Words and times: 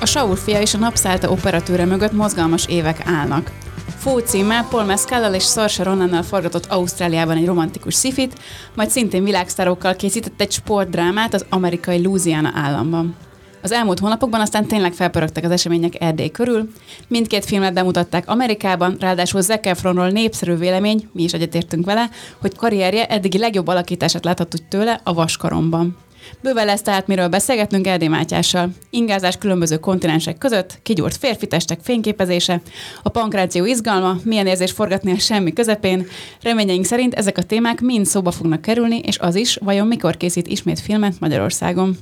A 0.00 0.06
Saul 0.06 0.36
fia 0.36 0.60
és 0.60 0.74
a 0.74 0.78
napszállta 0.78 1.30
operatőre 1.30 1.84
mögött 1.84 2.12
mozgalmas 2.12 2.66
évek 2.66 3.02
állnak. 3.04 3.50
Fó 3.98 4.18
címmel 4.18 4.66
Paul 4.70 4.84
Mescallal 4.84 5.34
és 5.34 5.44
Saoirse 5.44 5.82
Ronannal 5.82 6.22
forgatott 6.22 6.66
Ausztráliában 6.66 7.36
egy 7.36 7.46
romantikus 7.46 7.94
szifit, 7.94 8.38
majd 8.74 8.90
szintén 8.90 9.24
világsztárokkal 9.24 9.96
készített 9.96 10.40
egy 10.40 10.52
sportdrámát 10.52 11.34
az 11.34 11.44
amerikai 11.48 12.02
Louisiana 12.02 12.52
államban. 12.54 13.16
Az 13.62 13.72
elmúlt 13.72 13.98
hónapokban 13.98 14.40
aztán 14.40 14.66
tényleg 14.66 14.92
felpörögtek 14.92 15.44
az 15.44 15.50
események 15.50 16.00
Erdély 16.00 16.30
körül. 16.30 16.70
Mindkét 17.08 17.44
filmet 17.44 17.74
bemutatták 17.74 18.28
Amerikában, 18.28 18.96
ráadásul 19.00 19.40
Zac 19.40 19.66
Efronról 19.66 20.08
népszerű 20.08 20.54
vélemény, 20.54 21.08
mi 21.12 21.22
is 21.22 21.32
egyetértünk 21.32 21.84
vele, 21.84 22.10
hogy 22.40 22.56
karrierje 22.56 23.06
eddigi 23.06 23.38
legjobb 23.38 23.66
alakítását 23.66 24.24
láthatjuk 24.24 24.68
tőle 24.68 25.00
a 25.04 25.12
Vaskaromban. 25.12 25.96
Bőven 26.40 26.66
lesz 26.66 26.82
tehát 26.82 27.06
miről 27.06 27.28
beszélgetnünk 27.28 27.86
Erdély 27.86 28.08
Mátyással. 28.08 28.70
Ingázás 28.90 29.36
különböző 29.36 29.76
kontinensek 29.78 30.38
között, 30.38 30.78
kigyúrt 30.82 31.16
férfitestek 31.16 31.78
fényképezése, 31.82 32.60
a 33.02 33.08
pankráció 33.08 33.64
izgalma, 33.64 34.16
milyen 34.24 34.46
érzés 34.46 34.70
forgatni 34.72 35.12
a 35.12 35.18
semmi 35.18 35.52
közepén. 35.52 36.06
Reményeink 36.42 36.84
szerint 36.84 37.14
ezek 37.14 37.38
a 37.38 37.42
témák 37.42 37.80
mind 37.80 38.06
szóba 38.06 38.30
fognak 38.30 38.60
kerülni, 38.60 38.98
és 38.98 39.18
az 39.18 39.34
is, 39.34 39.56
vajon 39.56 39.86
mikor 39.86 40.16
készít 40.16 40.46
ismét 40.46 40.80
filmet 40.80 41.20
Magyarországon. 41.20 41.96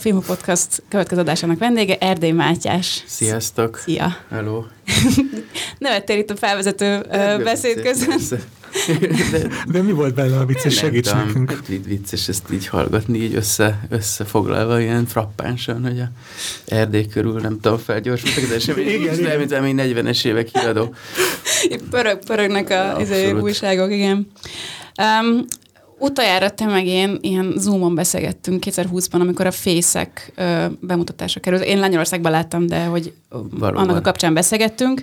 A 0.00 0.02
Filmok 0.02 0.24
Podcast 0.24 0.82
következő 0.88 1.20
adásának 1.20 1.58
vendége 1.58 1.96
Erdély 1.98 2.30
Mátyás. 2.30 3.02
Sziasztok! 3.06 3.76
Szia! 3.76 4.16
Hello! 4.30 4.64
Nevettél 5.78 6.18
itt 6.18 6.30
a 6.30 6.36
felvezető 6.36 7.04
ö, 7.10 7.42
beszéd 7.44 7.82
közben. 7.82 8.18
De, 9.30 9.48
de 9.66 9.82
mi 9.82 9.92
volt 9.92 10.14
benne 10.14 10.38
a 10.38 10.44
vicces? 10.44 10.74
Segíts 10.74 11.12
nekünk. 11.12 11.50
Hát 11.50 11.66
vicces 11.84 12.28
ezt 12.28 12.52
így 12.52 12.66
hallgatni, 12.66 13.18
így 13.18 13.34
össze, 13.34 13.86
összefoglalva 13.88 14.80
ilyen 14.80 15.06
frappánsan, 15.06 15.82
hogy 15.82 16.00
a 16.00 16.10
Erdély 16.66 17.06
körül 17.06 17.40
nem 17.40 17.60
tudom, 17.60 17.78
felgyorsultak 17.78 18.56
az 19.10 19.18
de 19.18 19.36
mint 19.36 19.52
ami 19.52 19.74
40-es 19.76 20.24
évek 20.24 20.48
híradó. 20.48 20.94
Pörög, 21.90 22.18
pörögnek 22.24 22.70
a 22.70 23.00
izé, 23.00 23.30
újságok, 23.30 23.92
igen. 23.92 24.30
Um, 25.00 25.44
Utoljára 26.00 26.50
te 26.50 26.66
meg 26.66 26.86
én 26.86 27.18
ilyen 27.20 27.54
Zoomon 27.56 27.94
beszélgettünk 27.94 28.64
2020-ban, 28.66 29.20
amikor 29.20 29.46
a 29.46 29.50
fészek 29.50 30.32
ö, 30.34 30.64
bemutatásra 30.80 31.40
került. 31.40 31.64
Én 31.64 31.78
Lengyelországban 31.78 32.32
láttam, 32.32 32.66
de 32.66 32.84
hogy 32.84 33.12
Valóban. 33.28 33.82
annak 33.82 33.96
a 33.96 34.00
kapcsán 34.00 34.34
beszélgettünk. 34.34 35.02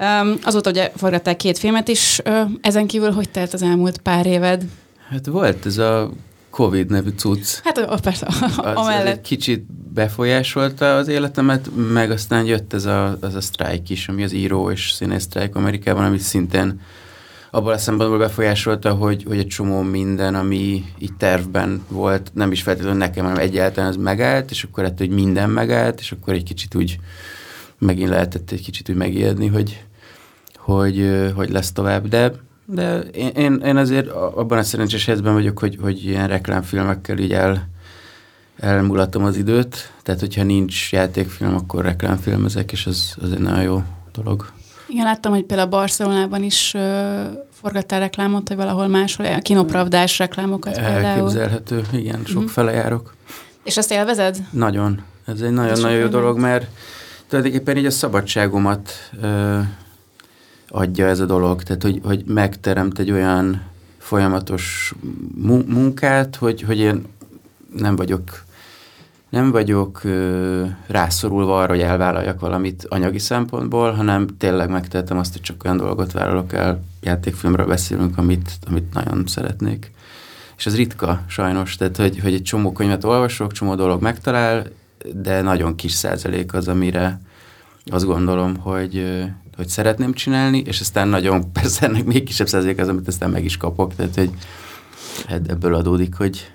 Um, 0.00 0.38
azóta 0.42 0.70
ugye 0.70 0.90
forgatták 0.96 1.36
két 1.36 1.58
filmet 1.58 1.88
is. 1.88 2.20
Ö, 2.24 2.40
ezen 2.60 2.86
kívül 2.86 3.10
hogy 3.10 3.30
telt 3.30 3.52
az 3.52 3.62
elmúlt 3.62 3.98
pár 3.98 4.26
éved? 4.26 4.64
Hát 5.08 5.26
volt 5.26 5.66
ez 5.66 5.78
a 5.78 6.10
Covid 6.50 6.90
nevű 6.90 7.10
cucc. 7.16 7.58
Hát 7.64 7.78
a, 7.78 7.98
persze, 8.02 8.26
az, 8.26 8.74
amellett. 8.74 9.06
Egy 9.06 9.20
kicsit 9.20 9.64
befolyásolta 9.94 10.96
az 10.96 11.08
életemet, 11.08 11.68
meg 11.92 12.10
aztán 12.10 12.44
jött 12.44 12.72
ez 12.72 12.84
a, 12.84 13.18
az 13.20 13.34
a 13.34 13.40
sztrájk 13.40 13.90
is, 13.90 14.08
ami 14.08 14.22
az 14.22 14.32
író 14.32 14.70
és 14.70 14.90
színész 14.90 15.22
sztrájk 15.22 15.56
Amerikában, 15.56 16.04
ami 16.04 16.18
szintén 16.18 16.80
abban 17.50 17.72
a 17.72 17.78
szempontból 17.78 18.18
befolyásolta, 18.18 18.92
hogy, 18.92 19.24
hogy 19.28 19.38
egy 19.38 19.46
csomó 19.46 19.82
minden, 19.82 20.34
ami 20.34 20.84
itt 20.98 21.18
tervben 21.18 21.84
volt, 21.88 22.30
nem 22.34 22.52
is 22.52 22.62
feltétlenül 22.62 22.98
nekem, 22.98 23.24
hanem 23.24 23.38
egyáltalán 23.38 23.90
az 23.90 23.96
megállt, 23.96 24.50
és 24.50 24.64
akkor 24.64 24.84
ettől, 24.84 25.06
hogy 25.06 25.16
minden 25.16 25.50
megállt, 25.50 26.00
és 26.00 26.12
akkor 26.12 26.34
egy 26.34 26.42
kicsit 26.42 26.74
úgy 26.74 26.98
megint 27.78 28.08
lehetett 28.08 28.50
egy 28.50 28.62
kicsit 28.62 28.88
úgy 28.88 28.96
megijedni, 28.96 29.46
hogy, 29.46 29.84
hogy, 30.56 31.30
hogy 31.34 31.50
lesz 31.50 31.72
tovább, 31.72 32.08
de, 32.08 32.32
de 32.64 32.98
én, 32.98 33.28
én, 33.28 33.60
én 33.64 33.76
azért 33.76 34.08
abban 34.10 34.58
a 34.58 34.62
szerencsés 34.62 35.04
helyzetben 35.04 35.34
vagyok, 35.34 35.58
hogy, 35.58 35.78
hogy 35.80 36.04
ilyen 36.04 36.28
reklámfilmekkel 36.28 37.18
így 37.18 37.32
el, 37.32 37.68
elmulatom 38.56 39.24
az 39.24 39.36
időt, 39.36 39.92
tehát 40.02 40.20
hogyha 40.20 40.42
nincs 40.42 40.92
játékfilm, 40.92 41.54
akkor 41.54 41.84
reklámfilmezek, 41.84 42.72
és 42.72 42.86
az, 42.86 43.14
az 43.20 43.32
egy 43.32 43.38
nagyon 43.38 43.62
jó 43.62 43.82
dolog. 44.12 44.52
Igen, 44.90 45.04
láttam, 45.04 45.32
hogy 45.32 45.44
például 45.44 45.68
Barcelonában 45.68 46.42
is 46.42 46.74
uh, 46.74 46.80
forgattál 47.52 48.00
reklámot, 48.00 48.48
vagy 48.48 48.56
valahol 48.56 48.86
máshol, 48.86 49.26
a 49.26 49.38
kinopravdás 49.38 50.18
reklámokat 50.18 50.74
például. 50.74 51.04
Elképzelhető, 51.04 51.82
igen, 51.92 52.20
sok 52.24 52.36
uh-huh. 52.36 52.50
fele 52.50 52.72
járok. 52.72 53.14
És 53.64 53.76
azt 53.76 53.92
élvezed? 53.92 54.36
Nagyon. 54.50 55.02
Ez 55.26 55.40
egy 55.40 55.50
nagyon-nagyon 55.50 55.98
jó 55.98 56.06
dolog, 56.06 56.38
mert 56.38 56.66
tulajdonképpen 57.28 57.76
így 57.76 57.86
a 57.86 57.90
szabadságomat 57.90 58.92
uh, 59.22 59.58
adja 60.68 61.06
ez 61.06 61.20
a 61.20 61.26
dolog, 61.26 61.62
tehát 61.62 61.82
hogy, 61.82 62.00
hogy 62.04 62.24
megteremt 62.26 62.98
egy 62.98 63.10
olyan 63.10 63.62
folyamatos 63.98 64.94
munkát, 65.66 66.36
hogy, 66.36 66.62
hogy 66.62 66.78
én 66.78 67.04
nem 67.76 67.96
vagyok 67.96 68.44
nem 69.30 69.50
vagyok 69.50 70.04
ö, 70.04 70.64
rászorulva 70.86 71.58
arra, 71.58 71.72
hogy 71.72 71.80
elvállaljak 71.80 72.40
valamit 72.40 72.86
anyagi 72.88 73.18
szempontból, 73.18 73.90
hanem 73.92 74.26
tényleg 74.38 74.70
megtehetem 74.70 75.18
azt, 75.18 75.32
hogy 75.32 75.42
csak 75.42 75.64
olyan 75.64 75.76
dolgot 75.76 76.12
vállalok 76.12 76.52
el, 76.52 76.82
játékfilmről 77.00 77.66
beszélünk, 77.66 78.18
amit, 78.18 78.50
amit 78.66 78.94
nagyon 78.94 79.26
szeretnék. 79.26 79.92
És 80.56 80.66
ez 80.66 80.76
ritka 80.76 81.20
sajnos, 81.26 81.76
tehát 81.76 81.96
hogy, 81.96 82.18
hogy 82.18 82.34
egy 82.34 82.42
csomó 82.42 82.72
könyvet 82.72 83.04
olvasok, 83.04 83.52
csomó 83.52 83.74
dolog 83.74 84.02
megtalál, 84.02 84.66
de 85.14 85.40
nagyon 85.42 85.74
kis 85.74 85.92
százalék 85.92 86.54
az, 86.54 86.68
amire 86.68 87.20
azt 87.86 88.04
gondolom, 88.04 88.56
hogy, 88.56 89.22
hogy 89.56 89.68
szeretném 89.68 90.12
csinálni, 90.12 90.58
és 90.58 90.80
aztán 90.80 91.08
nagyon, 91.08 91.52
persze 91.52 91.86
ennek 91.86 92.04
még 92.04 92.24
kisebb 92.24 92.48
százalék 92.48 92.78
az, 92.78 92.88
amit 92.88 93.08
aztán 93.08 93.30
meg 93.30 93.44
is 93.44 93.56
kapok, 93.56 93.94
tehát 93.94 94.14
hogy 94.14 94.30
ebből 95.46 95.74
adódik, 95.74 96.14
hogy 96.14 96.50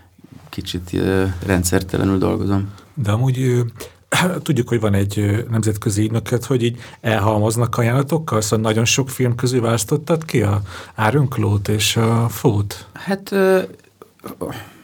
kicsit 0.55 0.97
rendszertelenül 1.45 2.17
dolgozom. 2.17 2.69
De 2.93 3.11
amúgy 3.11 3.63
tudjuk, 4.43 4.67
hogy 4.67 4.79
van 4.79 4.93
egy 4.93 5.45
nemzetközi 5.49 6.01
ügynöket, 6.01 6.45
hogy 6.45 6.63
így 6.63 6.77
elhalmoznak 7.01 7.77
ajánlatokkal, 7.77 8.41
szóval 8.41 8.59
nagyon 8.59 8.85
sok 8.85 9.09
film 9.09 9.35
közül 9.35 9.61
választottad 9.61 10.25
ki 10.25 10.41
a 10.41 10.61
Áronklót 10.95 11.67
és 11.67 11.97
a 11.97 12.29
Fót? 12.29 12.87
Hát, 12.93 13.29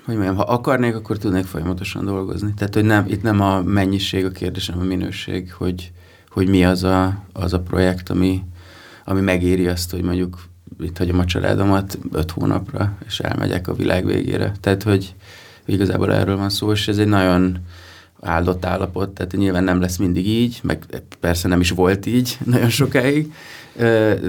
hogy 0.05 0.15
mondjam, 0.15 0.35
ha 0.35 0.43
akarnék, 0.43 0.95
akkor 0.95 1.17
tudnék 1.17 1.45
folyamatosan 1.45 2.05
dolgozni. 2.05 2.53
Tehát, 2.57 2.73
hogy 2.73 2.85
nem, 2.85 3.05
itt 3.07 3.21
nem 3.21 3.41
a 3.41 3.61
mennyiség 3.61 4.25
a 4.25 4.31
kérdés, 4.31 4.69
hanem 4.69 4.85
a 4.85 4.87
minőség, 4.87 5.53
hogy, 5.53 5.91
hogy 6.29 6.49
mi 6.49 6.65
az 6.65 6.83
a, 6.83 7.23
az 7.33 7.53
a 7.53 7.59
projekt, 7.59 8.09
ami, 8.09 8.43
ami 9.05 9.21
megéri 9.21 9.67
azt, 9.67 9.91
hogy 9.91 10.01
mondjuk 10.01 10.43
itt 10.79 10.97
hagyom 10.97 11.19
a 11.19 11.25
családomat 11.25 11.97
öt 12.11 12.31
hónapra, 12.31 12.93
és 13.05 13.19
elmegyek 13.19 13.67
a 13.67 13.73
világ 13.73 14.05
végére. 14.05 14.51
Tehát, 14.59 14.83
hogy 14.83 15.15
Igazából 15.65 16.13
erről 16.13 16.37
van 16.37 16.49
szó, 16.49 16.71
és 16.71 16.87
ez 16.87 16.97
egy 16.97 17.07
nagyon 17.07 17.57
áldott 18.21 18.65
állapot, 18.65 19.09
tehát 19.09 19.37
nyilván 19.37 19.63
nem 19.63 19.81
lesz 19.81 19.97
mindig 19.97 20.27
így, 20.27 20.59
meg 20.63 20.85
persze 21.19 21.47
nem 21.47 21.59
is 21.59 21.69
volt 21.69 22.05
így 22.05 22.37
nagyon 22.45 22.69
sokáig, 22.69 23.33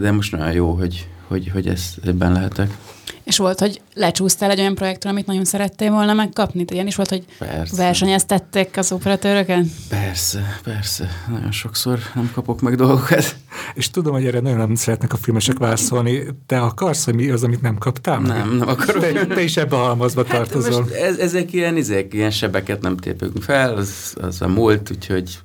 de 0.00 0.10
most 0.10 0.32
nagyon 0.32 0.52
jó, 0.52 0.72
hogy, 0.72 1.08
hogy, 1.26 1.50
hogy 1.52 1.68
ezt, 1.68 1.98
ebben 2.06 2.32
lehetek. 2.32 2.76
És 3.24 3.36
volt, 3.36 3.58
hogy 3.58 3.80
lecsúsztál 3.94 4.50
egy 4.50 4.58
olyan 4.58 4.74
projektről, 4.74 5.12
amit 5.12 5.26
nagyon 5.26 5.44
szerettél 5.44 5.90
volna 5.90 6.12
megkapni? 6.12 6.64
Ilyen 6.68 6.86
is 6.86 6.96
volt, 6.96 7.08
hogy 7.08 7.24
persze. 7.38 7.76
versenyeztették 7.76 8.76
az 8.76 8.92
operatőröket? 8.92 9.64
Persze, 9.88 10.58
persze. 10.64 11.08
Nagyon 11.30 11.52
sokszor 11.52 11.98
nem 12.14 12.30
kapok 12.34 12.60
meg 12.60 12.74
dolgokat. 12.74 13.36
És 13.74 13.90
tudom, 13.90 14.12
hogy 14.12 14.26
erre 14.26 14.40
nagyon 14.40 14.58
nem 14.58 14.74
szeretnek 14.74 15.12
a 15.12 15.16
filmesek 15.16 15.58
válaszolni. 15.58 16.26
Te 16.46 16.60
akarsz, 16.60 17.04
hogy 17.04 17.14
mi 17.14 17.30
az, 17.30 17.42
amit 17.42 17.62
nem 17.62 17.78
kaptál? 17.78 18.20
Nem, 18.20 18.56
nem 18.56 18.68
akarok. 18.68 19.02
Te, 19.02 19.26
te 19.26 19.42
is 19.42 19.56
ebbe 19.56 19.76
a 19.76 19.78
halmazba 19.78 20.24
hát 20.26 20.36
tartozol. 20.36 20.86
Ez, 20.94 21.18
ezek 21.18 21.52
ilyen, 21.52 21.76
ezek, 21.76 22.14
ilyen 22.14 22.30
sebeket 22.30 22.80
nem 22.80 22.96
tépünk 22.96 23.42
fel, 23.42 23.74
az, 23.74 24.14
az 24.20 24.42
a 24.42 24.48
múlt, 24.48 24.90
úgyhogy 24.90 25.38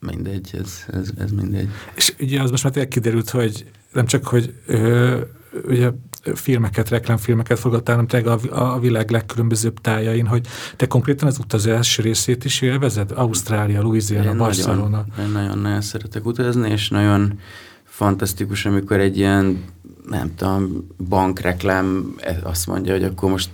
mindegy, 0.00 0.50
ez, 0.52 0.84
ez, 0.92 1.08
ez 1.18 1.30
mindegy. 1.30 1.68
És 1.94 2.14
ugye 2.20 2.42
az 2.42 2.50
most 2.50 2.74
már 2.74 2.88
kiderült, 2.88 3.30
hogy 3.30 3.64
nem 3.92 4.06
csak, 4.06 4.26
hogy 4.26 4.54
ö, 4.66 5.20
ugye 5.68 5.90
filmeket, 6.34 6.88
reklámfilmeket 6.88 7.58
fogadtál, 7.58 7.94
hanem 7.94 8.10
tényleg 8.10 8.40
a, 8.50 8.74
a 8.74 8.78
világ 8.78 9.10
legkülönbözőbb 9.10 9.80
tájain, 9.80 10.26
hogy 10.26 10.46
te 10.76 10.86
konkrétan 10.86 11.28
az 11.28 11.38
utazás 11.38 11.98
részét 11.98 12.44
is 12.44 12.60
élvezed? 12.60 13.10
Ausztrália, 13.14 13.82
Louisiana, 13.82 14.30
én 14.30 14.36
Barcelona. 14.36 15.04
Nagyon-nagyon 15.32 15.80
szeretek 15.80 16.26
utazni, 16.26 16.70
és 16.70 16.88
nagyon 16.88 17.38
fantasztikus, 17.84 18.66
amikor 18.66 19.00
egy 19.00 19.16
ilyen, 19.16 19.64
nem 20.08 20.34
tudom, 20.36 20.86
bankreklám 21.08 22.14
azt 22.42 22.66
mondja, 22.66 22.92
hogy 22.92 23.04
akkor 23.04 23.30
most 23.30 23.50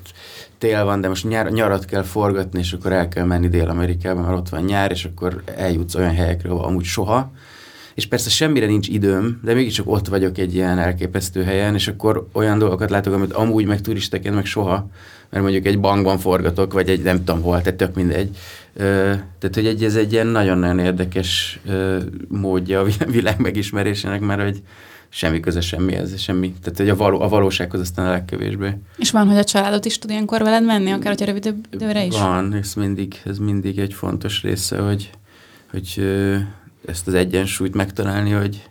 tél 0.58 0.84
van, 0.84 1.00
de 1.00 1.08
most 1.08 1.28
nyár, 1.28 1.50
nyarat 1.50 1.84
kell 1.84 2.02
forgatni, 2.02 2.58
és 2.58 2.72
akkor 2.72 2.92
el 2.92 3.08
kell 3.08 3.24
menni 3.24 3.48
Dél-Amerikába, 3.48 4.20
mert 4.20 4.36
ott 4.38 4.48
van 4.48 4.62
nyár, 4.62 4.90
és 4.90 5.04
akkor 5.04 5.42
eljutsz 5.56 5.94
olyan 5.94 6.14
helyekre, 6.14 6.50
ahol 6.50 6.64
amúgy 6.64 6.84
soha, 6.84 7.32
és 8.00 8.06
persze 8.06 8.30
semmire 8.30 8.66
nincs 8.66 8.88
időm, 8.88 9.40
de 9.42 9.54
mégiscsak 9.54 9.90
ott 9.90 10.08
vagyok 10.08 10.38
egy 10.38 10.54
ilyen 10.54 10.78
elképesztő 10.78 11.42
helyen, 11.42 11.74
és 11.74 11.88
akkor 11.88 12.28
olyan 12.32 12.58
dolgokat 12.58 12.90
látok, 12.90 13.14
amit 13.14 13.32
amúgy 13.32 13.66
meg 13.66 13.80
turistaként 13.80 14.34
meg 14.34 14.44
soha, 14.44 14.88
mert 15.30 15.42
mondjuk 15.42 15.66
egy 15.66 15.80
bankban 15.80 16.18
forgatok, 16.18 16.72
vagy 16.72 16.88
egy 16.88 17.02
nem 17.02 17.24
tudom 17.24 17.42
hol, 17.42 17.60
tehát 17.60 17.78
tök 17.78 17.94
mindegy. 17.94 18.36
tehát, 18.74 19.54
hogy 19.54 19.66
egy, 19.66 19.84
ez 19.84 19.96
egy 19.96 20.12
ilyen 20.12 20.26
nagyon-nagyon 20.26 20.78
érdekes 20.78 21.60
módja 22.28 22.80
a 22.80 22.86
világ 23.06 23.38
megismerésének, 23.38 24.20
mert 24.20 24.42
hogy 24.42 24.62
semmi 25.08 25.40
köze 25.40 25.60
semmihez, 25.60 26.20
semmi. 26.20 26.54
Tehát 26.62 26.78
hogy 26.78 26.88
a, 26.88 26.96
való, 26.96 27.20
a 27.20 27.28
valósághoz 27.28 27.80
aztán 27.80 28.06
a 28.06 28.10
legkevésbé. 28.10 28.76
És 28.96 29.10
van, 29.10 29.28
hogy 29.28 29.38
a 29.38 29.44
családot 29.44 29.84
is 29.84 29.98
tud 29.98 30.10
ilyenkor 30.10 30.42
veled 30.42 30.64
menni, 30.64 30.90
akár 30.90 31.08
hogyha 31.08 31.26
rövidebb 31.26 31.66
időre 31.70 32.04
is? 32.04 32.18
Van, 32.18 32.52
ez 32.54 32.74
mindig, 32.74 33.20
ez 33.24 33.38
mindig 33.38 33.78
egy 33.78 33.94
fontos 33.94 34.42
része, 34.42 34.78
hogy, 34.78 35.10
hogy 35.70 36.02
ezt 36.86 37.06
az 37.06 37.14
egyensúlyt 37.14 37.74
megtalálni, 37.74 38.30
hogy, 38.30 38.68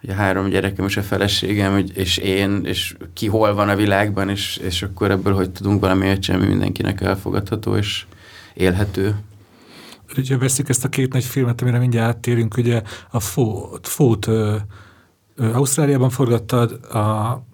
hogy 0.00 0.10
a 0.10 0.14
három 0.14 0.48
gyerekem 0.48 0.86
és 0.86 0.96
a 0.96 1.02
feleségem, 1.02 1.84
és 1.94 2.16
én, 2.16 2.60
és 2.64 2.96
ki 3.12 3.26
hol 3.26 3.54
van 3.54 3.68
a 3.68 3.76
világban, 3.76 4.28
és, 4.28 4.56
és 4.56 4.82
akkor 4.82 5.10
ebből 5.10 5.34
hogy 5.34 5.50
tudunk 5.50 5.80
valami 5.80 6.18
csinálni, 6.18 6.46
mindenkinek 6.46 7.00
elfogadható 7.00 7.76
és 7.76 8.06
élhető. 8.54 9.16
Ugye 10.16 10.38
veszik 10.38 10.68
ezt 10.68 10.84
a 10.84 10.88
két 10.88 11.12
nagy 11.12 11.24
filmet, 11.24 11.60
amire 11.60 11.78
mindjárt 11.78 12.16
áttérünk, 12.16 12.56
ugye 12.56 12.82
a 13.10 13.20
Fót 13.82 14.28
Ausztráliában 15.36 16.10
forgattad, 16.10 16.72
a, 16.72 17.44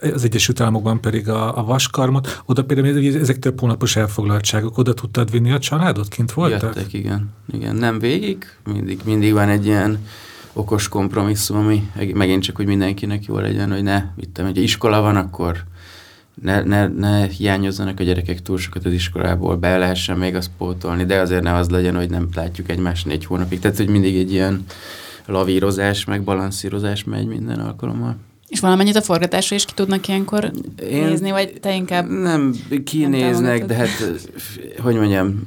az 0.00 0.24
Egyesült 0.24 0.60
Államokban 0.60 1.00
pedig 1.00 1.28
a, 1.28 1.58
a 1.58 1.64
vaskarmot, 1.64 2.42
oda 2.46 2.64
például 2.64 3.20
ezek 3.20 3.38
több 3.38 3.60
hónapos 3.60 3.96
elfoglaltságok, 3.96 4.78
oda 4.78 4.94
tudtad 4.94 5.30
vinni 5.30 5.50
a 5.50 5.58
családot, 5.58 6.08
kint 6.08 6.32
voltak? 6.32 6.62
Jöttek, 6.76 6.92
igen. 6.92 7.30
igen. 7.52 7.76
Nem 7.76 7.98
végig, 7.98 8.44
mindig, 8.72 9.00
mindig 9.04 9.32
van 9.32 9.48
egy 9.48 9.66
ilyen 9.66 10.06
okos 10.52 10.88
kompromisszum, 10.88 11.56
ami 11.56 11.90
megint 12.14 12.42
csak, 12.42 12.56
hogy 12.56 12.66
mindenkinek 12.66 13.24
jó 13.24 13.38
legyen, 13.38 13.72
hogy 13.72 13.82
ne, 13.82 14.04
vittem, 14.16 14.44
hogy 14.44 14.62
iskola 14.62 15.00
van, 15.00 15.16
akkor 15.16 15.64
ne, 16.42 16.62
ne, 16.62 16.86
ne 16.86 17.26
hiányozzanak 17.26 18.00
a 18.00 18.02
gyerekek 18.02 18.42
túl 18.42 18.58
sokat 18.58 18.84
az 18.84 18.92
iskolából, 18.92 19.56
be 19.56 19.78
lehessen 19.78 20.18
még 20.18 20.34
azt 20.34 20.50
pótolni, 20.58 21.04
de 21.04 21.20
azért 21.20 21.42
ne 21.42 21.54
az 21.54 21.68
legyen, 21.68 21.96
hogy 21.96 22.10
nem 22.10 22.28
látjuk 22.34 22.70
egymást 22.70 23.06
négy 23.06 23.24
hónapig. 23.24 23.58
Tehát, 23.58 23.76
hogy 23.76 23.88
mindig 23.88 24.16
egy 24.16 24.32
ilyen 24.32 24.64
lavírozás, 25.26 26.04
meg 26.04 26.22
balanszírozás 26.22 27.04
megy 27.04 27.26
minden 27.26 27.58
alkalommal. 27.58 28.16
És 28.48 28.60
valamennyit 28.60 28.96
a 28.96 29.02
forgatásra 29.02 29.56
is 29.56 29.64
ki 29.64 29.72
tudnak 29.74 30.08
ilyenkor 30.08 30.50
Én 30.90 31.04
nézni, 31.04 31.30
vagy 31.30 31.52
te 31.60 31.74
inkább... 31.74 32.08
Nem, 32.08 32.54
kinéznek, 32.84 33.66
de 33.66 33.74
hát, 33.74 33.88
hogy 34.82 34.94
mondjam, 34.94 35.42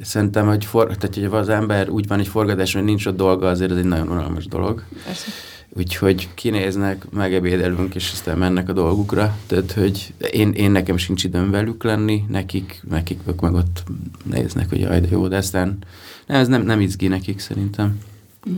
szerintem, 0.00 0.46
hogy, 0.46 0.64
for, 0.64 0.96
tehát, 0.96 1.14
hogy 1.14 1.24
az 1.24 1.48
ember 1.48 1.88
úgy 1.88 2.06
van 2.06 2.18
egy 2.18 2.28
forgatás, 2.28 2.72
hogy 2.72 2.84
nincs 2.84 3.06
ott 3.06 3.16
dolga, 3.16 3.48
azért 3.48 3.70
ez 3.70 3.76
egy 3.76 3.84
nagyon 3.84 4.08
unalmas 4.08 4.46
dolog. 4.46 4.82
Persze. 5.04 5.30
Úgyhogy 5.68 6.28
kinéznek, 6.34 7.10
megebédelünk, 7.10 7.94
és 7.94 8.10
aztán 8.12 8.38
mennek 8.38 8.68
a 8.68 8.72
dolgukra. 8.72 9.36
Tehát, 9.46 9.72
hogy 9.72 10.14
én, 10.30 10.52
én 10.52 10.70
nekem 10.70 10.96
sincs 10.96 11.24
időm 11.24 11.50
velük 11.50 11.84
lenni, 11.84 12.24
nekik, 12.28 12.80
nekik 12.88 13.20
ők 13.26 13.40
meg 13.40 13.54
ott 13.54 13.82
néznek, 14.24 14.68
hogy 14.68 14.80
jaj, 14.80 15.00
de 15.00 15.08
jó, 15.10 15.28
de 15.28 15.36
aztán 15.36 15.78
nem, 16.26 16.40
ez 16.40 16.48
nem, 16.48 16.62
nem 16.62 16.80
izgi 16.80 17.08
nekik 17.08 17.38
szerintem. 17.38 17.98
Mm. 18.50 18.54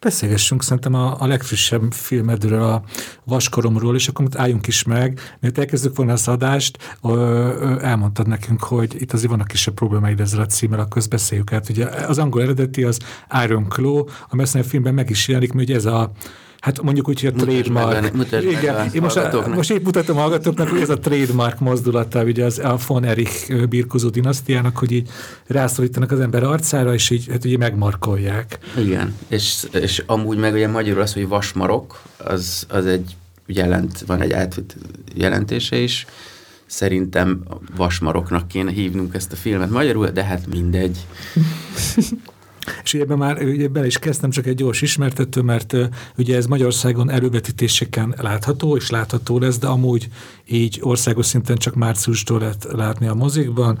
Beszélgessünk 0.00 0.62
szerintem 0.62 0.94
a, 0.94 1.20
a 1.20 1.26
legfrissebb 1.26 1.92
filmedről, 1.92 2.62
a 2.62 2.82
Vaskoromról, 3.24 3.94
és 3.94 4.08
akkor 4.08 4.26
álljunk 4.36 4.66
is 4.66 4.84
meg. 4.84 5.20
Mert 5.40 5.58
elkezdjük 5.58 5.96
volna 5.96 6.12
az 6.12 6.28
adást, 6.28 6.96
ö, 7.02 7.08
ö, 7.08 7.80
elmondtad 7.80 8.26
nekünk, 8.26 8.62
hogy 8.62 9.02
itt 9.02 9.12
azért 9.12 9.30
vannak 9.30 9.46
kisebb 9.46 9.74
problémáid 9.74 10.20
ezzel 10.20 10.40
a 10.40 10.46
címmel, 10.46 10.80
akkor 10.80 11.02
beszéljük 11.08 11.52
át. 11.52 11.68
Ugye 11.68 11.86
az 11.86 12.18
angol 12.18 12.42
eredeti 12.42 12.84
az 12.84 12.98
Iron 13.44 13.68
Claw, 13.68 14.04
a 14.28 14.36
a 14.36 14.62
filmben 14.62 14.94
meg 14.94 15.10
is 15.10 15.28
jelenik, 15.28 15.52
hogy 15.52 15.72
ez 15.72 15.84
a 15.84 16.12
Hát 16.60 16.82
mondjuk 16.82 17.08
úgy, 17.08 17.20
hogy 17.20 17.32
a 17.36 17.44
trademark. 17.44 18.12
Meg, 18.12 18.42
Igen, 18.42 18.74
meg 18.74 18.94
én 18.94 19.02
most, 19.02 19.16
a, 19.16 19.48
most 19.48 19.70
épp 19.70 19.84
mutatom 19.84 20.16
a 20.16 20.20
hallgatóknak, 20.20 20.68
hogy 20.68 20.80
ez 20.80 20.88
a 20.88 20.98
trademark 20.98 21.58
mozdulata, 21.58 22.24
ugye 22.24 22.44
az 22.44 22.58
a 22.58 22.78
von 22.86 23.04
Erich 23.04 23.66
birkozó 23.66 24.08
dinasztiának, 24.08 24.76
hogy 24.76 24.92
így 24.92 25.08
rászorítanak 25.46 26.10
az 26.10 26.20
ember 26.20 26.42
arcára, 26.42 26.94
és 26.94 27.10
így 27.10 27.26
hát 27.30 27.44
ugye 27.44 27.56
megmarkolják. 27.56 28.58
Igen, 28.78 29.14
és, 29.28 29.66
és 29.72 30.02
amúgy 30.06 30.38
meg 30.38 30.52
ugye 30.52 30.68
magyarul 30.68 31.02
az, 31.02 31.12
hogy 31.12 31.28
vasmarok, 31.28 32.02
az, 32.16 32.66
az 32.68 32.86
egy 32.86 33.16
jelent, 33.46 34.02
van 34.06 34.20
egy 34.20 34.32
átvitt 34.32 34.76
jelentése 35.14 35.76
is, 35.76 36.06
szerintem 36.66 37.42
vasmaroknak 37.76 38.48
kéne 38.48 38.70
hívnunk 38.70 39.14
ezt 39.14 39.32
a 39.32 39.36
filmet 39.36 39.70
magyarul, 39.70 40.08
de 40.08 40.24
hát 40.24 40.46
mindegy. 40.46 40.98
És 42.82 42.94
ebben 42.94 43.18
már 43.18 43.42
ugye 43.42 43.68
bele 43.68 43.86
is 43.86 43.98
kezdtem, 43.98 44.30
csak 44.30 44.46
egy 44.46 44.54
gyors 44.54 44.82
ismertető, 44.82 45.40
mert 45.40 45.76
ugye 46.16 46.36
ez 46.36 46.46
Magyarországon 46.46 47.10
elővetítéseken 47.10 48.14
látható, 48.18 48.76
és 48.76 48.90
látható 48.90 49.38
lesz, 49.38 49.58
de 49.58 49.66
amúgy 49.66 50.08
így 50.48 50.78
országos 50.82 51.26
szinten 51.26 51.56
csak 51.56 51.74
márciustól 51.74 52.38
lehet 52.38 52.66
látni 52.72 53.06
a 53.06 53.14
mozikban. 53.14 53.78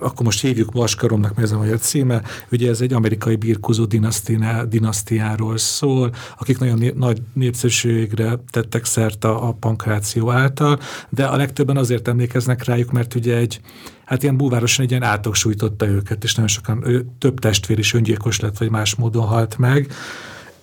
Akkor 0.00 0.24
most 0.24 0.40
hívjuk 0.40 0.72
Vaskaromnak, 0.72 1.34
mert 1.34 1.46
ez 1.46 1.52
a 1.52 1.58
magyar 1.58 1.78
címe. 1.78 2.22
Ugye 2.50 2.68
ez 2.68 2.80
egy 2.80 2.92
amerikai 2.92 3.36
birkózó 3.36 3.84
dinasztiáról 4.68 5.56
szól, 5.56 6.14
akik 6.38 6.58
nagyon 6.58 6.92
nagy 6.96 7.22
népszerűségre 7.32 8.38
tettek 8.50 8.84
szert 8.84 9.24
a, 9.24 9.48
a 9.48 9.52
pankráció 9.52 10.30
által, 10.30 10.78
de 11.08 11.24
a 11.24 11.36
legtöbben 11.36 11.76
azért 11.76 12.08
emlékeznek 12.08 12.64
rájuk, 12.64 12.92
mert 12.92 13.14
ugye 13.14 13.36
egy 13.36 13.60
hát 14.08 14.22
ilyen 14.22 14.36
búvárosan 14.36 14.84
egy 14.84 14.90
ilyen 14.90 15.02
átok 15.02 15.34
sújtotta 15.34 15.86
őket, 15.86 16.24
és 16.24 16.34
nagyon 16.34 16.48
sokan, 16.48 16.86
ő, 16.86 17.06
több 17.18 17.38
testvér 17.38 17.78
is 17.78 17.94
öngyilkos 17.94 18.40
lett, 18.40 18.58
vagy 18.58 18.70
más 18.70 18.94
módon 18.94 19.26
halt 19.26 19.58
meg. 19.58 19.92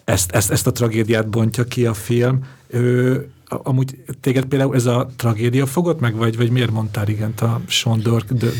Ezt, 0.03 0.31
ezt, 0.31 0.51
ezt 0.51 0.67
a 0.67 0.71
tragédiát 0.71 1.29
bontja 1.29 1.63
ki 1.63 1.85
a 1.85 1.93
film. 1.93 2.39
Ő, 2.67 3.29
amúgy 3.47 4.03
téged 4.21 4.45
például 4.45 4.75
ez 4.75 4.85
a 4.85 5.09
tragédia 5.15 5.65
fogott 5.65 5.99
meg, 5.99 6.15
vagy, 6.15 6.37
vagy 6.37 6.49
miért 6.49 6.71
mondtál 6.71 7.07
igent 7.07 7.41
a 7.41 7.61
Sean 7.67 8.01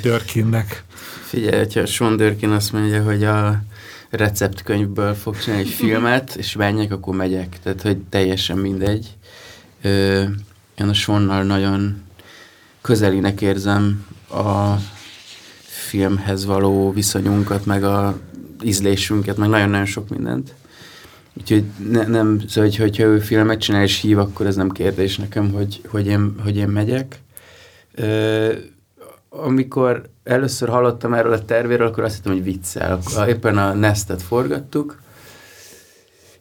Dörkinnek? 0.01 0.83
Figyelj, 1.23 1.57
hogyha 1.57 1.85
Sean 1.85 2.17
Dörkin 2.17 2.49
azt 2.49 2.71
mondja, 2.71 3.03
hogy 3.03 3.23
a 3.23 3.63
receptkönyvből 4.09 5.13
fog 5.13 5.37
csinálni 5.39 5.63
egy 5.63 5.73
filmet, 5.73 6.35
és 6.35 6.55
menjek, 6.55 6.91
akkor 6.91 7.15
megyek. 7.15 7.59
Tehát, 7.63 7.81
hogy 7.81 7.97
teljesen 7.97 8.57
mindegy. 8.57 9.17
Ö, 9.81 10.23
én 10.77 10.89
a 10.89 10.93
Seannal 10.93 11.43
nagyon 11.43 12.03
közelinek 12.81 13.41
érzem 13.41 14.05
a 14.29 14.75
filmhez 15.61 16.45
való 16.45 16.91
viszonyunkat, 16.91 17.65
meg 17.65 17.83
a 17.83 18.17
ízlésünket, 18.63 19.37
meg 19.37 19.49
nagyon-nagyon 19.49 19.85
sok 19.85 20.09
mindent. 20.09 20.53
Úgyhogy 21.37 21.63
ne, 21.89 22.03
nem, 22.07 22.39
szóval, 22.47 22.69
hogy, 22.69 22.75
hogyha 22.75 23.03
ő 23.03 23.19
filmet 23.19 23.59
csinál 23.59 23.83
és 23.83 24.01
hív, 24.01 24.19
akkor 24.19 24.45
ez 24.45 24.55
nem 24.55 24.69
kérdés 24.69 25.17
nekem, 25.17 25.51
hogy, 25.51 25.81
hogy, 25.87 26.07
én, 26.07 26.35
hogy 26.43 26.57
én 26.57 26.67
megyek. 26.67 27.19
Ö, 27.95 28.53
amikor 29.29 30.09
először 30.23 30.69
hallottam 30.69 31.13
erről 31.13 31.33
a 31.33 31.45
tervéről, 31.45 31.87
akkor 31.87 32.03
azt 32.03 32.15
hittem, 32.15 32.33
hogy 32.33 32.43
viccel. 32.43 32.99
Éppen 33.27 33.57
a 33.57 33.73
Nestet 33.73 34.21
forgattuk, 34.21 35.01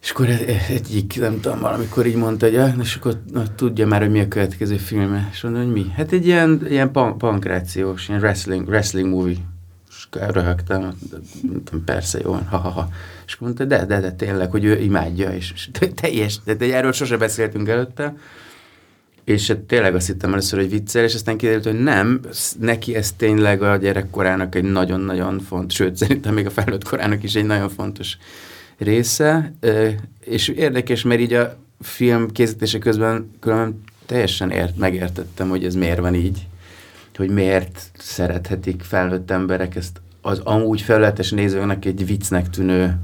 és 0.05 0.11
akkor 0.11 0.29
egyik, 0.69 1.19
nem 1.19 1.39
tudom, 1.39 1.59
valamikor 1.59 2.05
így 2.05 2.15
mondta, 2.15 2.45
hogy 2.45 2.55
ah, 2.55 2.73
és 2.81 2.95
akkor 2.95 3.21
na, 3.33 3.55
tudja 3.55 3.87
már, 3.87 4.01
hogy 4.01 4.11
mi 4.11 4.19
a 4.19 4.27
következő 4.27 4.77
filme. 4.77 5.29
És 5.31 5.41
mondom, 5.41 5.63
hogy 5.63 5.71
mi? 5.71 5.91
Hát 5.95 6.11
egy 6.11 6.25
ilyen, 6.25 6.65
ilyen 6.69 6.91
pan- 6.91 7.17
pankrációs, 7.17 8.07
ilyen 8.07 8.19
wrestling, 8.19 8.67
wrestling 8.67 9.09
movie. 9.09 9.35
És 9.89 10.07
röhögtem, 10.11 10.97
mondtam, 11.41 11.83
persze, 11.83 12.19
jó 12.23 12.31
van, 12.31 12.47
ha-ha-ha. 12.47 12.89
És 13.25 13.33
akkor 13.33 13.47
mondta, 13.47 13.65
de, 13.65 13.85
de, 13.85 13.99
de 13.99 14.11
tényleg, 14.11 14.51
hogy 14.51 14.63
ő 14.63 14.79
imádja, 14.79 15.33
és, 15.33 15.53
és 15.55 15.69
teljes, 15.95 16.39
de, 16.43 16.53
de 16.53 16.75
erről 16.75 16.91
sose 16.91 17.17
beszéltünk 17.17 17.67
előtte. 17.67 18.15
És 19.23 19.47
hát 19.47 19.59
tényleg 19.59 19.95
azt 19.95 20.07
hittem 20.07 20.31
először, 20.31 20.59
hogy 20.59 20.69
viccel, 20.69 21.03
és 21.03 21.13
aztán 21.13 21.37
kiderült, 21.37 21.65
hogy 21.65 21.79
nem, 21.79 22.19
neki 22.59 22.95
ez 22.95 23.11
tényleg 23.11 23.61
a 23.61 23.77
gyerekkorának 23.77 24.55
egy 24.55 24.63
nagyon-nagyon 24.63 25.39
fontos, 25.39 25.75
sőt, 25.75 25.95
szerintem 25.95 26.33
még 26.33 26.45
a 26.45 26.49
felnőtt 26.49 26.83
korának 26.83 27.23
is 27.23 27.35
egy 27.35 27.45
nagyon 27.45 27.69
fontos 27.69 28.17
része, 28.77 29.53
és 30.19 30.47
érdekes, 30.47 31.03
mert 31.03 31.19
így 31.19 31.33
a 31.33 31.55
film 31.81 32.31
készítése 32.31 32.79
közben 32.79 33.31
különben 33.39 33.83
teljesen 34.05 34.51
ért, 34.51 34.77
megértettem, 34.77 35.49
hogy 35.49 35.65
ez 35.65 35.75
miért 35.75 35.99
van 35.99 36.15
így, 36.15 36.47
hogy 37.17 37.29
miért 37.29 37.91
szerethetik 37.97 38.81
felnőtt 38.81 39.31
emberek 39.31 39.75
ezt 39.75 40.01
az 40.21 40.39
amúgy 40.39 40.81
felületes 40.81 41.31
nézőnek 41.31 41.85
egy 41.85 42.05
viccnek 42.05 42.49
tűnő 42.49 42.97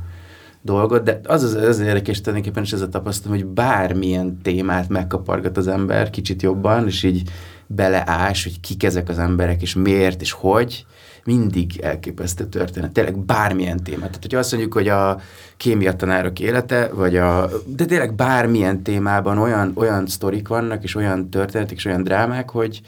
dolgot, 0.62 1.04
de 1.04 1.20
az 1.24 1.44
az, 1.44 1.54
az 1.54 1.80
érdekes 1.80 2.22
tulajdonképpen 2.22 2.64
is 2.64 2.74
ez 2.74 2.82
a 2.82 2.90
tapasztalat, 2.90 3.38
hogy 3.40 3.48
bármilyen 3.48 4.42
témát 4.42 4.90
megkapargat 4.90 5.58
az 5.58 5.68
ember 5.68 6.10
kicsit 6.10 6.42
jobban, 6.42 6.88
és 6.88 7.04
így 7.04 7.30
beleás, 7.68 8.44
hogy 8.44 8.60
kik 8.60 8.84
ezek 8.84 9.10
az 9.10 9.20
emberek, 9.20 9.62
és 9.62 9.76
miért, 9.76 10.22
és 10.22 10.32
hogy, 10.32 10.86
mindig 11.24 11.80
elképesztő 11.80 12.46
történet, 12.46 12.92
tényleg 12.92 13.18
bármilyen 13.18 13.84
témát. 13.84 14.08
Tehát, 14.08 14.22
hogyha 14.22 14.40
azt 14.40 14.52
mondjuk, 14.52 14.74
hogy 14.74 14.88
a 14.88 15.22
kémia 15.58 15.96
tanárok 15.96 16.40
élete, 16.40 16.88
vagy 16.88 17.18
a, 17.18 17.50
de 17.66 17.86
tényleg 17.86 18.14
bármilyen 18.14 18.82
témában 18.84 19.38
olyan, 19.38 19.72
olyan 19.76 20.08
sztorik 20.08 20.48
vannak, 20.48 20.84
és 20.84 20.96
olyan 20.96 21.30
történetek, 21.30 21.78
és 21.78 21.86
olyan 21.86 22.04
drámák, 22.04 22.50
hogy, 22.50 22.82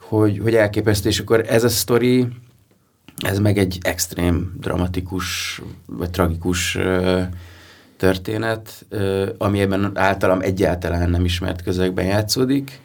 hogy, 0.00 0.38
hogy 0.38 0.54
elképesztő, 0.54 1.08
és 1.08 1.20
akkor 1.20 1.44
ez 1.48 1.64
a 1.64 1.68
sztori, 1.68 2.28
ez 3.26 3.38
meg 3.38 3.58
egy 3.58 3.78
extrém 3.82 4.52
dramatikus, 4.60 5.60
vagy 5.86 6.10
tragikus 6.10 6.78
történet, 7.96 8.86
ami 9.38 9.60
ebben 9.60 9.90
általam 9.94 10.40
egyáltalán 10.40 11.10
nem 11.10 11.24
ismert 11.24 11.62
közegben 11.62 12.04
játszódik, 12.04 12.80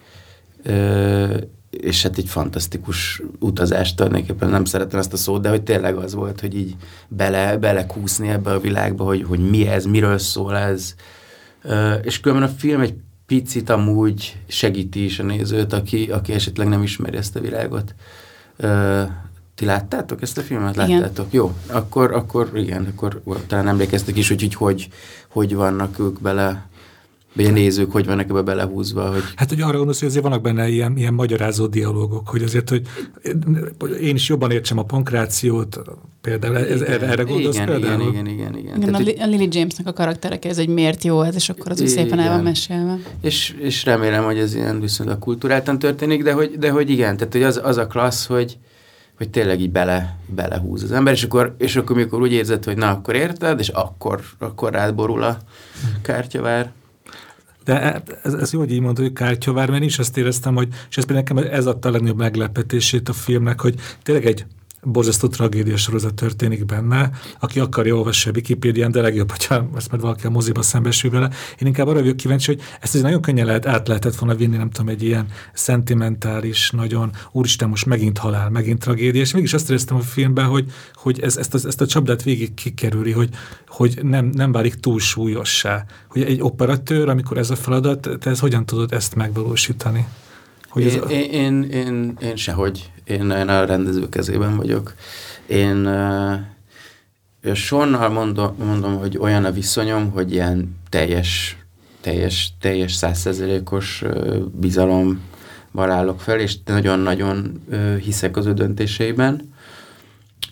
és 1.82 2.04
hát 2.04 2.18
egy 2.18 2.30
fantasztikus 2.30 3.22
utazást 3.40 3.96
tulajdonképpen 3.96 4.50
nem 4.50 4.66
szeretem 4.66 5.00
ezt 5.00 5.14
a 5.14 5.18
szót, 5.18 5.42
de 5.42 5.50
hogy 5.50 5.64
tényleg 5.64 5.96
az 5.96 6.14
volt, 6.14 6.40
hogy 6.40 6.56
így 6.56 6.76
bele, 7.08 7.58
belekúszni 7.58 8.30
ebbe 8.30 8.52
a 8.52 8.60
világba, 8.60 9.04
hogy, 9.04 9.24
hogy 9.28 9.50
mi 9.50 9.68
ez, 9.68 9.86
miről 9.86 10.18
szól 10.18 10.58
ez. 10.58 10.96
És 12.04 12.20
különben 12.20 12.50
a 12.50 12.54
film 12.58 12.82
egy 12.82 12.94
picit 13.26 13.70
amúgy 13.70 14.38
segíti 14.48 15.04
is 15.04 15.20
a 15.20 15.24
nézőt, 15.24 15.74
aki, 15.74 16.06
aki 16.12 16.34
esetleg 16.34 16.68
nem 16.68 16.84
ismeri 16.84 17.18
ezt 17.18 17.36
a 17.36 17.40
világot. 17.40 17.96
Ti 19.56 19.66
láttátok 19.66 20.22
ezt 20.22 20.38
a 20.38 20.42
filmet? 20.42 20.76
Láttátok? 20.76 21.28
Igen. 21.28 21.44
Jó, 21.44 21.54
akkor, 21.68 22.14
akkor 22.14 22.50
igen, 22.54 22.86
akkor 22.96 23.22
talán 23.48 23.68
emlékeztek 23.68 24.18
is, 24.18 24.28
hogy, 24.28 24.42
hogy 24.42 24.54
hogy, 24.54 24.90
hogy 25.28 25.56
vannak 25.56 26.00
ők 26.00 26.22
bele 26.22 26.68
vagy 27.36 27.46
a 27.46 27.52
nézők 27.52 27.92
hogy 27.92 28.06
vannak 28.06 28.30
ebbe 28.30 28.42
belehúzva? 28.42 29.12
Hogy... 29.12 29.24
Hát, 29.36 29.50
hogy 29.50 29.62
arra 29.62 29.76
gondolsz, 29.76 30.00
hogy 30.00 30.08
azért 30.08 30.24
vannak 30.24 30.42
benne 30.42 30.68
ilyen, 30.68 30.98
ilyen 30.98 31.14
magyarázó 31.14 31.68
dialógok, 31.68 32.28
hogy 32.28 32.44
azért, 32.44 32.70
hogy 32.70 32.82
én 34.02 34.16
is 34.16 34.30
jobban 34.30 34.52
értsem 34.52 34.78
a 34.78 34.84
pankrációt, 34.84 35.82
például 36.22 36.58
ez, 36.58 36.82
igen, 36.82 36.94
erre, 36.94 37.08
erre 37.08 37.24
gondolsz 37.24 37.56
igen, 37.56 37.68
például? 37.68 38.02
Igen, 38.02 38.12
igen, 38.12 38.28
igen. 38.28 38.58
igen. 38.58 38.78
igen 38.78 38.80
Tehát, 38.94 39.20
a, 39.20 39.24
a 39.24 39.28
Lily 39.28 39.48
Jamesnek 39.52 39.88
a 39.88 39.94
karakterek, 39.94 40.46
ez, 40.46 40.58
hogy 40.58 40.68
miért 40.68 41.04
jó 41.04 41.22
ez, 41.22 41.36
és 41.36 41.50
akkor 41.50 41.72
az 41.72 41.82
úgy 41.82 41.88
szépen 41.88 42.20
el 42.20 42.30
van 42.30 42.44
mesélve. 42.44 43.00
És, 43.22 43.56
és 43.60 43.86
remélem, 43.86 44.24
hogy 44.24 44.38
ez 44.38 44.56
ilyen 44.56 44.80
viszonylag 44.80 45.20
kulturáltan 45.20 45.80
történik, 45.80 46.24
de 46.24 46.34
hogy, 46.34 46.58
de 46.58 46.70
hogy 46.70 46.90
igen, 46.90 47.18
tehát 47.18 47.34
hogy 47.34 47.44
az, 47.44 47.62
az 47.64 47.78
a 47.78 47.88
klassz, 47.88 48.26
hogy, 48.26 48.58
hogy 49.18 49.30
tényleg 49.30 49.62
így 49.62 49.72
bele, 49.72 50.18
belehúz 50.26 50.84
az 50.84 50.92
ember, 50.92 51.14
és 51.14 51.24
akkor, 51.24 51.56
és 51.58 51.76
akkor 51.76 51.96
mikor 51.96 52.22
úgy 52.22 52.32
érzed, 52.32 52.64
hogy 52.64 52.78
na, 52.78 52.90
akkor 52.90 53.16
érted, 53.16 53.60
és 53.60 53.70
akkor, 53.70 54.22
akkor 54.40 54.72
rád 54.72 54.96
borul 54.96 55.24
a 55.24 55.38
kártyavár. 56.02 56.72
De 57.66 58.04
ez, 58.24 58.34
ez 58.34 58.54
jó, 58.54 58.60
hogy 58.60 58.72
így 58.72 58.80
mondod, 58.80 59.04
hogy 59.04 59.14
kártyavár, 59.14 59.70
mert 59.70 59.82
én 59.82 59.88
is 59.88 60.00
azt 60.00 60.18
éreztem, 60.18 60.56
hogy, 60.56 60.68
és 60.90 60.98
ez 60.98 61.06
például 61.06 61.36
nekem 61.36 61.54
ez 61.54 61.66
adta 61.66 61.88
a 61.88 61.92
legnagyobb 61.92 62.18
meglepetését 62.18 63.10
a 63.10 63.14
filmnek, 63.14 63.62
hogy 63.62 63.76
tényleg 64.04 64.26
egy 64.26 64.46
borzasztó 64.86 65.28
tragédia 65.28 65.78
sorozat 65.78 66.14
történik 66.14 66.66
benne. 66.66 67.10
Aki 67.40 67.60
akarja, 67.60 67.96
olvassa 67.96 68.30
a 68.30 68.34
Wikipédián, 68.36 68.92
de 68.92 69.02
legjobb, 69.02 69.32
hogyha 69.32 69.70
ezt 69.76 69.92
majd 69.92 70.02
valaki 70.02 70.26
a 70.26 70.30
moziba 70.30 70.62
szembesül 70.62 71.12
vele. 71.12 71.30
Én 71.60 71.68
inkább 71.68 71.88
arra 71.88 72.00
vagyok 72.00 72.18
kíváncsi, 72.18 72.54
hogy 72.54 72.62
ezt 72.82 73.02
nagyon 73.02 73.22
könnyen 73.22 73.46
lehet, 73.46 73.66
át 73.66 73.88
lehetett 73.88 74.16
volna 74.16 74.36
vinni, 74.36 74.58
nem 74.58 74.70
tudom, 74.70 74.90
egy 74.90 75.04
ilyen 75.04 75.28
szentimentális, 75.54 76.70
nagyon, 76.70 77.12
úristen, 77.32 77.70
most 77.70 77.86
megint 77.86 78.18
halál, 78.18 78.50
megint 78.50 78.80
tragédia, 78.80 79.22
és 79.22 79.34
mégis 79.34 79.54
azt 79.54 79.70
éreztem 79.70 79.98
a 79.98 80.02
filmben, 80.02 80.46
hogy, 80.46 80.72
hogy 80.94 81.20
ez, 81.20 81.38
ezt, 81.38 81.54
a, 81.54 81.68
ezt 81.68 81.82
a 81.82 81.88
csapdát 81.88 82.24
végig 82.24 82.54
kikerüli, 82.54 83.12
hogy, 83.12 83.30
hogy 83.68 84.00
nem, 84.02 84.26
nem 84.26 84.52
válik 84.52 84.74
túl 84.74 85.00
súlyossá. 85.00 85.86
Hogy 86.08 86.22
egy 86.22 86.42
operatőr, 86.42 87.10
amikor 87.10 87.38
ez 87.38 87.50
a 87.50 87.56
feladat, 87.56 88.10
te 88.20 88.30
ez 88.30 88.40
hogyan 88.40 88.66
tudod 88.66 88.94
ezt 88.94 89.16
megvalósítani? 89.16 90.08
Hogy 90.70 90.84
én, 90.84 90.88
ez 90.88 90.96
a... 90.96 91.06
én, 91.06 91.32
én, 91.32 91.64
én, 91.64 92.18
én 92.22 92.36
sehogy. 92.36 92.92
Én, 93.06 93.32
én 93.32 93.48
a 93.48 93.66
rendező 93.66 94.10
kezében 94.10 94.58
vagyok. 94.58 94.94
Én 95.46 95.88
uh, 95.88 97.54
Sonnal 97.54 98.10
mondom, 98.10 98.56
mondom, 98.58 98.98
hogy 98.98 99.18
olyan 99.18 99.46
a 99.46 99.52
viszonyom, 99.52 100.12
hogy 100.12 100.32
ilyen 100.32 100.78
teljes, 100.90 101.58
teljes, 102.02 102.54
teljes 102.60 102.94
százszerzelékos 102.94 104.02
uh, 104.02 104.36
bizalom 104.38 105.22
állok 105.76 106.22
fel, 106.22 106.40
és 106.40 106.56
nagyon-nagyon 106.66 107.62
uh, 107.70 107.96
hiszek 107.98 108.38
az 108.38 108.46
ő 108.46 108.54
döntéseiben, 108.54 109.54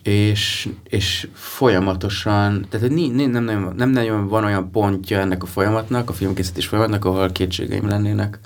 és, 0.04 0.70
és 0.84 1.28
folyamatosan, 1.34 2.66
tehát 2.70 2.90
nem, 2.90 3.30
nem, 3.30 3.44
nem, 3.44 3.74
nem 3.78 3.90
nagyon 3.90 4.28
van 4.28 4.44
olyan 4.44 4.72
pontja 4.72 5.20
ennek 5.20 5.44
a 5.44 5.46
folyamatnak, 5.46 6.10
a 6.10 6.14
filmkészítés 6.14 6.68
folyamatnak, 6.68 7.06
ahol 7.06 7.32
kétségeim 7.32 7.88
lennének 7.88 8.40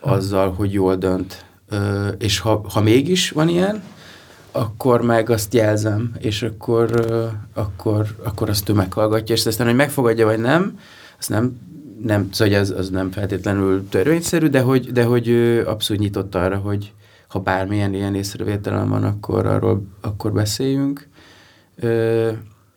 azzal, 0.00 0.52
hogy 0.52 0.72
jól 0.72 0.96
dönt. 0.96 1.44
És 2.18 2.38
ha, 2.38 2.64
ha 2.72 2.80
mégis 2.80 3.30
van 3.30 3.48
ilyen, 3.48 3.82
akkor 4.52 5.02
meg 5.02 5.30
azt 5.30 5.54
jelzem, 5.54 6.12
és 6.18 6.42
akkor, 6.42 7.06
akkor, 7.54 8.06
akkor 8.22 8.48
azt 8.48 8.68
ő 8.68 8.72
meghallgatja, 8.72 9.34
és 9.34 9.46
aztán, 9.46 9.66
hogy 9.66 9.76
megfogadja 9.76 10.26
vagy 10.26 10.38
nem, 10.38 10.78
azt 11.18 11.28
nem, 11.28 11.58
nem 12.02 12.28
szóval 12.32 12.54
az, 12.54 12.70
az 12.70 12.90
nem 12.90 13.10
feltétlenül 13.10 13.88
törvényszerű, 13.88 14.46
de 14.46 14.60
hogy, 14.60 14.92
de 14.92 15.04
hogy 15.04 15.28
ő 15.28 15.66
abszolút 15.66 16.02
nyitott 16.02 16.34
arra, 16.34 16.56
hogy 16.56 16.92
ha 17.28 17.38
bármilyen 17.38 17.94
ilyen 17.94 18.14
észrevételem 18.14 18.88
van, 18.88 19.04
akkor 19.04 19.46
arról 19.46 19.86
akkor 20.00 20.32
beszéljünk. 20.32 21.08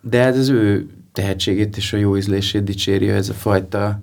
De 0.02 0.24
ez 0.24 0.38
az 0.38 0.50
ő 0.50 0.88
tehetségét 1.12 1.78
és 1.78 1.94
a 1.94 1.98
jó 1.98 2.18
ízlését 2.18 2.64
dicséri 2.64 3.10
ez 3.10 3.30
a 3.30 3.34
fajta, 3.34 4.02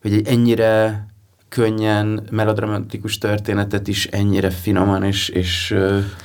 hogy 0.00 0.12
egy 0.12 0.26
ennyire 0.26 1.06
könnyen 1.52 2.22
melodramatikus 2.30 3.18
történetet 3.18 3.88
is 3.88 4.06
ennyire 4.06 4.50
finoman 4.50 5.02
és... 5.04 5.28
és 5.28 5.74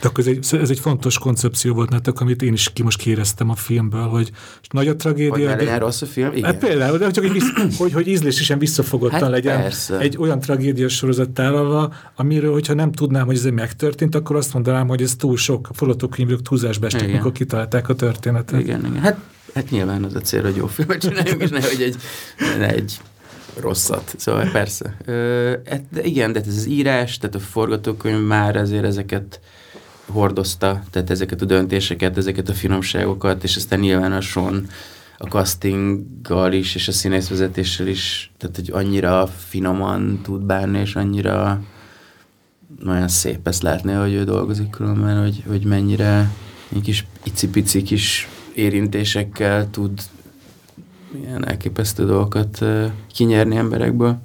De 0.01 0.07
akkor 0.07 0.19
ez 0.19 0.27
egy, 0.27 0.59
ez 0.61 0.69
egy 0.69 0.79
fontos 0.79 1.17
koncepció 1.17 1.73
volt 1.73 1.89
nektek, 1.89 2.19
amit 2.19 2.41
én 2.41 2.53
is 2.53 2.73
ki 2.73 2.83
most 2.83 2.97
kéreztem 2.97 3.49
a 3.49 3.55
filmből, 3.55 4.07
hogy 4.07 4.31
nagy 4.69 4.87
a 4.87 4.95
tragédia... 4.95 5.29
Hogy 5.29 5.43
ne 5.43 5.55
de, 5.55 5.77
rossz 5.77 6.01
a 6.01 6.05
film? 6.05 6.31
Igen. 6.31 6.43
Hát 6.43 6.57
például, 6.57 6.97
de 6.97 7.11
csak 7.11 7.23
egy 7.23 7.31
visz, 7.31 7.51
hogy, 7.77 7.93
hogy 7.93 8.07
ízlésen 8.07 8.59
visszafogottan 8.59 9.19
hát 9.19 9.29
legyen 9.29 9.61
persze. 9.61 9.97
egy 9.97 10.17
olyan 10.17 10.39
tragédia 10.39 10.89
sorozat 10.89 11.29
tálalva, 11.29 11.93
amiről, 12.15 12.51
hogyha 12.51 12.73
nem 12.73 12.91
tudnám, 12.91 13.25
hogy 13.25 13.35
ez 13.35 13.43
megtörtént, 13.43 14.15
akkor 14.15 14.35
azt 14.35 14.53
mondanám, 14.53 14.87
hogy 14.87 15.01
ez 15.01 15.15
túl 15.15 15.37
sok, 15.37 15.67
a 15.69 15.73
forgatókönyvők 15.73 16.41
túlzásba 16.41 16.85
estek, 16.85 17.11
mikor 17.11 17.31
kitalálták 17.31 17.89
a 17.89 17.95
történetet. 17.95 18.59
Igen, 18.59 18.85
igen. 18.85 19.01
Hát, 19.01 19.17
hát 19.53 19.69
nyilván 19.69 20.03
az 20.03 20.15
a 20.15 20.19
cél, 20.19 20.41
hogy 20.41 20.55
jó 20.55 20.67
filmet 20.67 21.01
csináljunk, 21.01 21.41
és 21.41 21.49
nehogy 21.49 21.81
egy, 21.81 21.95
egy 22.59 22.99
rosszat. 23.59 24.13
Szóval 24.17 24.49
persze. 24.51 24.97
Ö, 25.05 25.51
e, 25.63 25.81
de 25.91 26.03
igen, 26.03 26.31
de 26.31 26.39
ez 26.39 26.47
az 26.47 26.67
írás, 26.67 27.17
tehát 27.17 27.35
a 27.35 27.39
forgatókönyv 27.39 28.27
már 28.27 28.55
azért 28.55 28.83
ezeket 28.83 29.39
hordozta, 30.05 30.83
tehát 30.89 31.09
ezeket 31.09 31.41
a 31.41 31.45
döntéseket, 31.45 32.17
ezeket 32.17 32.49
a 32.49 32.53
finomságokat, 32.53 33.43
és 33.43 33.55
aztán 33.55 33.79
nyilván 33.79 34.11
a 34.11 34.21
Sean 34.21 34.67
a 35.17 35.25
castinggal 35.25 36.53
is, 36.53 36.75
és 36.75 36.87
a 36.87 36.91
színészvezetéssel 36.91 37.87
is, 37.87 38.31
tehát 38.37 38.55
hogy 38.55 38.69
annyira 38.71 39.27
finoman 39.27 40.19
tud 40.23 40.41
bánni, 40.41 40.79
és 40.79 40.95
annyira 40.95 41.61
nagyon 42.79 43.07
szép 43.07 43.47
ezt 43.47 43.61
látni, 43.61 43.91
hogy 43.91 44.13
ő 44.13 44.23
dolgozik 44.23 44.69
különben, 44.69 45.21
hogy, 45.21 45.43
hogy 45.47 45.65
mennyire 45.65 46.31
egy 46.75 46.81
kis 46.81 47.05
icipici 47.23 47.81
kis 47.81 48.27
érintésekkel 48.53 49.69
tud 49.69 50.01
ilyen 51.21 51.47
elképesztő 51.47 52.05
dolgokat 52.05 52.65
kinyerni 53.13 53.55
emberekből. 53.55 54.17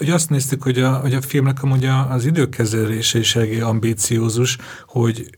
Ugye 0.00 0.14
azt 0.14 0.30
néztük, 0.30 0.62
hogy 0.62 0.78
a, 0.78 0.92
hogy 0.92 1.14
a 1.14 1.20
filmnek 1.20 1.62
amúgy 1.62 1.84
az 2.08 2.24
időkezelése 2.24 3.18
is 3.18 3.36
eléggé 3.36 3.60
ambíciózus, 3.60 4.56
hogy 4.86 5.30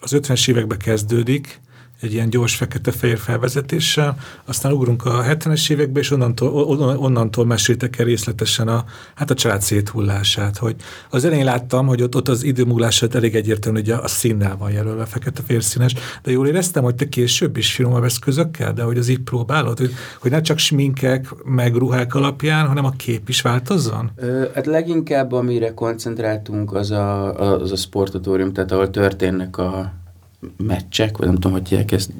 az 0.00 0.10
50-es 0.14 0.48
években 0.48 0.78
kezdődik, 0.78 1.60
egy 2.00 2.12
ilyen 2.12 2.30
gyors 2.30 2.54
fekete-fehér 2.54 3.18
felvezetéssel, 3.18 4.16
aztán 4.44 4.72
ugrunk 4.72 5.04
a 5.04 5.22
70-es 5.22 5.70
évekbe, 5.70 6.00
és 6.00 6.10
onnantól, 6.10 6.48
onnantól 6.96 7.46
meséltek 7.46 7.98
el 7.98 8.04
részletesen 8.04 8.68
a, 8.68 8.84
hát 9.14 9.30
a 9.30 9.34
család 9.34 9.60
széthullását, 9.60 10.56
hogy 10.56 10.76
az 11.10 11.24
elején 11.24 11.44
láttam, 11.44 11.86
hogy 11.86 12.02
ott, 12.02 12.14
ott 12.14 12.28
az 12.28 12.42
időmúlását 12.42 13.14
elég 13.14 13.34
egyértelmű, 13.34 13.78
hogy 13.78 13.90
a, 13.90 14.02
a 14.02 14.08
színnel 14.08 14.56
van 14.56 14.70
jelölve, 14.70 15.04
fekete-fehér 15.04 15.62
színes, 15.62 15.94
de 16.22 16.30
jól 16.30 16.46
éreztem, 16.46 16.82
hogy 16.82 16.94
te 16.94 17.08
később 17.08 17.56
is 17.56 17.72
finomabb 17.72 18.04
eszközökkel, 18.04 18.72
de 18.72 18.82
hogy 18.82 18.98
az 18.98 19.08
így 19.08 19.20
próbálod, 19.20 19.78
hogy, 19.78 19.92
hogy 20.20 20.30
ne 20.30 20.40
csak 20.40 20.58
sminkek, 20.58 21.26
meg 21.44 21.74
ruhák 21.74 22.14
alapján, 22.14 22.66
hanem 22.66 22.84
a 22.84 22.90
kép 22.90 23.28
is 23.28 23.40
változzon? 23.40 24.10
Ö, 24.16 24.44
hát 24.54 24.66
leginkább 24.66 25.32
amire 25.32 25.74
koncentráltunk, 25.74 26.74
az 26.74 26.90
a, 26.90 27.34
az 27.60 27.72
a 27.72 27.76
sportatórium, 27.76 28.52
tehát 28.52 28.72
ahol 28.72 28.90
történnek 28.90 29.58
a 29.58 29.92
meccsek, 30.56 31.16
vagy 31.16 31.26
nem 31.26 31.34
tudom, 31.34 31.52
hogy 31.52 31.68
hívják 31.68 31.92
ezt, 31.92 32.10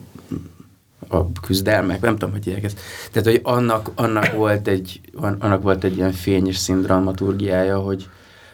a 1.08 1.30
küzdelmek, 1.40 2.00
nem 2.00 2.12
tudom, 2.12 2.34
hogy 2.34 2.44
hívják 2.44 2.64
ezt. 2.64 2.80
Tehát, 3.12 3.28
hogy 3.28 3.40
annak, 3.42 3.90
annak, 3.94 4.32
volt 4.32 4.68
egy, 4.68 5.00
annak 5.38 5.62
volt 5.62 5.84
egy 5.84 5.96
ilyen 5.96 6.12
fényes 6.12 6.56
színdramaturgiája, 6.56 7.78
hogy 7.78 8.08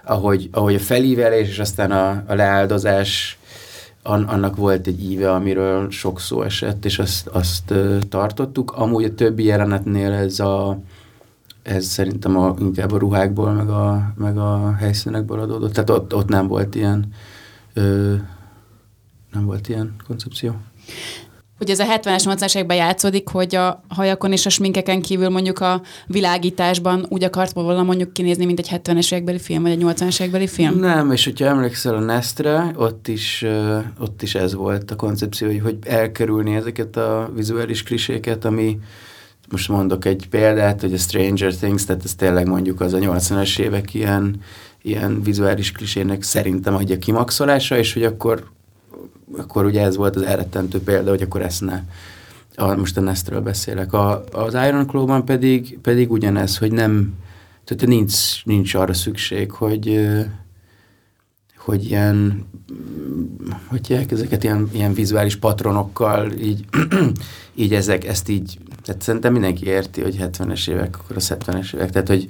ahogy, 0.05 0.49
ahogy 0.53 0.75
a 0.75 0.79
felívelés 0.79 1.49
és 1.49 1.59
aztán 1.59 1.91
a, 1.91 2.25
a 2.27 2.35
leáldozás 2.35 3.39
an, 4.03 4.23
annak 4.23 4.57
volt 4.57 4.87
egy 4.87 5.11
íve, 5.11 5.33
amiről 5.33 5.91
sok 5.91 6.21
szó 6.21 6.43
esett, 6.43 6.85
és 6.85 6.99
azt, 6.99 7.27
azt 7.27 7.75
tartottuk. 8.09 8.73
Amúgy 8.73 9.05
a 9.05 9.15
többi 9.15 9.45
jelenetnél 9.45 10.13
ez 10.13 10.41
a 10.41 10.79
ez 11.63 11.85
szerintem 11.85 12.37
a, 12.37 12.55
inkább 12.61 12.93
a 12.93 12.99
ruhákból, 12.99 13.53
meg 13.53 13.69
a, 13.69 14.13
meg 14.17 14.39
a 14.39 14.75
helyszínekből 14.75 15.41
adódott. 15.41 15.73
Tehát 15.73 15.91
ott, 15.91 16.15
ott 16.15 16.29
nem 16.29 16.47
volt 16.47 16.75
ilyen 16.75 17.13
nem 19.35 19.45
volt 19.47 19.69
ilyen 19.69 19.95
koncepció. 20.07 20.57
Hogy 21.59 21.71
ez 21.71 21.79
a 21.79 21.85
70-es, 21.85 22.23
80-es 22.25 22.55
években 22.55 22.77
játszódik, 22.77 23.29
hogy 23.29 23.55
a 23.55 23.85
hajakon 23.89 24.33
és 24.33 24.47
a 24.47 24.51
sminkeken 24.51 25.03
kívül 25.03 25.29
mondjuk 25.29 25.61
a 25.61 25.83
világításban 26.07 27.07
úgy 27.09 27.25
akart 27.25 27.53
volna 27.53 27.83
mondjuk 27.83 28.13
kinézni, 28.13 28.45
mint 28.45 28.59
egy 28.59 28.69
70-es 28.73 29.13
évekbeli 29.13 29.39
film, 29.39 29.63
vagy 29.63 29.71
egy 29.71 29.83
80-es 29.83 30.21
évekbeli 30.21 30.47
film? 30.47 30.79
Nem, 30.79 31.13
és 31.13 31.25
hogyha 31.25 31.47
emlékszel 31.47 31.95
a 31.95 32.01
Nestre, 32.01 32.73
ott 32.77 33.09
is, 33.09 33.45
ott 33.99 34.23
is 34.23 34.35
ez 34.35 34.55
volt 34.55 34.91
a 34.91 34.97
koncepció, 34.97 35.49
hogy, 35.49 35.61
hogy 35.61 35.77
elkerülni 35.87 36.55
ezeket 36.55 36.97
a 36.97 37.31
vizuális 37.35 37.83
kliséket, 37.83 38.45
ami 38.45 38.79
most 39.51 39.69
mondok 39.69 40.05
egy 40.05 40.29
példát, 40.29 40.81
hogy 40.81 40.93
a 40.93 40.99
Stranger 40.99 41.55
Things, 41.55 41.85
tehát 41.85 42.05
ez 42.05 42.15
tényleg 42.15 42.47
mondjuk 42.47 42.81
az 42.81 42.93
a 42.93 42.99
80-as 42.99 43.59
évek 43.59 43.95
ilyen, 43.95 44.41
ilyen 44.83 45.23
vizuális 45.23 45.73
klisének 45.73 46.23
szerintem 46.23 46.75
adja 46.75 46.99
kimaxolása, 46.99 47.79
és 47.79 47.93
hogy 47.93 48.05
akkor, 48.05 48.53
akkor 49.37 49.65
ugye 49.65 49.83
ez 49.83 49.97
volt 49.97 50.17
az 50.17 50.23
elrettentő 50.23 50.81
példa, 50.81 51.11
hogy 51.11 51.23
akkor 51.23 51.43
ezt 51.43 51.61
ne. 51.61 51.83
A, 52.57 52.75
most 52.75 52.97
a 52.97 53.01
Nestről 53.01 53.41
beszélek. 53.41 53.93
A, 53.93 54.25
az 54.33 54.55
Iron 54.55 54.87
Claw-ban 54.87 55.25
pedig, 55.25 55.79
pedig 55.79 56.11
ugyanez, 56.11 56.59
hogy 56.59 56.73
nem, 56.73 57.15
tehát 57.65 57.87
nincs, 57.87 58.45
nincs 58.45 58.75
arra 58.75 58.95
szükség, 58.95 59.51
hogy, 59.51 60.09
hogy 61.57 61.85
ilyen, 61.85 62.47
hogy 63.67 64.07
ezeket 64.09 64.45
ilyen, 64.45 64.69
ilyen 64.73 64.95
vizuális 64.95 65.37
patronokkal, 65.37 66.33
így, 66.33 66.65
így 67.55 67.75
ezek, 67.75 68.05
ezt 68.05 68.29
így, 68.29 68.59
tehát 68.83 69.03
szerintem 69.03 69.33
mindenki 69.33 69.67
érti, 69.67 70.01
hogy 70.01 70.17
70-es 70.21 70.71
évek, 70.71 70.99
akkor 70.99 71.17
a 71.17 71.21
70-es 71.21 71.75
évek, 71.75 71.91
tehát 71.91 72.09
hogy 72.09 72.27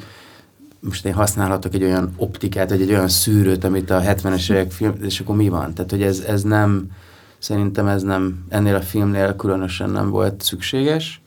most 0.84 1.06
én 1.06 1.12
használhatok 1.12 1.74
egy 1.74 1.82
olyan 1.82 2.12
optikát, 2.16 2.70
vagy 2.70 2.82
egy 2.82 2.90
olyan 2.90 3.08
szűrőt, 3.08 3.64
amit 3.64 3.90
a 3.90 4.00
70-es 4.00 4.50
évek 4.50 4.70
film, 4.70 4.94
és 5.02 5.20
akkor 5.20 5.36
mi 5.36 5.48
van? 5.48 5.74
Tehát, 5.74 5.90
hogy 5.90 6.02
ez, 6.02 6.20
ez 6.20 6.42
nem, 6.42 6.90
szerintem 7.38 7.86
ez 7.86 8.02
nem, 8.02 8.44
ennél 8.48 8.74
a 8.74 8.80
filmnél 8.80 9.36
különösen 9.36 9.90
nem 9.90 10.10
volt 10.10 10.42
szükséges. 10.42 11.22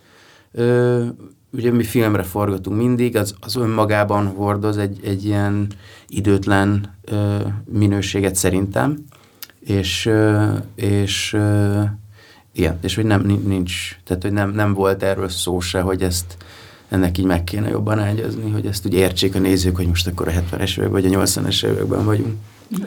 Ö, 0.52 1.06
ugye 1.52 1.72
mi 1.72 1.84
filmre 1.84 2.24
forgatunk 2.24 2.78
mindig, 2.78 3.18
az, 3.18 3.36
az 3.40 3.56
önmagában 3.56 4.28
hordoz 4.28 4.78
egy, 4.78 5.00
egy 5.04 5.26
ilyen 5.26 5.68
időtlen 6.08 6.96
ö, 7.04 7.38
minőséget 7.66 8.36
szerintem, 8.36 9.06
és, 9.60 10.06
ö, 10.06 10.54
és 10.76 11.34
ö, 11.34 11.82
igen, 12.54 12.78
és 12.82 12.96
hogy 12.96 13.06
nem, 13.06 13.22
nincs, 13.46 13.98
tehát 14.04 14.24
hogy 14.24 14.32
nem, 14.32 14.52
nem 14.52 14.74
volt 14.74 15.04
erről 15.04 15.30
szó 15.30 15.60
se, 15.60 15.82
hogy 15.82 16.02
ezt 16.02 16.38
ennek 16.90 17.18
így 17.18 17.26
meg 17.26 17.44
kéne 17.44 17.70
jobban 17.70 18.00
ágyazni, 18.00 18.52
hogy 18.52 18.66
ezt 18.66 18.86
úgy 18.86 18.94
értsék 18.94 19.36
a 19.36 19.40
nézők, 19.40 19.76
hogy 19.76 19.88
most 19.88 20.08
akkor 20.08 20.28
a 20.28 20.32
70-es 20.32 20.78
évek 20.78 20.90
vagy 20.90 21.06
a 21.06 21.20
80-es 21.20 21.66
években 21.66 22.06
vagyunk. 22.06 22.36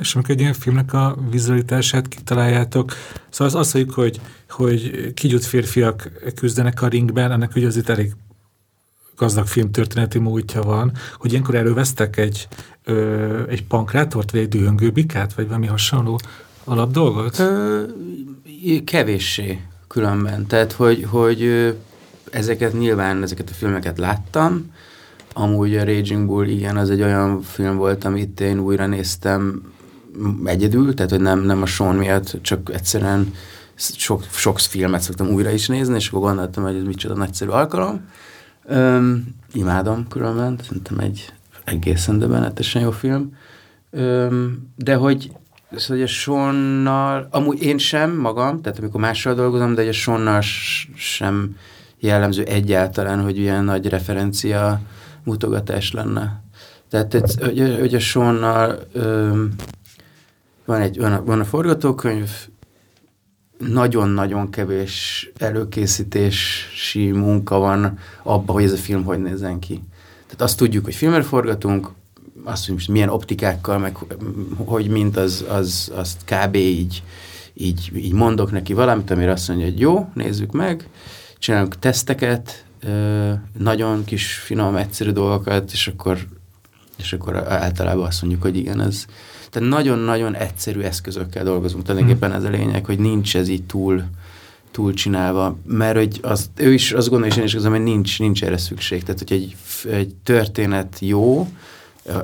És 0.01 0.15
amikor 0.15 0.35
egy 0.35 0.41
ilyen 0.41 0.53
filmnek 0.53 0.93
a 0.93 1.17
vizualitását 1.31 2.09
kitaláljátok, 2.09 2.93
szóval 3.29 3.47
az 3.47 3.55
azt 3.55 3.75
mondjuk, 3.75 3.95
hogy, 3.95 4.21
hogy 4.49 5.13
kigyújt 5.15 5.45
férfiak 5.45 6.11
küzdenek 6.35 6.83
a 6.83 6.89
ringben, 6.89 7.33
ennek 7.33 7.57
ugye 7.57 7.67
azért 7.67 7.89
elég 7.89 8.15
gazdag 9.17 9.47
filmtörténeti 9.47 10.19
múltja 10.19 10.63
van, 10.63 10.93
hogy 11.17 11.31
ilyenkor 11.31 11.55
elővesztek 11.55 12.17
egy, 12.17 12.49
ö, 12.85 13.49
egy 13.49 13.65
pankrátort, 13.65 14.31
vagy 14.31 14.41
egy 14.41 14.49
dühöngő 14.49 14.91
bikát, 14.91 15.35
vagy 15.35 15.47
valami 15.47 15.67
hasonló 15.67 16.21
alapdolgot? 16.65 17.39
Ö, 17.39 17.83
kevéssé 18.85 19.61
különben. 19.89 20.47
Tehát, 20.47 20.73
hogy, 20.73 21.07
hogy 21.09 21.41
ezeket 22.31 22.73
nyilván, 22.73 23.23
ezeket 23.23 23.51
a 23.51 23.55
filmeket 23.55 23.99
láttam, 23.99 24.73
amúgy 25.33 25.77
a 25.77 25.85
Raging 25.85 26.27
Bull, 26.27 26.47
igen, 26.47 26.77
az 26.77 26.91
egy 26.91 27.03
olyan 27.03 27.43
film 27.43 27.77
volt, 27.77 28.05
amit 28.05 28.41
én 28.41 28.59
újra 28.59 28.87
néztem 28.87 29.63
egyedül, 30.45 30.95
tehát, 30.95 31.11
hogy 31.11 31.21
nem, 31.21 31.41
nem 31.41 31.63
a 31.63 31.67
Sean 31.67 31.97
miatt, 31.97 32.39
csak 32.43 32.71
egyszerűen 32.73 33.35
sok, 33.75 34.25
sok 34.31 34.59
filmet 34.59 35.01
szoktam 35.01 35.29
újra 35.29 35.51
is 35.51 35.67
nézni, 35.67 35.95
és 35.95 36.09
akkor 36.09 36.21
gondoltam, 36.21 36.65
hogy 36.65 36.77
ez 36.77 36.83
micsoda 36.83 37.15
nagyszerű 37.15 37.51
alkalom. 37.51 38.09
Öm, 38.65 39.27
imádom 39.53 40.09
különben, 40.09 40.59
szerintem 40.63 40.99
egy 40.99 41.33
egészen 41.65 42.19
döbbenetesen 42.19 42.83
jó 42.83 42.91
film. 42.91 43.37
Öm, 43.91 44.71
de 44.77 44.95
hogy 44.95 45.31
Szóval, 45.77 45.97
hogy 45.97 46.03
a 46.03 46.07
Sonnal, 46.07 47.29
amúgy 47.31 47.63
én 47.63 47.79
sem 47.79 48.17
magam, 48.17 48.61
tehát 48.61 48.79
amikor 48.79 49.01
mással 49.01 49.35
dolgozom, 49.35 49.75
de 49.75 49.81
hogy 49.81 49.91
a 49.91 49.93
Sonnal 49.93 50.41
sem 50.95 51.57
jellemző 52.01 52.43
egyáltalán, 52.43 53.23
hogy 53.23 53.39
ilyen 53.39 53.65
nagy 53.65 53.87
referencia 53.87 54.81
mutogatás 55.25 55.93
lenne. 55.93 56.43
Tehát, 56.91 57.13
hogy, 57.41 57.77
hogy 57.79 57.95
a 57.95 57.99
Sonnal 57.99 58.79
van, 60.65 60.81
egy, 60.81 60.99
van, 60.99 61.13
a, 61.13 61.25
van 61.25 61.41
a 61.41 61.45
forgatókönyv, 61.45 62.31
nagyon-nagyon 63.59 64.51
kevés 64.51 65.31
előkészítési 65.39 67.11
munka 67.11 67.59
van 67.59 67.99
abban, 68.23 68.55
hogy 68.55 68.65
ez 68.65 68.73
a 68.73 68.77
film 68.77 69.05
hogy 69.05 69.23
nézzen 69.23 69.59
ki. 69.59 69.83
Tehát 70.25 70.43
azt 70.43 70.57
tudjuk, 70.57 70.85
hogy 70.85 70.95
filmre 70.95 71.23
forgatunk, 71.23 71.91
azt, 72.45 72.67
hogy 72.67 72.85
milyen 72.89 73.09
optikákkal, 73.09 73.79
meg 73.79 73.97
hogy 74.57 74.89
mint 74.89 75.17
az, 75.17 75.45
az, 75.49 75.93
azt 75.95 76.21
kb. 76.25 76.55
így, 76.55 77.03
így, 77.55 77.91
így 77.95 78.13
mondok 78.13 78.53
neki 78.53 78.73
valamit, 78.73 79.11
amire 79.11 79.33
azt 79.33 79.49
mondja, 79.49 79.67
hogy 79.67 79.81
jó, 79.81 80.11
nézzük 80.15 80.53
meg, 80.53 80.89
csinálunk 81.41 81.79
teszteket, 81.79 82.65
nagyon 83.59 84.05
kis, 84.05 84.33
finom, 84.33 84.77
egyszerű 84.77 85.11
dolgokat, 85.11 85.73
és 85.73 85.89
akkor, 85.89 86.19
és 86.99 87.13
akkor 87.13 87.37
általában 87.37 88.07
azt 88.07 88.23
mondjuk, 88.23 88.43
hogy 88.43 88.57
igen, 88.57 88.81
ez, 88.81 89.05
tehát 89.51 89.69
nagyon-nagyon 89.69 90.37
egyszerű 90.37 90.81
eszközökkel 90.81 91.45
dolgozunk. 91.45 91.85
Tulajdonképpen 91.85 92.33
ez 92.33 92.45
a 92.45 92.49
lényeg, 92.49 92.85
hogy 92.85 92.99
nincs 92.99 93.37
ez 93.37 93.49
így 93.49 93.65
túl, 93.65 94.05
túl 94.71 94.95
csinálva, 94.95 95.59
mert 95.67 95.97
hogy 95.97 96.19
az, 96.23 96.51
ő 96.57 96.73
is 96.73 96.93
azt 96.93 97.09
gondolja, 97.09 97.35
és 97.35 97.41
én 97.41 97.47
is 97.47 97.55
azon, 97.55 97.71
hogy 97.71 97.83
nincs, 97.83 98.19
nincs 98.19 98.45
erre 98.45 98.59
szükség. 98.59 99.03
Tehát, 99.03 99.19
hogy 99.19 99.33
egy, 99.33 99.57
egy 99.93 100.15
történet 100.23 100.97
jó, 101.01 101.49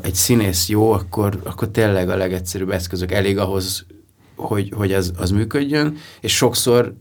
egy 0.03 0.15
színész 0.15 0.69
jó, 0.69 0.91
akkor, 0.91 1.41
akkor 1.45 1.69
tényleg 1.69 2.09
a 2.09 2.17
legegyszerűbb 2.17 2.71
eszközök 2.71 3.13
elég 3.13 3.39
ahhoz, 3.39 3.87
hogy, 4.37 4.73
hogy 4.77 4.93
az, 4.93 5.13
az 5.17 5.31
működjön, 5.31 5.97
és 6.21 6.37
sokszor 6.37 6.95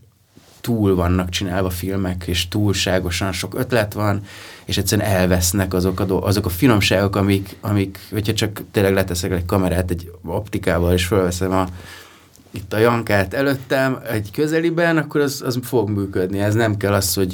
túl 0.65 0.95
vannak 0.95 1.30
csinálva 1.30 1.69
filmek, 1.69 2.23
és 2.28 2.47
túlságosan 2.47 3.32
sok 3.32 3.54
ötlet 3.54 3.93
van, 3.93 4.21
és 4.65 4.78
egyszerűen 4.78 5.10
elvesznek 5.10 5.73
azok 5.73 5.99
a, 5.99 6.23
azok 6.23 6.45
a 6.45 6.49
finomságok, 6.49 7.15
amik, 7.15 7.56
amik, 7.62 7.99
hogyha 8.12 8.34
csak 8.34 8.62
tényleg 8.71 8.93
leteszek 8.93 9.32
egy 9.32 9.45
kamerát 9.45 9.91
egy 9.91 10.12
optikával, 10.23 10.93
és 10.93 11.06
felveszem 11.06 11.51
a, 11.51 11.65
itt 12.51 12.73
a 12.73 12.78
Jankát 12.78 13.34
előttem 13.34 13.99
egy 14.10 14.32
közeliben, 14.32 14.97
akkor 14.97 15.21
az, 15.21 15.41
az 15.45 15.60
fog 15.63 15.89
működni. 15.89 16.39
Ez 16.39 16.54
nem 16.54 16.78
kell 16.78 16.93
az, 16.93 17.13
hogy 17.13 17.34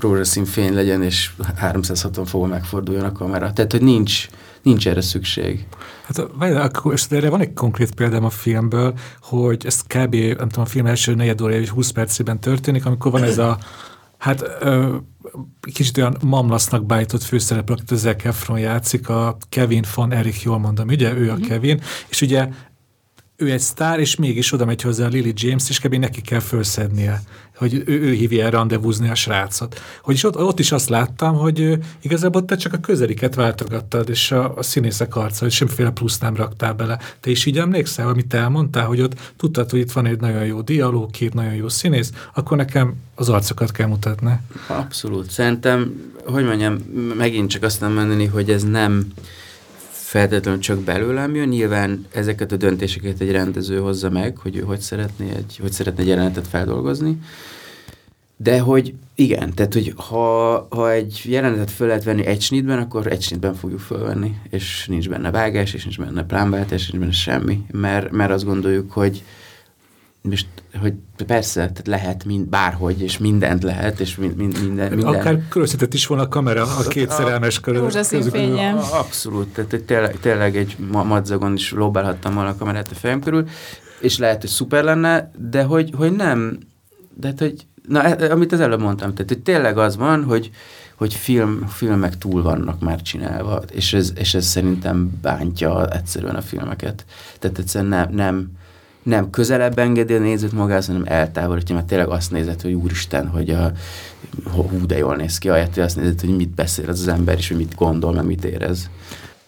rózsaszín 0.00 0.44
fény 0.44 0.74
legyen, 0.74 1.02
és 1.02 1.30
360 1.56 2.24
fokon 2.24 2.48
megforduljon 2.48 3.04
a 3.04 3.12
kamera. 3.12 3.52
Tehát, 3.52 3.72
hogy 3.72 3.82
nincs, 3.82 4.28
nincs 4.62 4.88
erre 4.88 5.00
szükség. 5.00 5.66
Hát 6.04 6.18
akkor 6.18 6.92
és 6.92 7.06
erre 7.10 7.30
van 7.30 7.40
egy 7.40 7.52
konkrét 7.52 7.94
példám 7.94 8.24
a 8.24 8.30
filmből, 8.30 8.94
hogy 9.20 9.66
ez 9.66 9.82
kb. 9.82 10.14
nem 10.14 10.48
tudom, 10.48 10.64
a 10.64 10.64
film 10.64 10.86
első 10.86 11.14
negyed 11.14 11.40
óra 11.40 11.52
és 11.52 11.68
20 11.68 11.90
percében 11.90 12.40
történik, 12.40 12.86
amikor 12.86 13.10
van 13.10 13.22
ez 13.22 13.38
a 13.38 13.58
Hát 14.18 14.44
ö, 14.60 14.96
kicsit 15.72 15.96
olyan 15.96 16.16
mamlasznak 16.24 16.86
bájtott 16.86 17.22
főszereplő, 17.22 17.74
akit 17.74 17.90
az 17.90 18.00
Zac 18.00 18.24
Efron 18.24 18.58
játszik, 18.58 19.08
a 19.08 19.36
Kevin 19.48 19.84
von 19.94 20.12
Erich, 20.12 20.44
jól 20.44 20.58
mondom, 20.58 20.88
ugye? 20.88 21.14
Ő 21.14 21.30
a 21.30 21.32
mm-hmm. 21.32 21.42
Kevin, 21.42 21.80
és 22.08 22.20
ugye 22.20 22.48
ő 23.40 23.50
egy 23.50 23.60
sztár, 23.60 23.98
és 23.98 24.16
mégis 24.16 24.52
oda 24.52 24.64
megy 24.64 24.82
hozzá 24.82 25.06
a 25.06 25.08
Lily 25.08 25.32
James, 25.36 25.68
és 25.68 25.78
kb. 25.80 25.94
neki 25.94 26.20
kell 26.20 26.40
felszednie, 26.40 27.22
hogy 27.56 27.82
ő, 27.86 28.00
ő 28.00 28.12
hívja 28.12 28.44
el 28.44 28.50
rendezvúzni 28.50 29.08
a 29.08 29.14
srácot. 29.14 29.80
Hogy 30.02 30.20
ott, 30.24 30.36
ott 30.36 30.58
is 30.58 30.72
azt 30.72 30.88
láttam, 30.88 31.34
hogy 31.34 31.78
igazából 32.00 32.44
te 32.44 32.56
csak 32.56 32.72
a 32.72 32.78
közeliket 32.78 33.34
váltogattad, 33.34 34.08
és 34.08 34.30
a, 34.32 34.56
a 34.56 34.62
színészek 34.62 35.16
arca, 35.16 35.44
hogy 35.44 35.52
semmiféle 35.52 35.90
plusz 35.90 36.18
nem 36.18 36.36
raktál 36.36 36.74
bele. 36.74 36.98
Te 37.20 37.30
is 37.30 37.46
így 37.46 37.58
emlékszel, 37.58 38.08
amit 38.08 38.26
te 38.26 38.38
elmondtál, 38.38 38.86
hogy 38.86 39.00
ott 39.00 39.32
tudtad, 39.36 39.70
hogy 39.70 39.80
itt 39.80 39.92
van 39.92 40.06
egy 40.06 40.20
nagyon 40.20 40.44
jó 40.44 40.60
dialóg, 40.60 41.10
két 41.10 41.34
nagyon 41.34 41.54
jó 41.54 41.68
színész, 41.68 42.12
akkor 42.34 42.56
nekem 42.56 42.94
az 43.14 43.28
arcokat 43.28 43.72
kell 43.72 43.86
mutatni. 43.86 44.38
Abszolút. 44.66 45.30
Szerintem, 45.30 45.92
hogy 46.24 46.44
mondjam, 46.44 46.76
megint 47.16 47.50
csak 47.50 47.62
azt 47.62 47.80
nem 47.80 47.92
mondani, 47.92 48.24
hogy 48.24 48.50
ez 48.50 48.62
nem 48.62 49.12
feltétlenül 50.08 50.60
csak 50.60 50.80
belőlem 50.80 51.34
jön. 51.34 51.48
Nyilván 51.48 52.06
ezeket 52.12 52.52
a 52.52 52.56
döntéseket 52.56 53.20
egy 53.20 53.30
rendező 53.30 53.78
hozza 53.78 54.10
meg, 54.10 54.36
hogy 54.36 54.56
ő 54.56 54.60
hogy 54.60 54.80
szeretné 54.80 55.30
egy, 55.36 55.58
hogy 55.60 55.72
szeretné 55.72 56.02
egy 56.02 56.08
jelenetet 56.08 56.46
feldolgozni. 56.46 57.18
De 58.36 58.60
hogy 58.60 58.94
igen, 59.14 59.54
tehát 59.54 59.72
hogy 59.72 59.92
ha, 59.96 60.66
ha 60.70 60.90
egy 60.92 61.22
jelenetet 61.24 61.70
föl 61.70 61.86
lehet 61.86 62.04
venni 62.04 62.26
egy 62.26 62.40
snitben, 62.40 62.78
akkor 62.78 63.06
egy 63.06 63.22
snitben 63.22 63.54
fogjuk 63.54 63.80
fölvenni, 63.80 64.40
és 64.50 64.86
nincs 64.86 65.08
benne 65.08 65.30
vágás, 65.30 65.74
és 65.74 65.84
nincs 65.84 65.98
benne 65.98 66.24
plánváltás, 66.24 66.80
és 66.80 66.90
nincs 66.90 67.02
benne 67.02 67.14
semmi, 67.14 67.60
mert, 67.70 68.10
mert 68.10 68.30
azt 68.30 68.44
gondoljuk, 68.44 68.92
hogy 68.92 69.22
most, 70.22 70.46
hogy 70.80 70.94
persze, 71.26 71.60
tehát 71.60 71.86
lehet 71.86 72.24
mind, 72.24 72.46
bárhogy, 72.46 73.02
és 73.02 73.18
mindent 73.18 73.62
lehet, 73.62 74.00
és 74.00 74.16
mind, 74.16 74.36
mind, 74.36 74.60
minden, 74.62 74.92
minden. 74.92 75.14
Akár 75.14 75.42
köröztetett 75.48 75.94
is 75.94 76.06
volna 76.06 76.22
a 76.22 76.28
kamera 76.28 76.62
a 76.62 76.82
két 76.88 77.10
szerelmes 77.10 77.60
körül. 77.60 77.82
Abszolút, 78.92 79.48
tehát 79.48 79.84
tényleg, 79.84 80.20
tényleg 80.20 80.56
egy 80.56 80.76
madzagon 80.78 81.54
is 81.54 81.72
lóbálhattam 81.72 82.34
volna 82.34 82.48
a 82.48 82.56
kamerát 82.56 82.90
a 82.90 82.94
fejem 82.94 83.20
körül, 83.20 83.48
és 84.00 84.18
lehet, 84.18 84.40
hogy 84.40 84.50
szuper 84.50 84.84
lenne, 84.84 85.30
de 85.50 85.62
hogy, 85.62 85.92
hogy 85.96 86.12
nem, 86.12 86.58
de 87.14 87.26
hát, 87.26 87.38
hogy, 87.38 87.66
na, 87.88 88.02
e, 88.02 88.32
amit 88.32 88.52
az 88.52 88.60
előbb 88.60 88.80
mondtam, 88.80 89.14
tehát 89.14 89.28
hogy 89.28 89.42
tényleg 89.42 89.78
az 89.78 89.96
van, 89.96 90.24
hogy, 90.24 90.50
hogy 90.94 91.14
film, 91.14 91.66
filmek 91.68 92.18
túl 92.18 92.42
vannak 92.42 92.80
már 92.80 93.02
csinálva, 93.02 93.62
és 93.72 93.92
ez, 93.92 94.12
és 94.14 94.34
ez 94.34 94.46
szerintem 94.46 95.18
bántja 95.22 95.88
egyszerűen 95.90 96.34
a 96.34 96.40
filmeket. 96.40 97.04
Tehát 97.38 97.58
egyszerűen 97.58 97.90
nem, 97.90 98.14
nem 98.14 98.50
nem 99.08 99.30
közelebb 99.30 99.78
engedi 99.78 100.14
a 100.14 100.18
nézőt 100.18 100.52
magához, 100.52 100.86
hanem 100.86 101.02
eltávolítja, 101.04 101.74
mert 101.74 101.86
tényleg 101.86 102.08
azt 102.08 102.30
nézett, 102.30 102.62
hogy 102.62 102.72
úristen, 102.72 103.28
hogy 103.28 103.50
a, 103.50 103.72
hú, 104.44 104.86
de 104.86 104.96
jól 104.96 105.16
néz 105.16 105.38
ki, 105.38 105.48
ahelyett, 105.48 105.74
hogy 105.74 105.82
azt 105.82 105.96
nézett, 105.96 106.20
hogy 106.20 106.36
mit 106.36 106.54
beszél 106.54 106.88
az, 106.88 107.00
az 107.00 107.08
ember, 107.08 107.36
és 107.36 107.48
hogy 107.48 107.56
mit 107.56 107.74
gondol, 107.74 108.12
meg 108.12 108.24
mit 108.24 108.44
érez. 108.44 108.90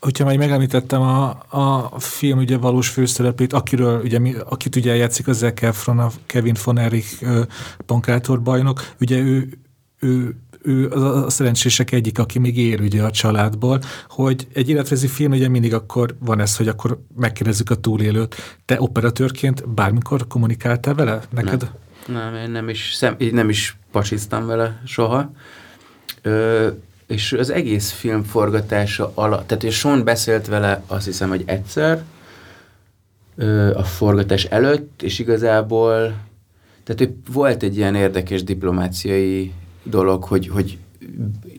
Hogyha 0.00 0.24
már 0.24 0.36
megemlítettem 0.36 1.00
a, 1.00 1.28
a 1.48 2.00
film 2.00 2.38
ugye 2.38 2.56
valós 2.56 2.88
főszereplét, 2.88 3.52
akiről, 3.52 4.00
ugye, 4.02 4.20
akit 4.48 4.76
ugye 4.76 4.96
játszik 4.96 5.28
az 5.28 5.36
Zac 5.36 5.62
Efron, 5.62 5.98
a 5.98 6.10
Kevin 6.26 6.56
von 6.64 6.78
Erich 6.78 7.24
pankrátor 7.86 8.42
bajnok, 8.42 8.94
ugye 9.00 9.18
ő, 9.18 9.58
ő 9.98 10.36
ő 10.62 10.90
a 10.90 11.30
szerencsések 11.30 11.92
egyik, 11.92 12.18
aki 12.18 12.38
még 12.38 12.58
él 12.58 12.80
ugye 12.80 13.02
a 13.02 13.10
családból, 13.10 13.80
hogy 14.08 14.46
egy 14.52 14.68
életrezi 14.68 15.06
film 15.06 15.32
ugye 15.32 15.48
mindig 15.48 15.74
akkor 15.74 16.16
van 16.18 16.40
ez, 16.40 16.56
hogy 16.56 16.68
akkor 16.68 17.00
megkérdezzük 17.16 17.70
a 17.70 17.74
túlélőt. 17.74 18.34
Te 18.64 18.76
operatőrként 18.80 19.68
bármikor 19.68 20.26
kommunikáltál 20.26 20.94
vele 20.94 21.20
neked? 21.30 21.70
Nem, 22.06 22.32
nem 22.32 22.34
én 22.34 22.50
nem 22.50 22.68
is, 22.68 22.92
szem, 22.94 23.16
nem 23.32 23.48
is 23.48 23.76
pasiztam 23.90 24.46
vele 24.46 24.82
soha. 24.86 25.32
Ö, 26.22 26.68
és 27.06 27.32
az 27.32 27.50
egész 27.50 27.90
film 27.90 28.22
forgatása 28.22 29.12
alatt, 29.14 29.46
tehát 29.46 29.62
hogy 29.62 29.72
Sean 29.72 30.04
beszélt 30.04 30.46
vele 30.46 30.82
azt 30.86 31.04
hiszem, 31.04 31.28
hogy 31.28 31.42
egyszer 31.46 32.04
ö, 33.36 33.74
a 33.74 33.84
forgatás 33.84 34.44
előtt, 34.44 35.02
és 35.02 35.18
igazából 35.18 36.14
tehát 36.84 37.00
hogy 37.00 37.34
volt 37.34 37.62
egy 37.62 37.76
ilyen 37.76 37.94
érdekes 37.94 38.42
diplomáciai 38.42 39.52
dolog, 39.82 40.24
hogy, 40.24 40.48
hogy 40.48 40.78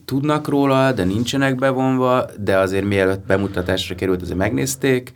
tudnak 0.06 0.48
róla, 0.48 0.92
de 0.92 1.04
nincsenek 1.04 1.56
bevonva, 1.56 2.26
de 2.40 2.58
azért 2.58 2.86
mielőtt 2.86 3.26
bemutatásra 3.26 3.96
került, 3.96 4.22
azért 4.22 4.38
megnézték. 4.38 5.12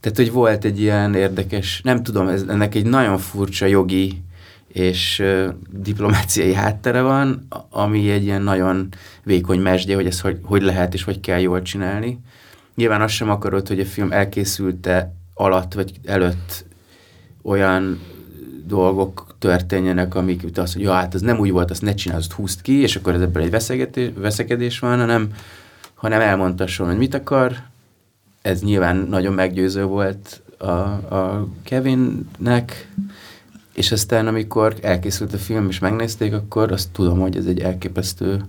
Tehát, 0.00 0.18
hogy 0.18 0.32
volt 0.32 0.64
egy 0.64 0.80
ilyen 0.80 1.14
érdekes, 1.14 1.80
nem 1.84 2.02
tudom, 2.02 2.28
ez, 2.28 2.44
ennek 2.48 2.74
egy 2.74 2.86
nagyon 2.86 3.18
furcsa 3.18 3.66
jogi 3.66 4.22
és 4.68 5.18
uh, 5.18 5.48
diplomáciai 5.70 6.54
háttere 6.54 7.00
van, 7.00 7.46
ami 7.70 8.10
egy 8.10 8.24
ilyen 8.24 8.42
nagyon 8.42 8.88
vékony 9.22 9.60
mesdje, 9.60 9.94
hogy 9.94 10.06
ezt 10.06 10.20
hogy, 10.20 10.38
hogy 10.42 10.62
lehet 10.62 10.94
és 10.94 11.04
hogy 11.04 11.20
kell 11.20 11.40
jól 11.40 11.62
csinálni. 11.62 12.18
Nyilván 12.74 13.02
azt 13.02 13.14
sem 13.14 13.30
akarod, 13.30 13.68
hogy 13.68 13.80
a 13.80 13.84
film 13.84 14.12
elkészülte 14.12 15.14
alatt 15.34 15.72
vagy 15.74 15.92
előtt 16.04 16.64
olyan 17.42 18.00
dolgok 18.66 19.34
történjenek, 19.38 20.14
amik 20.14 20.58
az, 20.58 20.72
hogy 20.72 20.82
ja, 20.82 20.92
hát 20.92 21.14
ez 21.14 21.20
nem 21.20 21.38
úgy 21.38 21.50
volt, 21.50 21.70
azt 21.70 21.82
ne 21.82 21.94
csinálsz, 21.94 22.20
azt 22.20 22.32
húzd 22.32 22.60
ki, 22.62 22.72
és 22.72 22.96
akkor 22.96 23.14
ebből 23.14 23.42
egy 23.42 24.14
veszekedés 24.14 24.78
van, 24.78 24.98
hanem, 24.98 25.32
hanem 25.94 26.20
elmondtasson, 26.20 26.86
hogy 26.86 26.96
mit 26.96 27.14
akar. 27.14 27.56
Ez 28.42 28.62
nyilván 28.62 28.96
nagyon 28.96 29.32
meggyőző 29.32 29.84
volt 29.84 30.42
a, 30.58 30.70
a 31.14 31.48
Kevinnek, 31.62 32.88
és 33.74 33.92
aztán 33.92 34.26
amikor 34.26 34.76
elkészült 34.82 35.32
a 35.32 35.38
film 35.38 35.68
és 35.68 35.78
megnézték, 35.78 36.34
akkor 36.34 36.72
azt 36.72 36.88
tudom, 36.92 37.20
hogy 37.20 37.36
ez 37.36 37.46
egy 37.46 37.60
elképesztő 37.60 38.44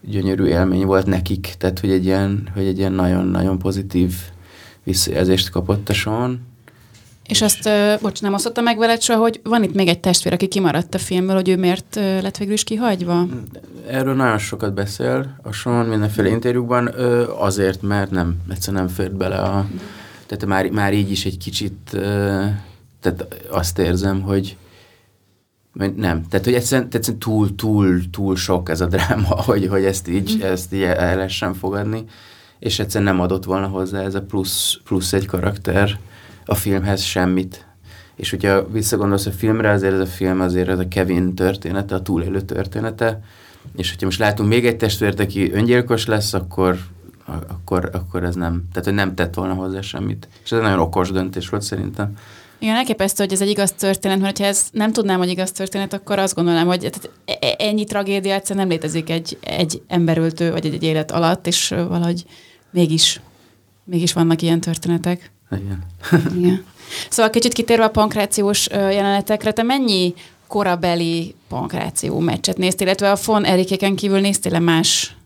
gyönyörű 0.00 0.44
élmény 0.44 0.84
volt 0.84 1.06
nekik, 1.06 1.54
tehát 1.58 1.80
hogy 1.80 1.90
egy 1.90 2.04
ilyen, 2.04 2.48
hogy 2.54 2.66
egy 2.66 2.78
ilyen 2.78 2.92
nagyon-nagyon 2.92 3.58
pozitív 3.58 4.14
visszajelzést 4.82 5.50
kapott 5.50 5.88
a 5.88 5.92
Sean, 5.92 6.40
és 7.28 7.42
azt, 7.42 7.66
uh, 7.66 8.00
bocs, 8.00 8.22
nem 8.22 8.34
osztotta 8.34 8.60
meg 8.60 8.78
veled 8.78 9.02
soha, 9.02 9.20
hogy 9.20 9.40
van 9.42 9.62
itt 9.62 9.74
még 9.74 9.88
egy 9.88 10.00
testvér, 10.00 10.32
aki 10.32 10.48
kimaradt 10.48 10.94
a 10.94 10.98
filmből, 10.98 11.34
hogy 11.34 11.48
ő 11.48 11.56
miért 11.56 11.96
uh, 11.96 12.22
lett 12.22 12.36
végül 12.36 12.52
is 12.52 12.64
kihagyva? 12.64 13.26
Erről 13.88 14.14
nagyon 14.14 14.38
sokat 14.38 14.74
beszél 14.74 15.38
a 15.42 15.52
Sean 15.52 15.86
mindenféle 15.86 16.28
interjúkban, 16.28 16.88
uh, 16.88 17.42
azért, 17.42 17.82
mert 17.82 18.10
nem, 18.10 18.36
egyszerűen 18.50 18.84
nem 18.84 18.94
fért 18.94 19.16
bele 19.16 19.36
a... 19.36 19.66
Tehát 20.26 20.46
már, 20.46 20.70
már 20.70 20.94
így 20.94 21.10
is 21.10 21.24
egy 21.24 21.38
kicsit, 21.38 21.90
uh, 21.92 22.00
tehát 23.00 23.26
azt 23.50 23.78
érzem, 23.78 24.20
hogy 24.20 24.56
nem, 25.78 26.22
tehát 26.28 26.44
hogy 26.44 26.54
egyszerűen, 26.54 26.88
egyszerűen 26.92 27.18
túl, 27.18 27.54
túl, 27.54 28.10
túl 28.10 28.36
sok 28.36 28.68
ez 28.68 28.80
a 28.80 28.86
dráma, 28.86 29.42
hogy, 29.48 29.66
hogy 29.66 29.84
ezt 29.84 30.08
így, 30.08 30.36
mm. 30.36 30.42
ezt 30.42 30.72
így 30.72 30.82
el 30.82 31.16
lehessen 31.16 31.54
fogadni, 31.54 32.04
és 32.58 32.78
egyszerűen 32.78 33.14
nem 33.14 33.22
adott 33.22 33.44
volna 33.44 33.66
hozzá 33.66 34.02
ez 34.02 34.14
a 34.14 34.22
plusz, 34.22 34.78
plusz 34.84 35.12
egy 35.12 35.26
karakter, 35.26 35.98
a 36.48 36.54
filmhez 36.54 37.02
semmit. 37.02 37.66
És 38.16 38.30
hogyha 38.30 38.68
visszagondolsz 38.68 39.26
a 39.26 39.30
filmre, 39.30 39.70
azért 39.70 39.94
ez 39.94 40.00
a 40.00 40.06
film 40.06 40.40
azért 40.40 40.68
ez 40.68 40.78
a 40.78 40.88
Kevin 40.88 41.34
története, 41.34 41.94
a 41.94 42.02
túlélő 42.02 42.40
története, 42.40 43.20
és 43.76 43.90
hogyha 43.90 44.06
most 44.06 44.18
látunk 44.18 44.48
még 44.48 44.66
egy 44.66 44.76
testvért, 44.76 45.20
aki 45.20 45.52
öngyilkos 45.52 46.06
lesz, 46.06 46.34
akkor, 46.34 46.78
akkor, 47.48 47.90
akkor 47.92 48.24
ez 48.24 48.34
nem, 48.34 48.62
tehát 48.72 48.84
hogy 48.84 48.94
nem 48.94 49.14
tett 49.14 49.34
volna 49.34 49.54
hozzá 49.54 49.80
semmit. 49.80 50.28
És 50.44 50.52
ez 50.52 50.58
egy 50.58 50.64
nagyon 50.64 50.78
okos 50.78 51.10
döntés 51.10 51.48
volt 51.48 51.62
szerintem. 51.62 52.12
Igen, 52.58 52.74
elképesztő, 52.74 53.24
hogy 53.24 53.32
ez 53.32 53.40
egy 53.40 53.48
igaz 53.48 53.72
történet, 53.72 54.20
mert 54.20 54.38
ha 54.38 54.44
ez 54.44 54.66
nem 54.72 54.92
tudnám, 54.92 55.18
hogy 55.18 55.28
igaz 55.28 55.52
történet, 55.52 55.92
akkor 55.92 56.18
azt 56.18 56.34
gondolnám, 56.34 56.66
hogy 56.66 56.84
e- 57.24 57.38
e- 57.40 57.54
ennyi 57.58 57.84
tragédia 57.84 58.34
egyszerűen 58.34 58.66
nem 58.66 58.76
létezik 58.76 59.10
egy, 59.10 59.38
egy 59.40 59.82
emberöltő, 59.86 60.50
vagy 60.50 60.66
egy, 60.66 60.74
egy 60.74 60.82
élet 60.82 61.10
alatt, 61.10 61.46
és 61.46 61.68
valahogy 61.68 62.24
mégis, 62.70 63.20
mégis 63.88 64.12
vannak 64.12 64.42
ilyen 64.42 64.60
történetek. 64.60 65.30
Igen. 65.50 65.84
Igen. 66.36 66.64
Szóval 67.08 67.30
kicsit 67.30 67.52
kitérve 67.52 67.84
a 67.84 67.90
pankrációs 67.90 68.66
jelenetekre, 68.70 69.52
te 69.52 69.62
mennyi 69.62 70.14
korabeli 70.46 71.34
pankráció 71.48 72.18
meccset 72.18 72.56
néztél, 72.56 72.86
illetve 72.86 73.10
a 73.10 73.16
Fon 73.16 73.44
Erikéken 73.44 73.96
kívül 73.96 74.20
néztél-e 74.20 74.58
más, 74.58 75.16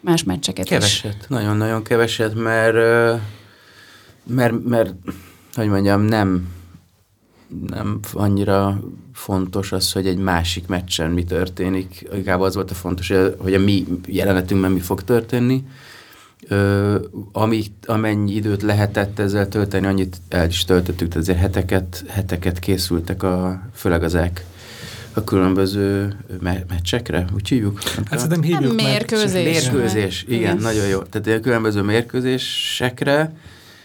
más 0.00 0.22
meccseket 0.22 0.66
keveset, 0.66 1.24
nagyon-nagyon 1.28 1.82
keveset, 1.82 2.34
mert, 2.34 2.76
mert, 4.26 4.64
mert, 4.64 4.94
hogy 5.54 5.68
mondjam, 5.68 6.02
nem, 6.02 6.48
nem 7.66 8.00
annyira 8.12 8.80
fontos 9.12 9.72
az, 9.72 9.92
hogy 9.92 10.06
egy 10.06 10.18
másik 10.18 10.66
meccsen 10.66 11.10
mi 11.10 11.24
történik. 11.24 12.08
Inkább 12.14 12.40
az 12.40 12.54
volt 12.54 12.70
a 12.70 12.74
fontos, 12.74 13.12
hogy 13.38 13.54
a 13.54 13.58
mi 13.58 13.86
jelenetünkben 14.06 14.70
mi 14.70 14.80
fog 14.80 15.02
történni 15.02 15.64
ö, 16.48 16.98
amit, 17.32 17.72
amennyi 17.86 18.34
időt 18.34 18.62
lehetett 18.62 19.18
ezzel 19.18 19.48
tölteni, 19.48 19.86
annyit 19.86 20.16
el 20.28 20.48
is 20.48 20.64
töltöttük, 20.64 21.08
tehát 21.08 21.16
azért 21.16 21.38
heteket, 21.38 22.04
heteket 22.08 22.58
készültek, 22.58 23.22
a, 23.22 23.62
főleg 23.74 24.02
ezek 24.02 24.44
a 25.12 25.24
különböző 25.24 26.16
me- 26.40 26.64
meccsekre, 26.68 27.24
úgy 27.34 27.48
hívjuk? 27.48 27.82
Hát 28.10 28.28
nem 28.28 28.42
hívjuk 28.42 28.74
mérkőzés. 28.74 29.70
Mérkőzés, 29.70 30.24
igen, 30.28 30.40
igen, 30.40 30.56
nagyon 30.56 30.86
jó. 30.86 31.02
Tehát 31.02 31.38
a 31.38 31.42
különböző 31.42 31.82
mérkőzésekre 31.82 33.32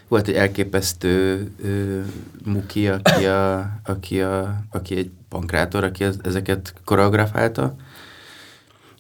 volt 0.08 0.28
egy 0.28 0.36
elképesztő 0.36 1.48
ö, 1.64 2.00
muki, 2.46 2.88
aki, 2.88 3.26
a, 3.26 3.70
aki, 3.84 4.22
a, 4.22 4.64
aki 4.70 4.98
egy 4.98 5.10
pankrátor, 5.30 5.84
aki 5.84 6.06
ezeket 6.24 6.74
koreografálta, 6.86 7.76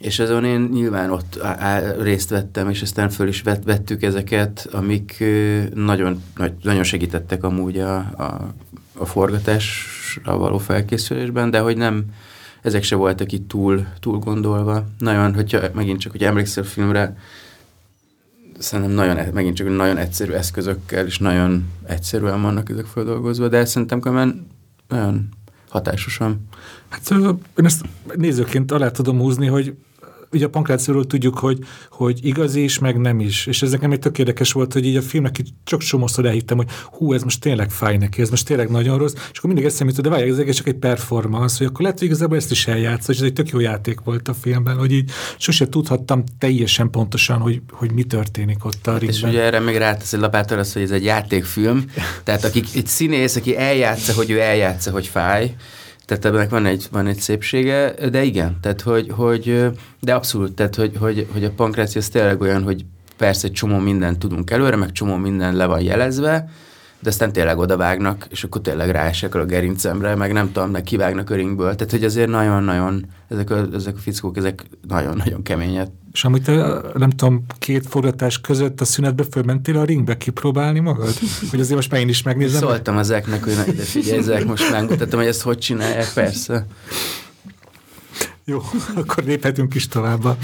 és 0.04 0.20
azon 0.20 0.46
én 0.46 0.70
nyilván 0.74 1.12
ott 1.12 1.40
részt 2.00 2.30
vettem, 2.30 2.70
és 2.70 2.82
aztán 2.82 3.10
föl 3.10 3.28
is 3.28 3.42
vett, 3.42 3.64
vettük 3.64 4.04
ezeket, 4.04 4.68
amik 4.72 5.24
nagyon, 5.74 6.24
nagyon 6.62 6.84
segítettek 6.84 7.44
amúgy 7.44 7.80
a, 7.80 7.96
a, 7.96 8.54
a 8.94 9.06
forgatásra 9.06 10.38
való 10.38 10.58
felkészülésben, 10.58 11.52
de 11.52 11.60
hogy 11.60 11.78
nem, 11.78 12.06
ezek 12.62 12.84
se 12.84 12.96
voltak 12.96 13.32
itt 13.32 13.48
túl, 13.48 13.86
túl 14.00 14.20
gondolva. 14.20 14.86
Nagyon, 14.98 15.34
hogyha 15.34 15.60
megint 15.74 16.00
csak, 16.00 16.12
hogy 16.12 16.24
emlékszel 16.24 16.64
a 16.64 16.68
filmre, 16.68 17.18
szerintem 18.58 18.96
nagyon, 18.96 19.18
e, 19.18 19.30
megint 19.34 19.56
csak 19.56 19.76
nagyon 19.76 19.98
egyszerű 19.98 20.32
eszközökkel, 20.32 21.06
és 21.06 21.18
nagyon 21.18 21.66
egyszerűen 21.88 22.42
vannak 22.42 22.70
ezek 22.70 22.86
feldolgozva, 22.86 23.48
de 23.48 23.66
szerintem 23.66 24.00
különben 24.00 24.48
nagyon 24.88 25.30
hatásosan. 25.70 26.48
Hát 26.90 27.12
én 27.58 27.66
ezt 27.66 27.86
nézőként 28.16 28.72
alá 28.72 28.90
tudom 28.90 29.20
húzni, 29.20 29.48
hogy 29.48 29.76
ugye 30.34 30.46
a 30.46 30.50
pankrációról 30.50 31.08
tudjuk, 31.08 31.38
hogy, 31.38 31.60
hogy 31.90 32.26
igaz 32.26 32.56
is, 32.56 32.80
meg 32.80 32.98
nem 32.98 33.20
is. 33.20 33.46
És 33.46 33.62
ez 33.62 33.72
nekem 33.72 33.92
egy 33.92 34.00
tök 34.00 34.18
érdekes 34.18 34.52
volt, 34.52 34.74
hogy 34.74 34.86
így 34.86 34.96
a 34.96 35.02
filmnek 35.02 35.40
így 35.40 35.50
csak 35.64 35.82
csomószor 35.82 36.26
elhittem, 36.26 36.58
hogy 36.58 36.68
hú, 36.92 37.14
ez 37.14 37.24
most 37.24 37.42
tényleg 37.42 37.72
fáj 37.72 37.98
neki, 37.98 38.22
ez 38.22 38.30
most 38.30 38.46
tényleg 38.46 38.70
nagyon 38.70 38.98
rossz, 38.98 39.14
és 39.32 39.38
akkor 39.38 39.50
mindig 39.50 39.66
eszembe 39.66 39.94
de 40.02 40.10
várják, 40.10 40.30
ez 40.30 40.38
egész 40.38 40.56
csak 40.56 40.68
egy 40.68 40.76
performance, 40.76 41.56
hogy 41.58 41.68
akkor 41.68 41.82
lehet, 41.82 41.98
hogy 41.98 42.08
igazából 42.08 42.38
ezt 42.38 42.52
is 42.52 42.68
eljátsz, 42.68 43.08
és 43.08 43.18
ez 43.18 43.24
egy 43.24 43.34
tök 43.34 43.50
jó 43.50 43.60
játék 43.60 44.00
volt 44.00 44.28
a 44.28 44.34
filmben, 44.34 44.78
hogy 44.78 44.92
így 44.92 45.12
sose 45.38 45.70
tudhattam 45.70 46.24
teljesen 46.38 46.90
pontosan, 46.90 47.40
hogy, 47.40 47.62
hogy 47.72 47.92
mi 47.92 48.04
történik 48.04 48.66
ott 48.66 48.88
a 48.88 48.92
hát 48.92 49.02
És 49.02 49.22
ugye 49.22 49.42
erre 49.42 49.60
még 49.60 49.76
rátesz 49.76 50.14
egy 50.14 50.20
lapától 50.20 50.60
az, 50.60 50.74
hogy 50.74 50.82
ez 50.82 50.92
egy 50.92 51.04
játékfilm, 51.04 51.86
tehát 52.24 52.44
akik 52.44 52.68
egy 52.76 52.88
színész, 52.88 53.36
aki 53.36 53.58
eljátsza, 53.58 54.14
hogy 54.14 54.30
ő 54.30 54.40
eljátsza, 54.40 54.92
hogy 54.92 55.08
fáj, 55.08 55.56
tehát 56.06 56.26
ebben 56.26 56.48
van 56.50 56.66
egy, 56.66 56.88
van 56.92 57.08
egy 57.08 57.20
szépsége, 57.20 57.94
de 58.10 58.24
igen, 58.24 58.58
tehát 58.62 58.82
hogy, 58.82 59.08
hogy 59.10 59.70
de 60.00 60.14
abszolút, 60.14 60.54
tehát 60.54 60.76
hogy, 60.76 60.96
hogy, 61.00 61.28
hogy 61.34 61.44
a 61.44 61.52
pankrácia 61.52 62.02
az 62.02 62.08
tényleg 62.08 62.42
olyan, 62.42 62.64
hogy 62.64 62.86
persze 63.18 63.48
egy 63.48 63.54
csomó 63.54 63.78
mindent 63.78 64.20
tudunk 64.20 64.52
előre, 64.52 64.76
meg 64.76 64.92
csomó 64.92 65.16
minden 65.16 65.56
le 65.56 65.66
van 65.66 65.82
jelezve, 65.82 66.50
de 67.00 67.10
aztán 67.10 67.32
tényleg 67.32 67.58
odavágnak, 67.58 68.28
és 68.30 68.44
akkor 68.44 68.62
tényleg 68.62 68.90
ráesek 68.90 69.36
a 69.36 69.46
gerincemre, 69.46 70.16
meg 70.16 70.34
nem 70.34 70.52
tudom, 70.52 70.70
meg 70.70 70.84
kivágnak 70.84 71.30
a 71.30 71.36
ringből. 71.36 71.76
Tehát, 71.76 71.92
hogy 71.92 72.04
azért 72.04 72.30
nagyon-nagyon, 72.30 73.06
ezek 73.28 73.50
a, 73.50 73.68
ezek 73.74 73.96
a 73.96 74.00
fickók, 74.00 74.38
ezek 74.38 74.64
nagyon-nagyon 74.88 75.44
keményet 75.44 75.92
És 76.14 76.28
te, 76.44 76.82
nem 76.94 77.10
tudom, 77.10 77.46
két 77.60 77.88
forgatás 77.88 78.42
között 78.42 78.82
a 78.82 78.86
szünetbe 78.86 79.24
fölmentél 79.32 79.78
a 79.78 79.84
ringbe 79.84 80.18
kipróbálni 80.18 80.80
magad? 80.80 81.14
Hogy 81.50 81.60
azért 81.60 81.76
most 81.76 81.92
már 81.92 82.02
én 82.02 82.10
is 82.10 82.24
megnézem. 82.24 82.62
Szóltam 82.62 82.98
az 82.98 83.10
eknek, 83.10 83.44
hogy 83.44 83.56
na 83.56 83.66
ide 83.68 83.84
figyelj, 83.84 84.22
Zek, 84.22 84.46
most 84.46 84.72
megmutatom, 84.72 85.20
hogy 85.20 85.28
ezt 85.28 85.42
hogy 85.42 85.58
csinálják, 85.58 86.14
persze. 86.14 86.66
Jó, 88.46 88.62
akkor 89.02 89.24
léphetünk 89.24 89.76
is 89.76 89.88
tovább 89.88 90.24
a, 90.24 90.38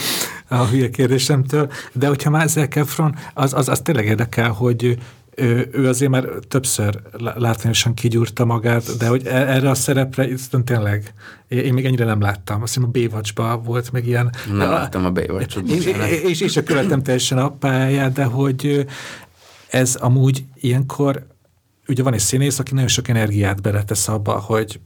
a 0.47 0.65
hülye 0.65 0.89
kérdésemtől. 0.89 1.71
De 1.93 2.07
hogyha 2.07 2.29
már 2.29 2.47
Zac 2.47 2.75
Efron, 2.75 3.15
az, 3.33 3.53
az, 3.53 3.69
az 3.69 3.79
tényleg 3.79 4.05
érdekel, 4.05 4.49
hogy 4.49 4.97
ő, 5.35 5.69
ő 5.71 5.87
azért 5.87 6.11
már 6.11 6.29
többször 6.47 7.01
látványosan 7.17 7.93
kigyúrta 7.93 8.45
magát, 8.45 8.97
de 8.97 9.07
hogy 9.07 9.25
e, 9.25 9.35
erre 9.35 9.69
a 9.69 9.75
szerepre 9.75 10.27
tényleg, 10.63 11.13
én 11.47 11.73
még 11.73 11.85
ennyire 11.85 12.05
nem 12.05 12.21
láttam. 12.21 12.61
Azt 12.61 12.73
hiszem 12.73 12.89
a 12.89 12.91
Baywatch-ban 12.91 13.63
volt 13.63 13.91
még 13.91 14.07
ilyen. 14.07 14.33
Nem 14.47 14.69
láttam 14.69 15.05
a 15.05 15.11
és, 15.67 15.85
és, 16.23 16.41
és 16.41 16.57
a 16.57 16.63
követem 16.63 17.03
teljesen 17.03 17.37
a 17.37 17.51
pályát, 17.51 18.13
de 18.13 18.23
hogy 18.23 18.85
ez 19.69 19.95
amúgy 19.95 20.43
ilyenkor, 20.55 21.27
ugye 21.87 22.03
van 22.03 22.13
egy 22.13 22.19
színész, 22.19 22.59
aki 22.59 22.73
nagyon 22.73 22.89
sok 22.89 23.07
energiát 23.07 23.61
beletesz 23.61 24.07
abba, 24.07 24.31
hogy 24.31 24.79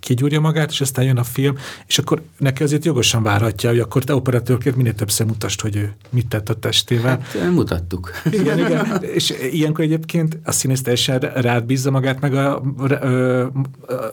kigyúrja 0.00 0.40
magát, 0.40 0.70
és 0.70 0.80
aztán 0.80 1.04
jön 1.04 1.16
a 1.16 1.24
film, 1.24 1.56
és 1.86 1.98
akkor 1.98 2.22
neki 2.38 2.62
azért 2.62 2.84
jogosan 2.84 3.22
várhatja, 3.22 3.70
hogy 3.70 3.78
akkor 3.78 4.04
te 4.04 4.14
operatőrként 4.14 4.76
minél 4.76 4.94
többször 4.94 5.26
mutasd, 5.26 5.60
hogy 5.60 5.76
ő 5.76 5.92
mit 6.10 6.26
tett 6.26 6.48
a 6.48 6.54
testével. 6.54 7.20
Hát, 7.32 7.50
mutattuk. 7.50 8.10
Igen, 8.30 8.58
igen. 8.66 9.02
És 9.02 9.34
ilyenkor 9.52 9.84
egyébként 9.84 10.38
a 10.44 10.52
színész 10.52 10.82
teljesen 10.82 11.18
rád 11.18 11.64
bízza 11.64 11.90
magát, 11.90 12.20
meg 12.20 12.34
a, 12.34 12.62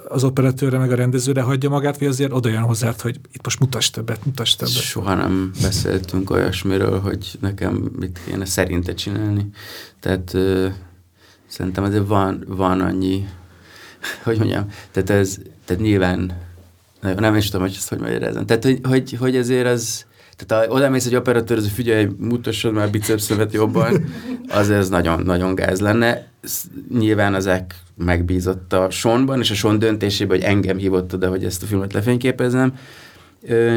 az 0.07 0.23
operatőrre, 0.23 0.77
meg 0.77 0.91
a 0.91 0.95
rendezőre 0.95 1.41
hagyja 1.41 1.69
magát, 1.69 1.97
vagy 1.97 2.07
azért 2.07 2.33
oda 2.33 2.49
jön 2.49 2.61
hozzá, 2.61 2.93
hogy 3.01 3.19
itt 3.33 3.43
most 3.43 3.59
mutasd 3.59 3.93
többet, 3.93 4.25
mutasd 4.25 4.57
többet. 4.57 4.73
Soha 4.73 5.15
nem 5.15 5.51
beszéltünk 5.61 6.29
olyasmiről, 6.29 6.99
hogy 6.99 7.31
nekem 7.39 7.91
mit 7.99 8.19
kéne 8.25 8.45
szerinte 8.45 8.93
csinálni. 8.93 9.49
Tehát 9.99 10.33
ö, 10.33 10.67
szerintem 11.47 11.83
azért 11.83 12.07
van, 12.07 12.43
van 12.47 12.81
annyi 12.81 13.27
hogy 14.23 14.37
mondjam, 14.37 14.65
tehát 14.91 15.09
ez, 15.09 15.37
tehát 15.65 15.81
nyilván, 15.81 16.31
nem 17.01 17.35
is 17.35 17.45
tudom, 17.45 17.61
hogy 17.61 17.75
ezt 17.77 17.89
hogy 17.89 17.99
magyarázom. 17.99 18.45
Tehát, 18.45 18.63
hogy, 18.63 18.79
hogy, 18.83 19.15
hogy 19.19 19.35
ezért 19.35 19.67
az, 19.67 20.05
tehát 20.35 20.67
ha 20.67 20.73
oda 20.73 20.89
mész 20.89 21.05
egy 21.05 21.15
operatőr, 21.15 21.57
az 21.57 21.67
figyelj, 21.67 22.07
mutassad 22.17 22.73
már 22.73 22.89
bicepszövet 22.89 23.53
jobban, 23.53 24.05
az 24.47 24.69
ez 24.69 24.89
nagyon, 24.89 25.21
nagyon 25.21 25.55
gáz 25.55 25.79
lenne. 25.79 26.27
Nyilván 26.97 27.35
ezek 27.35 27.75
megbízott 27.97 28.73
a 28.73 28.89
Sonban, 28.89 29.39
és 29.39 29.51
a 29.51 29.53
Son 29.53 29.79
döntésében, 29.79 30.37
hogy 30.37 30.45
engem 30.45 30.77
hívott 30.77 31.13
oda, 31.13 31.29
hogy 31.29 31.45
ezt 31.45 31.63
a 31.63 31.65
filmet 31.65 31.93
lefényképeznem, 31.93 32.77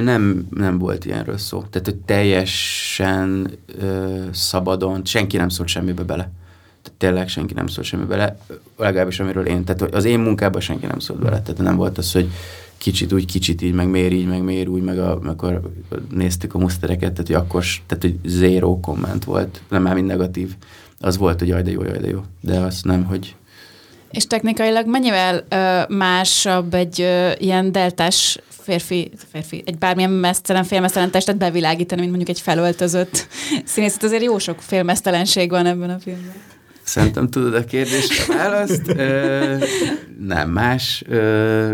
nem, 0.03 0.47
nem 0.51 0.79
volt 0.79 1.05
ilyenről 1.05 1.38
szó. 1.38 1.62
Tehát, 1.71 1.87
hogy 1.87 1.97
teljesen 1.97 3.51
szabadon, 4.33 5.05
senki 5.05 5.37
nem 5.37 5.49
szólt 5.49 5.69
semmibe 5.69 6.03
bele 6.03 6.31
tényleg 6.99 7.29
senki 7.29 7.55
nem 7.55 7.67
szólt 7.67 7.87
semmi 7.87 8.05
bele, 8.05 8.38
legalábbis 8.77 9.21
amiről 9.21 9.47
én, 9.47 9.64
tehát 9.64 9.95
az 9.95 10.05
én 10.05 10.19
munkában 10.19 10.61
senki 10.61 10.87
nem 10.87 10.99
szólt 10.99 11.21
bele, 11.21 11.43
tehát 11.43 11.61
nem 11.61 11.77
volt 11.77 11.99
az, 11.99 12.12
hogy 12.12 12.31
kicsit 12.79 13.12
úgy, 13.12 13.25
kicsit 13.27 13.62
így, 13.62 13.73
meg 13.73 13.88
miért 13.88 14.12
így, 14.12 14.27
meg 14.27 14.43
miért 14.43 14.69
úgy, 14.69 14.83
meg 14.83 14.99
a, 14.99 15.19
akkor 15.25 15.61
néztük 16.11 16.55
a 16.55 16.59
musztereket, 16.59 17.12
tehát 17.12 17.27
hogy 17.27 17.37
akkor, 17.37 17.64
tehát 17.87 18.03
hogy 18.03 18.19
zero 18.25 18.81
komment 18.81 19.25
volt, 19.25 19.62
nem 19.69 19.83
már 19.83 19.95
mind 19.95 20.07
negatív. 20.07 20.55
Az 21.01 21.17
volt, 21.17 21.38
hogy 21.38 21.49
jaj, 21.49 21.62
de 21.62 21.71
jó, 21.71 21.83
jaj, 21.83 21.99
de 21.99 22.09
jó. 22.09 22.21
De 22.41 22.59
az 22.59 22.83
nem, 22.83 23.05
hogy... 23.05 23.37
És 24.11 24.27
technikailag 24.27 24.87
mennyivel 24.87 25.45
ö, 25.49 25.95
másabb 25.95 26.75
egy 26.75 27.01
ö, 27.01 27.31
ilyen 27.38 27.73
deltás 27.73 28.38
férfi, 28.49 29.11
férfi, 29.33 29.62
egy 29.67 29.79
bármilyen 29.79 30.11
mesztelen, 30.11 30.64
félmesztelen 30.64 31.11
testet 31.11 31.37
bevilágítani, 31.37 32.01
mint 32.01 32.14
mondjuk 32.14 32.37
egy 32.37 32.43
felöltözött 32.43 33.27
színészet. 33.64 34.03
Azért 34.03 34.23
jó 34.23 34.38
sok 34.38 34.61
félmesztelenség 34.61 35.51
van 35.51 35.67
ebben 35.67 35.91
a 35.91 35.99
filmben. 35.99 36.35
Szerintem 36.88 37.31
tudod 37.31 37.55
a 37.55 37.64
kérdést, 37.64 38.29
a 38.29 38.33
választ. 38.33 38.83
Ö, 38.87 39.57
nem 40.18 40.51
más, 40.51 41.05
ö, 41.07 41.72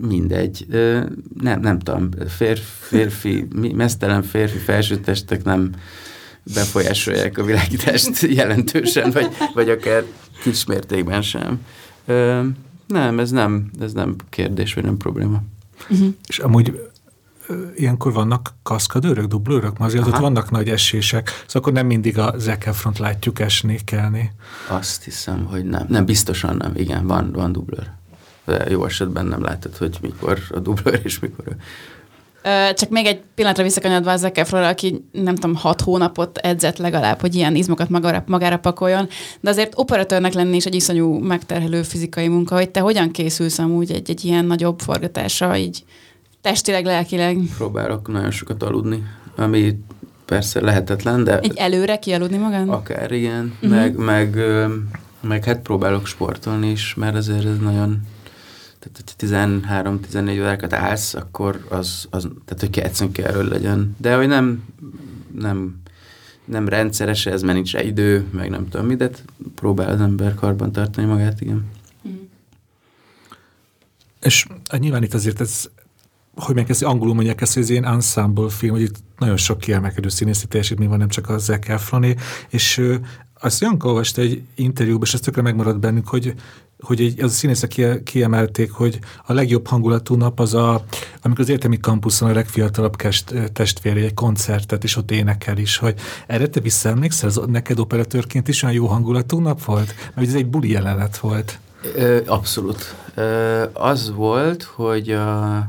mindegy. 0.00 0.66
Ö, 0.70 1.00
nem, 1.40 1.60
nem 1.60 1.78
tudom, 1.78 2.08
férfi, 2.28 2.64
férfi, 2.80 3.46
mesztelen 3.74 4.22
férfi 4.22 4.58
felsőtestek 4.58 5.44
nem 5.44 5.70
befolyásolják 6.54 7.38
a 7.38 7.44
világítást 7.44 8.20
jelentősen, 8.40 9.10
vagy, 9.10 9.28
vagy 9.54 9.68
akár 9.68 10.04
kismértékben 10.42 11.22
sem. 11.22 11.60
Ö, 12.06 12.42
nem, 12.86 13.18
ez 13.18 13.30
nem, 13.30 13.70
ez 13.80 13.92
nem 13.92 14.16
kérdés, 14.30 14.74
vagy 14.74 14.84
nem 14.84 14.96
probléma. 14.96 15.42
Uh-huh. 15.90 16.08
És 16.26 16.38
amúgy 16.38 16.88
ilyenkor 17.76 18.12
vannak 18.12 18.54
kaszkadőrök, 18.62 19.26
dublőrök? 19.26 19.78
Mert 19.78 19.90
azért 19.90 20.06
Aha. 20.06 20.16
ott 20.16 20.22
vannak 20.22 20.50
nagy 20.50 20.68
esések, 20.68 21.28
szóval 21.28 21.46
akkor 21.54 21.72
nem 21.72 21.86
mindig 21.86 22.18
a 22.18 22.34
Zac 22.38 22.66
Efront 22.66 22.98
látjuk 22.98 23.40
esni, 23.40 23.78
kelni. 23.84 24.32
Azt 24.68 25.04
hiszem, 25.04 25.44
hogy 25.44 25.64
nem. 25.64 25.86
Nem, 25.88 26.04
biztosan 26.04 26.56
nem. 26.56 26.72
Igen, 26.76 27.06
van, 27.06 27.32
van 27.32 27.52
dublőr. 27.52 27.90
De 28.44 28.70
jó 28.70 28.84
esetben 28.84 29.26
nem 29.26 29.42
látod, 29.42 29.76
hogy 29.76 29.98
mikor 30.00 30.38
a 30.50 30.58
dublőr 30.58 31.00
és 31.04 31.18
mikor 31.18 31.56
csak 32.74 32.88
még 32.88 33.06
egy 33.06 33.20
pillanatra 33.34 33.62
visszakanyodva 33.62 34.12
a 34.12 34.16
Zac 34.16 34.52
aki 34.52 35.04
nem 35.12 35.34
tudom, 35.34 35.54
hat 35.54 35.80
hónapot 35.80 36.38
edzett 36.38 36.76
legalább, 36.76 37.20
hogy 37.20 37.34
ilyen 37.34 37.54
izmokat 37.54 37.88
magára, 37.88 38.24
magára 38.26 38.58
pakoljon, 38.58 39.08
de 39.40 39.50
azért 39.50 39.72
operatőrnek 39.76 40.32
lenni 40.32 40.56
is 40.56 40.66
egy 40.66 40.74
iszonyú 40.74 41.18
megterhelő 41.18 41.82
fizikai 41.82 42.28
munka, 42.28 42.54
hogy 42.54 42.70
te 42.70 42.80
hogyan 42.80 43.10
készülsz 43.10 43.58
amúgy 43.58 43.92
egy, 43.92 44.10
egy 44.10 44.24
ilyen 44.24 44.44
nagyobb 44.44 44.80
forgatásra, 44.80 45.56
így 45.56 45.84
Testileg, 46.46 46.84
lelkileg. 46.84 47.38
Próbálok 47.56 48.08
nagyon 48.08 48.30
sokat 48.30 48.62
aludni, 48.62 49.06
ami 49.36 49.78
persze 50.24 50.60
lehetetlen, 50.60 51.24
de... 51.24 51.40
Egy 51.40 51.56
előre 51.56 51.98
kialudni 51.98 52.36
magán? 52.36 52.68
Akár, 52.68 53.12
igen. 53.12 53.52
Uh-huh. 53.54 53.70
Meg, 53.70 53.96
meg, 53.96 54.36
meg 55.20 55.44
hát 55.44 55.60
próbálok 55.60 56.06
sportolni 56.06 56.70
is, 56.70 56.94
mert 56.94 57.16
azért 57.16 57.44
ez 57.44 57.58
nagyon... 57.58 58.02
Tehát, 58.78 59.14
hogy 59.18 60.00
13-14 60.08 60.40
órákat 60.40 60.72
állsz, 60.72 61.14
akkor 61.14 61.66
az, 61.68 62.06
az 62.10 62.28
tehát, 62.44 62.60
hogy 62.60 62.78
egyszerűen 62.78 63.12
kell 63.12 63.26
erről 63.26 63.48
legyen. 63.48 63.96
De 63.98 64.16
hogy 64.16 64.28
nem, 64.28 64.64
nem, 65.38 65.80
nem 66.44 66.68
rendszeres 66.68 67.26
ez, 67.26 67.42
mert 67.42 67.54
nincs 67.54 67.72
rá 67.72 67.82
idő, 67.82 68.24
meg 68.30 68.50
nem 68.50 68.68
tudom 68.68 68.86
mit, 68.86 68.98
de 68.98 69.10
próbál 69.54 69.90
az 69.90 70.00
ember 70.00 70.34
karban 70.34 70.72
tartani 70.72 71.06
magát, 71.06 71.40
igen. 71.40 71.70
Uh-huh. 72.02 72.20
És 74.20 74.46
nyilván 74.78 75.02
itt 75.02 75.14
azért 75.14 75.40
ez 75.40 75.68
hogy 76.36 76.54
megkezdi, 76.54 76.84
angolul 76.84 77.14
mondják 77.14 77.40
ezt, 77.40 77.54
hogy 77.54 77.62
ez 77.62 77.70
ilyen 77.70 77.86
ensemble 77.86 78.48
film, 78.48 78.72
hogy 78.72 78.82
itt 78.82 78.96
nagyon 79.18 79.36
sok 79.36 79.58
kiemelkedő 79.58 80.08
színészi 80.08 80.46
teljesítmény 80.46 80.88
van, 80.88 80.98
nem 80.98 81.08
csak 81.08 81.28
a 81.28 81.38
Zac 81.38 81.68
Efroné, 81.68 82.14
és 82.48 82.82
azt 83.40 83.62
olyan 83.62 83.80
olvasta 83.82 84.20
egy 84.20 84.42
interjúban, 84.54 85.02
és 85.06 85.14
ez 85.14 85.20
tökre 85.20 85.42
megmaradt 85.42 85.80
bennük, 85.80 86.08
hogy, 86.08 86.34
hogy 86.80 87.00
egy, 87.00 87.22
az 87.22 87.30
a 87.30 87.34
színészek 87.34 88.02
kiemelték, 88.04 88.70
hogy 88.70 88.98
a 89.26 89.32
legjobb 89.32 89.66
hangulatú 89.66 90.14
nap 90.14 90.40
az 90.40 90.54
a, 90.54 90.84
amikor 91.22 91.40
az 91.40 91.48
értelmi 91.48 91.80
kampuszon 91.80 92.30
a 92.30 92.32
legfiatalabb 92.32 92.96
kest, 92.96 93.34
testvére 93.52 94.00
egy 94.00 94.14
koncertet, 94.14 94.84
és 94.84 94.96
ott 94.96 95.10
énekel 95.10 95.58
is, 95.58 95.76
hogy 95.76 95.94
erre 96.26 96.46
te 96.46 96.60
visszaemlékszel, 96.60 97.28
az 97.28 97.40
neked 97.46 97.78
operatőrként 97.78 98.48
is 98.48 98.62
olyan 98.62 98.74
jó 98.74 98.86
hangulatú 98.86 99.38
nap 99.38 99.64
volt? 99.64 99.94
Mert 100.14 100.28
ez 100.28 100.34
egy 100.34 100.46
buli 100.46 100.70
jelenet 100.70 101.18
volt. 101.18 101.58
Abszolút. 102.26 102.94
Az 103.72 104.12
volt, 104.14 104.62
hogy 104.62 105.10
a 105.10 105.68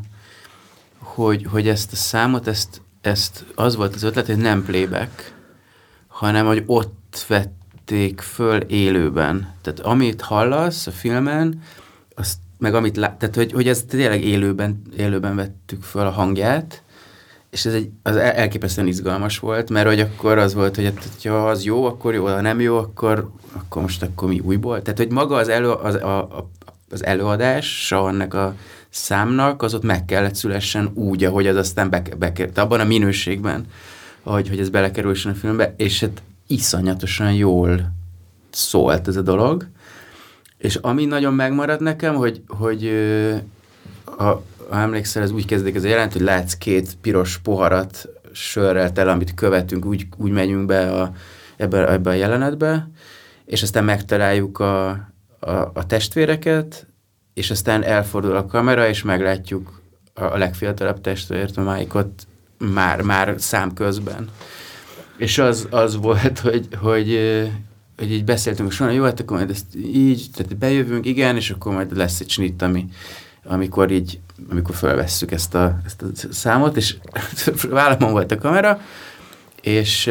hogy, 1.17 1.45
hogy 1.49 1.67
ezt 1.67 1.91
a 1.91 1.95
számot, 1.95 2.47
ezt, 2.47 2.81
ezt 3.01 3.45
az 3.55 3.75
volt 3.75 3.95
az 3.95 4.03
ötlet, 4.03 4.25
hogy 4.25 4.37
nem 4.37 4.65
playback, 4.65 5.33
hanem 6.07 6.45
hogy 6.45 6.63
ott 6.65 7.25
vették 7.27 8.21
föl 8.21 8.61
élőben. 8.61 9.53
Tehát 9.61 9.79
amit 9.79 10.21
hallasz 10.21 10.87
a 10.87 10.91
filmen, 10.91 11.61
azt, 12.15 12.37
meg 12.57 12.73
amit 12.73 12.97
lá- 12.97 13.19
tehát 13.19 13.35
hogy, 13.35 13.51
hogy 13.51 13.67
ez 13.67 13.83
tényleg 13.83 14.23
élőben, 14.23 14.81
élőben 14.97 15.35
vettük 15.35 15.83
föl 15.83 16.05
a 16.05 16.09
hangját, 16.09 16.83
és 17.49 17.65
ez 17.65 17.73
egy, 17.73 17.89
az 18.03 18.15
elképesztően 18.15 18.87
izgalmas 18.87 19.39
volt, 19.39 19.69
mert 19.69 19.87
hogy 19.87 19.99
akkor 19.99 20.37
az 20.37 20.53
volt, 20.53 20.75
hogy 20.75 20.85
hát, 20.85 21.23
ha 21.23 21.49
az 21.49 21.63
jó, 21.63 21.85
akkor 21.85 22.13
jó, 22.13 22.25
ha 22.25 22.41
nem 22.41 22.59
jó, 22.59 22.77
akkor, 22.77 23.31
akkor 23.53 23.81
most 23.81 24.03
akkor 24.03 24.27
mi 24.27 24.39
újból. 24.39 24.81
Tehát, 24.81 24.97
hogy 24.97 25.11
maga 25.11 25.35
az, 25.35 25.47
elő, 25.47 25.71
az, 25.71 25.95
a, 25.95 26.17
a, 26.17 26.49
az 26.89 27.05
előadás, 27.05 27.91
annak 27.91 28.33
a 28.33 28.55
számnak, 28.97 29.61
az 29.63 29.73
ott 29.73 29.83
meg 29.83 30.05
kellett 30.05 30.35
szülessen 30.35 30.91
úgy, 30.93 31.23
ahogy 31.23 31.47
az 31.47 31.55
aztán 31.55 31.89
bekerült, 32.17 32.57
abban 32.57 32.79
a 32.79 32.83
minőségben, 32.83 33.65
ahogy, 34.23 34.47
hogy 34.49 34.59
ez 34.59 34.69
belekerülsen 34.69 35.31
a 35.31 35.35
filmbe, 35.35 35.73
és 35.77 35.99
hát 35.99 36.21
iszonyatosan 36.47 37.33
jól 37.33 37.93
szólt 38.49 39.07
ez 39.07 39.15
a 39.15 39.21
dolog, 39.21 39.67
és 40.57 40.75
ami 40.75 41.05
nagyon 41.05 41.33
megmaradt 41.33 41.79
nekem, 41.79 42.15
hogy, 42.15 42.41
hogy 42.47 42.91
ha, 44.03 44.43
ha 44.69 44.79
emlékszel, 44.79 45.23
ez 45.23 45.31
úgy 45.31 45.45
kezdik 45.45 45.75
ez 45.75 45.83
a 45.83 45.87
jelent, 45.87 46.13
hogy 46.13 46.21
látsz 46.21 46.53
két 46.53 46.97
piros 47.01 47.37
poharat 47.37 48.09
sörrel 48.31 48.91
tele, 48.91 49.11
amit 49.11 49.33
követünk, 49.33 49.85
úgy, 49.85 50.07
úgy 50.17 50.31
megyünk 50.31 50.65
be 50.65 51.01
a, 51.01 51.11
ebbe, 51.57 51.91
ebbe 51.91 52.09
a 52.09 52.13
jelenetbe, 52.13 52.89
és 53.45 53.61
aztán 53.61 53.83
megtaláljuk 53.83 54.59
a, 54.59 54.87
a, 55.39 55.51
a 55.73 55.85
testvéreket, 55.87 56.87
és 57.37 57.51
aztán 57.51 57.83
elfordul 57.83 58.35
a 58.35 58.45
kamera, 58.45 58.87
és 58.87 59.03
meglátjuk 59.03 59.81
a 60.13 60.37
legfiatalabb 60.37 61.07
a 61.55 61.61
Máikot 61.61 62.27
már, 62.57 63.01
már 63.01 63.35
szám 63.37 63.73
közben. 63.73 64.29
És 65.17 65.37
az, 65.37 65.67
az 65.69 65.95
volt, 65.95 66.39
hogy, 66.39 66.67
hogy, 66.79 67.19
hogy 67.97 68.11
így 68.11 68.23
beszéltünk, 68.23 68.71
és 68.71 68.83
jó, 68.93 69.03
hát 69.03 69.19
akkor 69.19 69.37
majd 69.37 69.49
ezt 69.49 69.75
így, 69.75 70.27
tehát 70.33 70.57
bejövünk, 70.57 71.05
igen, 71.05 71.35
és 71.35 71.49
akkor 71.49 71.73
majd 71.73 71.97
lesz 71.97 72.19
egy 72.19 72.29
snit, 72.29 72.61
ami, 72.61 72.85
amikor 73.43 73.91
így, 73.91 74.19
amikor 74.49 74.75
felvesszük 74.75 75.31
ezt 75.31 75.55
a, 75.55 75.79
ezt 75.85 76.01
a 76.01 76.07
számot, 76.29 76.77
és 76.77 76.95
vállamon 77.69 78.11
volt 78.11 78.31
a 78.31 78.37
kamera, 78.37 78.81
és 79.61 80.09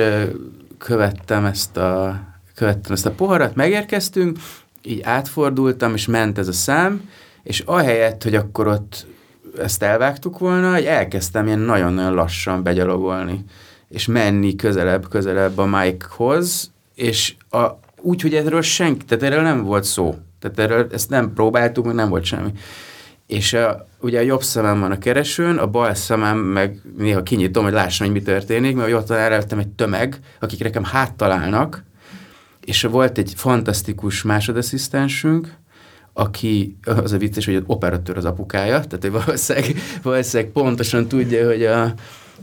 követtem 0.78 1.44
ezt 1.44 1.76
a, 1.76 2.20
követtem 2.54 2.92
ezt 2.92 3.06
a 3.06 3.10
poharat, 3.10 3.54
megérkeztünk, 3.54 4.38
így 4.86 5.00
átfordultam, 5.02 5.94
és 5.94 6.06
ment 6.06 6.38
ez 6.38 6.48
a 6.48 6.52
szám, 6.52 7.10
és 7.42 7.60
ahelyett, 7.60 8.22
hogy 8.22 8.34
akkor 8.34 8.66
ott 8.66 9.06
ezt 9.58 9.82
elvágtuk 9.82 10.38
volna, 10.38 10.72
hogy 10.72 10.84
elkezdtem 10.84 11.46
ilyen 11.46 11.58
nagyon-nagyon 11.58 12.14
lassan 12.14 12.62
begyalogolni, 12.62 13.44
és 13.88 14.06
menni 14.06 14.56
közelebb, 14.56 15.08
közelebb 15.08 15.58
a 15.58 15.66
Mike-hoz, 15.66 16.70
és 16.94 17.34
a, 17.50 17.66
úgy, 18.00 18.22
hogy 18.22 18.34
erről 18.34 18.62
senki, 18.62 19.04
tehát 19.04 19.24
erről 19.24 19.42
nem 19.42 19.62
volt 19.62 19.84
szó. 19.84 20.14
Tehát 20.40 20.58
erről 20.58 20.88
ezt 20.92 21.10
nem 21.10 21.32
próbáltuk, 21.32 21.84
meg 21.84 21.94
nem 21.94 22.08
volt 22.08 22.24
semmi. 22.24 22.52
És 23.26 23.52
a, 23.52 23.88
ugye 24.00 24.18
a 24.18 24.22
jobb 24.22 24.42
szemem 24.42 24.80
van 24.80 24.90
a 24.90 24.98
keresőn, 24.98 25.56
a 25.56 25.66
bal 25.66 25.94
szemem 25.94 26.38
meg 26.38 26.80
néha 26.96 27.22
kinyitom, 27.22 27.64
hogy 27.64 27.72
lássam, 27.72 28.06
hogy 28.06 28.16
mi 28.16 28.22
történik, 28.22 28.76
mert 28.76 28.92
ott 28.92 29.10
előttem 29.10 29.58
egy 29.58 29.68
tömeg, 29.68 30.18
akik 30.40 30.62
nekem 30.62 30.84
háttalálnak, 30.84 31.84
és 32.66 32.82
volt 32.82 33.18
egy 33.18 33.32
fantasztikus 33.36 34.22
másodasszisztensünk, 34.22 35.58
aki, 36.12 36.78
az 36.84 37.12
a 37.12 37.18
vicces, 37.18 37.44
hogy 37.44 37.54
az 37.54 37.62
operatőr 37.66 38.16
az 38.16 38.24
apukája, 38.24 38.80
tehát 38.80 39.24
valószínűleg, 39.24 39.76
valószínűleg 40.02 40.52
pontosan 40.52 41.08
tudja, 41.08 41.46
hogy, 41.46 41.64
a, 41.64 41.94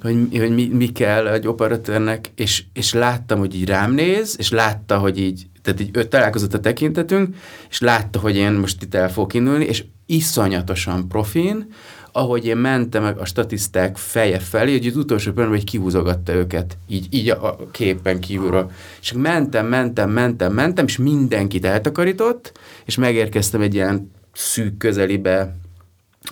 hogy, 0.02 0.28
hogy 0.32 0.54
mi, 0.54 0.68
mi 0.68 0.88
kell 0.88 1.28
egy 1.28 1.48
operatőrnek, 1.48 2.32
és, 2.36 2.64
és 2.74 2.94
láttam, 2.94 3.40
hogy 3.40 3.56
így 3.56 3.66
rám 3.66 3.94
néz, 3.94 4.36
és 4.38 4.52
látta, 4.52 4.98
hogy 4.98 5.20
így, 5.20 5.48
tehát 5.62 5.80
így 5.80 5.90
ő 5.94 6.04
találkozott 6.04 6.54
a 6.54 6.60
tekintetünk, 6.60 7.36
és 7.70 7.80
látta, 7.80 8.20
hogy 8.20 8.36
én 8.36 8.52
most 8.52 8.84
itt 8.84 8.96
el 8.96 9.12
fogok 9.12 9.34
indulni, 9.34 9.66
és 9.66 9.84
iszonyatosan 10.06 11.08
profin, 11.08 11.74
ahogy 12.16 12.46
én 12.46 12.58
mentem 12.58 13.04
meg 13.04 13.18
a 13.18 13.26
statiszták 13.26 13.98
feje 13.98 14.40
felé, 14.40 14.72
hogy 14.78 14.88
az 14.88 14.96
utolsó 14.96 15.32
pillanatban 15.32 15.60
hogy 15.60 15.70
kihúzogatta 15.70 16.34
őket, 16.34 16.78
így, 16.88 17.08
így 17.10 17.30
a 17.30 17.58
képen 17.72 18.20
kívülről. 18.20 18.72
És 19.02 19.14
mentem, 19.14 19.68
mentem, 19.68 20.10
mentem, 20.10 20.54
mentem, 20.54 20.86
és 20.86 20.98
mindenkit 20.98 21.66
eltakarított, 21.66 22.60
és 22.86 22.96
megérkeztem 22.96 23.62
egy 23.62 23.74
ilyen 23.74 24.12
szűk 24.34 24.78
közelibe 24.78 25.56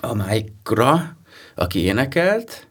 a 0.00 0.14
mike 0.14 1.12
aki 1.54 1.78
énekelt, 1.78 2.66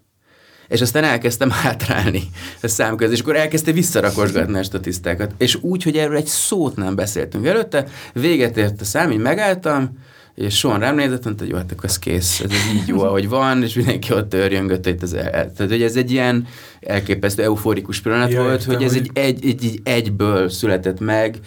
és 0.67 0.81
aztán 0.81 1.03
elkezdtem 1.03 1.49
hátrálni 1.63 2.23
a 2.61 2.67
szám 2.67 2.95
között, 2.95 3.13
és 3.13 3.21
akkor 3.21 3.35
elkezdte 3.35 3.71
visszarakosgatni 3.71 4.57
a 4.57 4.63
statisztákat. 4.63 5.33
És 5.37 5.57
úgy, 5.61 5.83
hogy 5.83 5.97
erről 5.97 6.15
egy 6.15 6.25
szót 6.25 6.75
nem 6.75 6.95
beszéltünk 6.95 7.45
előtte, 7.45 7.87
véget 8.13 8.57
ért 8.57 8.81
a 8.81 8.85
szám, 8.85 9.11
így 9.11 9.19
megálltam, 9.19 9.97
és 10.35 10.57
soha 10.57 10.77
rám 10.77 10.95
nézett, 10.95 11.23
mondta, 11.23 11.43
hogy 11.43 11.51
jó, 11.51 11.57
hát 11.57 11.71
akkor 11.71 11.85
ez 11.85 11.99
kész, 11.99 12.39
ez 12.39 12.51
így 12.73 12.87
jó, 12.87 13.01
ahogy 13.01 13.29
van, 13.29 13.63
és 13.63 13.73
mindenki 13.73 14.13
ott 14.13 14.33
örjöngött, 14.33 14.83
hogy 14.83 14.97
ez, 15.01 15.13
el, 15.13 15.31
tehát, 15.31 15.71
hogy 15.71 15.81
ez 15.81 15.95
egy 15.95 16.11
ilyen 16.11 16.47
elképesztő 16.79 17.43
euforikus 17.43 17.99
pillanat 17.99 18.31
ja, 18.31 18.41
volt, 18.41 18.59
értem, 18.59 18.75
hogy 18.75 18.83
ez 18.83 18.93
hogy... 18.93 19.09
Egy, 19.13 19.23
egy, 19.23 19.45
egy, 19.45 19.65
egy, 19.65 19.79
egyből 19.83 20.49
született 20.49 20.99
meg, 20.99 21.39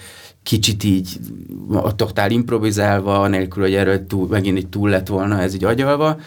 kicsit 0.45 0.85
így 0.85 1.09
a 1.73 1.95
totál 1.95 2.31
improvizálva, 2.31 3.29
nélkül, 3.29 3.63
hogy 3.63 3.75
erről 3.75 4.07
túl, 4.07 4.29
megint 4.29 4.59
így 4.59 4.69
túl 4.69 4.91
lett 4.91 5.07
volna 5.07 5.41
ez 5.41 5.55
így 5.55 5.65
agyalva. 5.65 6.21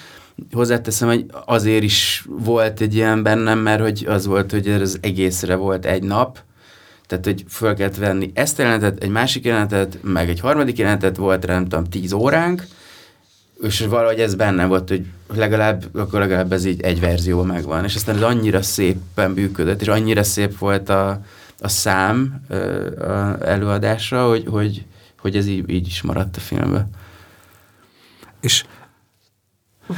Hozzáteszem, 0.52 1.08
hogy 1.08 1.26
azért 1.46 1.84
is 1.84 2.26
volt 2.28 2.82
egy 2.82 2.96
ilyen 2.96 3.24
bennem, 3.24 3.60
mert 3.60 3.82
hogy 3.82 4.06
az 4.08 4.26
volt, 4.26 4.52
hogy 4.52 4.68
ez 4.68 4.98
egészre 5.02 5.56
volt 5.56 5.86
egy 5.86 6.04
nap, 6.04 6.40
tehát, 7.08 7.26
hogy 7.26 7.46
föl 7.48 7.74
kellett 7.74 7.96
venni 7.96 8.32
ezt 8.34 8.60
a 8.60 8.62
jelenetet, 8.62 9.04
egy 9.04 9.10
másik 9.10 9.46
jelenetet, 9.46 10.00
meg 10.02 10.30
egy 10.30 10.40
harmadik 10.40 10.78
jelenetet, 10.78 11.18
volt 11.18 11.46
rá, 11.46 11.54
nem 11.54 11.68
tudom, 11.68 11.84
tíz 11.84 12.12
óránk, 12.12 12.68
és 13.62 13.80
valahogy 13.80 14.20
ez 14.20 14.36
benne 14.36 14.66
volt, 14.66 14.90
hogy 14.90 15.06
legalább, 15.34 15.96
akkor 15.96 16.20
legalább 16.20 16.52
ez 16.52 16.66
így 16.66 16.82
egy 16.82 17.00
verzió 17.00 17.44
megvan. 17.44 17.84
És 17.84 17.96
aztán 17.96 18.16
ez 18.16 18.22
annyira 18.22 18.62
szépen 18.62 19.32
működött, 19.32 19.82
és 19.82 19.88
annyira 19.88 20.24
szép 20.24 20.58
volt 20.58 20.90
a, 20.90 21.22
a 21.60 21.68
szám 21.68 22.42
a 23.00 23.46
előadásra, 23.48 24.28
hogy, 24.28 24.46
hogy, 24.50 24.86
hogy 25.20 25.36
ez 25.36 25.48
így, 25.48 25.70
így 25.70 25.88
is 25.88 26.02
maradt 26.02 26.38
a 26.38 26.40
filmben. 26.40 26.90
És 28.42 28.66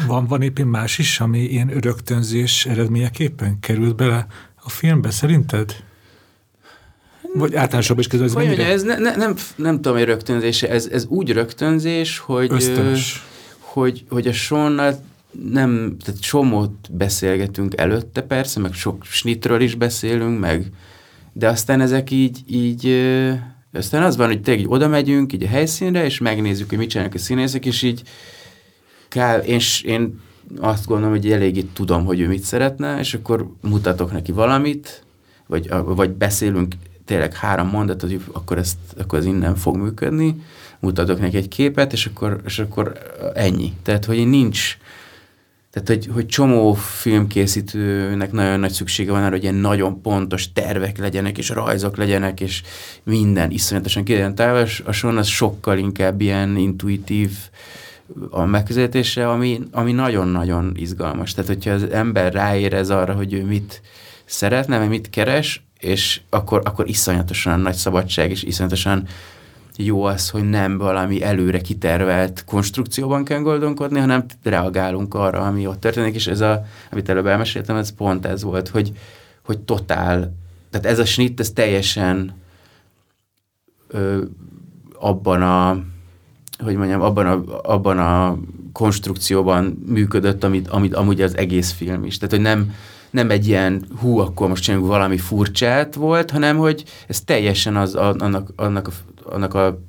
van, 0.08 0.28
van 0.28 0.42
éppen 0.42 0.68
más 0.68 0.98
is, 0.98 1.20
ami 1.20 1.40
ilyen 1.40 1.68
rögtönzés 1.68 2.66
eredményeképpen 2.66 3.60
került 3.60 3.96
bele 3.96 4.28
a 4.56 4.70
filmbe, 4.70 5.12
szerinted? 5.12 5.76
Vagy 7.34 7.56
általánosabban 7.56 8.04
is 8.04 8.08
közül, 8.08 8.26
ez 8.26 8.34
mennyire? 8.34 8.66
ez 8.66 8.84
ne, 8.84 8.98
ne, 8.98 9.16
nem, 9.16 9.36
nem 9.56 9.76
tudom, 9.76 9.98
hogy 9.98 10.06
rögtönzés, 10.06 10.64
ez, 10.64 10.90
ez 10.92 11.06
úgy 11.06 11.32
rögtönzés, 11.32 12.18
hogy, 12.18 12.52
Ösztönös. 12.52 13.26
hogy, 13.60 14.06
hogy 14.10 14.28
a 14.28 14.34
Sonnal 14.34 15.00
nem, 15.52 15.98
tehát 16.04 16.22
somót 16.22 16.90
beszélgetünk 16.92 17.78
előtte 17.78 18.22
persze, 18.22 18.60
meg 18.60 18.74
sok 18.74 19.04
snitről 19.04 19.62
is 19.62 19.76
beszélünk, 19.76 20.40
meg, 20.40 20.72
de 21.34 21.48
aztán 21.50 21.82
ezek 21.82 22.12
így, 22.12 22.40
így 22.48 22.88
aztán 23.74 24.04
az 24.04 24.18
van, 24.18 24.28
hogy 24.28 24.42
tényleg 24.42 24.70
oda 24.70 24.88
megyünk 24.88 25.34
így 25.34 25.44
a 25.44 25.48
helyszínre, 25.48 26.06
és 26.06 26.18
megnézzük, 26.18 26.70
hogy 26.70 26.78
mit 26.78 26.90
csinálnak 26.90 27.16
a 27.16 27.18
színészek, 27.18 27.66
és 27.66 27.82
így 27.82 28.02
kell, 29.08 29.40
én, 29.40 29.60
én 29.84 30.20
azt 30.60 30.86
gondolom, 30.86 31.12
hogy 31.12 31.32
eléggé 31.32 31.62
tudom, 31.74 32.06
hogy 32.06 32.20
ő 32.20 32.28
mit 32.28 32.44
szeretne, 32.44 33.00
és 33.00 33.14
akkor 33.14 33.50
mutatok 33.62 34.12
neki 34.12 34.32
valamit, 34.32 35.04
vagy, 35.48 35.70
vagy 35.86 36.10
beszélünk 36.10 36.74
tényleg 37.10 37.34
három 37.34 37.68
mondat, 37.68 38.02
hogy 38.02 38.22
akkor, 38.32 38.58
ezt, 38.58 38.78
akkor 38.98 39.20
ez 39.20 39.26
innen 39.26 39.56
fog 39.56 39.78
működni, 39.78 40.42
mutatok 40.80 41.20
neki 41.20 41.38
egy 41.38 41.48
képet, 41.48 41.94
és 41.94 42.06
akkor, 42.06 42.42
és 42.46 42.60
akkor 42.60 42.94
ennyi. 43.34 43.74
Tehát, 43.84 44.06
hogy 44.06 44.28
nincs, 44.28 44.78
tehát, 45.72 45.88
hogy, 45.88 46.10
hogy 46.14 46.26
csomó 46.26 46.74
filmkészítőnek 46.74 48.32
nagyon 48.32 48.60
nagy 48.60 48.72
szüksége 48.72 49.12
van 49.12 49.22
arra, 49.22 49.32
hogy 49.32 49.44
ilyen 49.44 49.56
nagyon 49.56 50.02
pontos 50.02 50.52
tervek 50.52 50.98
legyenek, 50.98 51.38
és 51.38 51.50
rajzok 51.50 51.98
legyenek, 51.98 52.40
és 52.40 52.64
minden 53.04 53.52
iszonyatosan 53.52 54.04
kiderjen 54.04 54.36
távolás. 54.36 54.82
A 54.86 54.92
son 54.92 55.18
az 55.18 55.28
sokkal 55.28 55.78
inkább 55.78 56.22
ilyen 56.22 56.58
intuitív 56.58 57.32
a 58.30 58.46
megközelítése, 58.46 59.30
ami, 59.30 59.60
ami 59.72 59.92
nagyon-nagyon 59.92 60.72
izgalmas. 60.76 61.34
Tehát, 61.34 61.50
hogyha 61.50 61.72
az 61.72 61.84
ember 61.84 62.34
ráérez 62.34 62.90
arra, 62.90 63.14
hogy 63.14 63.34
ő 63.34 63.44
mit 63.46 63.82
szeretne, 64.26 64.78
vagy 64.78 64.90
mit 64.90 65.10
keres, 65.10 65.68
és 65.80 66.22
akkor, 66.30 66.62
akkor 66.66 66.88
iszonyatosan 66.88 67.60
nagy 67.60 67.76
szabadság, 67.76 68.30
és 68.32 68.44
iszonyatosan 68.44 69.08
jó 69.78 70.04
az, 70.04 70.30
hogy 70.30 70.50
nem 70.50 70.78
valami 70.78 71.24
előre 71.24 71.62
kitervelt 71.62 72.44
konstrukcióban 72.46 73.24
kell 73.24 73.40
gondolkodni, 73.40 74.00
hanem 74.00 74.26
reagálunk 74.44 75.14
arra, 75.14 75.40
ami 75.40 75.68
ott 75.68 75.80
történik, 75.80 76.16
és 76.16 76.28
ez 76.28 76.42
a, 76.42 76.66
amit 76.92 77.10
előbb 77.10 77.26
elmeséltem, 77.26 77.76
ez 77.76 77.96
pont 77.96 78.26
ez 78.26 78.44
volt, 78.44 78.68
hogy, 78.68 78.92
hogy 79.46 79.60
totál, 79.60 80.34
tehát 80.70 80.86
ez 80.86 81.00
a 81.00 81.06
snit, 81.06 81.40
ez 81.40 81.52
teljesen 81.52 82.34
ö, 83.88 84.24
abban 84.94 85.42
a, 85.42 85.84
hogy 86.64 86.76
mondjam, 86.76 87.02
abban 87.02 87.28
a, 87.28 87.62
abban 87.74 88.00
a 88.00 88.38
konstrukcióban 88.74 89.84
működött, 89.86 90.44
amit, 90.44 90.68
amit 90.68 90.94
amúgy 90.94 91.22
az 91.22 91.38
egész 91.38 91.72
film 91.72 92.04
is. 92.04 92.18
Tehát, 92.18 92.34
hogy 92.34 92.44
nem, 92.44 92.74
nem 93.10 93.30
egy 93.30 93.48
ilyen 93.48 93.86
hú, 94.00 94.18
akkor 94.18 94.48
most 94.48 94.64
csinálunk 94.64 94.90
valami 94.90 95.18
furcsát 95.18 95.96
volt, 95.96 96.32
hanem 96.32 96.58
hogy 96.58 96.84
ez 97.08 97.22
teljesen 97.22 97.76
az, 97.76 97.96
annak, 97.96 98.50
annak, 98.56 98.92
annak 99.24 99.54
a 99.54 99.80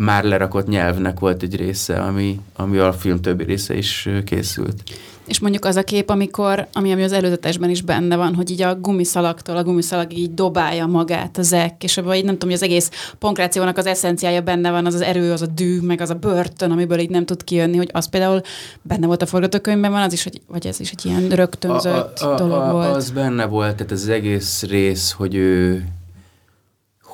már 0.00 0.24
lerakott 0.24 0.66
nyelvnek 0.66 1.18
volt 1.18 1.42
egy 1.42 1.56
része, 1.56 2.00
ami, 2.00 2.40
ami 2.56 2.78
a 2.78 2.92
film 2.92 3.20
többi 3.20 3.44
része 3.44 3.76
is 3.76 4.08
készült. 4.24 4.82
És 5.26 5.38
mondjuk 5.38 5.64
az 5.64 5.76
a 5.76 5.82
kép, 5.82 6.10
amikor, 6.10 6.66
ami, 6.72 6.92
ami 6.92 7.02
az 7.02 7.12
előzetesben 7.12 7.70
is 7.70 7.82
benne 7.82 8.16
van, 8.16 8.34
hogy 8.34 8.50
így 8.50 8.62
a 8.62 8.74
gumiszalaktól 8.74 9.56
a 9.56 9.62
gumiszalag 9.62 10.12
így 10.12 10.34
dobálja 10.34 10.86
magát 10.86 11.38
az 11.38 11.52
ek, 11.52 11.84
és 11.84 11.96
abban 11.96 12.14
így 12.14 12.24
nem 12.24 12.32
tudom, 12.32 12.48
hogy 12.48 12.58
az 12.58 12.62
egész 12.62 12.90
pankrációnak 13.18 13.76
az 13.76 13.86
eszenciája 13.86 14.40
benne 14.40 14.70
van, 14.70 14.86
az 14.86 14.94
az 14.94 15.00
erő, 15.00 15.32
az 15.32 15.42
a 15.42 15.46
dű, 15.46 15.80
meg 15.80 16.00
az 16.00 16.10
a 16.10 16.14
börtön, 16.14 16.70
amiből 16.70 16.98
így 16.98 17.10
nem 17.10 17.24
tud 17.24 17.44
kijönni, 17.44 17.76
hogy 17.76 17.90
az 17.92 18.08
például 18.08 18.40
benne 18.82 19.06
volt 19.06 19.22
a 19.22 19.26
forgatókönyvben 19.26 19.90
van, 19.90 20.02
az 20.02 20.12
is, 20.12 20.22
hogy, 20.22 20.40
vagy 20.46 20.66
ez 20.66 20.80
is 20.80 20.90
egy 20.90 21.06
ilyen 21.06 21.28
rögtönzött 21.28 22.18
a, 22.18 22.28
a, 22.28 22.32
a, 22.32 22.36
dolog 22.36 22.60
a, 22.60 22.72
volt. 22.72 22.96
Az 22.96 23.10
benne 23.10 23.44
volt, 23.44 23.76
tehát 23.76 23.92
az 23.92 24.08
egész 24.08 24.62
rész, 24.62 25.10
hogy 25.10 25.34
ő 25.34 25.84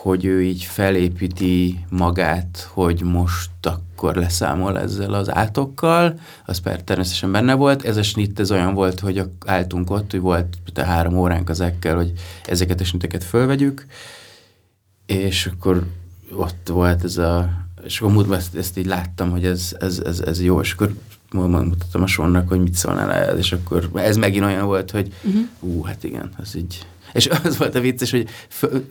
hogy 0.06 0.24
ő 0.24 0.42
így 0.42 0.62
felépíti 0.62 1.84
magát, 1.88 2.68
hogy 2.72 3.02
most 3.02 3.50
akkor 3.62 4.14
leszámol 4.14 4.78
ezzel 4.78 5.12
az 5.12 5.34
átokkal, 5.34 6.20
az 6.44 6.58
per 6.58 6.82
természetesen 6.82 7.32
benne 7.32 7.54
volt. 7.54 7.84
Ez 7.84 7.96
a 7.96 8.02
snit 8.02 8.40
ez 8.40 8.50
olyan 8.50 8.74
volt, 8.74 9.00
hogy 9.00 9.22
álltunk 9.46 9.90
ott, 9.90 10.11
hogy 10.11 10.20
volt 10.20 10.46
a 10.74 10.82
három 10.82 11.16
óránk 11.18 11.48
az 11.48 11.61
ekkel, 11.61 11.96
hogy 11.96 12.12
ezeket 12.44 12.80
a 12.80 12.84
sniteket 12.84 13.24
fölvegyük, 13.24 13.86
és 15.07 15.46
akkor 15.46 15.86
ott 16.32 16.68
volt 16.68 17.04
ez 17.04 17.16
a 17.16 17.50
és 17.84 18.00
akkor 18.00 18.12
múltban 18.12 18.38
ezt, 18.38 18.57
ezt 18.57 18.78
így 18.78 18.86
láttam, 18.86 19.30
hogy 19.30 19.44
ez, 19.44 19.76
ez, 19.80 20.02
ez, 20.04 20.20
ez 20.20 20.42
jó, 20.42 20.61
és 20.61 20.72
akkor 20.72 20.94
mutattam 21.30 22.02
a 22.02 22.07
sornak, 22.07 22.48
hogy 22.48 22.61
mit 22.61 22.74
szólnál 22.74 23.12
ez, 23.12 23.38
és 23.38 23.52
akkor 23.52 23.90
ez 23.94 24.16
megint 24.16 24.44
olyan 24.44 24.66
volt, 24.66 24.90
hogy 24.90 25.14
uh-huh. 25.24 25.42
ú, 25.61 25.82
hát 25.82 26.04
igen, 26.04 26.30
az 26.36 26.57
így 26.57 26.86
és 27.16 27.28
az 27.44 27.56
volt 27.56 27.74
a 27.74 27.80
vicces, 27.80 28.10
hogy 28.10 28.28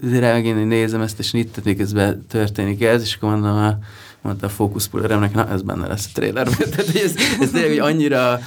megint 0.10 0.68
nézem 0.68 1.02
ezt, 1.02 1.20
és 1.20 1.34
itt 1.34 1.64
miközben 1.64 2.26
történik 2.28 2.84
ez, 2.84 3.02
és 3.02 3.16
akkor 3.16 3.30
mondom, 3.30 3.58
a, 3.58 3.78
mondta 4.22 4.46
a 4.46 4.50
fókuszpulleremnek, 4.50 5.34
na 5.34 5.50
ez 5.50 5.62
benne 5.62 5.88
lesz 5.88 6.06
a 6.06 6.10
trailerben. 6.14 6.70
Tehát 6.72 6.86
hogy 6.86 7.02
ez, 7.04 7.14
ez 7.40 7.50
tényleg, 7.50 7.70
hogy 7.70 7.80
annyira 7.80 8.40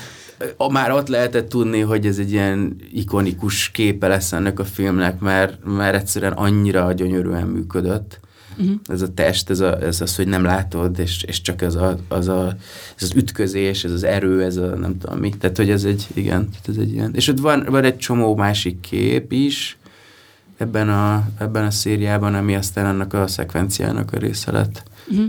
már 0.70 0.90
ott 0.90 1.08
lehetett 1.08 1.48
tudni, 1.48 1.80
hogy 1.80 2.06
ez 2.06 2.18
egy 2.18 2.32
ilyen 2.32 2.76
ikonikus 2.92 3.70
képe 3.70 4.06
lesz 4.06 4.32
ennek 4.32 4.58
a 4.58 4.64
filmnek, 4.64 5.20
mert, 5.20 5.64
mert 5.64 5.94
egyszerűen 5.94 6.32
annyira 6.32 6.92
gyönyörűen 6.92 7.46
működött. 7.46 8.20
Uh-huh. 8.58 8.80
Ez 8.86 9.02
a 9.02 9.14
test, 9.14 9.50
ez, 9.50 9.60
a, 9.60 9.82
ez 9.82 10.00
az, 10.00 10.16
hogy 10.16 10.26
nem 10.26 10.42
látod, 10.42 10.98
és, 10.98 11.22
és 11.22 11.40
csak 11.40 11.62
ez, 11.62 11.74
a, 11.74 11.98
az, 12.08 12.28
a, 12.28 12.56
ez 12.96 13.02
az 13.02 13.12
ütközés, 13.14 13.84
ez 13.84 13.90
az 13.90 14.04
erő, 14.04 14.42
ez 14.44 14.56
a 14.56 14.66
nem 14.66 14.98
tudom 14.98 15.18
mi. 15.18 15.30
Tehát, 15.30 15.56
hogy 15.56 15.70
ez 15.70 15.84
egy, 15.84 16.06
igen, 16.14 16.48
ez 16.68 16.76
egy 16.76 16.92
ilyen. 16.92 17.14
És 17.14 17.28
ott 17.28 17.38
van, 17.38 17.66
van 17.68 17.84
egy 17.84 17.96
csomó 17.96 18.36
másik 18.36 18.80
kép 18.80 19.32
is 19.32 19.78
ebben 20.56 20.88
a, 20.88 21.28
ebben 21.38 21.64
a 21.64 21.70
szériában, 21.70 22.34
ami 22.34 22.54
aztán 22.54 22.86
annak 22.86 23.14
a 23.14 23.26
szekvenciának 23.26 24.12
a 24.12 24.18
része 24.18 24.52
lett. 24.52 24.82
Uh-huh. 25.08 25.26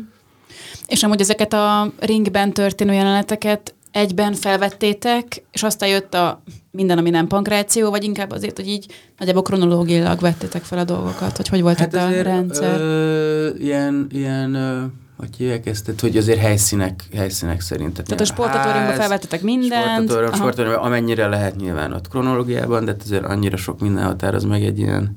És 0.87 1.03
amúgy 1.03 1.21
ezeket 1.21 1.53
a 1.53 1.91
ringben 1.99 2.53
történő 2.53 2.93
jeleneteket 2.93 3.73
egyben 3.91 4.33
felvettétek, 4.33 5.43
és 5.51 5.63
aztán 5.63 5.89
jött 5.89 6.13
a 6.13 6.41
minden, 6.71 6.97
ami 6.97 7.09
nem 7.09 7.27
pankráció, 7.27 7.89
vagy 7.89 8.03
inkább 8.03 8.31
azért, 8.31 8.57
hogy 8.57 8.67
így 8.67 8.85
nagyjából 9.17 9.41
kronológiailag 9.41 10.19
vettétek 10.19 10.63
fel 10.63 10.79
a 10.79 10.83
dolgokat, 10.83 11.37
hogy 11.37 11.47
hogy 11.47 11.61
volt 11.61 11.77
hát 11.77 11.93
itt 11.93 11.99
a 11.99 12.21
rendszer? 12.21 12.79
Ö, 12.79 13.49
ilyen, 13.57 14.07
ilyen 14.11 14.53
ö, 14.53 14.83
hogy 15.17 15.35
hívják 15.37 15.65
ezt, 15.65 15.85
tehát, 15.85 15.99
hogy 15.99 16.17
azért 16.17 16.39
helyszínek, 16.39 17.03
helyszínek 17.15 17.61
szerint. 17.61 17.91
Tehát, 17.91 18.05
tehát 18.05 18.21
a 18.21 18.25
sportatóriumban 18.25 18.95
felvettetek 18.95 19.41
mindent. 19.41 19.83
Sportatórium, 19.83 20.33
sportatórium, 20.33 20.83
amennyire 20.83 21.27
lehet 21.27 21.55
nyilván 21.55 21.93
ott 21.93 22.07
kronológiában, 22.07 22.85
de 22.85 22.95
azért 23.05 23.23
annyira 23.23 23.57
sok 23.57 23.79
minden 23.79 24.03
határoz 24.03 24.43
meg 24.43 24.63
egy 24.63 24.79
ilyen 24.79 25.15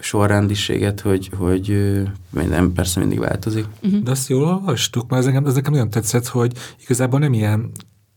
sorrendiséget, 0.00 1.00
hogy, 1.00 1.30
hogy 1.36 1.92
minden 2.30 2.72
persze 2.72 3.00
mindig 3.00 3.18
változik. 3.18 3.64
Uh-huh. 3.82 4.02
De 4.02 4.10
azt 4.10 4.28
jól 4.28 4.42
olvastuk, 4.42 5.08
mert 5.08 5.22
ez 5.22 5.28
nekem, 5.28 5.46
ez 5.46 5.54
nekem 5.54 5.72
nagyon 5.72 5.90
tetszett, 5.90 6.26
hogy 6.26 6.52
igazából 6.80 7.18
nem 7.18 7.32
ilyen 7.32 7.70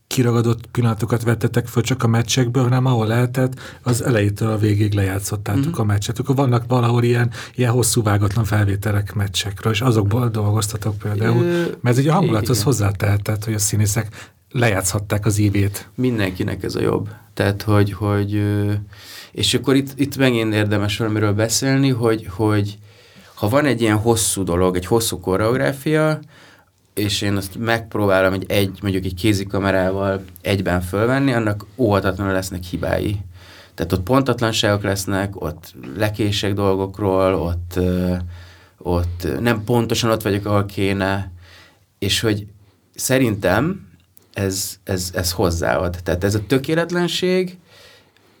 kiragadott 0.06 0.66
pillanatokat 0.66 1.22
vettetek 1.22 1.66
föl 1.66 1.82
csak 1.82 2.02
a 2.02 2.06
meccsekből, 2.06 2.62
hanem 2.62 2.86
ahol 2.86 3.06
lehetett, 3.06 3.60
az 3.82 4.04
elejétől 4.04 4.50
a 4.50 4.58
végig 4.58 4.92
lejátszottátok 4.92 5.64
uh-huh. 5.64 5.80
a 5.80 5.84
meccset. 5.84 6.18
Akkor 6.18 6.34
vannak 6.36 6.64
valahol 6.68 7.02
ilyen, 7.02 7.30
ilyen 7.54 7.70
hosszú 7.70 8.02
vágatlan 8.02 8.44
felvételek 8.44 9.14
meccsekről, 9.14 9.72
és 9.72 9.80
azokból 9.80 10.28
dolgoztatok 10.28 10.98
például. 10.98 11.44
mert 11.44 11.82
ez 11.82 11.98
egy 11.98 12.08
a 12.08 12.12
hangulathoz 12.12 12.62
hozzátehetett, 12.62 13.44
hogy 13.44 13.54
a 13.54 13.58
színészek 13.58 14.32
lejátszhatták 14.50 15.26
az 15.26 15.38
ívét. 15.38 15.88
Mindenkinek 15.94 16.62
ez 16.62 16.74
a 16.74 16.80
jobb. 16.80 17.08
Tehát, 17.34 17.62
hogy, 17.62 17.92
hogy 17.92 18.42
és 19.32 19.54
akkor 19.54 19.74
itt, 19.74 19.92
itt 19.94 20.16
megint 20.16 20.54
érdemes 20.54 20.96
valamiről 20.96 21.32
beszélni, 21.32 21.88
hogy, 21.88 22.26
hogy 22.30 22.78
ha 23.34 23.48
van 23.48 23.64
egy 23.64 23.80
ilyen 23.80 23.96
hosszú 23.96 24.42
dolog, 24.42 24.76
egy 24.76 24.86
hosszú 24.86 25.20
koreográfia, 25.20 26.20
és 26.94 27.20
én 27.20 27.36
azt 27.36 27.58
megpróbálom 27.58 28.32
egy, 28.32 28.44
egy 28.48 28.78
mondjuk 28.82 29.04
egy 29.04 29.14
kézikamerával 29.14 30.24
egyben 30.40 30.80
fölvenni, 30.80 31.32
annak 31.32 31.66
óhatatlanul 31.76 32.32
lesznek 32.32 32.62
hibái. 32.62 33.20
Tehát 33.74 33.92
ott 33.92 34.02
pontatlanságok 34.02 34.82
lesznek, 34.82 35.40
ott 35.40 35.74
lekések 35.96 36.52
dolgokról, 36.52 37.34
ott, 37.34 37.80
ott 38.78 39.40
nem 39.40 39.64
pontosan 39.64 40.10
ott 40.10 40.22
vagyok, 40.22 40.46
ahol 40.46 40.66
kéne, 40.66 41.32
és 41.98 42.20
hogy 42.20 42.46
szerintem 42.94 43.88
ez, 44.32 44.76
ez, 44.84 45.10
ez 45.14 45.32
hozzáad. 45.32 45.96
Tehát 46.02 46.24
ez 46.24 46.34
a 46.34 46.46
tökéletlenség, 46.46 47.58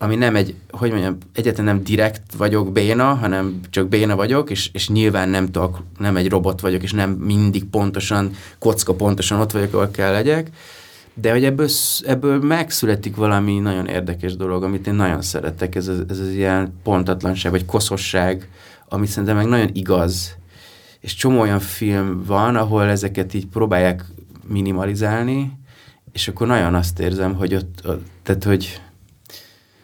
ami 0.02 0.16
nem 0.16 0.36
egy, 0.36 0.54
hogy 0.70 0.90
mondjam, 0.90 1.18
egyetlen 1.34 1.64
nem 1.64 1.82
direkt 1.82 2.34
vagyok 2.36 2.72
béna, 2.72 3.14
hanem 3.14 3.60
csak 3.70 3.88
béna 3.88 4.16
vagyok, 4.16 4.50
és, 4.50 4.70
és 4.72 4.88
nyilván 4.88 5.28
nem 5.28 5.50
tudok, 5.50 5.82
nem 5.98 6.16
egy 6.16 6.28
robot 6.28 6.60
vagyok, 6.60 6.82
és 6.82 6.92
nem 6.92 7.10
mindig 7.10 7.64
pontosan, 7.64 8.30
kocka 8.58 8.94
pontosan 8.94 9.40
ott 9.40 9.52
vagyok, 9.52 9.74
ahol 9.74 9.90
kell 9.90 10.12
legyek, 10.12 10.50
de 11.14 11.30
hogy 11.32 11.44
ebből, 11.44 11.68
ebből 12.04 12.38
megszületik 12.38 13.16
valami 13.16 13.58
nagyon 13.58 13.86
érdekes 13.86 14.36
dolog, 14.36 14.62
amit 14.62 14.86
én 14.86 14.94
nagyon 14.94 15.22
szeretek, 15.22 15.74
ez, 15.74 15.88
ez 15.88 16.18
az 16.18 16.28
ilyen 16.28 16.72
pontatlanság, 16.82 17.52
vagy 17.52 17.64
koszosság, 17.64 18.48
ami 18.88 19.06
szerintem 19.06 19.36
meg 19.36 19.46
nagyon 19.46 19.70
igaz. 19.72 20.36
És 21.00 21.14
csomó 21.14 21.40
olyan 21.40 21.60
film 21.60 22.22
van, 22.26 22.56
ahol 22.56 22.84
ezeket 22.84 23.34
így 23.34 23.46
próbálják 23.46 24.04
minimalizálni, 24.46 25.58
és 26.12 26.28
akkor 26.28 26.46
nagyon 26.46 26.74
azt 26.74 26.98
érzem, 26.98 27.34
hogy 27.34 27.54
ott, 27.54 27.82
ott 27.84 28.04
tehát, 28.22 28.44
hogy 28.44 28.80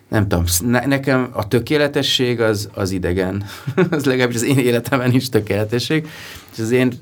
nem 0.08 0.28
tudom, 0.28 0.44
ne, 0.64 0.86
nekem 0.86 1.30
a 1.32 1.48
tökéletesség 1.48 2.40
az, 2.40 2.68
az 2.74 2.90
idegen. 2.90 3.44
az 3.90 4.04
legalábbis 4.04 4.36
az 4.36 4.44
én 4.44 4.58
életemben 4.58 5.10
nincs 5.10 5.28
tökéletesség. 5.28 6.08
És 6.52 6.58
az 6.58 6.70
én, 6.70 6.92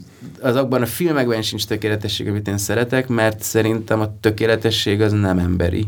azokban 0.40 0.82
a 0.82 0.86
filmekben 0.86 1.42
sincs 1.42 1.66
tökéletesség, 1.66 2.28
amit 2.28 2.48
én 2.48 2.58
szeretek, 2.58 3.08
mert 3.08 3.42
szerintem 3.42 4.00
a 4.00 4.20
tökéletesség 4.20 5.00
az 5.00 5.12
nem 5.12 5.38
emberi. 5.38 5.86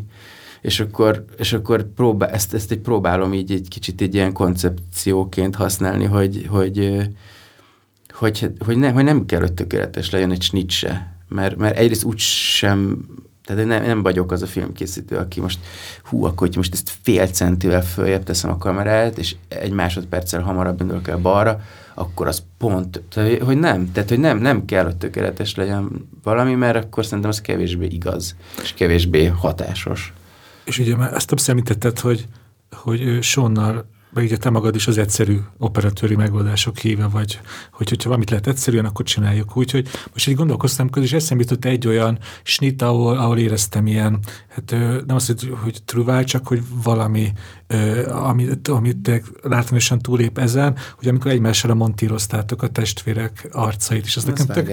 És 0.60 0.80
akkor, 0.80 1.24
és 1.38 1.52
akkor 1.52 1.92
próbál, 1.94 2.30
ezt, 2.30 2.54
ezt 2.54 2.70
egy 2.70 2.78
próbálom 2.78 3.34
így 3.34 3.52
egy 3.52 3.68
kicsit 3.68 4.00
egy 4.00 4.14
ilyen 4.14 4.32
koncepcióként 4.32 5.54
használni, 5.54 6.04
hogy, 6.04 6.46
hogy, 6.48 7.08
hogy, 8.10 8.50
hogy, 8.58 8.76
ne, 8.76 8.90
hogy 8.90 9.04
nem 9.04 9.26
kell, 9.26 9.40
hogy 9.40 9.52
tökéletes 9.52 10.10
legyen 10.10 10.30
egy 10.30 10.42
snit 10.42 10.70
se. 10.70 11.16
Mert, 11.28 11.56
mert 11.56 11.76
egyrészt 11.76 12.04
úgy 12.04 12.18
sem 12.18 13.06
tehát 13.48 13.66
nem, 13.66 13.84
nem 13.84 14.02
vagyok 14.02 14.32
az 14.32 14.42
a 14.42 14.46
filmkészítő, 14.46 15.16
aki 15.16 15.40
most, 15.40 15.58
hú, 16.04 16.24
akkor 16.24 16.46
hogy 16.46 16.56
most 16.56 16.72
ezt 16.72 16.92
fél 17.02 17.26
centivel 17.26 17.82
följebb 17.82 18.22
teszem 18.22 18.50
a 18.50 18.58
kamerát, 18.58 19.18
és 19.18 19.36
egy 19.48 19.72
másodperccel 19.72 20.40
hamarabb 20.40 20.80
indulok 20.80 21.08
el 21.08 21.16
balra, 21.16 21.60
akkor 21.94 22.26
az 22.26 22.42
pont, 22.58 23.02
tehát, 23.10 23.42
hogy 23.42 23.58
nem, 23.58 23.92
tehát 23.92 24.08
hogy 24.08 24.18
nem, 24.18 24.38
nem 24.38 24.64
kell, 24.64 24.84
hogy 24.84 24.96
tökéletes 24.96 25.54
legyen 25.54 26.08
valami, 26.22 26.54
mert 26.54 26.84
akkor 26.84 27.04
szerintem 27.04 27.30
az 27.30 27.40
kevésbé 27.40 27.86
igaz, 27.86 28.36
és 28.62 28.74
kevésbé 28.74 29.26
hatásos. 29.26 30.12
És 30.64 30.78
ugye 30.78 30.96
már 30.96 31.14
ezt 31.14 31.26
többször 31.26 31.50
említetted, 31.50 31.98
hogy, 31.98 32.26
hogy 32.70 33.22
Sonnal 33.22 33.88
vagy 34.10 34.24
ugye 34.24 34.36
te 34.36 34.50
magad 34.50 34.74
is 34.74 34.86
az 34.86 34.98
egyszerű 34.98 35.38
operatőri 35.58 36.16
megoldások 36.16 36.78
híve 36.78 37.06
vagy, 37.06 37.40
hogy, 37.72 37.88
hogyha 37.88 38.08
valamit 38.08 38.30
lehet 38.30 38.46
egyszerűen, 38.46 38.84
akkor 38.84 39.04
csináljuk. 39.04 39.56
Úgyhogy 39.56 39.88
most 40.12 40.28
egy 40.28 40.34
gondolkoztam 40.34 40.90
közben, 40.90 41.10
és 41.10 41.12
eszembe 41.12 41.42
jutott 41.42 41.64
egy 41.64 41.86
olyan 41.86 42.18
snit, 42.42 42.82
ahol, 42.82 43.18
ahol 43.18 43.38
éreztem 43.38 43.86
ilyen, 43.86 44.18
hát 44.48 44.70
nem 45.06 45.16
azt, 45.16 45.26
hogy, 45.26 45.54
hogy 45.62 45.82
truvál, 45.84 46.24
csak 46.24 46.46
hogy 46.46 46.62
valami, 46.82 47.32
amit, 48.08 48.68
amit 48.68 49.22
látványosan 49.42 49.98
túlép 49.98 50.38
ezen, 50.38 50.76
hogy 50.96 51.08
amikor 51.08 51.30
egymásra 51.30 51.74
montíroztátok 51.74 52.62
a 52.62 52.68
testvérek 52.68 53.48
arcait, 53.52 54.04
és 54.04 54.16
az, 54.16 54.24
nekem 54.24 54.46
tök, 54.46 54.70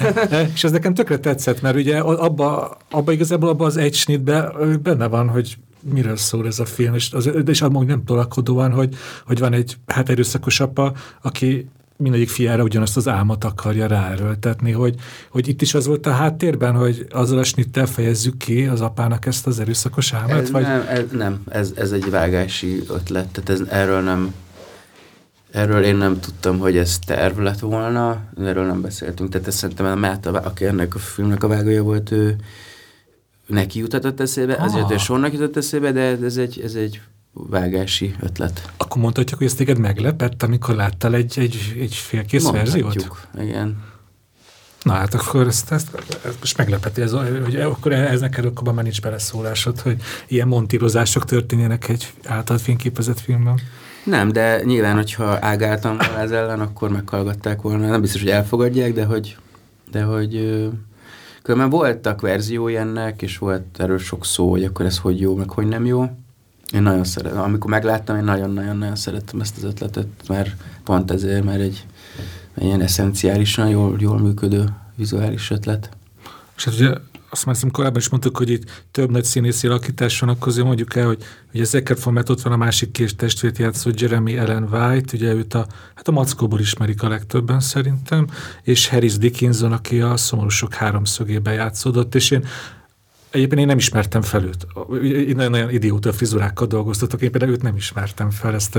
és 0.54 0.64
az 0.64 0.70
nekem 0.70 0.94
tökre 0.94 1.18
tetszett, 1.18 1.60
mert 1.60 1.76
ugye 1.76 1.98
abba, 1.98 2.76
abba 2.90 3.12
igazából 3.12 3.48
abba 3.48 3.64
az 3.64 3.76
egy 3.76 3.94
snitbe 3.94 4.52
benne 4.82 5.06
van, 5.06 5.28
hogy 5.28 5.58
miről 5.92 6.16
szól 6.16 6.46
ez 6.46 6.58
a 6.58 6.64
film, 6.64 6.94
és, 6.94 7.12
az, 7.12 7.30
és 7.46 7.62
amúgy 7.62 7.86
nem 7.86 8.04
tolakodóan, 8.04 8.72
hogy, 8.72 8.96
hogy 9.26 9.38
van 9.38 9.52
egy 9.52 9.76
hát 9.86 10.08
erőszakos 10.08 10.60
apa, 10.60 10.92
aki 11.22 11.68
mindegyik 11.96 12.28
fiára 12.28 12.62
ugyanazt 12.62 12.96
az 12.96 13.08
álmot 13.08 13.44
akarja 13.44 13.86
ráerőltetni, 13.86 14.72
hogy, 14.72 14.94
hogy 15.30 15.48
itt 15.48 15.62
is 15.62 15.74
az 15.74 15.86
volt 15.86 16.06
a 16.06 16.10
háttérben, 16.10 16.74
hogy 16.74 17.06
azzal 17.10 17.38
a 17.38 17.44
snittel 17.44 17.86
fejezzük 17.86 18.36
ki 18.36 18.66
az 18.66 18.80
apának 18.80 19.26
ezt 19.26 19.46
az 19.46 19.60
erőszakos 19.60 20.12
álmot? 20.12 20.40
Ez 20.40 20.50
vagy? 20.50 20.62
Nem, 20.62 20.86
ez, 20.88 21.04
nem 21.12 21.42
ez, 21.48 21.72
ez 21.76 21.92
egy 21.92 22.10
vágási 22.10 22.82
ötlet, 22.88 23.28
tehát 23.28 23.48
ez, 23.48 23.68
erről 23.68 24.00
nem 24.00 24.34
Erről 25.50 25.84
én 25.84 25.96
nem 25.96 26.20
tudtam, 26.20 26.58
hogy 26.58 26.76
ez 26.76 26.98
terv 27.06 27.38
lett 27.38 27.58
volna, 27.58 28.20
erről 28.44 28.66
nem 28.66 28.80
beszéltünk, 28.80 29.30
tehát 29.30 29.46
ezt 29.46 29.56
szerintem 29.56 29.86
a 29.86 29.94
Máta, 29.94 30.30
aki 30.30 30.64
ennek 30.64 30.94
a 30.94 30.98
filmnek 30.98 31.44
a 31.44 31.48
vágója 31.48 31.82
volt, 31.82 32.10
ő, 32.10 32.36
neki 33.48 33.78
jutatott 33.78 34.20
eszébe, 34.20 34.54
ah. 34.54 34.64
azért 34.64 34.90
a 34.90 34.98
sornak 34.98 35.32
jutott 35.32 35.56
eszébe, 35.56 35.92
de 35.92 36.18
ez 36.22 36.36
egy, 36.36 36.60
ez 36.64 36.74
egy 36.74 37.00
vágási 37.32 38.14
ötlet. 38.20 38.72
Akkor 38.76 39.02
mondhatjuk, 39.02 39.38
hogy 39.38 39.46
ezt 39.46 39.56
téged 39.56 39.78
meglepett, 39.78 40.42
amikor 40.42 40.74
láttál 40.74 41.14
egy, 41.14 41.38
egy, 41.38 41.76
egy 41.80 41.94
félkész 41.94 42.42
Mondhatjuk, 42.42 42.84
verziót? 42.84 43.28
igen. 43.40 43.82
Na 44.82 44.92
hát 44.92 45.14
akkor 45.14 45.46
ezt, 45.46 45.72
ezt, 45.72 45.88
ezt 46.24 46.38
most 46.40 46.56
meglepeti, 46.56 47.00
ez, 47.00 47.12
hogy 47.44 47.56
akkor 47.56 47.92
ez 47.92 48.20
neked 48.20 48.44
akkor 48.44 48.72
már 48.72 48.82
nincs 48.82 49.00
beleszólásod, 49.00 49.80
hogy 49.80 49.96
ilyen 50.28 50.48
montírozások 50.48 51.24
történjenek 51.24 51.88
egy 51.88 52.12
által 52.24 52.58
fényképezett 52.58 53.20
filmben. 53.20 53.60
Nem, 54.04 54.32
de 54.32 54.62
nyilván, 54.64 54.94
hogyha 54.94 55.38
ágáltam 55.40 55.96
volna 55.96 56.18
ez 56.18 56.30
ellen, 56.30 56.60
akkor 56.60 56.90
meghallgatták 56.90 57.60
volna. 57.60 57.88
Nem 57.88 58.00
biztos, 58.00 58.20
hogy 58.20 58.30
elfogadják, 58.30 58.92
de 58.92 59.04
hogy, 59.04 59.36
de 59.90 60.02
hogy 60.02 60.34
Különben 61.48 61.70
voltak 61.70 62.20
verziói 62.20 62.76
ennek, 62.76 63.22
és 63.22 63.38
volt 63.38 63.64
erről 63.76 63.98
sok 63.98 64.24
szó, 64.24 64.50
hogy 64.50 64.64
akkor 64.64 64.86
ez 64.86 64.98
hogy 64.98 65.20
jó, 65.20 65.34
meg 65.34 65.50
hogy 65.50 65.66
nem 65.66 65.86
jó. 65.86 66.10
Én 66.72 66.82
nagyon 66.82 67.04
szeretem, 67.04 67.40
amikor 67.40 67.70
megláttam, 67.70 68.16
én 68.16 68.24
nagyon-nagyon-nagyon 68.24 68.96
szerettem 68.96 69.40
ezt 69.40 69.56
az 69.56 69.64
ötletet, 69.64 70.06
mert 70.26 70.50
pont 70.84 71.10
ezért, 71.10 71.44
mert 71.44 71.60
egy, 71.60 71.86
egy 72.54 72.64
ilyen 72.64 72.80
eszenciálisan 72.80 73.68
jól, 73.68 73.96
jól 73.98 74.18
működő 74.18 74.64
vizuális 74.94 75.50
ötlet. 75.50 75.90
És 76.56 76.64
hát 76.64 76.74
ugye 76.74 76.92
azt 77.30 77.44
már 77.44 77.54
hiszem 77.54 77.70
korábban 77.70 78.00
is 78.00 78.08
mondtuk, 78.08 78.36
hogy 78.36 78.50
itt 78.50 78.84
több 78.90 79.10
nagy 79.10 79.24
színészi 79.24 79.66
alakítás 79.66 80.20
van, 80.20 80.28
akkor 80.28 80.48
azért 80.48 80.66
mondjuk 80.66 80.96
el, 80.96 81.06
hogy, 81.06 81.22
hogy 81.50 81.60
ez 81.60 81.74
Eckert 81.74 82.02
von 82.02 82.16
ott 82.16 82.42
van 82.42 82.52
a 82.52 82.56
másik 82.56 82.90
kés 82.90 83.16
testvét 83.16 83.58
játszott 83.58 84.00
Jeremy 84.00 84.36
Ellen 84.36 84.68
White, 84.72 85.16
ugye 85.16 85.32
őt 85.32 85.54
a, 85.54 85.66
hát 85.94 86.08
a 86.08 86.12
Mackóból 86.12 86.60
ismerik 86.60 87.02
a 87.02 87.08
legtöbben 87.08 87.60
szerintem, 87.60 88.26
és 88.62 88.88
Harris 88.88 89.18
Dickinson, 89.18 89.72
aki 89.72 90.00
a 90.00 90.16
szomorúsok 90.16 90.74
háromszögében 90.74 91.54
játszódott, 91.54 92.14
és 92.14 92.30
én 92.30 92.44
Egyébként 93.30 93.60
én 93.60 93.66
nem 93.66 93.78
ismertem 93.78 94.22
fel 94.22 94.44
őt. 94.44 94.66
Nagyon-nagyon 95.34 95.70
idióta 95.70 96.12
frizurákkal 96.12 96.66
dolgoztatok, 96.66 97.20
én 97.20 97.30
például 97.30 97.52
őt 97.52 97.62
nem 97.62 97.76
ismertem 97.76 98.30
fel, 98.30 98.54
ezt 98.54 98.78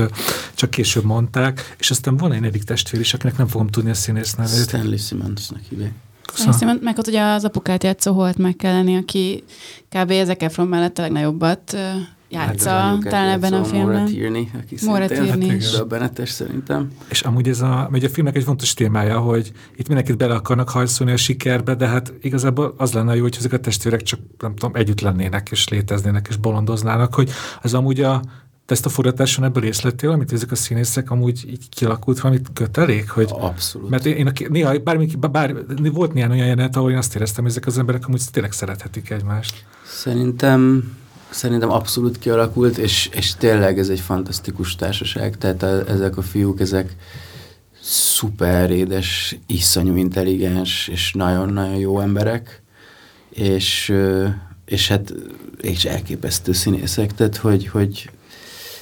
csak 0.54 0.70
később 0.70 1.04
mondták, 1.04 1.74
és 1.78 1.90
aztán 1.90 2.16
van 2.16 2.32
egy 2.32 2.40
negyedik 2.40 2.64
testvér 2.64 3.00
is, 3.00 3.14
akinek 3.14 3.36
nem 3.36 3.46
fogom 3.46 3.66
tudni 3.66 3.90
a 3.90 3.94
színész 3.94 4.34
nevét. 4.34 4.62
Stanley 4.62 4.96
Simmonsnak 4.96 5.60
hívják. 5.68 5.92
Szóval. 6.34 6.78
Meg 6.82 6.98
ott 6.98 7.06
ugye 7.06 7.22
az 7.22 7.44
apukát 7.44 7.84
játszó 7.84 8.12
Holt 8.12 8.38
meg 8.38 8.56
kell 8.56 8.72
lenni, 8.72 8.96
aki 8.96 9.44
kb. 9.88 10.10
ezek 10.10 10.42
Efron 10.42 10.66
mellett 10.66 10.98
a 10.98 11.02
legnagyobbat 11.02 11.76
játsza 12.30 12.70
hát, 12.70 12.98
talán 12.98 13.28
ebben 13.28 13.52
a 13.52 13.64
filmben. 13.64 13.92
Maura 13.92 14.04
Tierney, 14.04 14.48
aki 14.62 15.54
is. 15.54 15.70
Döbbenetes 15.70 16.30
szerintem. 16.30 16.90
És 17.08 17.20
amúgy 17.20 17.48
ez 17.48 17.60
a, 17.60 17.88
a 17.92 18.08
filmnek 18.08 18.36
egy 18.36 18.44
fontos 18.44 18.74
témája, 18.74 19.18
hogy 19.18 19.52
itt 19.76 19.86
mindenkit 19.86 20.16
bele 20.16 20.34
akarnak 20.34 20.68
hajszolni 20.68 21.12
a 21.12 21.16
sikerbe, 21.16 21.74
de 21.74 21.86
hát 21.86 22.12
igazából 22.20 22.74
az 22.76 22.92
lenne 22.92 23.14
jó, 23.16 23.22
hogy 23.22 23.36
ezek 23.38 23.52
a 23.52 23.58
testvérek 23.58 24.02
csak 24.02 24.20
nem 24.38 24.54
tudom, 24.54 24.76
együtt 24.76 25.00
lennének, 25.00 25.48
és 25.50 25.68
léteznének, 25.68 26.26
és 26.28 26.36
bolondoznának, 26.36 27.14
hogy 27.14 27.30
az 27.62 27.74
amúgy 27.74 28.00
a 28.00 28.22
te 28.70 28.76
ezt 28.76 28.86
a 28.86 28.88
forgatáson 28.88 29.44
ebből 29.44 29.64
észlettél, 29.64 30.10
amit 30.10 30.32
ezek 30.32 30.50
a 30.50 30.54
színészek 30.54 31.10
amúgy 31.10 31.44
így 31.48 31.68
kialakult 31.68 32.20
valamit 32.20 32.48
kötelék? 32.54 33.10
Hogy, 33.10 33.28
Abszolút. 33.30 33.90
Mert 33.90 34.06
én, 34.06 34.26
én 34.26 34.48
néha, 34.48 34.78
bármi, 34.78 35.06
bár, 35.30 35.54
volt 35.92 36.12
néhány 36.12 36.30
olyan 36.30 36.46
jelenet, 36.46 36.76
ahol 36.76 36.90
én 36.90 36.96
azt 36.96 37.14
éreztem, 37.14 37.42
hogy 37.42 37.52
ezek 37.52 37.66
az 37.66 37.78
emberek 37.78 38.06
amúgy 38.06 38.22
tényleg 38.32 38.52
szerethetik 38.52 39.10
egymást. 39.10 39.64
Szerintem 39.84 40.92
Szerintem 41.30 41.70
abszolút 41.70 42.18
kialakult, 42.18 42.78
és, 42.78 43.08
és 43.12 43.34
tényleg 43.34 43.78
ez 43.78 43.88
egy 43.88 44.00
fantasztikus 44.00 44.76
társaság, 44.76 45.38
tehát 45.38 45.62
a, 45.62 45.88
ezek 45.88 46.16
a 46.16 46.22
fiúk, 46.22 46.60
ezek 46.60 46.96
szuper 47.80 48.70
édes, 48.70 49.38
iszonyú 49.46 49.96
intelligens, 49.96 50.88
és 50.88 51.12
nagyon-nagyon 51.12 51.76
jó 51.76 52.00
emberek, 52.00 52.62
és, 53.30 53.94
és 54.64 54.88
hát 54.88 55.14
és 55.60 55.84
elképesztő 55.84 56.52
színészek, 56.52 57.14
tehát 57.14 57.36
hogy, 57.36 57.66
hogy 57.66 58.10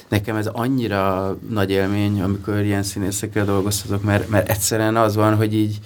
nekem 0.09 0.35
ez 0.35 0.47
annyira 0.47 1.37
nagy 1.49 1.69
élmény, 1.71 2.21
amikor 2.21 2.59
ilyen 2.59 2.83
színészekkel 2.83 3.45
dolgozhatok, 3.45 4.03
mert, 4.03 4.29
mert 4.29 4.49
egyszerűen 4.49 4.95
az 4.95 5.15
van, 5.15 5.35
hogy 5.35 5.53
így 5.53 5.79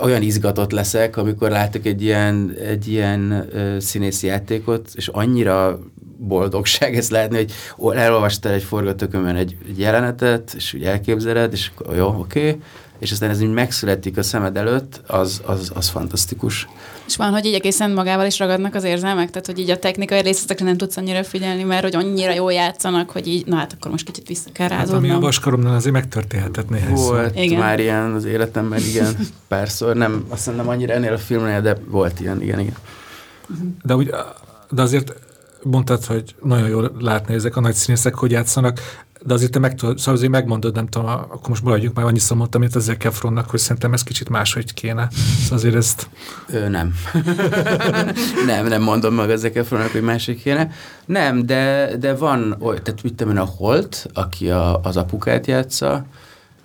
olyan 0.00 0.22
izgatott 0.22 0.70
leszek, 0.70 1.16
amikor 1.16 1.50
látok 1.50 1.86
egy 1.86 2.02
ilyen, 2.02 2.54
egy 2.60 2.88
ilyen 2.88 3.48
uh, 3.52 3.78
színészi 3.78 4.26
játékot, 4.26 4.90
és 4.94 5.08
annyira 5.08 5.78
boldogság 6.18 6.96
ezt 6.96 7.10
látni, 7.10 7.46
hogy 7.76 7.96
elolvastál 7.96 8.52
egy 8.52 8.62
forgatókönyvön 8.62 9.36
egy, 9.36 9.56
egy 9.68 9.78
jelenetet, 9.78 10.52
és 10.56 10.74
úgy 10.74 10.84
elképzeled, 10.84 11.52
és 11.52 11.70
jó, 11.96 12.06
oké, 12.06 12.48
okay, 12.48 12.60
és 12.98 13.12
aztán 13.12 13.30
ez 13.30 13.40
így 13.40 13.52
megszületik 13.52 14.16
a 14.18 14.22
szemed 14.22 14.56
előtt, 14.56 15.00
az, 15.06 15.40
az, 15.44 15.70
az 15.74 15.88
fantasztikus. 15.88 16.68
És 17.06 17.16
van, 17.16 17.32
hogy 17.32 17.44
így 17.44 17.54
egészen 17.54 17.90
magával 17.90 18.26
is 18.26 18.38
ragadnak 18.38 18.74
az 18.74 18.84
érzelmek? 18.84 19.30
Tehát, 19.30 19.46
hogy 19.46 19.58
így 19.58 19.70
a 19.70 19.78
technikai 19.78 20.20
részletekre 20.20 20.64
nem 20.64 20.76
tudsz 20.76 20.96
annyira 20.96 21.24
figyelni, 21.24 21.62
mert 21.62 21.82
hogy 21.82 21.94
annyira 21.94 22.32
jól 22.32 22.52
játszanak, 22.52 23.10
hogy 23.10 23.26
így, 23.26 23.46
na 23.46 23.56
hát 23.56 23.72
akkor 23.72 23.90
most 23.90 24.04
kicsit 24.04 24.28
vissza 24.28 24.48
kell 24.52 24.68
rázódnom. 24.68 25.02
Hát, 25.02 25.10
ami 25.10 25.18
a 25.18 25.26
vaskaromnál 25.26 25.74
azért 25.74 25.94
megtörténhetett 25.94 26.68
néhány 26.68 26.94
Volt 26.94 27.38
igen. 27.38 27.58
már 27.58 27.80
ilyen 27.80 28.12
az 28.12 28.24
életemben, 28.24 28.80
igen, 28.80 29.16
párszor. 29.48 29.96
Nem, 29.96 30.24
azt 30.28 30.56
nem 30.56 30.68
annyira 30.68 30.92
ennél 30.92 31.12
a 31.12 31.18
filmnél, 31.18 31.60
de 31.60 31.76
volt 31.88 32.20
ilyen, 32.20 32.42
igen, 32.42 32.60
igen. 32.60 32.76
De, 33.82 33.96
úgy, 33.96 34.10
de 34.70 34.82
azért 34.82 35.12
mondtad, 35.62 36.04
hogy 36.04 36.34
nagyon 36.42 36.68
jól 36.68 36.92
látni 36.98 37.34
ezek 37.34 37.56
a 37.56 37.60
nagy 37.60 37.74
színészek, 37.74 38.14
hogy 38.14 38.30
játszanak 38.30 38.80
de 39.26 39.34
azért 39.34 39.50
te 39.50 39.58
meg 39.58 39.74
tudod, 39.74 39.98
szóval 39.98 40.14
azért 40.14 40.30
megmondod, 40.30 40.74
nem 40.74 40.86
tudom, 40.86 41.08
akkor 41.08 41.48
most 41.48 41.62
maradjuk 41.62 41.94
már 41.94 42.06
annyiszor 42.06 42.36
mondtam, 42.36 42.60
mint 42.60 42.74
az 42.74 42.92
Efronnak, 42.98 43.50
hogy 43.50 43.60
szerintem 43.60 43.92
ez 43.92 44.02
kicsit 44.02 44.28
máshogy 44.28 44.74
kéne. 44.74 45.08
Szóval 45.42 45.58
azért 45.58 45.74
ezt... 45.74 46.08
Ö, 46.48 46.68
nem. 46.68 46.94
nem, 48.46 48.66
nem 48.66 48.82
mondom 48.82 49.14
meg 49.14 49.30
az 49.30 49.44
Efronnak, 49.44 49.90
hogy 49.90 50.02
máshogy 50.02 50.42
kéne. 50.42 50.70
Nem, 51.06 51.46
de, 51.46 51.90
de 51.98 52.14
van, 52.14 52.56
oly, 52.60 52.82
tehát 52.82 53.00
vittem 53.00 53.30
én 53.30 53.38
a 53.38 53.44
Holt, 53.44 54.06
aki 54.12 54.50
a, 54.50 54.80
az 54.80 54.96
apukát 54.96 55.46
játsza, 55.46 56.04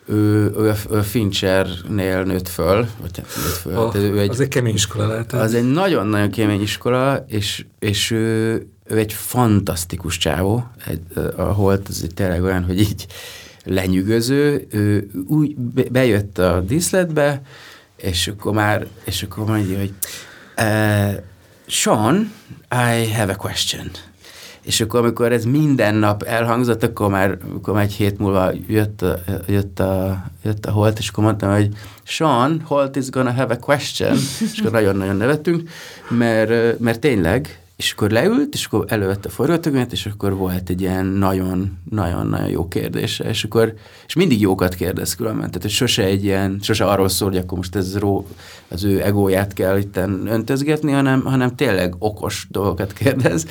ő, 0.05 0.51
ő, 0.57 0.74
ő 0.91 1.01
Finchernél 1.01 2.24
nőtt 2.24 2.47
föl, 2.47 2.88
vagy 3.01 3.12
nőtt 3.16 3.55
föl. 3.55 3.78
Oh, 3.78 3.95
ő 3.95 4.20
egy, 4.20 4.30
az 4.30 4.39
egy 4.39 4.47
kemény 4.47 4.74
iskola 4.74 5.07
lehet. 5.07 5.34
Az 5.34 5.53
egy 5.53 5.72
nagyon-nagyon 5.72 6.32
kemény 6.32 6.62
iskola, 6.62 7.26
és, 7.28 7.66
és 7.80 8.12
ő, 8.12 8.68
ő 8.90 8.98
egy 8.98 9.14
fantasztikus 9.14 10.18
csávó, 10.18 10.68
egy, 10.88 11.02
a 11.36 11.42
Holt, 11.42 11.90
egy 12.04 12.14
tényleg 12.14 12.44
olyan, 12.44 12.64
hogy 12.66 12.80
így 12.80 13.06
lenyűgöző, 13.64 14.68
ő 14.70 15.10
úgy 15.28 15.56
bejött 15.92 16.38
a 16.38 16.60
díszletbe, 16.60 17.42
és 17.96 18.28
akkor 18.28 18.54
már, 18.54 18.88
és 19.04 19.24
akkor 19.24 19.46
mondja, 19.46 19.78
hogy 19.78 19.94
uh, 20.58 21.14
Sean, 21.66 22.32
I 22.72 23.12
have 23.12 23.32
a 23.32 23.36
question. 23.36 23.92
És 24.62 24.82
akkor, 24.82 25.00
amikor 25.00 25.32
ez 25.32 25.46
minden 25.46 25.96
nap 25.96 26.24
elhangzott, 26.24 26.84
akkor 26.84 27.10
már, 27.10 27.38
akkor 27.56 27.74
már 27.74 27.84
egy 27.84 27.94
hét 27.94 28.18
múlva 28.18 28.52
jött 28.68 29.02
a, 29.02 29.20
jött 29.48 29.80
a, 29.80 30.24
jött 30.44 30.66
a 30.66 30.72
Holt, 30.72 31.00
és 31.00 31.10
akkor 31.10 31.24
mondtam, 31.24 31.52
hogy 31.52 31.70
Sean, 32.04 32.62
Holt 32.66 32.96
is 32.96 33.10
gonna 33.10 33.34
have 33.34 33.54
a 33.54 33.60
question, 33.60 34.18
és 34.54 34.60
akkor 34.60 34.72
nagyon-nagyon 34.72 35.16
nevettünk, 35.16 35.70
mert, 36.10 36.80
mert 36.80 37.00
tényleg, 37.00 37.60
és 37.80 37.91
akkor 37.91 38.09
leült, 38.11 38.53
és 38.53 38.65
akkor 38.65 38.86
elővette 38.88 39.27
a 39.27 39.32
forgatókönyvet, 39.32 39.91
és 39.91 40.05
akkor 40.05 40.34
volt 40.36 40.69
egy 40.69 40.82
ilyen 40.82 41.05
nagyon-nagyon-nagyon 41.05 42.49
jó 42.49 42.67
kérdése, 42.67 43.23
és 43.23 43.43
akkor, 43.43 43.73
és 44.07 44.13
mindig 44.13 44.41
jókat 44.41 44.75
kérdez 44.75 45.15
különben, 45.15 45.47
tehát 45.47 45.61
hogy 45.61 45.71
sose 45.71 46.03
egy 46.03 46.23
ilyen, 46.23 46.59
sose 46.61 46.86
arról 46.86 47.09
szól, 47.09 47.30
hogy 47.30 47.38
akkor 47.38 47.57
most 47.57 47.75
ez 47.75 47.97
ró, 47.97 48.27
az 48.67 48.84
ő 48.84 49.03
egóját 49.03 49.53
kell 49.53 49.77
itt 49.77 49.97
öntözgetni, 50.25 50.91
hanem, 50.91 51.21
hanem 51.21 51.55
tényleg 51.55 51.95
okos 51.99 52.47
dolgokat 52.49 52.93
kérdez, 52.93 53.45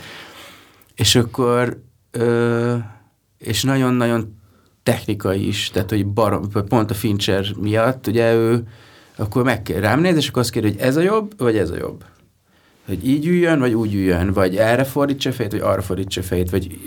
és 0.94 1.14
akkor 1.14 1.82
ö, 2.10 2.74
és 3.38 3.62
nagyon-nagyon 3.62 4.36
technikai 4.82 5.46
is, 5.46 5.70
tehát 5.70 5.90
hogy 5.90 6.06
barom, 6.06 6.48
pont 6.68 6.90
a 6.90 6.94
Fincher 6.94 7.46
miatt, 7.60 8.06
ugye 8.06 8.34
ő 8.34 8.68
akkor 9.16 9.44
meg 9.44 9.68
rám 9.80 10.00
néz, 10.00 10.16
és 10.16 10.28
akkor 10.28 10.42
azt 10.42 10.50
kérdi, 10.50 10.68
hogy 10.68 10.80
ez 10.80 10.96
a 10.96 11.00
jobb, 11.00 11.32
vagy 11.36 11.56
ez 11.56 11.70
a 11.70 11.76
jobb 11.76 12.04
hogy 12.89 13.09
így 13.09 13.26
üljön, 13.26 13.59
vagy 13.59 13.74
úgy 13.74 13.95
üljön, 13.95 14.32
vagy 14.32 14.57
erre 14.57 14.84
fordítsa 14.84 15.32
fejét, 15.32 15.53
vagy 15.53 15.61
arra 15.61 15.82
fordítsa 15.82 16.22
fejét, 16.22 16.51
vagy 16.51 16.78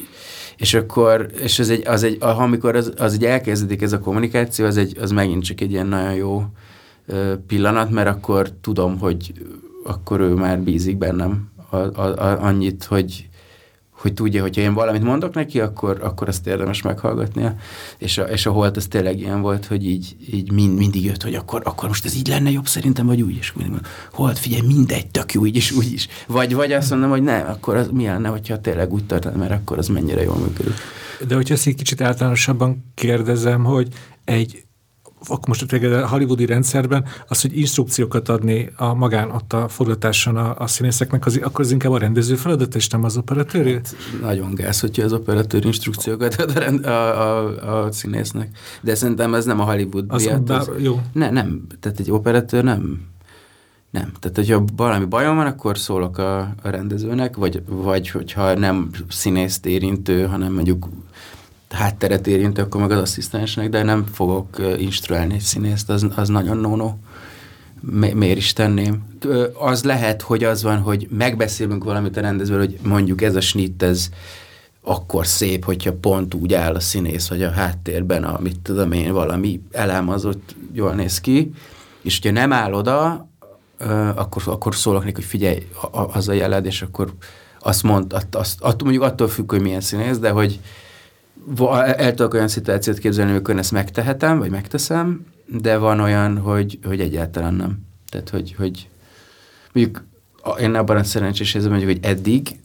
és 0.58 0.74
akkor, 0.74 1.28
és 1.42 1.60
az 1.60 1.70
egy, 1.70 1.88
az 1.88 2.04
egy 2.04 2.18
amikor 2.20 2.76
az, 2.76 2.94
az 2.98 3.14
egy 3.14 3.26
elkezdődik 3.26 3.82
ez 3.82 3.94
a 3.94 4.00
kommunikáció, 4.00 4.66
az, 4.66 4.78
egy, 4.78 4.98
az 5.02 5.12
megint 5.12 5.44
csak 5.44 5.62
egy 5.62 5.72
ilyen 5.72 5.88
nagyon 5.88 6.14
jó 6.14 6.46
pillanat, 7.48 7.90
mert 7.90 8.08
akkor 8.08 8.52
tudom, 8.62 9.00
hogy 9.00 9.34
akkor 9.84 10.20
ő 10.20 10.34
már 10.34 10.60
bízik 10.60 10.98
bennem 10.98 11.50
a, 11.70 11.76
a, 11.76 12.02
a, 12.02 12.44
annyit, 12.44 12.84
hogy, 12.84 13.30
hogy 14.02 14.14
tudja, 14.14 14.42
hogyha 14.42 14.62
én 14.62 14.74
valamit 14.74 15.04
mondok 15.04 15.34
neki, 15.34 15.60
akkor, 15.60 16.00
akkor 16.04 16.28
azt 16.28 16.48
érdemes 16.48 16.82
meghallgatnia. 16.82 17.56
És 17.98 18.18
a, 18.18 18.24
és 18.24 18.46
a 18.46 18.52
holt 18.52 18.78
az 18.78 18.88
tényleg 18.88 19.20
ilyen 19.20 19.42
volt, 19.42 19.66
hogy 19.66 19.86
így, 19.88 20.16
így 20.34 20.52
mind, 20.52 20.78
mindig 20.78 21.06
jött, 21.06 21.24
hogy 21.24 21.36
akkor, 21.36 21.62
akkor 21.66 21.88
most 21.88 22.06
ez 22.06 22.16
így 22.16 22.28
lenne 22.28 22.52
jobb 22.52 22.68
szerintem, 22.68 23.06
vagy 23.06 23.22
úgy 23.22 23.36
is. 23.36 23.54
Mindig 23.54 23.74
mondom, 23.74 23.92
holt, 24.12 24.40
figyelj, 24.40 24.68
mindegy, 24.68 25.08
tök 25.08 25.34
jó, 25.34 25.46
így 25.46 25.56
is, 25.56 25.72
úgy 25.72 25.92
is. 25.92 26.08
Vagy, 26.28 26.54
vagy 26.54 26.72
azt 26.72 26.90
mondom, 26.90 27.10
hogy 27.10 27.24
nem, 27.24 27.48
akkor 27.48 27.76
az 27.76 27.90
mi 27.92 28.06
lenne, 28.06 28.30
hogyha 28.30 28.62
tényleg 28.62 28.94
úgy 28.94 29.06
történt, 29.06 29.36
mert 29.36 29.52
akkor 29.52 29.78
az 29.78 29.88
mennyire 29.88 30.24
jól 30.24 30.38
működik. 30.38 30.74
De 31.28 31.36
hogyha 31.36 31.54
ezt 31.54 31.68
egy 31.68 31.76
kicsit 31.76 32.02
általánosabban 32.02 32.92
kérdezem, 32.96 33.64
hogy 33.64 33.88
egy 34.24 34.64
akkor 35.28 35.48
most 35.48 35.74
a 35.74 36.08
hollywoodi 36.08 36.46
rendszerben, 36.46 37.06
az, 37.28 37.42
hogy 37.42 37.58
instrukciókat 37.58 38.30
adni 38.30 38.70
a 38.76 38.94
magán 38.94 39.32
ott 39.32 39.54
a 39.54 39.68
forgatáson 39.68 40.38
a, 40.38 40.56
a 40.58 40.68
színészeknek, 40.68 41.26
az, 41.26 41.40
akkor 41.44 41.66
az 41.66 41.72
inkább 41.72 41.92
a 41.92 41.98
rendező 41.98 42.36
feladat, 42.36 42.76
és 42.76 42.88
nem 42.88 43.04
az 43.04 43.18
operatőr? 43.18 43.74
Hát, 43.74 43.96
nagyon 44.22 44.54
gáz, 44.54 44.80
hogyha 44.80 45.04
az 45.04 45.14
operatőr 45.14 45.66
instrukciókat 45.66 46.36
ad 46.36 46.52
a, 46.56 46.60
rend, 46.60 46.86
a, 46.86 47.22
a, 47.22 47.84
a 47.84 47.92
színésznek. 47.92 48.58
De 48.82 48.96
szerintem 48.96 49.34
ez 49.34 49.46
nem 49.46 49.60
a 49.60 49.64
Hollywood 49.64 50.06
az 50.08 50.24
miatt. 50.24 50.42
Bár, 50.42 50.60
az, 50.60 50.70
jó. 50.78 51.02
Ne, 51.14 51.30
nem, 51.30 51.62
tehát 51.80 52.00
egy 52.00 52.12
operatőr 52.12 52.64
nem 52.64 53.10
nem. 53.92 54.12
Tehát, 54.20 54.36
hogyha 54.36 54.64
valami 54.76 55.06
bajom 55.06 55.36
van, 55.36 55.46
akkor 55.46 55.78
szólok 55.78 56.18
a, 56.18 56.40
a 56.40 56.70
rendezőnek, 56.70 57.36
vagy, 57.36 57.64
vagy 57.68 58.10
hogyha 58.10 58.54
nem 58.54 58.90
színészt 59.10 59.66
érintő, 59.66 60.26
hanem 60.26 60.54
mondjuk 60.54 60.88
hátteret 61.72 62.28
érintő, 62.28 62.62
akkor 62.62 62.82
meg 62.82 62.92
az 62.92 63.02
asszisztensnek, 63.02 63.70
de 63.70 63.84
nem 63.84 64.06
fogok 64.06 64.62
instruálni 64.78 65.34
egy 65.34 65.40
színészt, 65.40 65.90
az, 65.90 66.08
az 66.16 66.30
nagyon 66.30 66.58
no-no. 66.58 66.94
Mi, 67.80 68.12
miért 68.14 68.38
is 68.38 68.54
tenném? 68.54 69.04
Az 69.60 69.84
lehet, 69.84 70.22
hogy 70.22 70.44
az 70.44 70.64
van, 70.64 70.78
hogy 70.78 71.08
megbeszélünk 71.10 71.84
valamit 71.84 72.18
a 72.18 72.22
rendezőről, 72.22 72.66
hogy 72.66 72.80
mondjuk 72.84 73.22
ez 73.22 73.36
a 73.36 73.42
snitt, 73.42 73.84
ez 73.84 74.10
akkor 74.84 75.28
szép, 75.28 75.66
hogyha 75.66 75.94
pont 75.94 76.34
úgy 76.34 76.54
áll 76.54 76.76
a 76.76 76.80
színész, 76.80 77.28
vagy 77.28 77.44
a 77.44 77.52
háttérben, 77.52 78.24
amit 78.24 78.60
tudom 78.60 78.92
én, 78.92 79.14
valami 79.14 79.62
elem 79.72 80.10
az 80.10 80.26
ott 80.26 80.56
jól 80.74 80.94
néz 80.94 81.22
ki, 81.22 81.52
és 82.02 82.20
hogyha 82.22 82.40
nem 82.40 82.54
áll 82.54 82.74
oda, 82.74 83.30
akkor, 84.16 84.42
akkor 84.46 84.76
szólok 84.76 85.04
neki, 85.04 85.16
hogy 85.16 85.24
figyelj, 85.24 85.68
az 85.92 86.28
a 86.28 86.34
jeled, 86.34 86.66
és 86.66 86.82
akkor 86.82 87.14
azt 87.60 87.84
mond, 87.84 88.14
azt, 88.14 88.60
azt, 88.60 88.84
mondjuk 88.84 89.04
attól 89.04 89.28
függ, 89.28 89.52
hogy 89.52 89.62
milyen 89.62 89.82
színész, 89.82 90.18
de 90.18 90.30
hogy 90.30 90.60
el 91.96 92.14
tudok 92.14 92.34
olyan 92.34 92.48
szituációt 92.48 92.98
képzelni, 92.98 93.32
amikor 93.32 93.58
ezt 93.58 93.72
megtehetem, 93.72 94.40
vagy 94.40 94.50
megteszem, 94.50 95.26
de 95.46 95.78
van 95.78 96.00
olyan, 96.00 96.38
hogy, 96.38 96.80
hogy 96.84 97.00
egyáltalán 97.00 97.54
nem. 97.54 97.80
Tehát, 98.10 98.30
hogy, 98.30 98.56
hogy 98.58 98.90
mondjuk 99.74 100.04
én 100.60 100.76
abban 100.76 100.98
a 100.98 101.04
szerencsés 101.04 101.54
érzem, 101.54 101.72
hogy 101.74 102.00
eddig 102.02 102.60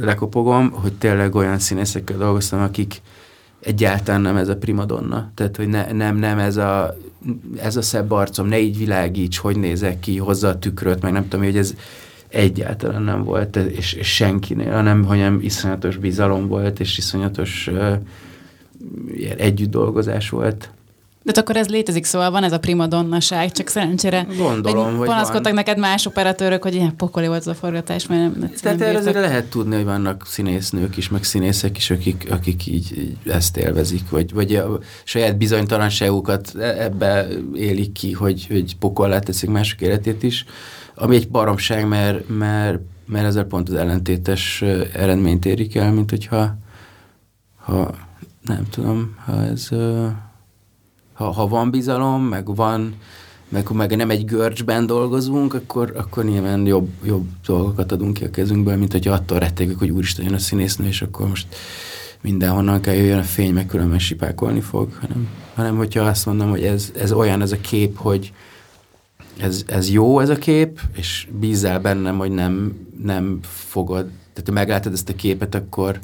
lekopogom, 0.00 0.70
hogy 0.70 0.92
tényleg 0.92 1.34
olyan 1.34 1.58
színészekkel 1.58 2.16
dolgoztam, 2.16 2.60
akik 2.60 3.02
egyáltalán 3.60 4.20
nem 4.20 4.36
ez 4.36 4.48
a 4.48 4.56
primadonna. 4.56 5.30
Tehát, 5.34 5.56
hogy 5.56 5.68
ne, 5.68 5.92
nem, 5.92 6.16
nem 6.16 6.38
ez 6.38 6.56
a, 6.56 6.96
ez 7.56 7.76
a 7.76 7.82
szebb 7.82 8.10
arcom, 8.10 8.46
ne 8.46 8.58
így 8.58 8.78
világíts, 8.78 9.38
hogy 9.38 9.56
nézek 9.56 10.00
ki, 10.00 10.16
hozza 10.16 10.48
a 10.48 10.58
tükröt, 10.58 11.02
meg 11.02 11.12
nem 11.12 11.28
tudom, 11.28 11.44
hogy 11.44 11.56
ez 11.56 11.74
egyáltalán 12.36 13.02
nem 13.02 13.24
volt, 13.24 13.56
és, 13.56 13.92
és 13.92 14.14
senkinél, 14.14 14.72
hanem, 14.72 15.04
hanem 15.04 15.38
iszonyatos 15.42 15.96
bizalom 15.96 16.48
volt, 16.48 16.80
és 16.80 16.98
iszonyatos 16.98 17.66
uh, 17.72 17.92
ilyen 19.14 19.36
együtt 19.36 19.70
dolgozás 19.70 20.28
volt. 20.28 20.70
De 21.22 21.40
akkor 21.40 21.56
ez 21.56 21.68
létezik, 21.68 22.04
szóval 22.04 22.30
van 22.30 22.44
ez 22.44 22.52
a 22.52 22.58
primadonnaság, 22.58 23.52
csak 23.52 23.68
szerencsére. 23.68 24.26
Gondolom, 24.36 24.96
hogy 24.96 25.06
Panaszkodtak 25.06 25.44
van. 25.44 25.54
neked 25.54 25.78
más 25.78 26.06
operatőrök, 26.06 26.62
hogy 26.62 26.74
ilyen 26.74 26.96
pokoli 26.96 27.26
volt 27.26 27.40
az 27.40 27.46
a 27.46 27.54
forgatás, 27.54 28.06
mert 28.06 28.36
nem, 28.38 28.50
Tehát 28.62 28.80
erre 28.80 28.98
azért 28.98 29.14
lehet 29.14 29.44
tudni, 29.44 29.74
hogy 29.74 29.84
vannak 29.84 30.26
színésznők 30.26 30.96
is, 30.96 31.08
meg 31.08 31.24
színészek 31.24 31.76
is, 31.76 31.90
akik, 31.90 32.26
akik 32.30 32.66
így, 32.66 32.98
így 32.98 33.16
ezt 33.32 33.56
élvezik, 33.56 34.10
vagy, 34.10 34.32
vagy 34.32 34.54
a 34.54 34.78
saját 35.04 35.36
bizonytalanságukat 35.36 36.52
e- 36.58 36.82
ebbe 36.82 37.26
élik 37.54 37.92
ki, 37.92 38.12
hogy, 38.12 38.46
hogy 38.46 38.76
pokollá 38.76 39.18
teszik 39.18 39.50
mások 39.50 39.80
életét 39.80 40.22
is, 40.22 40.44
ami 40.96 41.16
egy 41.16 41.28
baromság, 41.28 41.88
mert, 41.88 42.28
mert, 42.28 42.78
mert 43.06 43.26
ezzel 43.26 43.44
pont 43.44 43.68
az 43.68 43.74
ellentétes 43.74 44.62
eredményt 44.92 45.44
érik 45.44 45.76
el, 45.76 45.92
mint 45.92 46.10
hogyha 46.10 46.56
ha, 47.56 47.94
nem 48.42 48.66
tudom, 48.70 49.16
ha 49.24 49.42
ez 49.42 49.68
ha, 51.16 51.30
ha 51.30 51.48
van 51.48 51.70
bizalom, 51.70 52.22
meg 52.22 52.54
van, 52.54 52.94
meg, 53.48 53.70
meg 53.70 53.96
nem 53.96 54.10
egy 54.10 54.24
görcsben 54.24 54.86
dolgozunk, 54.86 55.54
akkor, 55.54 55.92
akkor 55.96 56.24
nyilván 56.24 56.66
jobb, 56.66 56.88
jobb 57.04 57.26
dolgokat 57.46 57.92
adunk 57.92 58.14
ki 58.14 58.24
a 58.24 58.30
kezünkből, 58.30 58.76
mint 58.76 58.92
hogy 58.92 59.08
attól 59.08 59.38
rettegünk, 59.38 59.78
hogy 59.78 59.90
úristen 59.90 60.24
jön 60.24 60.34
a 60.34 60.38
színésznő, 60.38 60.86
és 60.86 61.02
akkor 61.02 61.28
most 61.28 61.46
mindenhonnan 62.20 62.80
kell 62.80 62.94
jöjjön 62.94 63.18
a 63.18 63.22
fény, 63.22 63.52
meg 63.52 63.66
különben 63.66 63.98
sipákolni 63.98 64.60
fog, 64.60 64.92
hanem, 65.00 65.28
hanem 65.54 65.76
hogyha 65.76 66.02
azt 66.02 66.26
mondom, 66.26 66.50
hogy 66.50 66.64
ez, 66.64 66.92
ez 66.96 67.12
olyan 67.12 67.42
ez 67.42 67.52
a 67.52 67.60
kép, 67.60 67.98
hogy 67.98 68.32
ez, 69.38 69.64
ez 69.66 69.90
jó 69.90 70.20
ez 70.20 70.28
a 70.28 70.36
kép, 70.36 70.80
és 70.96 71.28
bízzál 71.40 71.80
bennem, 71.80 72.18
hogy 72.18 72.30
nem, 72.30 72.78
nem 73.02 73.38
fogod, 73.42 74.06
tehát 74.32 74.48
ha 74.48 74.52
meglátod 74.52 74.92
ezt 74.92 75.08
a 75.08 75.14
képet, 75.14 75.54
akkor 75.54 75.98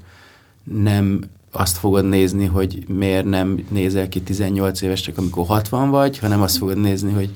nem 0.64 1.20
azt 1.50 1.76
fogod 1.76 2.04
nézni, 2.04 2.44
hogy 2.44 2.84
miért 2.88 3.24
nem 3.24 3.64
nézel 3.70 4.08
ki 4.08 4.20
18 4.20 4.82
éves, 4.82 5.00
csak 5.00 5.18
amikor 5.18 5.46
60 5.46 5.90
vagy, 5.90 6.18
hanem 6.18 6.42
azt 6.42 6.56
fogod 6.56 6.78
nézni, 6.78 7.12
hogy, 7.12 7.30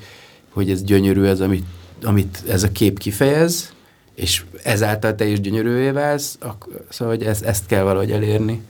hogy 0.49 0.71
ez 0.71 0.83
gyönyörű 0.83 1.23
ez, 1.23 1.41
amit, 1.41 1.65
amit 2.03 2.43
ez 2.47 2.63
a 2.63 2.71
kép 2.71 2.99
kifejez, 2.99 3.73
és 4.15 4.43
ezáltal 4.63 5.15
te 5.15 5.27
is 5.27 5.41
gyönyörűvé 5.41 5.89
válsz, 5.89 6.37
akkor, 6.39 6.85
szóval 6.89 7.15
hogy 7.15 7.25
ezt, 7.25 7.43
ezt 7.43 7.65
kell 7.65 7.83
valahogy 7.83 8.11
elérni. 8.11 8.61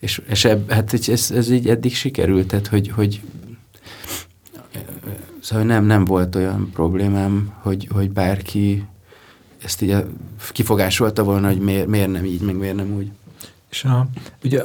És, 0.00 0.22
és 0.28 0.44
ebb, 0.44 0.70
hát 0.70 1.08
ez, 1.08 1.30
ez 1.30 1.50
így 1.50 1.68
eddig 1.68 1.94
sikerült, 1.94 2.46
tehát 2.46 2.66
hogy, 2.66 2.88
hogy 2.88 3.20
szóval 5.46 5.64
nem, 5.64 5.84
nem 5.84 6.04
volt 6.04 6.34
olyan 6.34 6.70
problémám, 6.72 7.52
hogy, 7.62 7.88
hogy 7.92 8.10
bárki 8.10 8.84
ezt 9.62 9.82
így 9.82 9.96
kifogásolta 10.52 11.22
volna, 11.22 11.46
hogy 11.46 11.58
miért, 11.58 11.86
miért 11.86 12.10
nem 12.10 12.24
így, 12.24 12.40
meg 12.40 12.56
miért 12.56 12.74
nem 12.76 12.92
úgy. 12.92 13.10
És 13.70 13.84
a, 13.84 14.08
ugye 14.44 14.62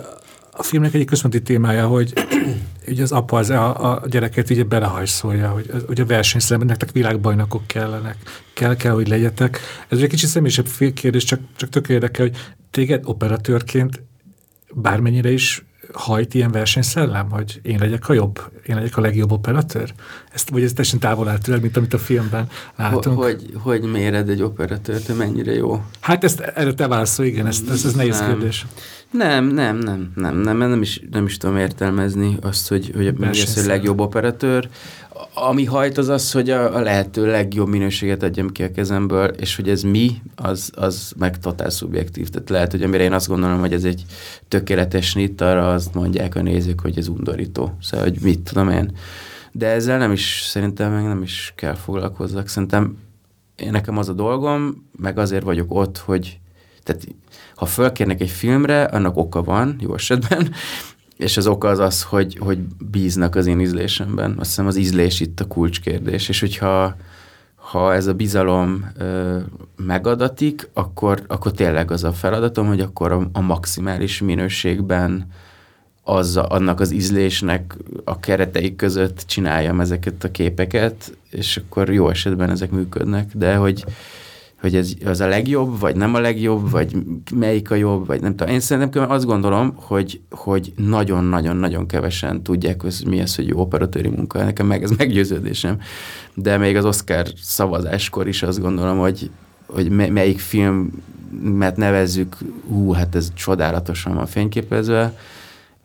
a 0.52 0.64
filmnek 0.64 0.94
egyik 0.94 1.08
központi 1.08 1.42
témája, 1.42 1.88
hogy 1.88 2.14
ugye 2.88 3.04
az 3.04 3.12
apa 3.12 3.38
az 3.38 3.50
a, 3.50 3.92
a 3.92 4.08
gyereket 4.08 4.50
ugye 4.50 4.64
belehajszolja, 4.64 5.50
hogy, 5.50 5.72
hogy 5.88 6.00
a 6.00 6.06
versenyszerben 6.06 6.68
nektek 6.68 6.92
világbajnokok 6.92 7.68
kellenek, 7.68 8.16
kell, 8.54 8.76
kell, 8.76 8.94
hogy 8.94 9.08
legyetek. 9.08 9.60
Ez 9.88 10.00
egy 10.00 10.10
kicsit 10.10 10.30
személyisebb 10.30 10.68
kérdés, 10.94 11.24
csak, 11.24 11.40
csak 11.56 11.70
tök 11.70 11.90
érdekel, 11.90 12.26
hogy 12.26 12.38
téged 12.72 13.02
operatőrként 13.06 14.02
bármennyire 14.74 15.32
is 15.32 15.66
hajt 15.94 16.34
ilyen 16.34 16.52
versenyszellem, 16.52 17.30
hogy 17.30 17.60
én 17.62 17.78
legyek 17.80 18.10
a 18.10 18.14
jobb, 18.14 18.40
én 18.66 18.76
legyek 18.76 18.98
a 18.98 19.02
legjobb 19.02 19.32
operatőr? 19.32 19.94
Ezt, 20.34 20.50
vagy 20.50 20.64
ez 20.64 20.74
teljesen 20.74 21.00
távol 21.00 21.28
áll 21.28 21.38
tőle, 21.38 21.60
mint 21.60 21.78
amit 21.78 21.94
a 21.94 21.98
filmben 21.98 22.50
látunk? 22.76 23.18
Hogy, 23.18 23.50
hogy 23.54 23.82
méred 23.82 24.30
egy 24.30 24.42
operatőrt, 24.42 25.18
mennyire 25.18 25.54
jó? 25.54 25.84
Hát 26.00 26.24
ezt 26.24 26.40
erre 26.40 26.74
te 26.74 26.88
válaszol, 26.88 27.26
igen, 27.26 27.48
ez, 27.48 27.62
ez, 27.70 27.86
ez 27.86 27.94
nehéz 27.94 28.20
kérdés. 28.20 28.66
Nem, 29.12 29.46
nem, 29.46 29.78
nem, 29.78 30.12
nem, 30.16 30.38
nem, 30.38 30.58
nem 30.58 30.82
is, 30.82 31.02
nem 31.12 31.26
is 31.26 31.38
tudom 31.38 31.58
értelmezni 31.58 32.38
azt, 32.42 32.68
hogy, 32.68 32.92
hogy 32.96 33.14
mi 33.14 33.28
az, 33.28 33.54
hogy 33.54 33.66
legjobb 33.66 34.00
operatőr. 34.00 34.70
Ami 35.34 35.66
hajt 35.66 35.98
az 35.98 36.10
az, 36.10 36.32
hogy 36.32 36.50
a, 36.50 36.76
a 36.76 36.80
lehető 36.80 37.26
legjobb 37.26 37.68
minőséget 37.68 38.24
adjam 38.24 38.50
ki 38.50 38.64
a 38.64 38.72
kezemből, 38.72 39.26
és 39.28 39.56
hogy 39.56 39.70
ez 39.70 39.82
mi, 39.82 40.22
az, 40.36 40.72
az 40.76 41.14
meg 41.18 41.40
totál 41.40 41.70
szubjektív. 41.70 42.30
Tehát 42.30 42.50
lehet, 42.50 42.72
hogy 42.72 42.84
amire 42.84 43.04
én 43.04 43.14
azt 43.14 43.28
gondolom, 43.28 43.60
hogy 43.60 43.74
ez 43.74 43.84
egy 43.84 44.06
tökéletes 44.48 45.14
nit, 45.14 45.42
arra 45.42 45.74
azt 45.74 45.94
mondják 45.94 46.36
a 46.36 46.42
nézők, 46.42 46.82
hogy 46.82 46.98
ez 46.98 47.08
undorító. 47.08 47.78
Szóval, 47.82 48.06
hogy 48.06 48.18
mit 48.22 48.40
tudom 48.40 48.70
én. 48.70 48.98
De 49.52 49.68
ezzel 49.68 49.98
nem 49.98 50.12
is, 50.12 50.42
szerintem 50.48 50.92
meg 50.92 51.04
nem 51.04 51.22
is 51.22 51.54
kell 51.56 51.76
foglalkozzak. 51.76 52.48
Szerintem 52.48 52.98
én 53.56 53.72
nekem 53.72 53.98
az 53.98 54.10
a 54.10 54.14
dolgom, 54.14 54.90
meg 54.98 55.18
azért 55.18 55.44
vagyok 55.44 55.74
ott, 55.74 55.98
hogy 55.98 56.40
tehát 56.84 57.08
ha 57.56 57.66
fölkérnek 57.66 58.22
egy 58.22 58.30
filmre, 58.30 58.84
annak 58.84 59.18
oka 59.18 59.44
van, 59.44 59.76
jó 59.80 59.94
esetben, 59.94 60.54
és 61.22 61.38
az 61.38 61.48
oka 61.48 61.68
az 61.68 61.80
az, 61.80 62.04
hogy, 62.04 62.38
hogy 62.40 62.58
bíznak 62.92 63.36
az 63.36 63.46
én 63.46 63.60
ízlésemben. 63.60 64.36
Azt 64.38 64.50
hiszem 64.50 64.68
az 64.68 64.76
ízlés 64.76 65.20
itt 65.20 65.40
a 65.40 65.48
kulcskérdés, 65.48 66.30
és 66.30 66.40
hogyha 66.40 66.96
ha 67.56 67.94
ez 67.94 68.08
a 68.08 68.14
bizalom 68.14 68.92
ö, 68.98 69.38
megadatik, 69.76 70.70
akkor, 70.74 71.24
akkor 71.28 71.52
tényleg 71.52 71.92
az 71.92 72.04
a 72.04 72.12
feladatom, 72.12 72.68
hogy 72.68 72.80
akkor 72.80 73.12
a, 73.12 73.30
a 73.34 73.42
maximális 73.42 74.22
minőségben 74.22 75.28
az, 76.04 76.38
annak 76.38 76.80
az 76.80 76.92
ízlésnek 76.92 77.78
a 78.04 78.20
keretei 78.20 78.76
között 78.76 79.24
csináljam 79.26 79.80
ezeket 79.80 80.24
a 80.24 80.32
képeket, 80.32 81.18
és 81.30 81.58
akkor 81.58 81.94
jó 81.94 82.10
esetben 82.10 82.50
ezek 82.50 82.72
működnek, 82.72 83.30
de 83.34 83.56
hogy 83.56 83.86
hogy 84.62 84.76
ez 84.76 84.94
az 85.06 85.22
a 85.22 85.28
legjobb, 85.28 85.80
vagy 85.80 85.96
nem 85.96 86.14
a 86.14 86.20
legjobb, 86.20 86.70
vagy 86.70 86.98
melyik 87.36 87.72
a 87.72 87.76
jobb, 87.76 88.08
vagy 88.08 88.22
nem 88.22 88.36
tudom. 88.36 88.54
Én 88.54 88.60
szerintem 88.60 89.12
azt 89.12 89.26
gondolom, 89.26 89.74
hogy, 89.76 90.22
hogy 90.30 90.74
nagyon-nagyon-nagyon 90.76 91.88
kevesen 91.88 92.44
tudják, 92.44 92.82
hogy 92.82 93.04
mi 93.06 93.22
az, 93.22 93.36
hogy 93.36 93.48
jó 93.48 93.60
operatőri 93.60 94.10
munka. 94.10 94.44
Nekem 94.44 94.68
meg 94.68 94.84
ez 94.84 94.92
meggyőződésem. 94.92 95.80
De 96.34 96.58
még 96.58 96.76
az 96.76 96.86
Oscar 96.86 97.28
szavazáskor 97.42 98.28
is 98.28 98.44
azt 98.44 98.62
gondolom, 98.62 98.98
hogy, 98.98 99.30
hogy 99.66 99.90
melyik 99.90 100.40
filmet 100.40 101.76
nevezzük, 101.76 102.38
hú, 102.68 102.92
hát 102.92 103.16
ez 103.16 103.34
csodálatosan 103.34 104.16
van 104.16 104.26
fényképezve, 104.26 105.18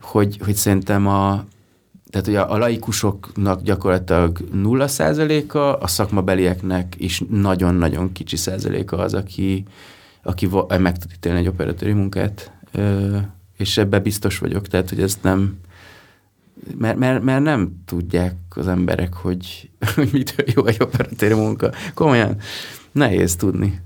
hogy, 0.00 0.38
hogy 0.44 0.54
szerintem 0.54 1.06
a, 1.06 1.44
tehát 2.16 2.30
ugye 2.30 2.40
a 2.54 2.58
laikusoknak 2.58 3.62
gyakorlatilag 3.62 4.38
nulla 4.52 4.88
százaléka, 4.88 5.74
a 5.74 5.86
szakmabelieknek 5.86 6.94
is 6.98 7.22
nagyon-nagyon 7.30 8.12
kicsi 8.12 8.36
százaléka 8.36 8.98
az, 8.98 9.14
aki, 9.14 9.64
aki 10.22 10.48
meg 10.78 10.98
tud 10.98 11.10
ítélni 11.14 11.38
egy 11.38 11.46
operatőri 11.46 11.92
munkát, 11.92 12.52
és 13.56 13.76
ebben 13.76 14.02
biztos 14.02 14.38
vagyok, 14.38 14.68
tehát 14.68 14.88
hogy 14.88 15.00
ezt 15.00 15.22
nem, 15.22 15.58
mert, 16.78 16.98
mert, 16.98 17.22
mert 17.22 17.42
nem 17.42 17.82
tudják 17.84 18.34
az 18.50 18.68
emberek, 18.68 19.14
hogy, 19.14 19.70
hogy 19.94 20.08
mitől 20.12 20.46
jó 20.54 20.66
egy 20.66 20.80
operatőri 20.80 21.34
munka. 21.34 21.70
Komolyan 21.94 22.36
nehéz 22.92 23.36
tudni. 23.36 23.80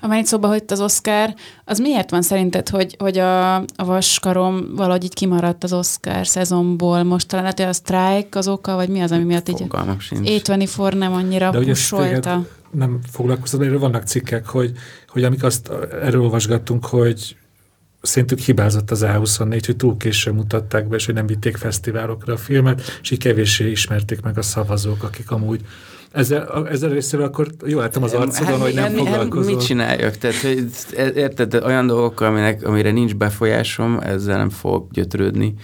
Amelyik 0.00 0.26
szóba 0.26 0.48
hogy 0.48 0.64
az 0.66 0.80
Oscar, 0.80 1.34
az 1.64 1.78
miért 1.78 2.10
van 2.10 2.22
szerinted, 2.22 2.68
hogy, 2.68 2.96
hogy 2.98 3.18
a, 3.18 3.54
a 3.56 3.84
vaskarom 3.84 4.74
valahogy 4.76 5.04
így 5.04 5.14
kimaradt 5.14 5.64
az 5.64 5.72
Oscar 5.72 6.26
szezonból? 6.26 7.02
Most 7.02 7.28
talán 7.28 7.44
lehet, 7.44 7.58
hogy 7.58 7.68
a 7.68 7.72
strike 7.72 8.38
az 8.38 8.48
oka, 8.48 8.74
vagy 8.74 8.88
mi 8.88 9.00
az, 9.00 9.12
ami 9.12 9.24
miatt 9.24 9.48
így 9.48 9.60
A24 10.22 10.94
nem 10.94 11.12
annyira 11.12 11.50
De 11.50 11.58
pusolta? 11.58 12.46
Nem 12.70 12.98
foglalkoztat, 13.10 13.62
erről 13.62 13.78
vannak 13.78 14.06
cikkek, 14.06 14.46
hogy, 14.46 14.72
hogy 15.08 15.24
amik 15.24 15.42
azt 15.42 15.70
erről 16.02 16.22
olvasgattunk, 16.22 16.86
hogy 16.86 17.36
szerintük 18.02 18.38
hibázott 18.38 18.90
az 18.90 19.04
A24, 19.06 19.62
hogy 19.66 19.76
túl 19.76 19.96
későn 19.96 20.34
mutatták 20.34 20.88
be, 20.88 20.96
és 20.96 21.06
hogy 21.06 21.14
nem 21.14 21.26
vitték 21.26 21.56
fesztiválokra 21.56 22.32
a 22.32 22.36
filmet, 22.36 22.98
és 23.02 23.10
így 23.10 23.18
kevéssé 23.18 23.70
ismerték 23.70 24.20
meg 24.20 24.38
a 24.38 24.42
szavazók, 24.42 25.02
akik 25.02 25.30
amúgy 25.30 25.60
ezzel, 26.12 26.68
ezzel 26.68 26.90
részével 26.90 27.26
akkor 27.26 27.50
jó 27.66 27.78
láttam 27.78 28.02
az 28.02 28.12
arcodon, 28.12 28.52
hát, 28.52 28.60
hogy 28.60 28.74
nem 28.74 28.92
foglalkozol. 28.92 29.54
Mit 29.54 29.64
csináljak? 29.64 30.16
Tehát, 30.16 30.36
hogy, 30.36 30.70
érted, 31.14 31.54
olyan 31.54 31.86
dolgokkal, 31.86 32.28
aminek, 32.28 32.66
amire 32.66 32.90
nincs 32.90 33.14
befolyásom, 33.14 33.98
ezzel 33.98 34.36
nem 34.36 34.50
fog 34.50 34.86
gyötrődni. 34.90 35.54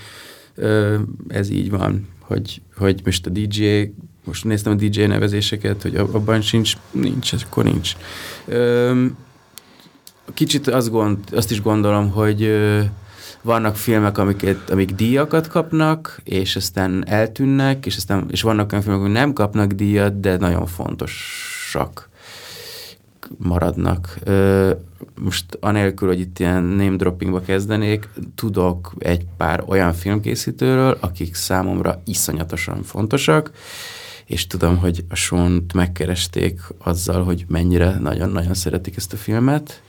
Ez 1.29 1.51
így 1.51 1.71
van, 1.71 2.09
hogy, 2.21 2.63
hogy 2.77 3.01
most 3.05 3.27
a 3.27 3.31
DJ 3.31 3.93
most 4.25 4.45
néztem 4.45 4.73
a 4.73 4.77
DJ 4.77 5.05
nevezéseket, 5.05 5.83
hogy 5.83 5.97
abban 5.97 6.41
sincs, 6.41 6.73
nincs, 6.91 7.33
akkor 7.33 7.65
nincs. 7.65 7.97
Kicsit 10.35 10.69
azt, 10.69 10.91
gond, 10.91 11.19
azt 11.33 11.51
is 11.51 11.63
gondolom, 11.63 12.11
hogy 12.11 12.41
vannak 13.45 13.77
filmek, 13.77 14.19
amiket, 14.19 14.71
amik 14.71 14.95
díjakat 14.95 15.49
kapnak, 15.49 16.21
és 16.25 16.57
aztán 16.57 17.09
eltűnnek, 17.09 17.87
és, 17.87 17.97
aztán, 17.97 18.27
és 18.31 18.43
vannak 18.43 18.73
olyan 18.73 18.85
filmek, 18.85 19.03
amik 19.03 19.13
nem 19.13 19.33
kapnak 19.33 19.73
díjat, 19.73 20.21
de 20.21 20.37
nagyon 20.37 20.67
fontosak 20.67 22.09
maradnak. 23.37 24.19
Most 25.21 25.59
anélkül, 25.61 26.09
hogy 26.09 26.21
itt 26.21 26.39
ilyen 26.39 26.63
name 26.63 26.97
droppingba 26.97 27.41
kezdenék, 27.41 28.09
tudok 28.35 28.93
egy 28.99 29.27
pár 29.37 29.65
olyan 29.67 29.93
filmkészítőről, 29.93 30.97
akik 31.01 31.35
számomra 31.35 32.03
iszonyatosan 32.05 32.83
fontosak, 32.83 33.51
és 34.25 34.47
tudom, 34.47 34.77
hogy 34.77 35.05
a 35.09 35.15
Sean-t 35.15 35.73
megkeresték 35.73 36.61
azzal, 36.79 37.25
hogy 37.25 37.45
mennyire 37.49 37.99
nagyon-nagyon 37.99 38.55
szeretik 38.55 38.97
ezt 38.97 39.13
a 39.13 39.17
filmet, 39.17 39.83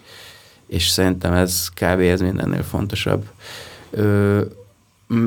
és 0.68 0.88
szerintem 0.88 1.34
ez 1.34 1.70
kb. 1.70 2.00
ez 2.00 2.22
mindennél 2.22 2.64
fontosabb. 2.64 3.30
Ö, 3.90 4.42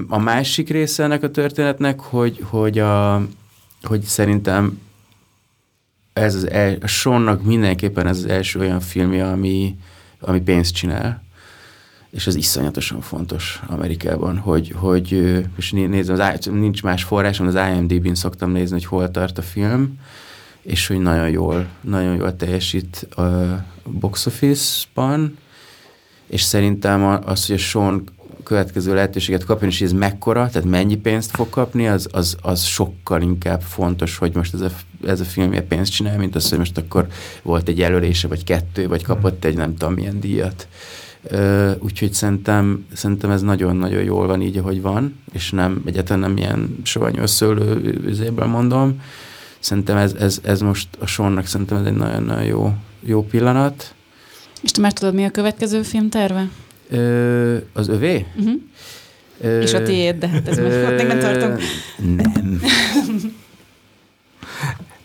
a 0.08 0.18
másik 0.18 0.70
része 0.70 1.02
ennek 1.02 1.22
a 1.22 1.30
történetnek, 1.30 2.00
hogy, 2.00 2.44
hogy, 2.50 2.78
a, 2.78 3.22
hogy 3.82 4.02
szerintem 4.02 4.80
ez 6.12 6.34
az 6.34 6.50
el, 6.50 6.76
a 6.80 6.86
Seannak 6.86 7.42
mindenképpen 7.42 8.06
ez 8.06 8.16
az 8.16 8.26
első 8.26 8.58
olyan 8.58 8.80
filmje, 8.80 9.26
ami, 9.26 9.76
ami 10.20 10.40
pénzt 10.40 10.74
csinál, 10.74 11.22
és 12.10 12.26
ez 12.26 12.34
iszonyatosan 12.34 13.00
fontos 13.00 13.62
Amerikában, 13.66 14.38
hogy, 14.38 14.72
hogy 14.76 15.12
és 15.56 15.70
nézem, 15.70 16.20
az, 16.20 16.44
nincs 16.44 16.82
más 16.82 17.04
forrásom, 17.04 17.46
az 17.46 17.54
IMDb-n 17.54 18.14
szoktam 18.14 18.50
nézni, 18.50 18.74
hogy 18.74 18.84
hol 18.84 19.10
tart 19.10 19.38
a 19.38 19.42
film, 19.42 19.98
és 20.68 20.86
hogy 20.86 20.98
nagyon 20.98 21.30
jól, 21.30 21.66
nagyon 21.80 22.16
jól 22.16 22.36
teljesít 22.36 23.06
a 23.16 23.22
box 23.84 24.26
office-ban, 24.26 25.38
és 26.26 26.42
szerintem 26.42 27.20
az, 27.24 27.46
hogy 27.46 27.56
a 27.56 27.58
Sean 27.58 28.04
következő 28.42 28.94
lehetőséget 28.94 29.44
kapjon, 29.44 29.70
és 29.70 29.80
ez 29.80 29.92
mekkora, 29.92 30.48
tehát 30.48 30.68
mennyi 30.68 30.96
pénzt 30.96 31.30
fog 31.30 31.48
kapni, 31.48 31.88
az, 31.88 32.08
az, 32.10 32.36
az 32.42 32.62
sokkal 32.62 33.22
inkább 33.22 33.60
fontos, 33.62 34.16
hogy 34.16 34.34
most 34.34 34.54
ez 34.54 34.60
a, 34.60 34.70
ez 35.06 35.20
a 35.20 35.24
filmje 35.24 35.62
pénzt 35.62 35.92
csinál, 35.92 36.18
mint 36.18 36.34
az, 36.34 36.48
hogy 36.48 36.58
most 36.58 36.78
akkor 36.78 37.06
volt 37.42 37.68
egy 37.68 37.78
jelölése, 37.78 38.28
vagy 38.28 38.44
kettő, 38.44 38.88
vagy 38.88 39.04
kapott 39.04 39.44
egy 39.44 39.56
nem 39.56 39.76
tudom 39.76 39.94
milyen 39.94 40.20
díjat. 40.20 40.68
Uh, 41.32 41.70
úgyhogy 41.78 42.12
szerintem, 42.12 42.86
szerintem 42.92 43.30
ez 43.30 43.42
nagyon-nagyon 43.42 44.02
jól 44.02 44.26
van 44.26 44.42
így, 44.42 44.56
ahogy 44.56 44.82
van, 44.82 45.20
és 45.32 45.50
nem 45.50 45.82
egyáltalán 45.86 46.20
nem 46.20 46.36
ilyen 46.36 46.76
savanyú 46.82 47.26
szőlő 47.26 48.32
mondom. 48.46 49.00
Szerintem 49.58 49.96
ez, 49.96 50.12
ez, 50.12 50.40
ez 50.42 50.60
most 50.60 50.88
a 50.98 51.06
sornak 51.06 51.46
szerintem 51.46 51.78
ez 51.78 51.84
egy 51.84 51.96
nagyon-nagyon 51.96 52.44
jó, 52.44 52.74
jó 53.00 53.22
pillanat. 53.22 53.94
És 54.62 54.70
te 54.70 54.80
már 54.80 54.92
tudod, 54.92 55.14
mi 55.14 55.24
a 55.24 55.30
következő 55.30 55.82
film 55.82 56.08
terve? 56.08 56.48
Ö, 56.90 57.56
az 57.72 57.88
övé? 57.88 58.26
Uh-huh. 58.36 58.60
Ö, 59.40 59.60
És 59.60 59.74
a 59.74 59.82
tiéd, 59.82 60.18
de 60.18 60.28
hát 60.28 60.48
ez 60.48 60.58
most 60.58 60.96
még 60.96 61.06
nem 61.06 61.18
tartom. 61.18 61.56
Nem. 62.16 62.60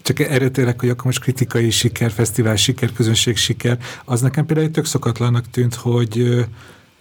Csak 0.02 0.20
erre 0.20 0.50
tényleg, 0.50 0.80
hogy 0.80 0.90
akkor 0.90 1.06
most 1.06 1.20
kritikai 1.22 1.70
siker, 1.70 2.12
fesztivál 2.12 2.56
siker, 2.56 2.92
közönség 2.94 3.38
siker, 3.38 3.78
az 4.06 4.22
nekem 4.22 4.46
például 4.46 4.72
tök 4.72 4.86
szokatlannak 4.86 5.50
tűnt, 5.50 5.76
hogy 5.76 6.20
ö, 6.20 6.42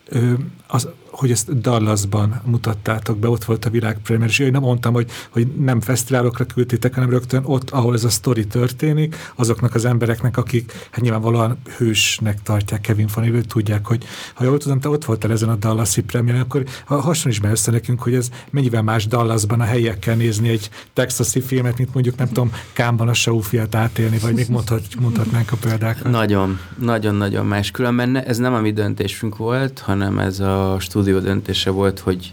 ö, 0.09 0.33
az, 0.67 0.89
hogy 1.13 1.31
ezt 1.31 1.61
Dallasban 1.61 2.41
mutattátok 2.45 3.19
be, 3.19 3.29
ott 3.29 3.45
volt 3.45 3.65
a 3.65 3.71
világpremier, 3.71 4.29
és 4.29 4.39
én 4.39 4.51
nem 4.51 4.61
mondtam, 4.61 4.93
hogy, 4.93 5.11
hogy 5.31 5.47
nem 5.47 5.81
fesztiválokra 5.81 6.45
küldtétek, 6.45 6.95
hanem 6.95 7.11
rögtön 7.11 7.43
ott, 7.45 7.71
ahol 7.71 7.95
ez 7.95 8.05
a 8.05 8.09
sztori 8.09 8.47
történik, 8.47 9.17
azoknak 9.35 9.75
az 9.75 9.85
embereknek, 9.85 10.37
akik 10.37 10.73
hát 10.91 11.01
nyilvánvalóan 11.01 11.59
hősnek 11.77 12.43
tartják 12.43 12.81
Kevin 12.81 13.09
Fanny, 13.09 13.43
tudják, 13.47 13.87
hogy 13.87 14.05
ha 14.35 14.45
jól 14.45 14.59
tudom, 14.59 14.81
te 14.81 14.89
ott 14.89 15.05
voltál 15.05 15.31
ezen 15.31 15.49
a 15.49 15.57
Dallasi 15.57 16.03
premier 16.03 16.41
akkor 16.41 16.65
hasonlítsd 16.85 17.43
meg 17.43 17.53
össze 17.53 17.71
nekünk, 17.71 18.03
hogy 18.03 18.15
ez 18.15 18.31
mennyivel 18.51 18.83
más 18.83 19.07
Dallasban 19.07 19.61
a 19.61 19.65
helyekkel 19.65 20.15
nézni 20.15 20.49
egy 20.49 20.71
texasi 20.93 21.41
filmet, 21.41 21.79
mint 21.79 21.95
mondjuk 21.95 22.17
nem 22.17 22.27
tudom, 22.27 22.53
Kámban 22.73 23.09
a 23.09 23.15
Saufiat 23.15 23.75
átélni, 23.75 24.19
vagy 24.19 24.35
még 24.35 24.49
mondhat, 24.49 24.83
mondhatnánk 25.01 25.53
a 25.53 25.57
példákat. 25.57 26.11
Nagyon, 26.11 26.59
nagyon-nagyon 26.79 27.47
más. 27.47 27.71
Különben 27.71 28.17
ez 28.17 28.39
nem 28.39 28.55
a 28.55 28.61
mi 28.61 28.73
döntésünk 28.73 29.37
volt, 29.37 29.79
hanem 29.79 30.19
ez 30.19 30.41
a 30.41 30.77
stúdió 30.81 31.02
stúdió 31.03 31.19
döntése 31.19 31.71
volt, 31.71 31.99
hogy 31.99 32.33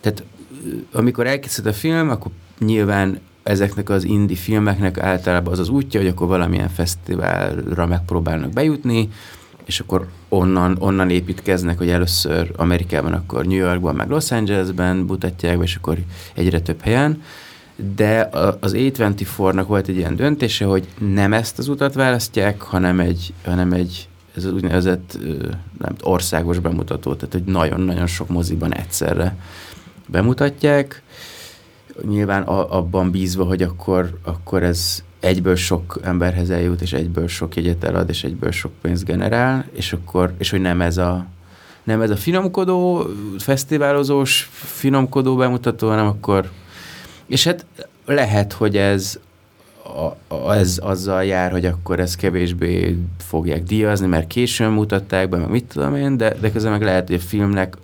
tehát 0.00 0.24
amikor 0.92 1.26
elkészült 1.26 1.66
a 1.66 1.72
film, 1.72 2.10
akkor 2.10 2.30
nyilván 2.58 3.20
ezeknek 3.42 3.88
az 3.88 4.04
indie 4.04 4.36
filmeknek 4.36 4.98
általában 4.98 5.52
az 5.52 5.58
az 5.58 5.68
útja, 5.68 6.00
hogy 6.00 6.08
akkor 6.08 6.26
valamilyen 6.26 6.68
fesztiválra 6.68 7.86
megpróbálnak 7.86 8.50
bejutni, 8.50 9.08
és 9.64 9.80
akkor 9.80 10.08
onnan, 10.28 10.76
onnan 10.78 11.10
építkeznek, 11.10 11.78
hogy 11.78 11.90
először 11.90 12.50
Amerikában, 12.56 13.12
akkor 13.12 13.46
New 13.46 13.56
Yorkban, 13.56 13.94
meg 13.94 14.08
Los 14.08 14.30
Angelesben 14.30 14.96
mutatják, 14.96 15.58
és 15.62 15.74
akkor 15.74 15.98
egyre 16.34 16.60
több 16.60 16.80
helyen. 16.80 17.22
De 17.96 18.28
az 18.60 18.74
A24-nak 18.76 19.64
volt 19.66 19.88
egy 19.88 19.96
ilyen 19.96 20.16
döntése, 20.16 20.64
hogy 20.64 20.88
nem 20.98 21.32
ezt 21.32 21.58
az 21.58 21.68
utat 21.68 21.94
választják, 21.94 22.60
hanem 22.60 23.00
egy, 23.00 23.32
hanem 23.44 23.72
egy 23.72 24.08
ez 24.34 24.44
az 24.44 24.52
úgynevezett 24.52 25.18
nem, 25.78 25.94
országos 26.02 26.58
bemutató, 26.58 27.14
tehát 27.14 27.32
hogy 27.32 27.44
nagyon-nagyon 27.44 28.06
sok 28.06 28.28
moziban 28.28 28.74
egyszerre 28.74 29.36
bemutatják. 30.06 31.02
Nyilván 32.02 32.42
a, 32.42 32.76
abban 32.76 33.10
bízva, 33.10 33.44
hogy 33.44 33.62
akkor, 33.62 34.18
akkor 34.22 34.62
ez 34.62 35.04
egyből 35.20 35.56
sok 35.56 36.00
emberhez 36.02 36.50
eljut, 36.50 36.80
és 36.80 36.92
egyből 36.92 37.28
sok 37.28 37.56
jegyet 37.56 37.84
elad, 37.84 38.08
és 38.08 38.24
egyből 38.24 38.50
sok 38.50 38.72
pénzt 38.80 39.04
generál, 39.04 39.64
és 39.72 39.92
akkor, 39.92 40.34
és 40.38 40.50
hogy 40.50 40.60
nem 40.60 40.80
ez 40.80 40.96
a 40.96 41.26
nem 41.84 42.00
ez 42.00 42.10
a 42.10 42.16
finomkodó, 42.16 43.06
fesztiválozós 43.38 44.50
finomkodó 44.52 45.36
bemutató, 45.36 45.88
hanem 45.88 46.06
akkor 46.06 46.50
és 47.26 47.44
hát 47.44 47.66
lehet, 48.06 48.52
hogy 48.52 48.76
ez 48.76 49.18
a, 49.84 50.34
a, 50.34 50.52
ez 50.52 50.78
azzal 50.82 51.24
jár, 51.24 51.50
hogy 51.50 51.64
akkor 51.64 52.00
ez 52.00 52.16
kevésbé 52.16 52.98
fogják 53.18 53.62
díjazni, 53.62 54.06
mert 54.06 54.26
későn 54.26 54.70
mutatták 54.70 55.28
be, 55.28 55.36
meg 55.36 55.50
mit 55.50 55.64
tudom 55.64 55.94
én, 55.94 56.16
de, 56.16 56.34
de 56.40 56.50
közben 56.50 56.72
meg 56.72 56.82
lehet, 56.82 57.06
hogy 57.06 57.16
a 57.16 57.20
filmnek 57.20 57.76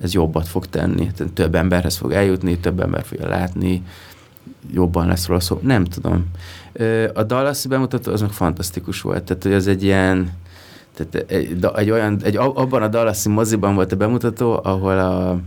ez 0.00 0.12
jobbat 0.12 0.48
fog 0.48 0.66
tenni. 0.66 1.10
Tehát 1.16 1.32
több 1.32 1.54
emberhez 1.54 1.96
fog 1.96 2.12
eljutni, 2.12 2.58
több 2.58 2.80
ember 2.80 3.04
fogja 3.04 3.28
látni, 3.28 3.82
jobban 4.72 5.06
lesz 5.06 5.26
róla 5.26 5.40
szó. 5.40 5.58
Nem 5.62 5.84
tudom. 5.84 6.26
A 7.14 7.22
Dallas 7.22 7.66
bemutató 7.66 8.12
az 8.12 8.20
meg 8.20 8.30
fantasztikus 8.30 9.00
volt. 9.00 9.22
Tehát, 9.22 9.42
hogy 9.42 9.52
az 9.52 9.66
egy 9.66 9.82
ilyen 9.82 10.32
tehát 10.94 11.30
egy, 11.30 11.66
egy 11.74 11.90
olyan, 11.90 12.20
egy, 12.22 12.36
abban 12.36 12.82
a 12.82 12.88
Dallas 12.88 13.26
moziban 13.26 13.74
volt 13.74 13.92
a 13.92 13.96
bemutató, 13.96 14.60
ahol 14.62 14.98
a 14.98 15.38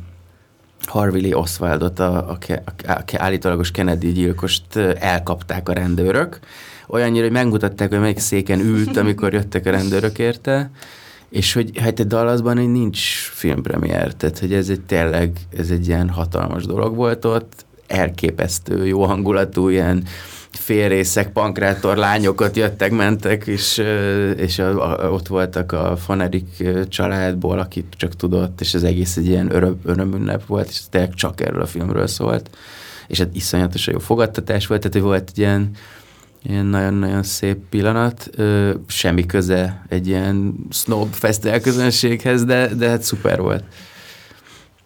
Harvey 0.81 1.21
Lee 1.21 1.37
Oswaldot, 1.37 1.99
a, 1.99 2.29
a, 2.29 2.37
a, 2.85 2.91
a 2.91 3.03
állítólagos 3.17 3.71
Kennedy 3.71 4.11
gyilkost 4.11 4.75
elkapták 4.99 5.69
a 5.69 5.73
rendőrök. 5.73 6.39
Olyannyira, 6.87 7.23
hogy 7.23 7.31
megmutatták, 7.31 7.89
hogy 7.89 7.99
melyik 7.99 8.19
széken 8.19 8.59
ült, 8.59 8.97
amikor 9.01 9.33
jöttek 9.33 9.65
a 9.65 9.71
rendőrök 9.71 10.19
érte, 10.19 10.71
és 11.29 11.53
hogy 11.53 11.79
hát 11.79 11.99
egy 11.99 12.07
Dallasban 12.07 12.57
nincs 12.57 12.99
filmpremiér, 13.33 14.13
tehát 14.13 14.39
hogy 14.39 14.53
ez 14.53 14.69
egy 14.69 14.81
tényleg, 14.81 15.31
ez 15.57 15.69
egy 15.69 15.87
ilyen 15.87 16.09
hatalmas 16.09 16.65
dolog 16.65 16.95
volt 16.95 17.25
ott, 17.25 17.65
elképesztő, 17.87 18.85
jó 18.85 19.03
hangulatú, 19.03 19.69
ilyen 19.69 20.03
félrészek, 20.57 21.31
pankrátor 21.31 21.97
lányokat 21.97 22.55
jöttek, 22.55 22.91
mentek, 22.91 23.47
és, 23.47 23.83
és 24.35 24.57
ott 25.11 25.27
voltak 25.27 25.71
a 25.71 25.97
Fanerik 25.97 26.63
családból, 26.87 27.59
akit 27.59 27.93
csak 27.97 28.15
tudott, 28.15 28.61
és 28.61 28.73
az 28.73 28.83
egész 28.83 29.17
egy 29.17 29.27
ilyen 29.27 29.55
öröm, 29.55 29.79
örömünnep 29.83 30.45
volt, 30.45 30.67
és 30.67 30.79
tényleg 30.89 31.13
csak 31.13 31.41
erről 31.41 31.61
a 31.61 31.65
filmről 31.65 32.07
szólt, 32.07 32.49
és 33.07 33.17
hát 33.17 33.35
iszonyatosan 33.35 33.93
jó 33.93 33.99
fogadtatás 33.99 34.67
volt, 34.67 34.81
tehát 34.81 35.07
volt 35.07 35.29
egy 35.29 35.37
ilyen 35.37 35.71
ilyen 36.47 36.65
nagyon-nagyon 36.65 37.23
szép 37.23 37.57
pillanat, 37.69 38.29
ö, 38.35 38.73
semmi 38.87 39.25
köze 39.25 39.85
egy 39.89 40.07
ilyen 40.07 40.55
snob 40.69 41.13
fesztivál 41.13 41.59
közönséghez, 41.59 42.43
de, 42.43 42.67
de 42.75 42.89
hát 42.89 43.01
szuper 43.01 43.41
volt. 43.41 43.63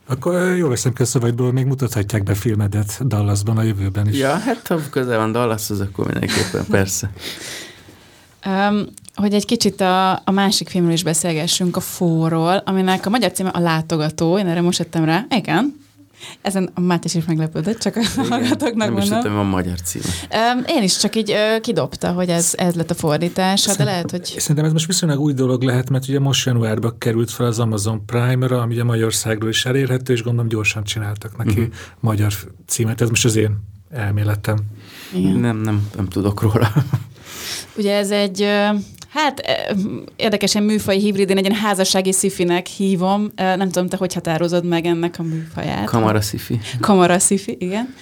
Akkor 0.10 0.56
jól 0.56 0.70
veszem 0.70 0.94
ki 0.94 1.02
a 1.02 1.06
szavaidból, 1.06 1.52
még 1.52 1.66
mutathatják 1.66 2.24
be 2.24 2.34
filmedet 2.34 3.08
Dallasban 3.08 3.58
a 3.58 3.62
jövőben 3.62 4.08
is. 4.08 4.18
Ja, 4.18 4.38
hát 4.38 4.68
ha 4.68 4.80
közel 4.90 5.32
van 5.32 5.46
az 5.46 5.80
akkor 5.80 6.06
mindenképpen, 6.06 6.66
persze. 6.78 7.12
Um, 8.46 8.86
hogy 9.16 9.34
egy 9.34 9.46
kicsit 9.46 9.82
a, 9.82 10.12
a 10.12 10.32
másik 10.32 10.70
filmről 10.70 10.94
is 10.94 11.04
beszélgessünk, 11.04 11.76
a 11.76 11.80
Fóról, 11.80 12.56
aminek 12.66 13.06
a 13.06 13.10
magyar 13.10 13.32
címe 13.32 13.50
a 13.50 13.60
Látogató, 13.60 14.38
én 14.38 14.48
erre 14.48 14.62
most 14.62 14.80
jöttem 14.80 15.06
rá. 15.06 15.26
Igen, 15.30 15.76
ezen 16.42 16.70
a 16.74 16.80
Mátyás 16.80 17.14
is 17.14 17.26
meglepődött, 17.26 17.80
csak 17.80 17.96
a 17.96 18.24
hallgatóknak 18.30 18.90
mondom. 18.92 19.10
Nem 19.10 19.20
is 19.20 19.26
a 19.26 19.44
magyar 19.44 19.82
címe. 19.82 20.06
Um, 20.54 20.64
én 20.68 20.84
is 20.84 20.98
csak 20.98 21.16
így 21.16 21.36
kidobta, 21.62 22.12
hogy 22.12 22.30
ez, 22.30 22.54
ez 22.58 22.74
lett 22.74 22.92
a 22.92 22.94
fordítás, 22.94 23.66
de 23.66 23.84
lehet, 23.84 24.12
hogy... 24.12 24.26
Szerintem 24.26 24.66
ez 24.66 24.72
most 24.72 24.86
viszonylag 24.86 25.20
új 25.20 25.34
dolog 25.34 25.62
lehet, 25.62 25.90
mert 25.90 26.08
ugye 26.08 26.20
most 26.20 26.46
januárban 26.46 26.98
került 26.98 27.32
fel 27.32 27.46
az 27.46 27.60
Amazon 27.60 28.06
Prime-ra, 28.06 28.62
ami 28.62 28.80
a 28.80 28.84
Magyarországról 28.84 29.50
is 29.50 29.66
elérhető, 29.66 30.14
és 30.14 30.24
gondolom 30.24 30.48
gyorsan 30.48 30.84
csináltak 30.84 31.38
neki 31.38 31.60
uh-huh. 31.60 31.74
magyar 32.00 32.34
címet. 32.68 33.02
Ez 33.02 33.10
most 33.10 33.26
az 33.26 33.36
én 33.36 33.58
elméletem. 33.90 34.58
Igen. 35.14 35.32
Nem, 35.32 35.58
nem, 35.58 35.90
nem 35.96 36.08
tudok 36.08 36.42
róla. 36.42 36.74
Ugye 37.78 37.96
ez 37.96 38.12
egy 38.12 38.48
Hát 39.10 39.42
érdekesen 40.16 40.64
műfaj 40.64 40.98
hibrid, 40.98 41.30
én 41.30 41.38
egy 41.38 41.46
ilyen 41.46 41.60
házassági 41.60 42.12
szifinek 42.12 42.66
hívom. 42.66 43.32
Nem 43.36 43.70
tudom, 43.70 43.88
te 43.88 43.98
hogy 43.98 44.14
határozod 44.14 44.66
meg 44.66 44.86
ennek 44.86 45.16
a 45.18 45.24
műfaját? 45.24 45.86
Kamara 45.86 46.22
szifi. 46.22 46.60
Kamara 46.80 47.20
szifi, 47.20 47.56
igen. 47.60 47.96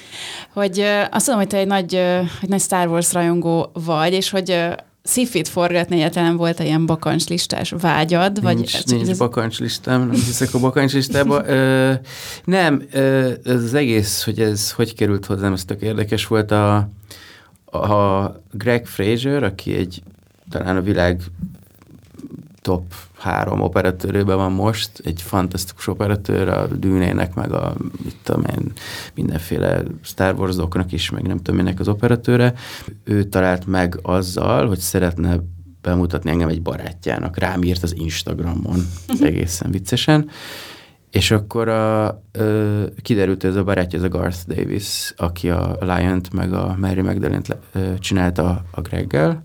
Hogy 0.54 0.80
azt 1.12 1.26
tudom, 1.26 1.40
hogy 1.40 1.50
te 1.50 1.58
egy 1.58 1.68
nagy, 1.68 1.94
egy 2.42 2.50
nagy 2.50 2.62
Star 2.62 2.88
Wars 2.88 3.14
rajongó 3.14 3.72
vagy, 3.74 4.14
és 4.14 4.30
hogy 4.30 4.58
szifit 5.04 5.48
forgatni 5.48 5.96
egyáltalán 5.96 6.38
volt 6.38 6.60
ilyen 6.60 6.86
bakancslistás 6.86 7.74
vágyad? 7.80 8.42
Vagy 8.42 8.56
nincs, 8.56 8.76
ez, 8.76 8.84
nincs 8.84 9.10
ez... 9.10 9.18
bakancslistám, 9.18 10.00
nem 10.00 10.12
hiszek 10.12 10.54
a 10.54 10.60
bakancslistába. 10.60 11.44
Ö, 11.48 11.94
nem, 12.44 12.84
ö, 12.92 13.32
ez 13.44 13.64
az 13.64 13.74
egész, 13.74 14.24
hogy 14.24 14.40
ez 14.40 14.72
hogy 14.72 14.96
került 14.96 15.26
hozzám, 15.26 15.54
ez 15.54 15.66
tök 15.66 15.82
érdekes 15.82 16.28
volt 16.28 16.52
a, 16.52 16.76
a 17.72 18.26
Greg 18.52 18.86
Fraser, 18.86 19.44
aki 19.44 19.76
egy 19.76 20.02
talán 20.50 20.78
a 20.78 20.82
világ 20.82 21.22
top 22.68 22.94
három 23.18 23.62
operatőrőben 23.62 24.38
van 24.38 24.52
most, 24.52 25.02
egy 25.04 25.22
fantasztikus 25.22 25.88
operatőr, 25.88 26.48
a 26.48 26.68
Dűnének, 26.68 27.34
meg 27.34 27.52
a 27.52 27.76
mit 28.04 28.16
tudom 28.24 28.44
én, 28.56 28.72
mindenféle 29.14 29.84
Star 30.02 30.36
wars 30.36 30.56
is, 30.90 31.10
meg 31.10 31.28
nem 31.28 31.38
tudom 31.38 31.56
minek 31.56 31.80
az 31.80 31.88
operatőre. 31.88 32.54
Ő 33.04 33.24
talált 33.24 33.66
meg 33.66 34.00
azzal, 34.02 34.68
hogy 34.68 34.80
szeretne 34.80 35.40
bemutatni 35.82 36.30
engem 36.30 36.50
egy 36.50 36.62
barátjának. 36.62 37.38
Rám 37.38 37.64
írt 37.64 37.84
az 37.84 37.96
Instagramon, 37.98 38.80
egészen 39.22 39.72
viccesen. 39.72 40.30
És 41.12 41.32
akkor 41.32 41.68
a, 41.68 42.22
ö, 42.32 42.84
kiderült, 43.02 43.42
hogy 43.42 43.50
ez 43.50 43.56
a 43.56 43.64
barátja, 43.64 44.00
ez 44.00 44.06
a 44.06 44.10
Garth 44.10 44.48
Davis, 44.48 45.14
aki 45.18 45.50
a 45.50 45.78
Lion-t 45.80 46.34
meg 46.34 46.54
a 46.54 46.76
Mary 46.80 47.02
Magdalene-t 47.02 47.58
csinálta 48.00 48.66
a 48.72 48.82
Greggel, 48.82 49.44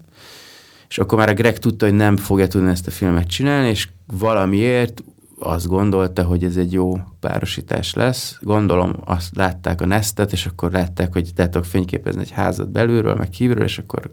és 0.93 0.99
akkor 0.99 1.19
már 1.19 1.29
a 1.29 1.35
Greg 1.35 1.59
tudta, 1.59 1.87
hogy 1.87 1.95
nem 1.95 2.17
fogja 2.17 2.47
tudni 2.47 2.71
ezt 2.71 2.87
a 2.87 2.91
filmet 2.91 3.29
csinálni, 3.29 3.69
és 3.69 3.89
valamiért 4.19 5.03
azt 5.39 5.67
gondolta, 5.67 6.23
hogy 6.23 6.45
ez 6.45 6.57
egy 6.57 6.73
jó 6.73 6.99
párosítás 7.21 7.95
lesz. 7.95 8.39
Gondolom 8.41 8.97
azt 9.05 9.37
látták 9.37 9.81
a 9.81 9.87
Nestet, 9.87 10.33
és 10.33 10.47
akkor 10.47 10.73
látták, 10.73 11.13
hogy 11.13 11.31
te 11.35 11.49
tudok 11.49 11.65
fényképezni 11.65 12.21
egy 12.21 12.31
házat 12.31 12.71
belülről, 12.71 13.15
meg 13.15 13.29
kívülről, 13.29 13.65
és 13.65 13.79
akkor 13.79 14.11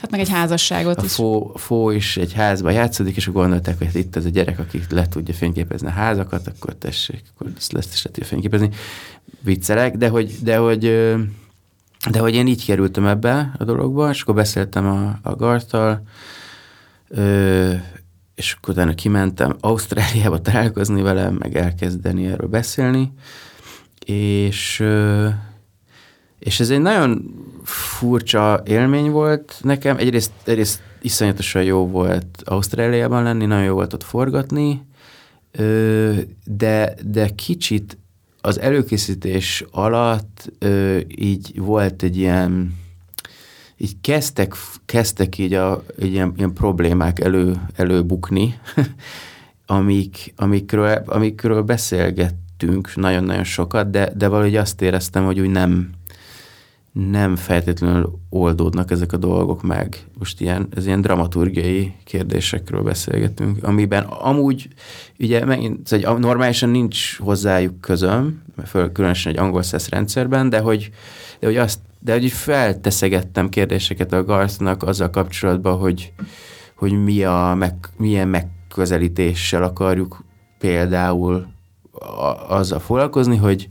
Hát 0.00 0.10
meg 0.10 0.20
egy 0.20 0.28
házasságot 0.28 0.98
a 0.98 1.04
is. 1.04 1.14
Fó, 1.14 1.52
fó 1.56 1.90
is 1.90 2.16
egy 2.16 2.32
házban 2.32 2.72
játszódik, 2.72 3.16
és 3.16 3.28
gondolták, 3.28 3.78
hogy 3.78 3.88
itt 3.92 4.16
ez 4.16 4.24
a 4.24 4.28
gyerek, 4.28 4.58
aki 4.58 4.80
le 4.90 5.08
tudja 5.08 5.34
fényképezni 5.34 5.86
a 5.86 5.90
házakat, 5.90 6.46
akkor 6.46 6.74
tessék, 6.74 7.22
akkor 7.34 7.50
ezt 7.56 7.72
lesz 7.72 7.92
is 7.92 8.02
le 8.04 8.10
tudja 8.10 8.28
fényképezni. 8.28 8.70
Viccelek, 9.40 9.96
de 9.96 10.08
hogy, 10.08 10.34
de 10.42 10.56
hogy 10.56 11.14
de 12.08 12.18
hogy 12.18 12.34
én 12.34 12.46
így 12.46 12.64
kerültem 12.64 13.06
ebbe 13.06 13.52
a 13.58 13.64
dologba, 13.64 14.10
és 14.10 14.22
akkor 14.22 14.34
beszéltem 14.34 14.86
a, 14.86 15.18
a 15.22 15.34
Gartal, 15.34 16.02
ö, 17.08 17.72
és 18.34 18.52
akkor 18.52 18.74
utána 18.74 18.94
kimentem 18.94 19.56
Ausztráliába 19.60 20.40
találkozni 20.40 21.02
vele, 21.02 21.30
meg 21.30 21.56
elkezdeni 21.56 22.26
erről 22.26 22.48
beszélni, 22.48 23.12
és, 24.06 24.80
ö, 24.80 25.28
és 26.38 26.60
ez 26.60 26.70
egy 26.70 26.80
nagyon 26.80 27.34
furcsa 27.64 28.62
élmény 28.64 29.10
volt 29.10 29.58
nekem. 29.62 29.96
Egyrészt, 29.96 30.32
egyrészt 30.44 30.82
iszonyatosan 31.02 31.62
jó 31.62 31.86
volt 31.86 32.42
Ausztráliában 32.44 33.22
lenni, 33.22 33.46
nagyon 33.46 33.64
jó 33.64 33.74
volt 33.74 33.92
ott 33.92 34.04
forgatni, 34.04 34.86
ö, 35.52 36.12
de, 36.44 36.94
de 37.06 37.28
kicsit 37.28 37.98
az 38.40 38.60
előkészítés 38.60 39.64
alatt 39.70 40.52
ö, 40.58 40.98
így 41.06 41.58
volt 41.58 42.02
egy 42.02 42.16
ilyen, 42.16 42.74
így 43.76 44.00
kezdtek, 44.00 44.54
kezdtek 44.84 45.38
így, 45.38 45.54
a, 45.54 45.84
így 46.02 46.12
ilyen, 46.12 46.32
ilyen 46.36 46.52
problémák 46.52 47.20
elő, 47.20 47.60
előbukni, 47.74 48.60
amik, 49.66 50.32
amikről, 50.36 51.02
amikről 51.06 51.62
beszélgettünk 51.62 52.96
nagyon-nagyon 52.96 53.44
sokat, 53.44 53.90
de, 53.90 54.12
de 54.16 54.28
valahogy 54.28 54.56
azt 54.56 54.82
éreztem, 54.82 55.24
hogy 55.24 55.40
úgy 55.40 55.50
nem, 55.50 55.90
nem 56.92 57.36
feltétlenül 57.36 58.18
oldódnak 58.30 58.90
ezek 58.90 59.12
a 59.12 59.16
dolgok 59.16 59.62
meg. 59.62 59.96
Most 60.18 60.40
ilyen, 60.40 60.68
ez 60.76 60.86
ilyen 60.86 61.00
dramaturgiai 61.00 61.94
kérdésekről 62.04 62.82
beszélgetünk, 62.82 63.64
amiben 63.64 64.04
amúgy 64.04 64.68
ugye 65.18 65.44
megint, 65.44 65.88
hogy 65.88 66.06
normálisan 66.18 66.68
nincs 66.68 67.18
hozzájuk 67.18 67.80
közöm, 67.80 68.42
föl, 68.66 68.92
különösen 68.92 69.32
egy 69.32 69.38
angol 69.38 69.62
szesz 69.62 69.88
rendszerben, 69.88 70.48
de 70.48 70.60
hogy, 70.60 70.90
de 71.40 71.46
hogy 71.46 71.56
azt 71.56 71.78
de 72.02 72.12
hogy 72.12 72.30
felteszegettem 72.30 73.48
kérdéseket 73.48 74.12
a 74.12 74.24
Garthnak 74.24 74.82
azzal 74.82 75.10
kapcsolatban, 75.10 75.78
hogy, 75.78 76.12
hogy 76.74 77.04
mi 77.04 77.24
a 77.24 77.54
meg, 77.58 77.74
milyen 77.96 78.28
megközelítéssel 78.28 79.62
akarjuk 79.62 80.24
például 80.58 81.46
azzal 82.48 82.78
foglalkozni, 82.78 83.36
hogy, 83.36 83.68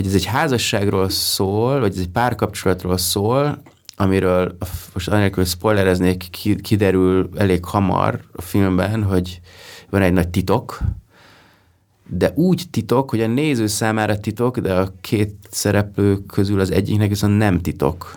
hogy 0.00 0.08
ez 0.08 0.14
egy 0.14 0.24
házasságról 0.24 1.08
szól, 1.08 1.80
vagy 1.80 1.92
ez 1.92 1.98
egy 1.98 2.08
párkapcsolatról 2.08 2.98
szól, 2.98 3.62
amiről 3.96 4.56
most 4.92 5.08
anélkül 5.08 5.44
spoilereznék, 5.44 6.28
kiderül 6.62 7.28
elég 7.36 7.64
hamar 7.64 8.20
a 8.32 8.42
filmben, 8.42 9.02
hogy 9.02 9.40
van 9.90 10.02
egy 10.02 10.12
nagy 10.12 10.28
titok, 10.28 10.80
de 12.08 12.32
úgy 12.34 12.64
titok, 12.70 13.10
hogy 13.10 13.20
a 13.20 13.26
néző 13.26 13.66
számára 13.66 14.20
titok, 14.20 14.58
de 14.58 14.74
a 14.74 14.92
két 15.00 15.34
szereplő 15.50 16.16
közül 16.26 16.60
az 16.60 16.70
egyiknek 16.70 17.08
viszont 17.08 17.38
nem 17.38 17.60
titok. 17.60 18.14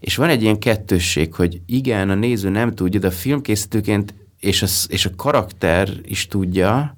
És 0.00 0.16
van 0.16 0.28
egy 0.28 0.42
ilyen 0.42 0.58
kettősség, 0.58 1.34
hogy 1.34 1.60
igen, 1.66 2.10
a 2.10 2.14
néző 2.14 2.48
nem 2.48 2.74
tudja, 2.74 3.00
de 3.00 3.06
a 3.06 3.10
filmkészítőként 3.10 4.14
és 4.40 4.62
a, 4.62 4.66
és 4.88 5.06
a 5.06 5.14
karakter 5.16 5.88
is 6.02 6.26
tudja, 6.26 6.96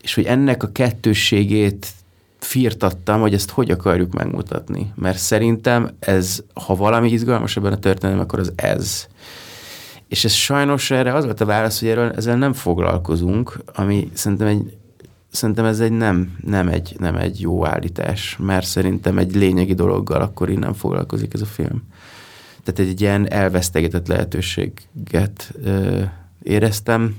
és 0.00 0.14
hogy 0.14 0.24
ennek 0.24 0.62
a 0.62 0.72
kettősségét 0.72 1.86
firtattam, 2.44 3.20
hogy 3.20 3.34
ezt 3.34 3.50
hogy 3.50 3.70
akarjuk 3.70 4.12
megmutatni. 4.12 4.92
Mert 4.94 5.18
szerintem 5.18 5.90
ez, 5.98 6.42
ha 6.54 6.74
valami 6.74 7.10
izgalmas 7.10 7.56
ebben 7.56 7.72
a 7.72 7.78
történelem, 7.78 8.22
akkor 8.22 8.38
az 8.38 8.52
ez. 8.56 9.06
És 10.08 10.24
ez 10.24 10.32
sajnos 10.32 10.90
erre 10.90 11.14
az 11.14 11.24
volt 11.24 11.40
a 11.40 11.44
válasz, 11.44 11.80
hogy 11.80 11.88
erről 11.88 12.10
ezzel 12.10 12.36
nem 12.36 12.52
foglalkozunk, 12.52 13.58
ami 13.74 14.10
szerintem 14.12 14.46
egy 14.46 14.76
szerintem 15.30 15.64
ez 15.64 15.80
egy 15.80 15.92
nem, 15.92 16.36
nem, 16.44 16.68
egy, 16.68 16.96
nem 16.98 17.16
egy 17.16 17.40
jó 17.40 17.66
állítás, 17.66 18.36
mert 18.40 18.66
szerintem 18.66 19.18
egy 19.18 19.34
lényegi 19.34 19.74
dologgal 19.74 20.20
akkor 20.20 20.50
innen 20.50 20.74
foglalkozik 20.74 21.34
ez 21.34 21.40
a 21.40 21.46
film. 21.46 21.82
Tehát 22.64 22.90
egy 22.90 23.00
ilyen 23.00 23.30
elvesztegetett 23.30 24.06
lehetőséget 24.06 25.54
ö, 25.62 26.02
éreztem, 26.42 27.16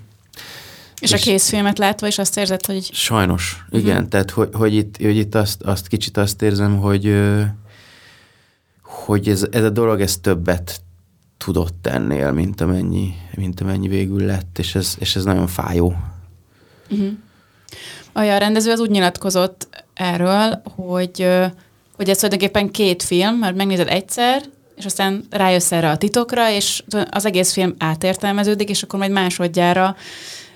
és, 1.02 1.12
és 1.12 1.22
a 1.22 1.24
készfilmet 1.24 1.78
látva 1.78 2.08
is 2.08 2.18
azt 2.18 2.38
érzed, 2.38 2.66
hogy... 2.66 2.90
Sajnos, 2.94 3.66
igen. 3.70 3.96
Uh-huh. 3.96 4.10
Tehát, 4.10 4.32
hogy, 4.32 4.50
hogy 4.54 4.74
itt, 4.74 4.98
hogy 4.98 5.18
itt 5.18 5.36
azt, 5.36 5.62
azt 5.62 5.88
kicsit 5.88 6.18
azt 6.18 6.42
érzem, 6.42 6.78
hogy, 6.78 7.16
hogy 8.82 9.30
ez, 9.30 9.48
ez 9.52 9.64
a 9.64 9.70
dolog 9.70 10.02
ez 10.02 10.18
többet 10.18 10.82
tudott 11.38 11.88
ennél, 11.88 12.32
mint 12.32 12.62
amennyi, 12.62 13.14
mint 13.36 13.62
amennyi 13.62 13.88
végül 13.88 14.26
lett, 14.26 14.60
és 14.60 14.76
ez, 14.76 14.96
és 15.00 15.16
ez 15.16 15.24
nagyon 15.24 15.48
fájó. 15.48 15.96
Uh-huh. 16.90 17.12
A 18.14 18.38
rendező 18.38 18.72
az 18.72 18.80
úgy 18.80 18.90
nyilatkozott 18.90 19.86
erről, 19.94 20.62
hogy, 20.76 21.28
hogy 21.96 22.10
ez 22.10 22.18
tulajdonképpen 22.18 22.72
két 22.72 23.04
film, 23.04 23.36
mert 23.36 23.56
megnézed 23.56 23.88
egyszer, 23.88 24.44
és 24.76 24.86
aztán 24.86 25.26
rájössz 25.30 25.72
erre 25.72 25.90
a 25.90 25.98
titokra, 25.98 26.50
és 26.50 26.84
az 27.10 27.26
egész 27.26 27.54
film 27.54 27.76
átértelmeződik, 27.78 28.70
és 28.70 28.84
akkor 28.84 29.00
majd 29.00 29.12
másodjára 29.12 29.96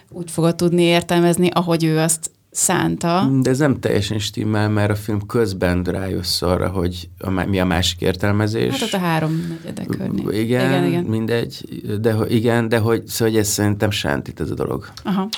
úgy 0.10 0.32
fogod 0.32 0.56
tudni 0.56 0.82
értelmezni, 0.82 1.50
ahogy 1.54 1.84
ő 1.84 1.98
azt 1.98 2.32
szánta. 2.52 3.30
De 3.42 3.50
ez 3.50 3.58
nem 3.58 3.80
teljesen 3.80 4.20
stimmel, 4.20 4.70
mert 4.70 4.92
a 4.92 4.96
film 4.96 5.26
közben 5.26 5.84
rájössz 5.84 6.42
arra, 6.42 6.70
hogy 6.70 7.10
a, 7.18 7.30
mi 7.30 7.60
a 7.60 7.66
másik 7.66 8.02
értelmezés. 8.02 8.72
Hát 8.72 8.82
ott 8.82 8.94
a 8.94 8.98
három 8.98 9.48
negyedek 9.50 9.86
környék. 9.86 10.26
Igen, 10.32 10.70
igen, 10.70 10.86
igen, 10.86 11.04
mindegy, 11.04 11.64
de, 12.02 12.16
igen, 12.28 12.70
de 12.70 12.78
hogy, 12.78 13.08
szóval, 13.08 13.34
hogy 13.34 13.42
ez 13.42 13.48
szerintem 13.48 13.92
sántít 13.92 14.40
ez 14.40 14.50
a 14.50 14.54
dolog. 14.54 14.92
Aha. 15.04 15.30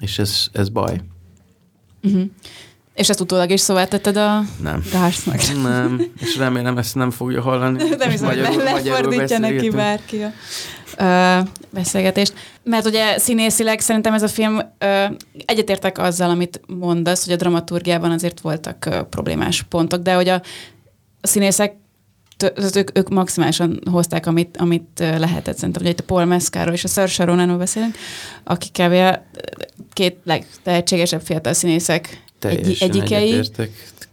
És 0.00 0.18
ez, 0.18 0.46
ez 0.52 0.68
baj. 0.68 1.00
Uh-huh. 2.02 2.30
És 2.94 3.08
ezt 3.08 3.20
utólag 3.20 3.50
is 3.50 3.60
szóval 3.60 3.88
tetted 3.88 4.16
a 4.16 4.42
nem. 4.62 4.82
Gársznak? 4.92 5.40
Nem, 5.62 6.12
és 6.20 6.36
remélem 6.36 6.78
ezt 6.78 6.94
nem 6.94 7.10
fogja 7.10 7.42
hallani. 7.42 7.88
Nem 7.98 8.10
hiszem, 8.10 8.26
hogy 8.26 8.56
lefordítja 8.56 9.38
neki 9.38 9.70
bárki 9.70 10.22
a 10.22 10.32
ö, 10.98 11.38
beszélgetést. 11.70 12.34
Mert 12.62 12.86
ugye 12.86 13.18
színészileg 13.18 13.80
szerintem 13.80 14.14
ez 14.14 14.22
a 14.22 14.28
film, 14.28 14.60
ö, 14.78 15.04
egyetértek 15.44 15.98
azzal, 15.98 16.30
amit 16.30 16.60
mondasz, 16.66 17.24
hogy 17.24 17.32
a 17.32 17.36
dramaturgiában 17.36 18.10
azért 18.10 18.40
voltak 18.40 18.84
ö, 18.84 19.02
problémás 19.02 19.62
pontok, 19.62 20.02
de 20.02 20.14
hogy 20.14 20.28
a, 20.28 20.42
a 21.20 21.26
színészek 21.26 21.74
ők, 22.74 22.98
ők 22.98 23.08
maximálisan 23.08 23.80
hozták, 23.90 24.26
amit, 24.26 24.56
amit 24.56 24.98
lehetett. 24.98 25.56
Szerintem, 25.56 25.82
hogy 25.82 25.90
itt 25.90 26.00
a 26.00 26.04
Paul 26.04 26.24
Mescaro 26.24 26.72
és 26.72 26.84
a 26.84 26.88
Saoirse 26.88 27.24
Ronanról 27.24 27.56
beszélünk, 27.56 27.96
akik 28.44 28.72
kb. 28.72 29.18
két 29.92 30.16
legtehetségesebb 30.24 31.20
fiatal 31.20 31.52
színészek 31.52 32.22
egy, 32.40 32.76
egyikei. 32.80 33.42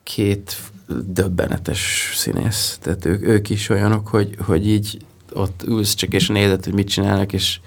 Két 0.03 0.57
döbbenetes 1.05 2.13
színész. 2.15 2.77
Tehát 2.81 3.05
ők, 3.05 3.23
ők 3.23 3.49
is 3.49 3.69
olyanok, 3.69 4.07
hogy, 4.07 4.35
hogy 4.45 4.67
így 4.67 4.97
ott 5.33 5.63
ülsz 5.67 5.93
csak 5.93 6.13
és 6.13 6.27
nézed, 6.27 6.63
hogy 6.63 6.73
mit 6.73 6.89
csinálnak, 6.89 7.33
és 7.33 7.59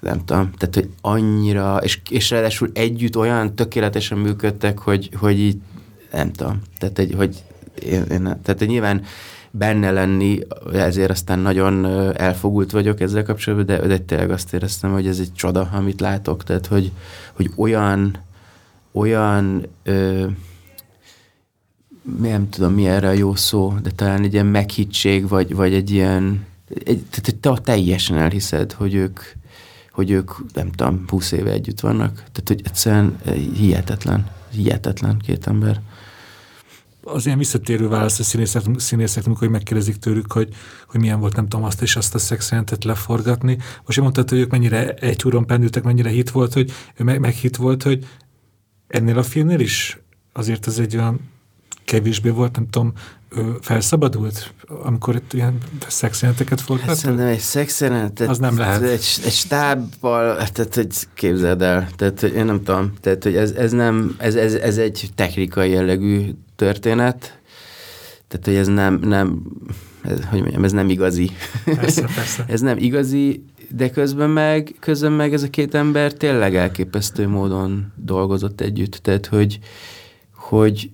nem 0.00 0.24
tudom, 0.24 0.50
tehát 0.58 0.74
hogy 0.74 0.88
annyira, 1.00 1.76
és, 1.82 2.00
és 2.10 2.30
ráadásul 2.30 2.70
együtt 2.74 3.16
olyan 3.16 3.54
tökéletesen 3.54 4.18
működtek, 4.18 4.78
hogy, 4.78 5.10
hogy 5.14 5.38
így 5.38 5.56
nem 6.12 6.32
tudom, 6.32 6.60
tehát 6.78 6.98
egy, 6.98 7.14
hogy 7.16 7.42
én, 7.84 8.02
én, 8.02 8.22
tehát 8.22 8.58
hogy 8.58 8.68
nyilván 8.68 9.04
benne 9.50 9.90
lenni, 9.90 10.38
ezért 10.72 11.10
aztán 11.10 11.38
nagyon 11.38 11.84
elfogult 12.16 12.70
vagyok 12.70 13.00
ezzel 13.00 13.22
kapcsolatban, 13.22 13.66
de, 13.66 13.86
de 13.86 13.98
tényleg 13.98 14.30
azt 14.30 14.54
éreztem, 14.54 14.92
hogy 14.92 15.06
ez 15.06 15.18
egy 15.18 15.32
csoda, 15.32 15.68
amit 15.72 16.00
látok, 16.00 16.44
tehát 16.44 16.66
hogy, 16.66 16.92
hogy 17.32 17.50
olyan, 17.56 18.16
olyan 18.92 19.66
ö, 19.82 20.26
nem 22.18 22.48
tudom 22.48 22.72
mi 22.72 22.86
erre 22.86 23.08
a 23.08 23.12
jó 23.12 23.34
szó, 23.34 23.74
de 23.82 23.90
talán 23.90 24.22
egy 24.22 24.32
ilyen 24.32 24.46
meghittség, 24.46 25.28
vagy, 25.28 25.54
vagy 25.54 25.74
egy 25.74 25.90
ilyen, 25.90 26.46
egy, 26.84 27.04
tehát 27.10 27.40
te 27.40 27.62
teljesen 27.62 28.16
elhiszed, 28.16 28.72
hogy 28.72 28.94
ők, 28.94 29.20
hogy 29.90 30.10
ők, 30.10 30.30
nem 30.54 30.70
tudom, 30.70 31.04
20 31.08 31.32
éve 31.32 31.50
együtt 31.50 31.80
vannak. 31.80 32.14
Tehát, 32.14 32.44
hogy 32.46 32.60
egyszerűen 32.64 33.18
hihetetlen, 33.54 34.30
hihetetlen 34.50 35.18
két 35.18 35.46
ember 35.46 35.80
az 37.04 37.26
ilyen 37.26 37.38
visszatérő 37.38 37.88
válasz 37.88 38.18
a 38.18 38.22
színészek, 38.22 38.62
színészek 38.76 39.26
amikor 39.26 39.48
megkérdezik 39.48 39.96
tőlük, 39.96 40.32
hogy, 40.32 40.48
hogy 40.88 41.00
milyen 41.00 41.20
volt, 41.20 41.36
nem 41.36 41.48
tudom, 41.48 41.64
azt 41.64 41.82
és 41.82 41.96
azt 41.96 42.14
a 42.14 42.18
szexjelentet 42.18 42.84
leforgatni. 42.84 43.58
Most 43.84 43.98
én 43.98 44.04
mondtad, 44.04 44.28
hogy 44.28 44.38
ők 44.38 44.50
mennyire 44.50 44.94
egy 44.94 45.22
úron 45.24 45.46
pendültek, 45.46 45.82
mennyire 45.82 46.08
hit 46.08 46.30
volt, 46.30 46.52
hogy 46.52 46.72
ő 46.96 47.04
meg, 47.04 47.24
hit 47.30 47.56
volt, 47.56 47.82
hogy 47.82 48.06
ennél 48.92 49.18
a 49.18 49.22
filmnél 49.22 49.60
is 49.60 49.98
azért 50.32 50.66
ez 50.66 50.78
egy 50.78 50.96
olyan 50.96 51.20
kevésbé 51.84 52.28
volt, 52.28 52.56
nem 52.56 52.68
tudom, 52.70 52.92
felszabadult, 53.60 54.54
amikor 54.82 55.14
itt 55.14 55.32
ilyen 55.32 55.58
szexjelenteket 55.88 56.60
forgattak? 56.60 56.96
Szerintem 56.96 57.26
egy 57.26 57.38
szexjelentet, 57.38 58.28
az 58.28 58.38
nem 58.38 58.58
lehet. 58.58 58.82
Egy, 58.82 59.06
egy 59.24 59.32
stábbal, 59.32 60.36
tehát 60.36 60.74
hogy 60.74 60.86
képzeld 61.14 61.62
el, 61.62 61.88
tehát 61.96 62.20
hogy 62.20 62.34
én 62.34 62.44
nem 62.44 62.62
tudom, 62.62 62.92
tehát 63.00 63.22
hogy 63.22 63.36
ez, 63.36 63.50
ez 63.50 63.72
nem, 63.72 64.16
ez, 64.18 64.34
ez, 64.34 64.54
ez 64.54 64.78
egy 64.78 65.08
technikai 65.14 65.70
jellegű 65.70 66.30
történet, 66.56 67.40
tehát 68.28 68.46
hogy 68.46 68.54
ez 68.54 68.66
nem, 68.66 68.94
nem 68.94 69.42
ez, 70.02 70.24
hogy 70.30 70.40
mondjam, 70.40 70.64
ez 70.64 70.72
nem 70.72 70.88
igazi. 70.88 71.30
Persze, 71.64 72.08
persze. 72.14 72.44
ez 72.54 72.60
nem 72.60 72.78
igazi, 72.78 73.44
de 73.74 73.90
közben 73.90 74.30
meg, 74.30 74.74
közben 74.80 75.12
meg 75.12 75.32
ez 75.32 75.42
a 75.42 75.50
két 75.50 75.74
ember 75.74 76.12
tényleg 76.12 76.56
elképesztő 76.56 77.28
módon 77.28 77.92
dolgozott 77.96 78.60
együtt, 78.60 78.94
tehát 78.94 79.26
hogy, 79.26 79.58
hogy 80.34 80.90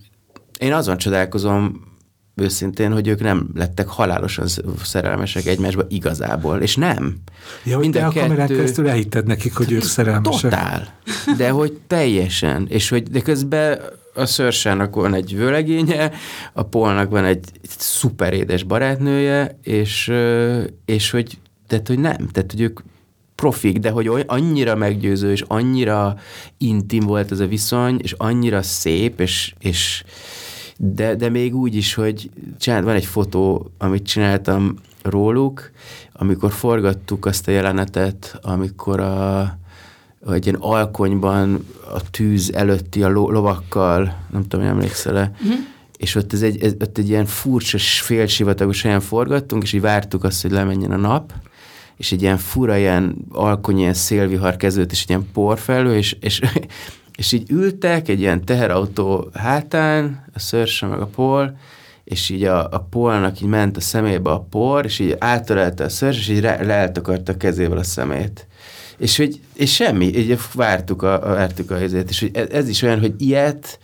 én 0.59 0.73
azon 0.73 0.97
csodálkozom 0.97 1.87
őszintén, 2.35 2.93
hogy 2.93 3.09
ők 3.09 3.21
nem 3.21 3.49
lettek 3.55 3.89
halálosan 3.89 4.47
szerelmesek 4.83 5.47
egymásba 5.47 5.85
igazából, 5.89 6.61
és 6.61 6.77
nem. 6.77 7.17
Ja, 7.65 7.75
hogy 7.75 7.83
Minden 7.83 8.03
te 8.03 8.21
a 8.21 8.23
kamerán 8.23 8.47
keresztül 8.47 8.89
elhitted 8.89 9.27
nekik, 9.27 9.57
hogy 9.57 9.73
ők 9.73 9.83
szerelmesek. 9.83 10.51
Totál. 10.51 10.95
De 11.37 11.51
hogy 11.51 11.79
teljesen. 11.87 12.67
És 12.69 12.89
hogy 12.89 13.03
de 13.03 13.21
közben 13.21 13.81
a 14.15 14.27
Szörsának 14.27 14.95
van 14.95 15.15
egy 15.15 15.37
vőlegénye, 15.37 16.13
a 16.53 16.63
Polnak 16.63 17.11
van 17.11 17.25
egy 17.25 17.45
szuper 17.79 18.33
édes 18.33 18.63
barátnője, 18.63 19.59
és, 19.63 20.13
és 20.85 21.11
hogy, 21.11 21.39
tehát, 21.69 21.89
hogy 21.89 21.99
nem, 21.99 22.17
tehát, 22.17 22.51
hogy 22.51 22.61
ők 22.61 22.81
profik, 23.35 23.79
de 23.79 23.91
hogy 23.91 24.11
annyira 24.27 24.75
meggyőző, 24.75 25.31
és 25.31 25.45
annyira 25.47 26.17
intim 26.57 27.05
volt 27.05 27.33
ez 27.33 27.41
a 27.41 27.47
viszony, 27.47 27.99
és 28.03 28.13
annyira 28.13 28.63
szép, 28.63 29.21
és, 29.21 29.55
és 29.59 30.05
de, 30.77 31.15
de 31.15 31.29
még 31.29 31.55
úgy 31.55 31.75
is, 31.75 31.95
hogy 31.95 32.31
csinált, 32.59 32.85
van 32.85 32.95
egy 32.95 33.05
fotó, 33.05 33.71
amit 33.79 34.07
csináltam 34.07 34.75
róluk, 35.03 35.71
amikor 36.13 36.53
forgattuk 36.53 37.27
azt 37.27 37.49
a 37.49 37.51
jelenetet, 37.51 38.39
amikor 38.43 39.01
a, 39.01 39.59
egy 40.31 40.47
ilyen 40.47 40.61
alkonyban 40.61 41.67
a 41.95 42.11
tűz 42.11 42.53
előtti 42.55 43.03
a 43.03 43.09
lo, 43.09 43.31
lovakkal, 43.31 44.17
nem 44.31 44.43
tudom, 44.43 44.61
hogy 44.61 44.75
emlékszel-e, 44.75 45.33
uh-huh. 45.35 45.59
és 45.97 46.15
ott, 46.15 46.33
ez 46.33 46.43
egy, 46.43 46.63
ez, 46.63 46.73
ott 46.81 46.99
egy 46.99 47.09
ilyen 47.09 47.27
furcsa, 47.27 47.79
félsivatagos 47.79 48.83
helyen 48.83 49.01
forgattunk, 49.01 49.63
és 49.63 49.73
így 49.73 49.81
vártuk 49.81 50.25
azt, 50.25 50.43
hogy 50.43 50.51
lemenjen 50.51 50.91
a 50.93 50.97
nap, 50.97 51.33
és 51.99 52.13
egy 52.13 52.23
ilyen 52.23 52.39
fura, 52.39 52.77
ilyen 52.77 53.17
alkony, 53.31 53.79
ilyen 53.79 53.95
szélvihar 53.95 54.57
kezdődött, 54.57 54.93
és 54.93 55.03
egy 55.03 55.09
ilyen 55.09 55.29
porfelő, 55.33 55.97
és, 55.97 56.17
és 56.21 56.41
és 57.19 57.33
így 57.33 57.51
ültek 57.51 58.09
egy 58.09 58.21
ilyen 58.21 58.45
teherautó 58.45 59.31
hátán, 59.35 60.25
a 60.35 60.39
szörse 60.39 60.87
meg 60.87 61.01
a 61.01 61.07
pol, 61.07 61.57
és 62.05 62.29
így 62.29 62.45
a, 62.45 62.69
a 62.71 62.87
polnak 62.91 63.41
így 63.41 63.49
ment 63.49 63.77
a 63.77 63.81
szemébe 63.81 64.31
a 64.31 64.47
por, 64.51 64.85
és 64.85 64.99
így 64.99 65.17
átörelte 65.19 65.85
a 65.85 65.89
szörs, 65.89 66.19
és 66.19 66.29
így 66.29 66.43
le, 66.43 66.63
leeltakarta 66.63 67.33
a 67.33 67.37
kezével 67.37 67.79
a 67.79 67.83
szemét. 67.83 68.47
És, 68.99 69.17
hogy, 69.17 69.41
és 69.55 69.75
semmi, 69.75 70.07
így 70.07 70.39
vártuk 70.55 71.03
a, 71.03 71.31
a, 71.31 71.35
vártuk 71.35 71.71
a 71.71 71.77
helyzet, 71.77 72.11
és 72.11 72.21
hogy 72.21 72.31
ez, 72.33 72.49
ez 72.51 72.69
is 72.69 72.83
olyan, 72.83 73.01
hogy 73.01 73.15
ilyet 73.19 73.79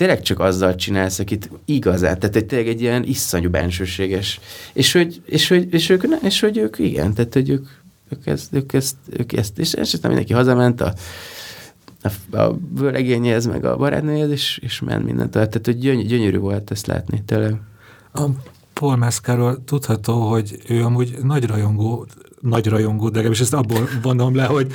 tényleg 0.00 0.22
csak 0.22 0.40
azzal 0.40 0.74
csinálsz, 0.74 1.18
akit 1.18 1.50
igazán, 1.64 2.18
tehát 2.18 2.36
egy, 2.36 2.46
tényleg 2.46 2.68
egy 2.68 2.80
ilyen 2.80 3.04
iszonyú 3.04 3.50
bensőséges, 3.50 4.40
és 4.72 4.92
hogy, 4.92 5.22
és 5.24 5.48
hogy, 5.48 5.74
és 5.74 5.88
ők, 5.88 6.04
és 6.22 6.40
hogy 6.40 6.56
ők 6.56 6.78
igen, 6.78 7.14
tehát 7.14 7.32
hogy 7.32 7.48
ők, 7.50 7.66
ők 8.08 8.26
ezt, 8.26 8.52
ők 8.52 8.72
ezt, 8.72 8.96
ők 9.10 9.32
ezt 9.32 9.58
és, 9.58 9.74
és 9.74 9.92
aztán 9.94 10.10
mindenki 10.10 10.32
hazament 10.32 10.80
a 10.80 10.94
a, 12.02 12.36
a 12.36 12.58
vőlegényéhez, 12.74 13.46
meg 13.46 13.64
a 13.64 13.76
barátnőjéhez, 13.76 14.30
és, 14.30 14.58
és 14.62 14.80
ment 14.80 15.04
mindent. 15.04 15.30
Tehát, 15.30 15.60
hogy 15.64 15.78
gyöny, 15.78 16.06
gyönyörű 16.06 16.38
volt 16.38 16.70
ezt 16.70 16.86
látni, 16.86 17.22
tényleg. 17.26 17.60
A 18.14 18.24
Paul 18.72 18.96
Mescaról 18.96 19.64
tudható, 19.64 20.28
hogy 20.28 20.58
ő 20.68 20.84
amúgy 20.84 21.18
nagy 21.22 21.46
rajongó, 21.46 22.06
nagy 22.40 22.66
rajongó, 22.66 23.04
de 23.04 23.14
legalábbis 23.14 23.40
ezt 23.40 23.54
abból 23.54 23.88
vonom 24.02 24.34
le, 24.34 24.44
hogy 24.44 24.72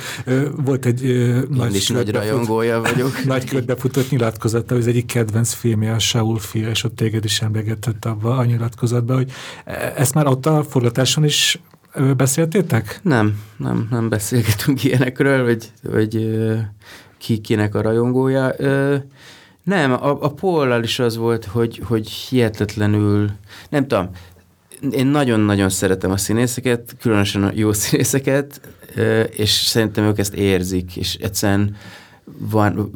volt 0.64 0.86
egy 0.86 1.04
Én 1.04 1.46
nagy 1.50 1.74
is 1.74 1.88
nagy 1.88 2.10
rajongója 2.10 2.80
vagyok. 2.80 3.24
nagy 3.24 3.44
körbefutott 3.44 4.10
nyilatkozata, 4.10 4.72
hogy 4.72 4.82
az 4.82 4.88
egyik 4.88 5.06
kedvenc 5.06 5.52
filmje 5.52 5.92
a 5.92 5.98
Saul 5.98 6.38
fia, 6.38 6.68
és 6.68 6.84
ott 6.84 6.96
téged 6.96 7.24
is 7.24 7.40
emlegetett 7.40 8.04
abba 8.04 8.36
a 8.36 8.44
nyilatkozatban, 8.44 9.16
hogy 9.16 9.32
e, 9.64 9.92
ezt 9.96 10.14
már 10.14 10.26
ott 10.26 10.46
a 10.46 10.62
forgatáson 10.62 11.24
is 11.24 11.60
beszéltétek? 12.16 13.00
Nem, 13.02 13.40
nem, 13.56 13.86
nem 13.90 14.08
beszélgetünk 14.08 14.84
ilyenekről, 14.84 15.44
vagy, 15.44 15.70
vagy 15.82 16.38
ki 17.18 17.38
kinek 17.38 17.74
a 17.74 17.80
rajongója. 17.80 18.54
Nem, 19.62 19.92
a, 19.92 20.22
a 20.22 20.28
Pollal 20.28 20.82
is 20.82 20.98
az 20.98 21.16
volt, 21.16 21.44
hogy, 21.44 21.80
hogy 21.84 22.08
hihetetlenül, 22.08 23.30
nem 23.68 23.86
tudom, 23.86 24.10
én 24.90 25.06
nagyon-nagyon 25.06 25.68
szeretem 25.68 26.10
a 26.10 26.16
színészeket, 26.16 26.96
különösen 27.00 27.42
a 27.42 27.50
jó 27.54 27.72
színészeket, 27.82 28.60
és 29.30 29.50
szerintem 29.50 30.04
ők 30.04 30.18
ezt 30.18 30.34
érzik, 30.34 30.96
és 30.96 31.14
egyszerűen 31.14 31.76
van, 32.38 32.90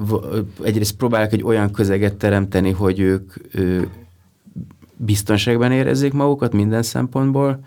egyrészt 0.63 0.97
próbálok 0.97 1.33
egy 1.33 1.43
olyan 1.43 1.73
közeget 1.73 2.15
teremteni, 2.15 2.71
hogy 2.71 3.01
ők 3.01 3.33
biztonságban 4.97 5.73
érezzék 5.73 6.13
magukat 6.13 6.53
minden 6.53 6.83
szempontból. 6.83 7.65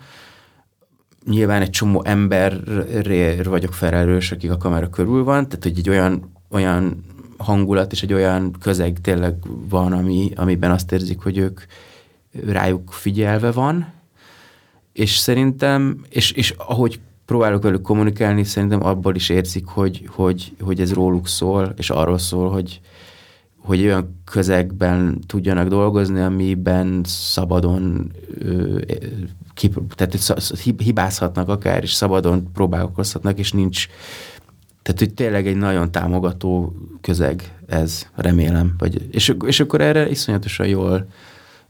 Nyilván 1.26 1.62
egy 1.62 1.70
csomó 1.70 2.02
emberről 2.04 3.50
vagyok 3.50 3.72
felelős, 3.72 4.32
akik 4.32 4.50
a 4.50 4.56
kamera 4.56 4.90
körül 4.90 5.24
van, 5.24 5.48
tehát 5.48 5.62
hogy 5.62 5.78
egy 5.78 5.88
olyan 5.88 6.32
olyan 6.54 7.04
hangulat 7.36 7.92
és 7.92 8.02
egy 8.02 8.12
olyan 8.12 8.52
közeg 8.60 9.00
tényleg 9.00 9.34
van, 9.68 9.92
ami, 9.92 10.30
amiben 10.36 10.70
azt 10.70 10.92
érzik, 10.92 11.20
hogy 11.20 11.38
ők 11.38 11.60
rájuk 12.46 12.92
figyelve 12.92 13.50
van, 13.50 13.92
és 14.94 15.16
szerintem, 15.16 16.04
és, 16.08 16.32
és 16.32 16.54
ahogy 16.56 17.00
próbálok 17.24 17.62
velük 17.62 17.82
kommunikálni, 17.82 18.44
szerintem 18.44 18.84
abból 18.84 19.14
is 19.14 19.28
érzik, 19.28 19.66
hogy, 19.66 20.08
hogy, 20.08 20.52
hogy 20.60 20.80
ez 20.80 20.92
róluk 20.92 21.28
szól, 21.28 21.74
és 21.76 21.90
arról 21.90 22.18
szól, 22.18 22.50
hogy, 22.50 22.80
hogy 23.58 23.82
olyan 23.84 24.20
közegben 24.24 25.20
tudjanak 25.26 25.68
dolgozni, 25.68 26.20
amiben 26.20 27.00
szabadon 27.04 28.12
ö, 28.38 28.80
ki, 29.54 29.70
tehát 29.94 30.18
hibázhatnak 30.78 31.48
akár, 31.48 31.82
és 31.82 31.92
szabadon 31.92 32.52
próbálkozhatnak, 32.52 33.38
és 33.38 33.52
nincs 33.52 33.86
tehát, 34.82 34.98
hogy 34.98 35.14
tényleg 35.14 35.46
egy 35.46 35.56
nagyon 35.56 35.90
támogató 35.90 36.74
közeg 37.00 37.58
ez, 37.66 38.06
remélem. 38.14 38.74
Vagy, 38.78 39.08
és, 39.10 39.34
és 39.46 39.60
akkor 39.60 39.80
erre 39.80 40.08
iszonyatosan 40.08 40.66
jól 40.66 41.06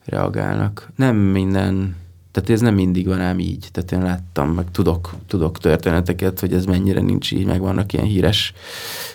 reagálnak. 0.04 0.92
Nem 0.96 1.16
minden, 1.16 1.96
tehát 2.34 2.50
ez 2.50 2.60
nem 2.60 2.74
mindig 2.74 3.06
van 3.06 3.20
ám 3.20 3.38
így. 3.38 3.68
Tehát 3.72 3.92
én 3.92 4.02
láttam, 4.02 4.50
meg 4.50 4.70
tudok, 4.70 5.14
tudok 5.26 5.58
történeteket, 5.58 6.40
hogy 6.40 6.52
ez 6.52 6.64
mennyire 6.64 7.00
nincs 7.00 7.32
így, 7.32 7.46
meg 7.46 7.60
vannak 7.60 7.92
ilyen 7.92 8.06
híres, 8.06 8.52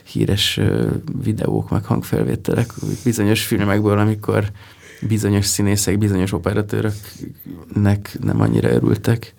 híres 0.03 0.59
videók, 1.23 1.69
meg 1.69 1.85
hangfelvételek 1.85 2.73
bizonyos 3.03 3.45
filmekből, 3.45 3.99
amikor 3.99 4.51
bizonyos 5.01 5.45
színészek, 5.45 5.97
bizonyos 5.97 6.33
operatőröknek 6.33 8.17
nem 8.21 8.41
annyira 8.41 8.69
örültek 8.69 9.33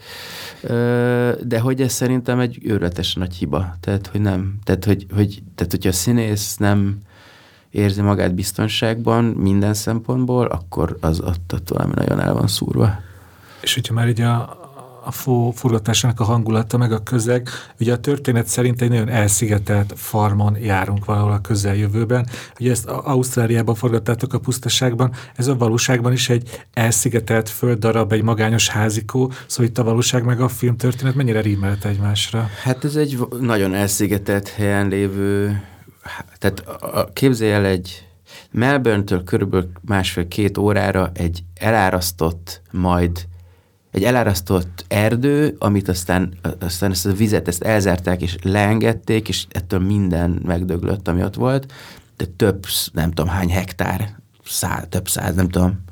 de 1.43 1.61
hogy 1.61 1.81
ez 1.81 1.93
szerintem 1.93 2.39
egy 2.39 2.59
őrületes 2.63 3.15
nagy 3.15 3.35
hiba. 3.35 3.77
Tehát, 3.81 4.07
hogy 4.07 4.21
nem. 4.21 4.59
Tehát, 4.65 4.85
hogy, 4.85 5.07
hogy, 5.15 5.43
tehát 5.55 5.73
hogyha 5.73 5.89
a 5.89 5.93
színész 5.93 6.57
nem 6.57 6.99
érzi 7.71 8.01
magát 8.01 8.35
biztonságban 8.35 9.25
minden 9.25 9.75
szempontból, 9.75 10.47
akkor 10.47 10.97
az 11.01 11.21
ott, 11.21 11.53
ott 11.55 11.69
valami 11.69 11.93
nagyon 11.95 12.21
el 12.21 12.35
van 12.35 12.47
szúrva. 12.47 13.01
És 13.61 13.75
hogyha 13.75 13.95
már 13.95 14.09
így 14.09 14.21
a, 14.21 14.59
a 15.05 15.11
fó, 15.11 15.51
forgatásának 15.51 16.21
a 16.21 16.25
hangulata, 16.25 16.77
meg 16.77 16.93
a 16.93 17.03
közeg. 17.03 17.49
Ugye 17.81 17.93
a 17.93 17.99
történet 17.99 18.47
szerint 18.47 18.83
egy 18.83 18.89
nagyon 18.89 19.09
elszigetelt 19.09 19.93
farmon 19.97 20.57
járunk 20.57 21.05
valahol 21.05 21.33
a 21.33 21.41
közeljövőben. 21.41 22.29
Ugye 22.61 22.71
ezt 22.71 22.87
Ausztráliában 22.87 23.75
forgattátok 23.75 24.35
a 24.35 24.39
pusztaságban, 24.39 25.13
ez 25.37 25.47
a 25.47 25.57
valóságban 25.57 26.13
is 26.13 26.29
egy 26.29 26.65
elszigetelt 26.73 27.49
földdarab, 27.49 28.13
egy 28.13 28.23
magányos 28.23 28.69
házikó, 28.69 29.33
szóval 29.47 29.67
itt 29.67 29.79
a 29.79 29.85
valóság 29.85 30.25
meg 30.25 30.41
a 30.41 30.49
film 30.49 30.77
történet 30.77 31.15
mennyire 31.15 31.41
rímelt 31.41 31.85
egymásra? 31.85 32.49
Hát 32.63 32.85
ez 32.85 32.97
egy 32.97 33.19
nagyon 33.41 33.75
elszigetelt 33.75 34.49
helyen 34.49 34.89
lévő, 34.89 35.63
tehát 36.39 36.65
képzelj 37.13 37.53
el 37.53 37.65
egy 37.65 38.05
Melbourne-től 38.51 39.25
körülbelül 39.25 39.71
másfél-két 39.81 40.59
órára 40.59 41.11
egy 41.15 41.43
elárasztott, 41.55 42.63
majd 42.71 43.29
egy 43.91 44.05
elárasztott 44.05 44.85
erdő, 44.89 45.57
amit 45.59 45.89
aztán, 45.89 46.35
aztán 46.61 46.91
ezt 46.91 47.07
a 47.07 47.13
vizet 47.13 47.49
ezt 47.49 47.63
elzárták 47.63 48.23
és 48.23 48.37
leengedték, 48.43 49.29
és 49.29 49.47
ettől 49.51 49.81
minden 49.81 50.41
megdöglött, 50.45 51.09
ami 51.09 51.23
ott 51.23 51.35
volt, 51.35 51.73
de 52.17 52.25
több, 52.37 52.67
nem 52.93 53.11
tudom 53.11 53.31
hány 53.31 53.51
hektár, 53.51 54.17
száz, 54.45 54.87
több 54.89 55.09
száz, 55.09 55.35
nem 55.35 55.49
tudom, 55.49 55.85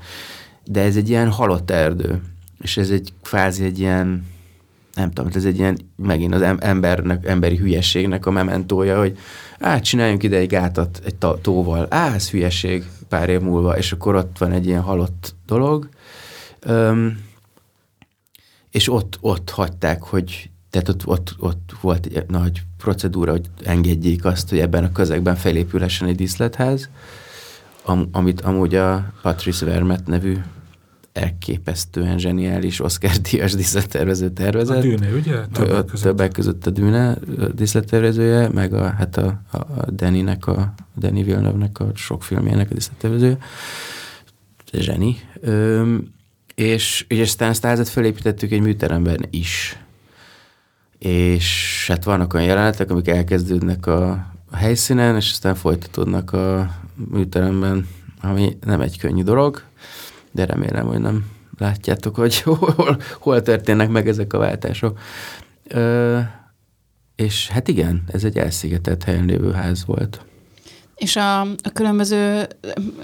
de 0.64 0.80
ez 0.80 0.96
egy 0.96 1.08
ilyen 1.08 1.30
halott 1.30 1.70
erdő, 1.70 2.22
és 2.60 2.76
ez 2.76 2.90
egy 2.90 3.12
kvázi 3.22 3.64
egy 3.64 3.78
ilyen, 3.78 4.26
nem 4.94 5.10
tudom, 5.10 5.30
ez 5.34 5.44
egy 5.44 5.58
ilyen, 5.58 5.78
megint 5.96 6.34
az 6.34 6.42
embernek, 6.58 7.26
emberi 7.26 7.56
hülyességnek 7.56 8.26
a 8.26 8.30
mementója, 8.30 8.98
hogy 8.98 9.18
át 9.60 9.84
csináljunk 9.84 10.22
ide 10.22 10.36
egy 10.36 10.48
gátat 10.48 11.00
egy 11.04 11.16
tóval, 11.42 11.86
á, 11.90 12.14
ez 12.14 12.30
hülyeség 12.30 12.84
pár 13.08 13.28
év 13.28 13.40
múlva, 13.40 13.76
és 13.76 13.92
akkor 13.92 14.14
ott 14.14 14.38
van 14.38 14.52
egy 14.52 14.66
ilyen 14.66 14.82
halott 14.82 15.34
dolog. 15.46 15.88
Öm, 16.60 17.26
és 18.70 18.92
ott, 18.92 19.18
ott 19.20 19.50
hagyták, 19.50 20.02
hogy 20.02 20.50
tehát 20.70 20.88
ott, 20.88 21.06
ott, 21.06 21.34
ott 21.38 21.72
volt 21.80 22.06
egy 22.06 22.28
nagy 22.28 22.62
procedúra, 22.76 23.30
hogy 23.30 23.50
engedjék 23.64 24.24
azt, 24.24 24.48
hogy 24.48 24.58
ebben 24.58 24.84
a 24.84 24.92
közegben 24.92 25.36
felépülhessen 25.36 26.08
egy 26.08 26.16
díszletház, 26.16 26.88
am, 27.84 28.08
amit 28.12 28.40
amúgy 28.40 28.74
a 28.74 29.12
Patrice 29.22 29.64
Vermet 29.64 30.06
nevű 30.06 30.36
elképesztően 31.12 32.18
zseniális 32.18 32.80
Oscar-díjas 32.80 33.54
díszlettervező 33.54 34.30
tervezett. 34.30 34.76
A 34.76 34.80
Dűne, 34.80 35.12
ugye? 35.12 35.46
Többek 35.52 35.84
között. 35.84 36.02
többek 36.02 36.32
között 36.32 36.66
a 36.66 36.70
Dűne 36.70 37.18
díszlettervezője, 37.54 38.48
meg 38.48 38.72
a, 38.72 38.90
hát 38.90 39.16
a, 39.16 39.40
a, 39.50 39.56
a 39.56 39.90
Danny-nek, 39.90 40.46
a 40.46 40.74
Danny 40.96 41.24
Villeneuve-nek 41.24 41.80
a 41.80 41.90
sok 41.94 42.22
filmjének 42.22 42.70
a 42.70 42.74
díszlettervezője. 42.74 43.38
Zseni. 44.72 45.16
Öm, 45.40 46.14
és, 46.58 47.06
ezt 47.08 47.42
a 47.42 47.66
házat 47.66 47.88
felépítettük 47.88 48.52
egy 48.52 48.60
műteremben 48.60 49.26
is. 49.30 49.78
És 50.98 51.84
hát 51.88 52.04
vannak 52.04 52.34
olyan 52.34 52.46
jelenetek, 52.46 52.90
amik 52.90 53.08
elkezdődnek 53.08 53.86
a, 53.86 54.26
helyszínen, 54.52 55.16
és 55.16 55.30
aztán 55.30 55.54
folytatódnak 55.54 56.32
a 56.32 56.70
műteremben, 57.10 57.88
ami 58.20 58.58
nem 58.64 58.80
egy 58.80 58.98
könnyű 58.98 59.22
dolog, 59.22 59.62
de 60.30 60.44
remélem, 60.44 60.86
hogy 60.86 61.00
nem 61.00 61.26
látjátok, 61.58 62.14
hogy 62.16 62.40
hol, 62.42 63.00
hol 63.18 63.42
történnek 63.42 63.88
meg 63.88 64.08
ezek 64.08 64.32
a 64.32 64.38
váltások. 64.38 64.98
Ö, 65.68 66.18
és 67.16 67.48
hát 67.48 67.68
igen, 67.68 68.04
ez 68.12 68.24
egy 68.24 68.38
elszigetett 68.38 69.04
helyen 69.04 69.24
lévő 69.24 69.52
ház 69.52 69.84
volt. 69.84 70.20
És 70.96 71.16
a, 71.16 71.40
a 71.40 71.70
különböző 71.72 72.46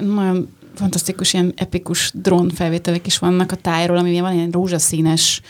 nagyon 0.00 0.48
fantasztikus 0.74 1.32
ilyen 1.32 1.52
epikus 1.56 2.10
drónfelvételek 2.14 3.06
is 3.06 3.18
vannak 3.18 3.52
a 3.52 3.56
tájról, 3.56 3.96
ami 3.96 4.20
van 4.20 4.32
ilyen 4.32 4.50
rózsaszínes 4.50 5.40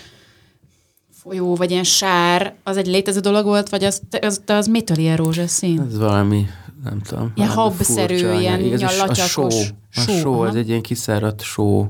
folyó, 1.23 1.57
vagy 1.57 1.71
ilyen 1.71 1.85
sár, 1.85 2.55
az 2.63 2.77
egy 2.77 2.87
létező 2.87 3.21
dolog 3.21 3.45
volt, 3.45 3.69
vagy 3.69 3.85
az, 3.85 4.03
az, 4.21 4.43
az 4.47 4.67
mitől 4.67 4.99
ilyen 4.99 5.17
rózsaszín? 5.17 5.81
Ez 5.81 5.99
valami, 5.99 6.47
nem 6.85 7.01
tudom. 7.01 7.33
Ilyen 7.35 7.49
habszerű, 7.49 8.15
ilyen 8.39 8.61
nyallatyakos. 8.61 9.71
A 9.97 10.01
só, 10.01 10.13
a 10.13 10.19
só, 10.19 10.41
az 10.41 10.55
egy 10.55 10.69
ilyen 10.69 10.83
kiszáradt 10.83 11.43
só, 11.43 11.89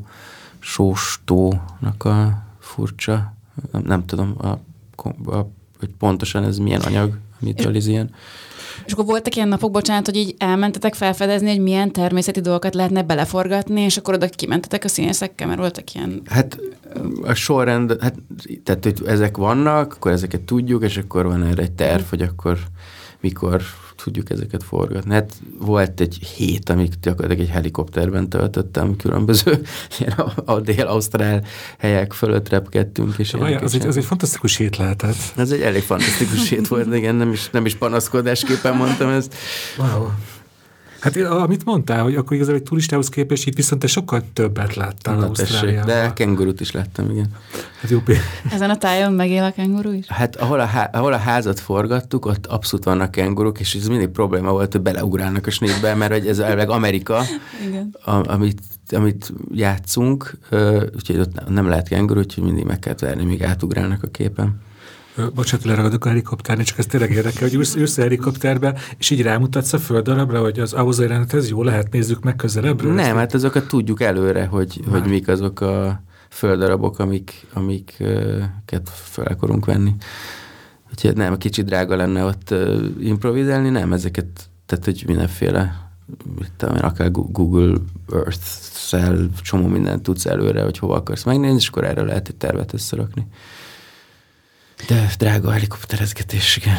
sóstónak 0.58 2.04
a 2.04 2.42
furcsa, 2.58 3.34
nem, 3.72 3.82
nem 3.82 4.06
tudom, 4.06 4.34
a, 4.38 4.48
a, 5.36 5.48
hogy 5.78 5.90
pontosan 5.98 6.44
ez 6.44 6.58
milyen 6.58 6.80
anyag, 6.80 7.18
mitől 7.38 7.76
ez 7.76 7.86
ilyen. 7.86 8.10
És 8.86 8.92
akkor 8.92 9.04
voltak 9.04 9.36
ilyen 9.36 9.48
napok, 9.48 9.70
bocsánat, 9.70 10.06
hogy 10.06 10.16
így 10.16 10.34
elmentetek 10.38 10.94
felfedezni, 10.94 11.50
hogy 11.50 11.60
milyen 11.60 11.92
természeti 11.92 12.40
dolgokat 12.40 12.74
lehetne 12.74 13.02
beleforgatni, 13.02 13.80
és 13.80 13.96
akkor 13.96 14.14
oda 14.14 14.28
kimentetek 14.28 14.84
a 14.84 14.88
színészekkel, 14.88 15.46
mert 15.46 15.58
voltak 15.58 15.94
ilyen... 15.94 16.22
Hát 16.24 16.58
a 17.22 17.34
sorrend, 17.34 17.96
hát, 18.00 18.14
tehát 18.64 18.84
hogy 18.84 19.02
ezek 19.06 19.36
vannak, 19.36 19.94
akkor 19.94 20.12
ezeket 20.12 20.40
tudjuk, 20.40 20.82
és 20.82 20.96
akkor 20.96 21.26
van 21.26 21.42
erre 21.42 21.62
egy 21.62 21.72
terv, 21.72 22.02
hogy 22.10 22.22
akkor 22.22 22.58
mikor 23.20 23.62
tudjuk 24.04 24.30
ezeket 24.30 24.62
forgatni. 24.64 25.12
Hát 25.12 25.32
volt 25.58 26.00
egy 26.00 26.14
hét, 26.36 26.68
amik 26.68 26.92
gyakorlatilag 27.02 27.48
egy 27.48 27.52
helikopterben 27.52 28.28
töltöttem, 28.28 28.96
különböző 28.96 29.62
a, 30.16 30.30
a 30.44 30.60
dél-ausztrál 30.60 31.44
helyek 31.78 32.12
fölött 32.12 32.48
repkedtünk. 32.48 33.14
És 33.18 33.32
Olyan, 33.32 33.62
az, 33.62 33.74
egy, 33.74 33.86
az 33.86 33.96
egy 33.96 34.04
fantasztikus 34.04 34.56
hét 34.56 34.76
lehetett. 34.76 35.16
Ez 35.36 35.50
egy 35.50 35.60
elég 35.60 35.82
fantasztikus 35.82 36.48
hét 36.48 36.68
volt, 36.68 36.94
igen, 36.94 37.14
nem 37.14 37.32
is, 37.32 37.50
nem 37.50 37.66
is 37.66 37.74
panaszkodásképpen 37.74 38.76
mondtam 38.76 39.08
ezt. 39.08 39.34
Wow. 39.78 40.08
Hát 41.04 41.16
amit 41.16 41.64
mondtál, 41.64 42.02
hogy 42.02 42.14
akkor 42.14 42.32
igazából 42.32 42.60
egy 42.60 42.66
turistához 42.66 43.08
képest 43.08 43.46
itt 43.46 43.56
viszont 43.56 43.80
te 43.80 43.86
sokkal 43.86 44.22
többet 44.32 44.74
láttál 44.74 45.16
Na, 45.16 45.26
Ausztráliában. 45.26 45.86
De 45.86 46.12
kengurut 46.12 46.60
is 46.60 46.70
láttam, 46.70 47.10
igen. 47.10 47.26
Hát 47.80 47.90
jó. 47.90 47.98
Ezen 48.54 48.70
a 48.70 48.76
tájon 48.76 49.12
megél 49.12 49.42
a 49.42 49.52
kenguru 49.52 49.92
is? 49.92 50.06
Hát 50.06 50.36
ahol 50.36 50.60
a, 50.60 50.64
há- 50.64 50.94
ahol 50.94 51.12
a 51.12 51.16
házat 51.16 51.60
forgattuk, 51.60 52.26
ott 52.26 52.46
abszolút 52.46 52.84
vannak 52.84 53.10
kenguruk, 53.10 53.60
és 53.60 53.74
ez 53.74 53.88
mindig 53.88 54.08
probléma 54.08 54.50
volt, 54.50 54.72
hogy 54.72 54.80
beleugrálnak 54.80 55.46
a 55.46 55.50
snitbe, 55.50 55.94
mert 55.94 56.12
hogy 56.12 56.26
ez 56.26 56.38
elveg 56.38 56.70
Amerika, 56.70 57.22
igen. 57.66 57.96
A, 58.04 58.32
amit, 58.32 58.60
amit 58.90 59.32
játszunk, 59.52 60.38
úgyhogy 60.94 61.18
ott 61.18 61.48
nem 61.48 61.68
lehet 61.68 61.88
kenguru, 61.88 62.20
úgyhogy 62.20 62.44
mindig 62.44 62.64
meg 62.64 62.78
kell 62.78 62.94
várni, 63.00 63.24
míg 63.24 63.42
átugrálnak 63.42 64.02
a 64.02 64.06
képen 64.06 64.60
bocsánat, 65.34 65.66
leragadok 65.66 66.04
a 66.04 66.08
helikopterni, 66.08 66.62
csak 66.62 66.78
ez 66.78 66.86
tényleg 66.86 67.10
érdekel, 67.10 67.48
hogy 67.48 67.54
ülsz, 67.54 67.74
ülsz 67.74 67.98
a 67.98 68.02
helikopterbe, 68.02 68.78
és 68.98 69.10
így 69.10 69.22
rámutatsz 69.22 69.72
a 69.72 69.78
földdarabra, 69.78 70.40
hogy 70.40 70.60
az 70.60 70.72
ahhoz 70.72 70.98
a 70.98 71.24
ez 71.28 71.48
jó 71.48 71.62
lehet, 71.62 71.92
nézzük 71.92 72.22
meg 72.22 72.36
közelebbről? 72.36 72.92
Nem, 72.92 73.16
hát 73.16 73.34
azokat 73.34 73.68
tudjuk 73.68 74.00
előre, 74.00 74.46
hogy, 74.46 74.80
hogy 74.90 75.06
mik 75.06 75.28
azok 75.28 75.60
a 75.60 76.02
földdarabok, 76.28 76.98
amik, 76.98 77.46
amiket 77.52 78.90
fel 78.92 79.26
akarunk 79.26 79.64
venni. 79.64 79.94
Úgyhogy 80.90 81.16
nem, 81.16 81.38
kicsit 81.38 81.64
drága 81.64 81.96
lenne 81.96 82.24
ott 82.24 82.54
improvizálni, 83.00 83.68
nem, 83.68 83.92
ezeket, 83.92 84.26
tehát 84.66 84.84
hogy 84.84 85.04
mindenféle, 85.06 85.90
mit 86.38 86.52
tudom 86.56 86.76
akár 86.80 87.10
Google 87.10 87.76
Earth-szel 88.12 89.28
csomó 89.42 89.66
mindent 89.66 90.02
tudsz 90.02 90.26
előre, 90.26 90.62
hogy 90.62 90.78
hova 90.78 90.94
akarsz 90.94 91.24
megnézni, 91.24 91.56
és 91.56 91.68
akkor 91.68 91.84
erre 91.84 92.02
lehet 92.02 92.28
egy 92.28 92.36
tervet 92.36 92.72
összerakni. 92.72 93.26
De 94.88 95.10
drága 95.18 95.50
helikopterezgetés, 95.50 96.56
igen. 96.56 96.76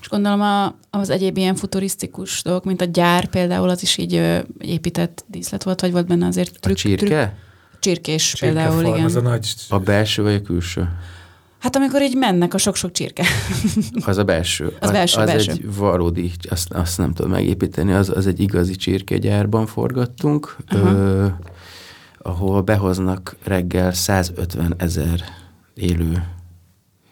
És 0.00 0.08
gondolom 0.08 0.40
a, 0.40 0.74
az 0.90 1.10
egyéb 1.10 1.36
ilyen 1.36 1.54
futurisztikus 1.54 2.42
dolgok, 2.42 2.64
mint 2.64 2.80
a 2.80 2.84
gyár 2.84 3.26
például, 3.26 3.68
az 3.68 3.82
is 3.82 3.96
így 3.96 4.14
ö, 4.14 4.38
épített 4.58 5.24
díszlet 5.26 5.62
volt, 5.62 5.80
vagy 5.80 5.92
volt 5.92 6.06
benne 6.06 6.26
azért 6.26 6.60
trükk? 6.60 6.76
A 6.76 6.78
csirke? 6.78 7.06
Trükk, 7.06 7.32
csirkés 7.78 8.32
csirke 8.32 8.46
például, 8.46 8.82
farm, 8.82 8.94
igen. 8.94 9.04
Az 9.04 9.16
a, 9.16 9.20
nagy... 9.20 9.54
a 9.68 9.78
belső 9.78 10.22
vagy 10.22 10.34
a 10.34 10.42
külső? 10.42 10.88
Hát 11.58 11.76
amikor 11.76 12.02
így 12.02 12.16
mennek 12.16 12.54
a 12.54 12.58
sok-sok 12.58 12.92
csirke. 12.92 13.24
Az 14.06 14.18
a 14.18 14.24
belső. 14.24 14.64
Az, 14.64 14.72
az 14.78 14.90
belső, 14.90 15.20
az 15.20 15.26
belső. 15.26 15.50
egy 15.50 15.74
valódi, 15.76 16.32
azt, 16.50 16.72
azt 16.72 16.98
nem 16.98 17.12
tudom 17.12 17.30
megépíteni, 17.30 17.92
az, 17.92 18.08
az 18.08 18.26
egy 18.26 18.40
igazi 18.40 18.76
csirkegyárban 18.76 19.66
forgattunk, 19.66 20.56
ö, 20.72 21.26
ahol 22.18 22.62
behoznak 22.62 23.36
reggel 23.44 23.92
150 23.92 24.74
ezer 24.78 25.24
élő 25.74 26.22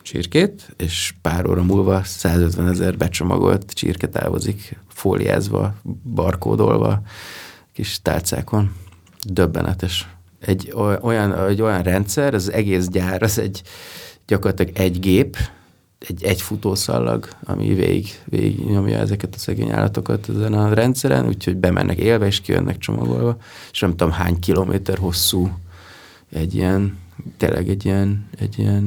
csirkét, 0.02 0.74
és 0.76 1.14
pár 1.22 1.46
óra 1.46 1.62
múlva 1.62 2.02
150 2.04 2.68
ezer 2.68 2.96
becsomagolt 2.96 3.72
csirke 3.72 4.08
távozik, 4.08 4.78
fóliázva, 4.88 5.74
barkódolva, 6.14 7.02
kis 7.72 8.02
tálcákon. 8.02 8.74
Döbbenetes. 9.26 10.08
Egy 10.40 10.72
olyan, 11.02 11.46
egy 11.46 11.62
olyan 11.62 11.82
rendszer, 11.82 12.34
az 12.34 12.52
egész 12.52 12.86
gyár, 12.86 13.22
az 13.22 13.38
egy 13.38 13.62
gyakorlatilag 14.26 14.76
egy 14.76 15.00
gép, 15.00 15.36
egy, 16.08 16.24
egy 16.24 16.42
futószallag, 16.42 17.28
ami 17.44 17.74
végig, 17.74 18.20
végig 18.24 18.64
nyomja 18.64 18.98
ezeket 18.98 19.34
a 19.34 19.38
szegény 19.38 19.70
állatokat 19.70 20.28
ezen 20.28 20.52
a 20.52 20.74
rendszeren, 20.74 21.26
úgyhogy 21.26 21.56
bemennek 21.56 21.98
élve, 21.98 22.26
és 22.26 22.40
kijönnek 22.40 22.78
csomagolva, 22.78 23.36
és 23.72 23.80
nem 23.80 23.90
tudom 23.90 24.12
hány 24.12 24.38
kilométer 24.38 24.98
hosszú 24.98 25.50
egy 26.32 26.54
ilyen 26.54 26.98
tényleg 27.36 27.68
egy 27.68 27.84
ilyen, 27.84 28.28
egy 28.38 28.58
ilyen, 28.58 28.84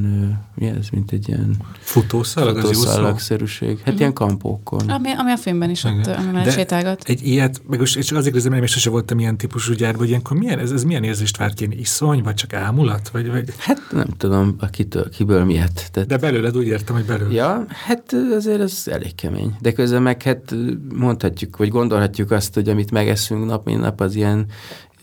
mi 0.55 0.65
ez, 0.65 0.89
mint 0.91 1.11
egy 1.11 1.27
ilyen 1.27 1.55
futószalag, 1.79 2.57
futószalagszerűség. 2.57 3.69
Hát 3.69 3.79
uh-huh. 3.79 3.99
ilyen 3.99 4.13
kampókon. 4.13 4.89
Ami, 4.89 5.11
ami 5.11 5.31
a 5.31 5.37
filmben 5.37 5.69
is 5.69 5.83
ott, 5.83 6.07
ami 6.07 6.49
sétálgat. 6.49 7.03
Egy 7.03 7.27
ilyet, 7.27 7.61
meg 7.67 7.81
és 7.81 7.91
csak 7.91 8.01
azért 8.01 8.23
kérdezem, 8.23 8.51
mert 8.51 8.67
sose 8.67 8.89
voltam 8.89 9.19
ilyen 9.19 9.37
típusú 9.37 9.73
gyárban, 9.73 9.99
hogy 9.99 10.09
ilyenkor 10.09 10.37
milyen, 10.37 10.59
ez, 10.59 10.71
ez 10.71 10.83
milyen 10.83 11.03
érzést 11.03 11.37
várt 11.37 11.53
ki? 11.53 11.67
Iszony, 11.79 12.21
vagy 12.23 12.33
csak 12.33 12.53
ámulat? 12.53 13.09
Vagy, 13.09 13.31
vagy... 13.31 13.53
Hát 13.57 13.81
nem 13.91 14.07
tudom, 14.17 14.55
akitől, 14.59 15.09
kiből 15.09 15.43
miért. 15.43 15.89
Tehát... 15.91 16.09
De 16.09 16.17
belőled 16.17 16.57
úgy 16.57 16.67
értem, 16.67 16.95
hogy 16.95 17.05
belőled. 17.05 17.33
Ja, 17.33 17.65
hát 17.69 18.13
azért 18.35 18.61
ez 18.61 18.83
elég 18.85 19.15
kemény. 19.15 19.55
De 19.59 19.73
közben 19.73 20.01
meg 20.01 20.21
hát 20.21 20.55
mondhatjuk, 20.95 21.57
vagy 21.57 21.69
gondolhatjuk 21.69 22.31
azt, 22.31 22.53
hogy 22.53 22.69
amit 22.69 22.91
megeszünk 22.91 23.45
nap, 23.45 23.65
mint 23.65 23.79
nap, 23.79 24.01
az 24.01 24.15
ilyen 24.15 24.45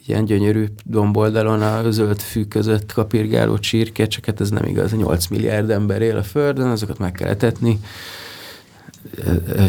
ilyen 0.06 0.24
gyönyörű 0.24 0.66
domboldalon 0.84 1.62
a 1.62 1.90
zöld 1.90 2.20
fű 2.20 2.44
között 2.44 2.92
kapirgáló 2.92 3.58
csirke, 3.58 4.06
csak 4.06 4.26
hát 4.26 4.40
ez 4.40 4.50
nem 4.50 4.64
igaz, 4.64 4.92
8 4.92 5.26
milliárd 5.26 5.70
ember 5.70 6.02
él 6.02 6.16
a 6.16 6.22
Földön, 6.22 6.68
azokat 6.68 6.98
meg 6.98 7.12
kell 7.12 7.28
etetni. 7.28 7.80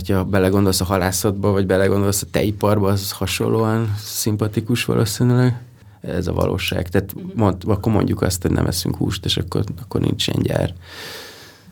Ha 0.08 0.24
belegondolsz 0.24 0.82
a 0.82 0.86
halászatba, 0.86 1.52
vagy 1.52 1.66
belegondolsz 1.66 2.22
a 2.22 2.28
tejiparba, 2.32 2.88
az 2.88 3.12
hasonlóan 3.12 3.94
szimpatikus 3.98 4.86
valószínűleg. 4.86 5.62
Ez 6.02 6.28
a 6.28 6.34
valóság. 6.34 6.90
Tehát 6.90 7.14
mhm. 7.14 7.26
mond, 7.36 7.64
akkor 7.66 7.92
mondjuk 7.92 8.22
azt, 8.22 8.42
hogy 8.42 8.52
nem 8.52 8.66
eszünk 8.66 8.96
húst, 8.96 9.26
és 9.26 9.38
akkor, 9.38 9.64
akkor 9.82 10.02
nincs 10.02 10.28
ilyen 10.28 10.42
gyár. 10.42 10.74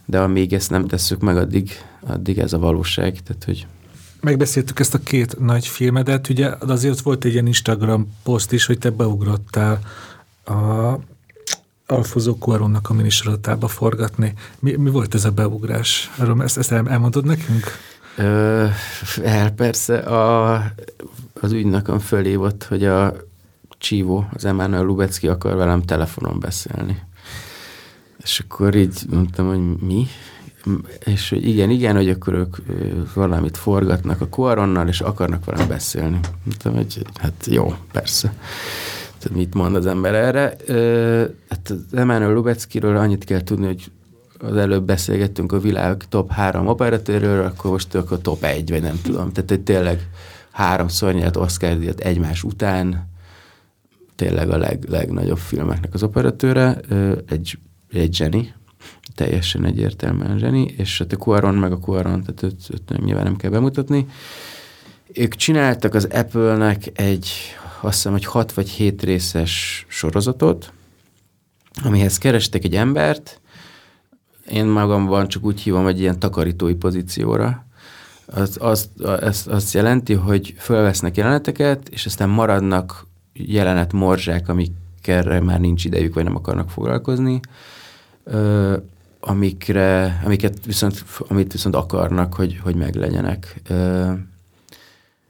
De 0.06 0.20
amíg 0.20 0.54
ezt 0.54 0.70
nem 0.70 0.88
tesszük 0.88 1.22
meg, 1.22 1.38
addig, 1.38 1.72
addig 2.08 2.40
ez 2.40 2.54
a 2.54 2.60
valóság. 2.60 3.20
Tehát, 3.20 3.44
hogy 3.44 3.68
megbeszéltük 4.22 4.80
ezt 4.80 4.94
a 4.94 5.00
két 5.00 5.40
nagy 5.40 5.68
filmedet, 5.68 6.30
ugye 6.30 6.54
azért 6.60 7.02
volt 7.02 7.26
egy 7.26 7.32
ilyen 7.32 7.48
Instagram 7.48 8.14
poszt 8.24 8.52
is, 8.52 8.66
hogy 8.66 8.78
te 8.78 8.90
beugrottál 8.90 9.80
a 10.46 10.94
Alfozó 11.92 12.34
Cuaronnak 12.34 12.90
a 12.90 12.94
minisorozatába 12.94 13.68
forgatni. 13.68 14.34
Mi, 14.60 14.76
mi 14.76 14.90
volt 14.90 15.14
ez 15.14 15.26
a 15.26 15.32
beugrás? 15.32 16.12
Erről 16.20 16.44
ezt, 16.44 16.58
ezt 16.58 16.72
elmondod 16.72 17.26
nekünk? 17.26 17.66
Ö, 18.18 18.66
el 19.24 19.52
persze. 19.52 19.98
A, 19.98 20.54
az 21.34 21.52
ügynökön 21.52 22.00
fölhívott, 22.00 22.64
hogy 22.64 22.86
a 22.86 23.14
Csívó, 23.78 24.28
az 24.34 24.46
Emmanuel 24.46 24.84
Lubecki 24.84 25.28
akar 25.28 25.56
velem 25.56 25.82
telefonon 25.82 26.40
beszélni. 26.40 27.02
És 28.18 28.40
akkor 28.40 28.76
így 28.76 29.02
mondtam, 29.10 29.48
hogy 29.48 29.88
mi? 29.88 30.08
És 31.06 31.30
hogy 31.30 31.48
igen, 31.48 31.70
igen, 31.70 31.96
hogy 31.96 32.10
akkor 32.10 32.34
ők 32.34 32.56
valamit 33.14 33.58
forgatnak 33.58 34.22
a 34.22 34.28
Quaronnal, 34.28 34.88
és 34.88 35.02
akarnak 35.02 35.46
velem 35.46 35.68
beszélni. 35.68 36.20
Mondtam, 36.44 36.74
hogy 36.74 37.06
hát 37.16 37.46
jó, 37.50 37.74
persze. 37.92 38.34
Tehát 39.18 39.38
mit 39.38 39.54
mond 39.54 39.76
az 39.76 39.86
ember 39.86 40.14
erre? 40.14 40.56
Hát 41.50 41.74
Emmanuel 41.92 42.34
Lubeckiről 42.34 42.98
annyit 42.98 43.24
kell 43.24 43.44
tudni, 43.44 43.66
hogy 43.66 43.92
az 44.40 44.56
előbb 44.56 44.84
beszélgettünk 44.84 45.52
a 45.52 45.60
világ 45.60 46.04
top 46.10 46.32
három 46.32 46.68
operatőről, 46.68 47.46
akkor 47.46 47.72
most 47.72 47.94
ők 47.94 48.12
a 48.12 48.18
top 48.18 48.44
egy, 48.44 48.70
vagy 48.70 48.82
nem 48.82 49.00
tudom. 49.04 49.32
Tehát, 49.32 49.50
hogy 49.50 49.62
tényleg 49.62 50.08
háromszor 50.52 51.14
nyert 51.14 51.38
Oscar 51.38 51.78
díjat 51.78 52.00
egymás 52.00 52.44
után, 52.44 53.10
tényleg 54.16 54.50
a 54.50 54.58
leg, 54.58 54.86
legnagyobb 54.90 55.38
filmeknek 55.38 55.94
az 55.94 56.04
operatőre, 56.04 56.80
egy, 57.28 57.58
egy 57.92 58.16
zseni, 58.16 58.54
teljesen 59.16 59.66
egyértelműen 59.66 60.38
zseni, 60.38 60.74
és 60.78 60.98
hát 60.98 61.14
a 61.14 61.18
Quaron 61.18 61.56
meg 61.56 61.72
a 61.72 61.78
Quaron, 61.80 62.24
tehát 62.24 62.44
őt, 62.44 62.70
őt 62.70 63.04
nyilván 63.04 63.24
nem 63.24 63.36
kell 63.36 63.52
bemutatni. 63.52 64.08
Ők 65.14 65.36
csináltak 65.36 65.94
az 65.94 66.08
Apple-nek 66.12 67.00
egy, 67.00 67.30
azt 67.82 67.96
hiszem, 67.96 68.12
hogy 68.12 68.26
hat 68.26 68.54
vagy 68.54 68.70
hét 68.70 69.04
részes 69.04 69.86
sorozatot, 69.90 70.74
amihez 71.84 72.18
kerestek 72.18 72.64
egy 72.64 72.76
embert, 72.76 73.42
én 74.50 74.66
magamban 74.66 75.28
csak 75.28 75.44
úgy 75.44 75.62
hívom 75.62 75.88
egy 75.88 76.00
ilyen 76.00 76.20
takarítói 76.20 76.74
pozícióra. 76.74 77.66
Az, 78.26 78.58
az, 78.60 78.90
az, 79.02 79.48
az 79.50 79.74
jelenti, 79.74 80.14
hogy 80.14 80.54
fölvesznek 80.58 81.18
jeleneteket, 81.18 81.90
és 81.90 82.06
aztán 82.06 82.30
maradnak 82.30 83.08
jelenet 83.34 83.94
morzsák, 83.94 84.50
amikkel 84.50 85.42
már 85.42 85.60
nincs 85.60 85.86
idejük, 85.86 86.14
vagy 86.14 86.24
nem 86.24 86.36
akarnak 86.36 86.70
foglalkozni 86.70 87.40
amikre, 89.20 90.22
amiket 90.26 90.66
viszont, 90.66 91.06
amit 91.28 91.52
viszont 91.52 91.76
akarnak, 91.76 92.34
hogy, 92.34 92.60
hogy 92.64 92.76
meglegyenek. 92.76 93.62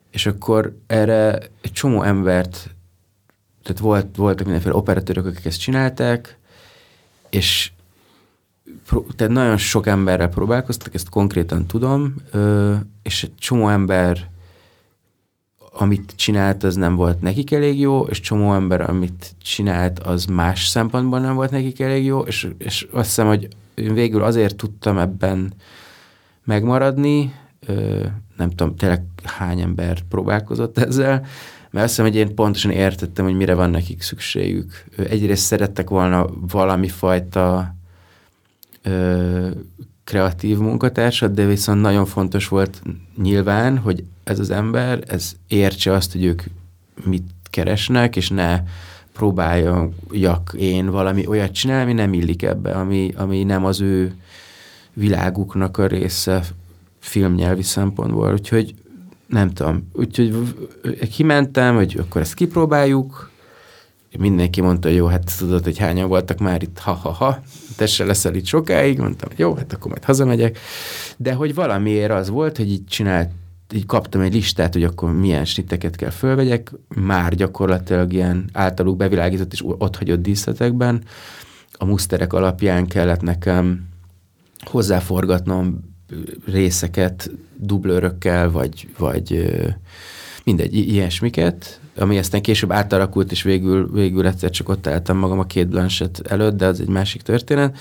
És 0.09 0.25
akkor 0.25 0.77
erre 0.87 1.37
egy 1.61 1.71
csomó 1.71 2.03
embert, 2.03 2.69
tehát 3.63 3.81
volt, 3.81 4.15
voltak 4.15 4.45
mindenféle 4.45 4.75
operatőrök, 4.75 5.25
akik 5.25 5.45
ezt 5.45 5.59
csinálták, 5.59 6.37
és 7.29 7.71
tehát 9.15 9.33
nagyon 9.33 9.57
sok 9.57 9.87
emberrel 9.87 10.29
próbálkoztak, 10.29 10.93
ezt 10.93 11.09
konkrétan 11.09 11.65
tudom, 11.65 12.15
és 13.01 13.23
egy 13.23 13.35
csomó 13.35 13.69
ember, 13.69 14.29
amit 15.73 16.13
csinált, 16.15 16.63
az 16.63 16.75
nem 16.75 16.95
volt 16.95 17.21
nekik 17.21 17.51
elég 17.51 17.79
jó, 17.79 18.01
és 18.01 18.19
csomó 18.19 18.53
ember, 18.53 18.81
amit 18.81 19.35
csinált, 19.41 19.99
az 19.99 20.25
más 20.25 20.67
szempontból 20.67 21.19
nem 21.19 21.35
volt 21.35 21.51
nekik 21.51 21.79
elég 21.79 22.05
jó, 22.05 22.19
és, 22.19 22.47
és 22.57 22.87
azt 22.91 23.05
hiszem, 23.05 23.27
hogy 23.27 23.47
én 23.73 23.93
végül 23.93 24.23
azért 24.23 24.55
tudtam 24.55 24.97
ebben 24.97 25.53
megmaradni, 26.43 27.33
nem 28.37 28.49
tudom, 28.49 28.75
tényleg 28.75 29.03
hány 29.23 29.59
ember 29.59 30.01
próbálkozott 30.09 30.77
ezzel, 30.77 31.25
mert 31.69 31.85
azt 31.85 31.95
hiszem, 31.95 32.05
hogy 32.05 32.15
én 32.15 32.35
pontosan 32.35 32.71
értettem, 32.71 33.25
hogy 33.25 33.35
mire 33.35 33.53
van 33.53 33.69
nekik 33.69 34.01
szükségük. 34.01 34.85
Egyrészt 34.97 35.45
szerettek 35.45 35.89
volna 35.89 36.27
valami 36.51 36.87
fajta 36.87 37.75
ö, 38.81 39.49
kreatív 40.11 40.57
munkatársat, 40.57 41.33
de 41.33 41.45
viszont 41.45 41.81
nagyon 41.81 42.05
fontos 42.05 42.47
volt 42.47 42.81
nyilván, 43.21 43.77
hogy 43.77 44.03
ez 44.23 44.39
az 44.39 44.49
ember, 44.49 45.03
ez 45.07 45.35
értse 45.47 45.93
azt, 45.93 46.11
hogy 46.11 46.23
ők 46.23 46.43
mit 47.03 47.23
keresnek, 47.49 48.15
és 48.15 48.29
ne 48.29 48.63
próbáljak 49.13 50.53
én 50.57 50.89
valami 50.89 51.27
olyat 51.27 51.51
csinálni, 51.51 51.83
ami 51.83 51.93
nem 51.93 52.13
illik 52.13 52.43
ebbe, 52.43 52.71
ami, 52.71 53.13
ami 53.15 53.43
nem 53.43 53.65
az 53.65 53.81
ő 53.81 54.15
világuknak 54.93 55.77
a 55.77 55.87
része 55.87 56.43
filmnyelvi 56.99 57.63
szempontból. 57.63 58.33
Úgyhogy 58.33 58.75
nem 59.27 59.49
tudom. 59.49 59.89
Úgyhogy 59.93 60.55
kimentem, 61.11 61.75
hogy 61.75 61.95
akkor 61.99 62.21
ezt 62.21 62.33
kipróbáljuk, 62.33 63.31
mindenki 64.17 64.61
mondta, 64.61 64.87
hogy 64.87 64.97
jó, 64.97 65.05
hát 65.05 65.37
tudod, 65.37 65.63
hogy 65.63 65.77
hányan 65.77 66.07
voltak 66.07 66.39
már 66.39 66.63
itt, 66.63 66.79
ha-ha-ha, 66.79 67.43
te 67.75 67.85
se 67.85 68.05
leszel 68.05 68.35
itt 68.35 68.45
sokáig, 68.45 68.97
mondtam, 68.97 69.29
jó, 69.35 69.53
hát 69.53 69.73
akkor 69.73 69.91
majd 69.91 70.03
hazamegyek. 70.03 70.59
De 71.17 71.33
hogy 71.33 71.53
valamiért 71.53 72.11
az 72.11 72.29
volt, 72.29 72.57
hogy 72.57 72.71
így 72.71 72.85
csinált 72.85 73.29
így 73.73 73.85
kaptam 73.85 74.21
egy 74.21 74.33
listát, 74.33 74.73
hogy 74.73 74.83
akkor 74.83 75.13
milyen 75.13 75.45
snitteket 75.45 75.95
kell 75.95 76.09
fölvegyek, 76.09 76.71
már 76.95 77.35
gyakorlatilag 77.35 78.13
ilyen 78.13 78.49
általuk 78.53 78.97
bevilágított 78.97 79.53
és 79.53 79.63
hagyott 79.97 80.21
díszletekben. 80.21 81.03
A 81.71 81.85
muszterek 81.85 82.33
alapján 82.33 82.87
kellett 82.87 83.21
nekem 83.21 83.87
hozzáforgatnom 84.65 85.79
részeket 86.45 87.31
dublőrökkel, 87.55 88.51
vagy, 88.51 88.89
vagy 88.97 89.49
mindegy, 90.43 90.75
ilyesmiket, 90.75 91.80
ami 91.97 92.17
aztán 92.17 92.41
később 92.41 92.71
átalakult, 92.71 93.31
és 93.31 93.43
végül, 93.43 93.91
végül 93.93 94.27
egyszer 94.27 94.49
csak 94.49 94.69
ott 94.69 94.87
álltam 94.87 95.17
magam 95.17 95.39
a 95.39 95.45
két 95.45 95.67
Blanchett 95.67 96.27
előtt, 96.27 96.57
de 96.57 96.65
az 96.65 96.79
egy 96.79 96.87
másik 96.87 97.21
történet. 97.21 97.77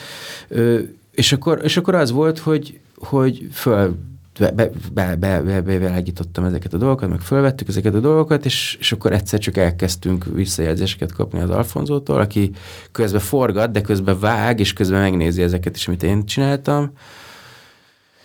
És 1.10 1.32
akkor, 1.32 1.60
és 1.62 1.76
akkor 1.76 1.94
az 1.94 2.10
volt, 2.10 2.38
hogy, 2.38 2.78
hogy 2.98 3.48
föl 3.52 3.96
be, 4.38 4.50
be, 4.50 5.16
be, 5.16 5.16
be, 5.16 5.60
bevilágítottam 5.62 6.44
ezeket 6.44 6.74
a 6.74 6.76
dolgokat, 6.76 7.08
meg 7.08 7.20
fölvettük 7.20 7.68
ezeket 7.68 7.94
a 7.94 8.00
dolgokat, 8.00 8.44
és, 8.44 8.76
és 8.80 8.92
akkor 8.92 9.12
egyszer 9.12 9.38
csak 9.38 9.56
elkezdtünk 9.56 10.24
visszajelzéseket 10.34 11.12
kapni 11.12 11.40
az 11.40 11.50
Alfonzótól, 11.50 12.20
aki 12.20 12.50
közben 12.92 13.20
forgat, 13.20 13.70
de 13.70 13.80
közben 13.80 14.20
vág, 14.20 14.60
és 14.60 14.72
közben 14.72 15.00
megnézi 15.00 15.42
ezeket 15.42 15.76
is, 15.76 15.88
amit 15.88 16.02
én 16.02 16.26
csináltam. 16.26 16.92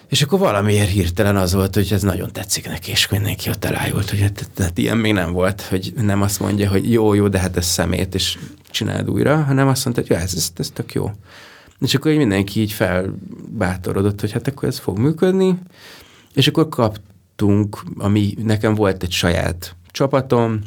És 0.10 0.22
akkor 0.22 0.40
valamiért 0.40 0.90
hirtelen 0.90 1.36
az 1.36 1.53
volt, 1.53 1.76
hogy 1.76 1.88
ez 1.91 2.02
nagyon 2.02 2.32
tetszik 2.32 2.68
neki, 2.68 2.91
és 2.91 3.10
mindenki 3.10 3.49
ott 3.49 3.65
elájult, 3.65 4.10
hogy 4.10 4.22
hát, 4.22 4.49
hát 4.57 4.77
ilyen 4.77 4.98
még 4.98 5.14
nem 5.14 5.32
volt, 5.32 5.61
hogy 5.61 5.94
nem 5.95 6.22
azt 6.22 6.40
mondja, 6.40 6.69
hogy 6.69 6.91
jó, 6.91 7.14
jó, 7.14 7.27
de 7.27 7.40
hát 7.40 7.57
ez 7.57 7.65
szemét, 7.65 8.15
és 8.15 8.38
csináld 8.69 9.10
újra, 9.10 9.44
hanem 9.44 9.68
azt 9.68 9.86
mondta, 9.86 10.02
hogy 10.02 10.11
ja, 10.11 10.18
ez, 10.18 10.34
ez, 10.36 10.52
ez 10.56 10.69
tök 10.73 10.94
jó. 10.94 11.11
És 11.80 11.95
akkor 11.95 12.11
így 12.11 12.18
mindenki 12.18 12.61
így 12.61 12.72
felbátorodott, 12.72 14.19
hogy 14.19 14.32
hát 14.32 14.48
akkor 14.48 14.68
ez 14.68 14.80
fog 14.80 14.98
működni, 14.98 15.60
és 16.34 16.48
akkor 16.48 16.69
kaptunk, 16.69 17.84
ami 17.98 18.34
nekem 18.44 18.76
volt 18.76 19.03
egy 19.03 19.11
saját 19.11 19.76
csapatom, 19.91 20.61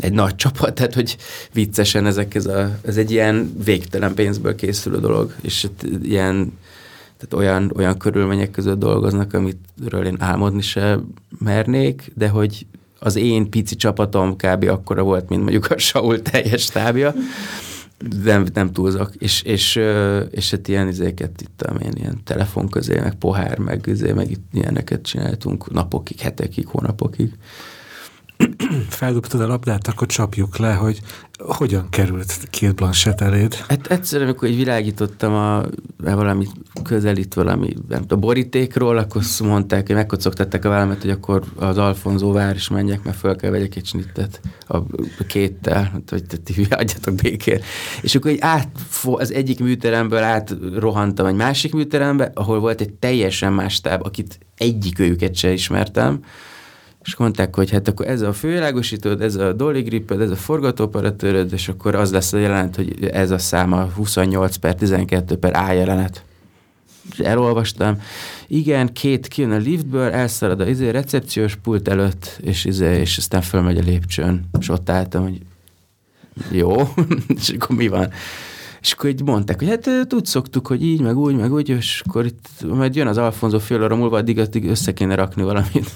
egy 0.00 0.12
nagy 0.12 0.36
csapat, 0.44 0.74
tehát 0.74 0.94
hogy 0.94 1.16
viccesen 1.52 2.06
ezek, 2.06 2.34
ez, 2.34 2.46
a, 2.46 2.78
ez 2.82 2.96
egy 2.96 3.10
ilyen 3.10 3.56
végtelen 3.64 4.14
pénzből 4.14 4.54
készülő 4.54 5.00
dolog, 5.00 5.34
és 5.40 5.66
ilyen, 6.02 6.52
tehát 7.18 7.46
olyan, 7.46 7.72
olyan 7.76 7.98
körülmények 7.98 8.50
között 8.50 8.78
dolgoznak, 8.78 9.34
amitről 9.34 10.04
én 10.06 10.16
álmodni 10.18 10.62
se 10.62 10.98
mernék, 11.38 12.12
de 12.14 12.28
hogy 12.28 12.66
az 12.98 13.16
én 13.16 13.50
pici 13.50 13.76
csapatom 13.76 14.36
kb. 14.36 14.64
akkora 14.64 15.02
volt, 15.02 15.28
mint 15.28 15.42
mondjuk 15.42 15.70
a 15.70 15.78
Saul 15.78 16.22
teljes 16.22 16.66
tábja, 16.66 17.14
nem, 18.22 18.46
nem 18.54 18.72
túlzok. 18.72 19.10
És, 19.18 19.42
és, 19.42 19.76
és 20.30 20.50
hát 20.50 20.68
ilyen 20.68 20.88
izéket 20.88 21.40
itt, 21.40 21.64
én 21.82 21.92
ilyen 21.94 22.20
telefon 22.24 22.68
közé, 22.68 22.98
meg 23.00 23.14
pohár, 23.14 23.58
meg, 23.58 23.86
izé, 23.86 24.12
meg 24.12 24.30
itt 24.30 24.44
ilyeneket 24.52 25.02
csináltunk 25.02 25.70
napokig, 25.70 26.20
hetekig, 26.20 26.66
hónapokig 26.66 27.32
feldobtad 28.88 29.40
a 29.40 29.46
labdát, 29.46 29.86
akkor 29.86 30.06
csapjuk 30.06 30.56
le, 30.56 30.72
hogy 30.72 31.00
hogyan 31.38 31.88
került 31.90 32.48
két 32.50 32.74
Blanchett 32.74 33.20
eléd? 33.20 33.54
Hát 33.54 33.86
egyszerűen, 33.86 34.28
amikor 34.28 34.48
így 34.48 34.56
világítottam 34.56 35.34
a, 35.34 35.62
valami 35.96 36.46
közelít 36.82 37.34
valami 37.34 37.74
nem, 37.88 38.04
a 38.08 38.16
borítékról, 38.16 38.98
akkor 38.98 39.22
mondták, 39.42 39.86
hogy 39.86 39.94
megkocogtatták 39.94 40.64
a 40.64 40.68
vállamat, 40.68 41.00
hogy 41.00 41.10
akkor 41.10 41.42
az 41.56 41.78
Alfonzó 41.78 42.32
vár 42.32 42.54
is 42.54 42.68
menjek, 42.68 43.02
mert 43.02 43.16
föl 43.16 43.36
kell 43.36 43.50
vegyek 43.50 43.76
egy 43.76 43.86
snittet 43.86 44.40
a 44.66 44.78
kéttel, 45.26 46.02
hogy 46.08 46.24
ti 46.44 46.66
adjatok 46.70 47.14
békén. 47.14 47.60
És 48.02 48.14
akkor 48.14 48.30
így 48.30 48.40
át, 48.40 48.68
az 49.02 49.32
egyik 49.32 49.60
műteremből 49.60 50.22
átrohantam 50.22 51.26
egy 51.26 51.34
másik 51.34 51.72
műterembe, 51.72 52.30
ahol 52.34 52.60
volt 52.60 52.80
egy 52.80 52.92
teljesen 52.92 53.52
más 53.52 53.80
táb, 53.80 54.04
akit 54.04 54.38
egyik 54.56 54.98
őket 54.98 55.34
se 55.34 55.52
ismertem, 55.52 56.20
és 57.06 57.16
mondták, 57.16 57.54
hogy 57.54 57.70
hát 57.70 57.88
akkor 57.88 58.06
ez 58.08 58.20
a 58.20 58.32
fővilágosítód, 58.32 59.20
ez 59.20 59.34
a 59.34 59.52
dolly 59.52 59.82
griped, 59.82 60.20
ez 60.20 60.30
a 60.30 60.36
forgatóparatőröd, 60.36 61.52
és 61.52 61.68
akkor 61.68 61.94
az 61.94 62.12
lesz 62.12 62.32
a 62.32 62.38
jelenet, 62.38 62.76
hogy 62.76 63.04
ez 63.04 63.30
a 63.30 63.38
száma 63.38 63.84
28 63.94 64.56
per 64.56 64.74
12 64.74 65.36
per 65.36 65.56
A 65.56 65.72
jelenet. 65.72 66.24
És 67.12 67.18
elolvastam. 67.18 68.00
Igen, 68.46 68.92
két 68.92 69.28
kijön 69.28 69.50
a 69.50 69.56
liftből, 69.56 70.10
elszalad 70.10 70.60
a 70.60 70.68
izé, 70.68 70.88
recepciós 70.88 71.56
pult 71.56 71.88
előtt, 71.88 72.38
és, 72.42 72.64
izé, 72.64 73.00
és 73.00 73.16
aztán 73.16 73.42
fölmegy 73.42 73.78
a 73.78 73.82
lépcsőn. 73.82 74.48
És 74.58 74.68
ott 74.68 74.90
álltam, 74.90 75.22
hogy 75.22 75.40
jó, 76.50 76.74
és 77.40 77.48
akkor 77.48 77.76
mi 77.76 77.88
van? 77.88 78.12
És 78.86 78.92
akkor 78.92 79.10
így 79.10 79.22
mondták, 79.22 79.58
hogy 79.58 79.68
hát 79.68 80.14
úgy 80.14 80.24
szoktuk, 80.24 80.66
hogy 80.66 80.84
így, 80.84 81.00
meg 81.00 81.16
úgy, 81.16 81.36
meg 81.36 81.52
úgy, 81.52 81.68
és 81.68 82.02
akkor 82.06 82.26
itt 82.26 82.48
majd 82.66 82.94
jön 82.94 83.06
az 83.06 83.18
Alfonso 83.18 83.58
fél 83.58 83.82
óra 83.82 83.96
múlva, 83.96 84.16
addig, 84.16 84.38
addig 84.38 84.68
össze 84.68 84.92
kéne 84.92 85.14
rakni 85.14 85.42
valamit. 85.42 85.90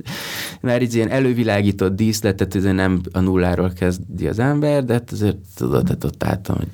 Mert 0.60 0.82
így 0.82 0.94
ilyen 0.94 1.10
elővilágított 1.10 1.96
díszletet, 1.96 2.54
ez 2.54 2.62
nem 2.62 3.00
a 3.12 3.20
nulláról 3.20 3.72
kezdi 3.72 4.26
az 4.26 4.38
ember, 4.38 4.84
de 4.84 4.92
hát 4.92 5.10
azért 5.12 5.36
tudod, 5.54 5.88
hát 5.88 6.04
ott 6.04 6.24
álltam, 6.24 6.56
hogy 6.56 6.68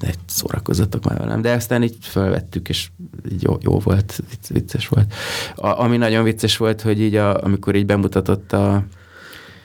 ne 0.00 0.10
szórakozzatok 0.26 1.04
már 1.04 1.18
velem. 1.18 1.42
De 1.42 1.52
aztán 1.52 1.82
így 1.82 1.96
felvettük, 2.00 2.68
és 2.68 2.90
jó, 3.38 3.56
jó 3.60 3.78
volt, 3.78 4.22
vicces 4.48 4.88
volt. 4.88 5.14
A, 5.56 5.66
ami 5.66 5.96
nagyon 5.96 6.24
vicces 6.24 6.56
volt, 6.56 6.80
hogy 6.80 7.00
így 7.00 7.14
a, 7.14 7.42
amikor 7.42 7.74
így 7.74 7.86
bemutatott 7.86 8.52
a 8.52 8.84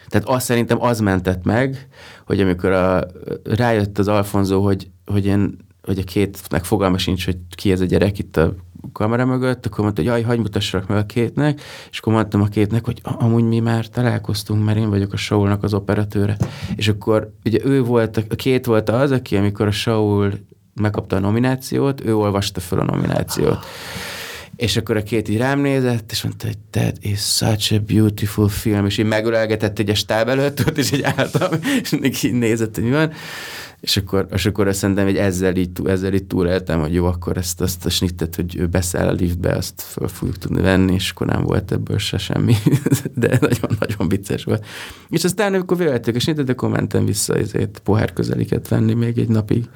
tehát 0.07 0.27
azt 0.27 0.45
szerintem 0.45 0.81
az 0.81 0.99
mentett 0.99 1.43
meg, 1.43 1.87
hogy 2.25 2.41
amikor 2.41 2.71
a, 2.71 3.05
rájött 3.43 3.97
az 3.97 4.07
Alfonso, 4.07 4.61
hogy, 4.61 4.89
hogy, 5.05 5.25
én, 5.25 5.57
hogy 5.81 5.99
a 5.99 6.03
kétnek 6.03 6.63
fogalma 6.63 6.97
sincs, 6.97 7.25
hogy 7.25 7.37
ki 7.55 7.71
ez 7.71 7.81
a 7.81 7.85
gyerek 7.85 8.19
itt 8.19 8.37
a 8.37 8.53
kamera 8.91 9.25
mögött, 9.25 9.65
akkor 9.65 9.83
mondta, 9.83 10.01
hogy 10.01 10.09
jaj, 10.09 10.21
hagyd 10.21 10.39
mutassak 10.39 10.87
meg 10.87 10.97
a 10.97 11.05
kétnek, 11.05 11.61
és 11.91 11.99
akkor 11.99 12.13
mondtam 12.13 12.41
a 12.41 12.47
kétnek, 12.47 12.85
hogy 12.85 12.99
amúgy 13.03 13.43
mi 13.43 13.59
már 13.59 13.87
találkoztunk, 13.87 14.65
mert 14.65 14.77
én 14.77 14.89
vagyok 14.89 15.13
a 15.13 15.17
Saulnak 15.17 15.63
az 15.63 15.73
operatőre. 15.73 16.37
És 16.75 16.87
akkor 16.87 17.33
ugye 17.45 17.59
ő 17.63 17.83
volt, 17.83 18.25
a 18.29 18.35
két 18.35 18.65
volt 18.65 18.89
az, 18.89 19.11
aki 19.11 19.37
amikor 19.37 19.67
a 19.67 19.71
Saul 19.71 20.33
megkapta 20.73 21.15
a 21.15 21.19
nominációt, 21.19 22.05
ő 22.05 22.15
olvasta 22.15 22.59
fel 22.59 22.79
a 22.79 22.83
nominációt. 22.83 23.65
És 24.57 24.77
akkor 24.77 24.97
a 24.97 25.03
két 25.03 25.29
így 25.29 25.37
rám 25.37 25.59
nézett, 25.59 26.11
és 26.11 26.23
mondta, 26.23 26.45
hogy 26.45 26.57
that 26.69 26.95
is 27.01 27.19
such 27.19 27.73
a 27.73 27.79
beautiful 27.79 28.49
film, 28.49 28.85
és 28.85 28.97
így 28.97 29.05
megölelgetett 29.05 29.79
egy 29.79 29.89
a 29.89 29.95
stáb 29.95 30.27
előtt, 30.27 30.59
ott, 30.67 30.77
és 30.77 30.91
így 30.91 31.01
álltam, 31.01 31.51
és 32.01 32.23
így 32.23 32.33
nézett, 32.33 32.75
hogy 32.75 32.83
mi 32.83 32.89
van. 32.89 33.11
És 33.79 33.97
akkor, 33.97 34.27
és 34.33 34.45
akkor 34.45 34.67
azt 34.67 34.77
szerintem, 34.77 35.05
hogy 35.05 35.17
ezzel 35.17 35.55
így, 35.55 35.69
ezzel 35.85 36.13
így 36.13 36.23
túléltem, 36.23 36.79
hogy 36.79 36.93
jó, 36.93 37.05
akkor 37.05 37.37
ezt, 37.37 37.61
azt 37.61 37.85
a 37.85 37.89
snittet, 37.89 38.35
hogy 38.35 38.55
ő 38.55 38.67
beszáll 38.67 39.07
a 39.07 39.11
liftbe, 39.11 39.55
azt 39.55 39.81
föl 39.81 40.07
fogjuk 40.07 40.37
tudni 40.37 40.61
venni, 40.61 40.93
és 40.93 41.09
akkor 41.09 41.27
nem 41.27 41.43
volt 41.43 41.71
ebből 41.71 41.97
se 41.97 42.17
semmi, 42.17 42.55
de 43.15 43.37
nagyon-nagyon 43.41 44.07
vicces 44.07 44.43
volt. 44.43 44.65
És 45.09 45.23
aztán, 45.23 45.53
amikor 45.53 45.77
véletlenül 45.77 46.19
a 46.19 46.23
snittet, 46.23 46.49
akkor 46.49 46.69
mentem 46.69 47.05
vissza 47.05 47.35
ezért 47.35 47.79
pohár 47.83 48.13
közeliket 48.13 48.67
venni 48.67 48.93
még 48.93 49.17
egy 49.17 49.29
napig. 49.29 49.69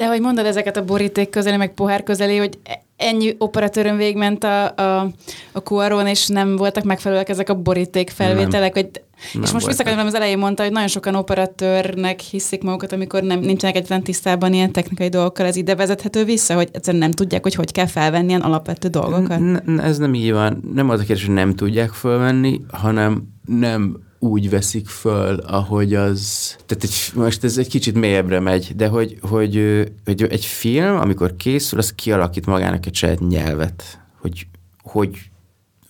De 0.00 0.06
hogy 0.06 0.20
mondod 0.20 0.46
ezeket 0.46 0.76
a 0.76 0.84
boríték 0.84 1.30
közeli, 1.30 1.56
meg 1.56 1.74
pohár 1.74 2.02
közeli, 2.02 2.36
hogy 2.36 2.58
ennyi 2.96 3.34
operatőrön 3.38 3.96
végment 3.96 4.44
a, 4.44 4.74
a, 4.74 5.10
a 5.52 5.58
Cuaron, 5.58 6.06
és 6.06 6.26
nem 6.26 6.56
voltak 6.56 6.84
megfelelőek 6.84 7.28
ezek 7.28 7.48
a 7.48 7.54
boríték 7.54 8.10
felvételek, 8.10 8.74
nem. 8.74 8.84
hogy 8.84 9.02
nem 9.32 9.42
és 9.42 9.50
most 9.50 9.66
visszakanyarodom, 9.66 10.08
az 10.08 10.14
elején 10.14 10.38
mondta, 10.38 10.62
hogy 10.62 10.72
nagyon 10.72 10.88
sokan 10.88 11.14
operatőrnek 11.14 12.20
hiszik 12.20 12.62
magukat, 12.62 12.92
amikor 12.92 13.22
nem, 13.22 13.40
nincsenek 13.40 13.76
egyetlen 13.76 14.02
tisztában 14.02 14.52
ilyen 14.52 14.72
technikai 14.72 15.08
dolgokkal. 15.08 15.46
Ez 15.46 15.56
ide 15.56 15.74
vezethető 15.74 16.24
vissza, 16.24 16.54
hogy 16.54 16.68
egyszerűen 16.72 17.02
nem 17.02 17.12
tudják, 17.12 17.42
hogy 17.42 17.54
hogy 17.54 17.72
kell 17.72 17.86
felvenni 17.86 18.28
ilyen 18.28 18.40
alapvető 18.40 18.88
dolgokat? 18.88 19.38
N- 19.38 19.80
ez 19.80 19.98
nem 19.98 20.14
így 20.14 20.32
van. 20.32 20.70
Nem 20.74 20.90
az 20.90 21.00
a 21.00 21.04
kérdés, 21.04 21.24
hogy 21.24 21.34
nem 21.34 21.54
tudják 21.54 21.90
felvenni, 21.90 22.60
hanem 22.70 23.22
nem 23.44 24.08
úgy 24.22 24.50
veszik 24.50 24.88
föl, 24.88 25.38
ahogy 25.38 25.94
az, 25.94 26.56
tehát 26.66 26.84
egy, 26.84 27.12
most 27.14 27.44
ez 27.44 27.58
egy 27.58 27.68
kicsit 27.68 27.94
mélyebbre 27.94 28.40
megy, 28.40 28.76
de 28.76 28.88
hogy, 28.88 29.18
hogy, 29.20 29.84
hogy 30.04 30.22
egy 30.22 30.44
film, 30.44 30.96
amikor 30.96 31.36
készül, 31.36 31.78
az 31.78 31.92
kialakít 31.92 32.46
magának 32.46 32.86
egy 32.86 32.94
saját 32.94 33.28
nyelvet, 33.28 34.00
hogy, 34.20 34.46
hogy 34.82 35.30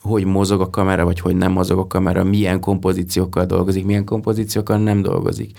hogy 0.01 0.25
mozog 0.25 0.61
a 0.61 0.71
kamera, 0.71 1.05
vagy 1.05 1.21
hogy 1.21 1.37
nem 1.37 1.53
mozog 1.53 1.79
a 1.79 1.87
kamera, 1.87 2.25
milyen 2.25 2.61
kompozíciókkal 2.61 3.45
dolgozik, 3.45 3.85
milyen 3.85 4.05
kompozíciókkal 4.05 4.79
nem 4.79 5.03
dolgozik, 5.03 5.59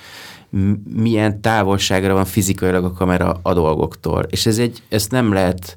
milyen 0.93 1.41
távolságra 1.41 2.13
van 2.13 2.25
fizikailag 2.25 2.83
a 2.83 2.93
kamera 2.93 3.39
a 3.41 3.53
dolgoktól. 3.53 4.25
És 4.29 4.45
ez 4.45 4.57
egy, 4.57 4.81
ezt 4.89 5.11
nem 5.11 5.33
lehet 5.33 5.75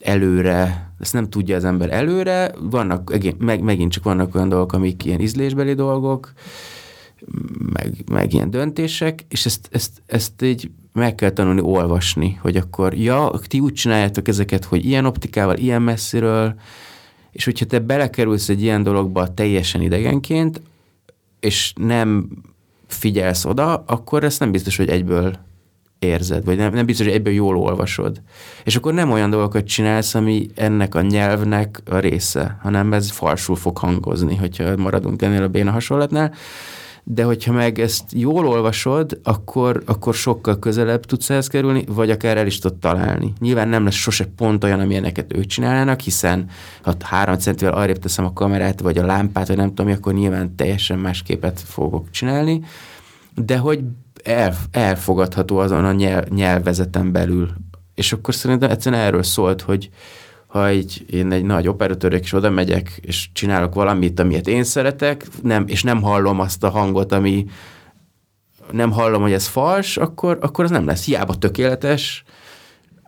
előre, 0.00 0.87
ezt 0.98 1.12
nem 1.12 1.28
tudja 1.28 1.56
az 1.56 1.64
ember 1.64 1.90
előre, 1.90 2.52
vannak, 2.60 3.18
meg, 3.38 3.60
megint 3.60 3.92
csak 3.92 4.04
vannak 4.04 4.34
olyan 4.34 4.48
dolgok, 4.48 4.72
amik 4.72 5.04
ilyen 5.04 5.20
ízlésbeli 5.20 5.74
dolgok, 5.74 6.32
meg, 7.72 8.04
meg 8.10 8.32
ilyen 8.32 8.50
döntések, 8.50 9.24
és 9.28 9.46
ezt, 9.46 9.68
ezt, 9.72 10.02
ezt 10.06 10.42
így 10.42 10.70
meg 10.92 11.14
kell 11.14 11.30
tanulni 11.30 11.60
olvasni, 11.60 12.38
hogy 12.40 12.56
akkor, 12.56 12.94
ja, 12.94 13.30
ti 13.46 13.60
úgy 13.60 13.72
csináljátok 13.72 14.28
ezeket, 14.28 14.64
hogy 14.64 14.84
ilyen 14.84 15.04
optikával, 15.04 15.56
ilyen 15.56 15.82
messziről, 15.82 16.54
és 17.32 17.44
hogyha 17.44 17.66
te 17.66 17.78
belekerülsz 17.78 18.48
egy 18.48 18.62
ilyen 18.62 18.82
dologba 18.82 19.34
teljesen 19.34 19.82
idegenként, 19.82 20.60
és 21.40 21.72
nem 21.76 22.28
figyelsz 22.86 23.44
oda, 23.44 23.74
akkor 23.86 24.24
ezt 24.24 24.40
nem 24.40 24.50
biztos, 24.50 24.76
hogy 24.76 24.88
egyből 24.88 25.38
érzed, 25.98 26.44
vagy 26.44 26.56
nem, 26.56 26.72
nem 26.72 26.86
biztos, 26.86 27.06
hogy 27.06 27.14
egyből 27.14 27.32
jól 27.32 27.56
olvasod. 27.56 28.22
És 28.64 28.76
akkor 28.76 28.94
nem 28.94 29.10
olyan 29.10 29.30
dolgokat 29.30 29.64
csinálsz, 29.64 30.14
ami 30.14 30.46
ennek 30.54 30.94
a 30.94 31.00
nyelvnek 31.00 31.80
a 31.90 31.98
része, 31.98 32.58
hanem 32.62 32.92
ez 32.92 33.10
falsul 33.10 33.56
fog 33.56 33.78
hangozni, 33.78 34.36
hogyha 34.36 34.76
maradunk 34.76 35.22
ennél 35.22 35.42
a 35.42 35.48
béna 35.48 35.70
hasonlatnál 35.70 36.32
de 37.10 37.22
hogyha 37.22 37.52
meg 37.52 37.78
ezt 37.78 38.04
jól 38.12 38.46
olvasod, 38.46 39.20
akkor, 39.22 39.82
akkor 39.86 40.14
sokkal 40.14 40.58
közelebb 40.58 41.04
tudsz 41.04 41.30
ehhez 41.30 41.46
kerülni, 41.46 41.84
vagy 41.88 42.10
akár 42.10 42.36
el 42.36 42.46
is 42.46 42.58
tudod 42.58 42.78
találni. 42.78 43.32
Nyilván 43.40 43.68
nem 43.68 43.84
lesz 43.84 43.94
sose 43.94 44.24
pont 44.36 44.64
olyan, 44.64 44.80
amilyeneket 44.80 45.36
ők 45.36 45.46
csinálnának, 45.46 46.00
hiszen 46.00 46.48
ha 46.82 46.94
három 47.00 47.38
centivel 47.38 47.74
arrébb 47.74 47.98
teszem 47.98 48.24
a 48.24 48.32
kamerát, 48.32 48.80
vagy 48.80 48.98
a 48.98 49.06
lámpát, 49.06 49.48
vagy 49.48 49.56
nem 49.56 49.74
tudom, 49.74 49.92
akkor 49.92 50.14
nyilván 50.14 50.56
teljesen 50.56 50.98
más 50.98 51.22
képet 51.22 51.60
fogok 51.60 52.10
csinálni, 52.10 52.60
de 53.34 53.56
hogy 53.56 53.80
el, 54.24 54.54
elfogadható 54.70 55.58
azon 55.58 55.84
a 55.84 55.92
nyelv, 55.92 56.28
nyelvezeten 56.28 57.12
belül. 57.12 57.50
És 57.94 58.12
akkor 58.12 58.34
szerintem 58.34 58.70
egyszerűen 58.70 59.02
erről 59.02 59.22
szólt, 59.22 59.60
hogy, 59.60 59.90
ha 60.46 60.66
egy, 60.66 61.04
én 61.10 61.32
egy 61.32 61.44
nagy 61.44 61.68
operatőrök 61.68 62.22
is 62.22 62.32
oda 62.32 62.50
megyek, 62.50 62.98
és 63.00 63.28
csinálok 63.32 63.74
valamit, 63.74 64.20
amilyet 64.20 64.48
én 64.48 64.64
szeretek, 64.64 65.26
nem, 65.42 65.64
és 65.66 65.82
nem 65.82 66.02
hallom 66.02 66.40
azt 66.40 66.64
a 66.64 66.70
hangot, 66.70 67.12
ami 67.12 67.46
nem 68.70 68.90
hallom, 68.90 69.22
hogy 69.22 69.32
ez 69.32 69.46
fals, 69.46 69.96
akkor, 69.96 70.38
akkor 70.40 70.64
az 70.64 70.70
nem 70.70 70.86
lesz 70.86 71.04
hiába 71.04 71.34
tökéletes, 71.34 72.24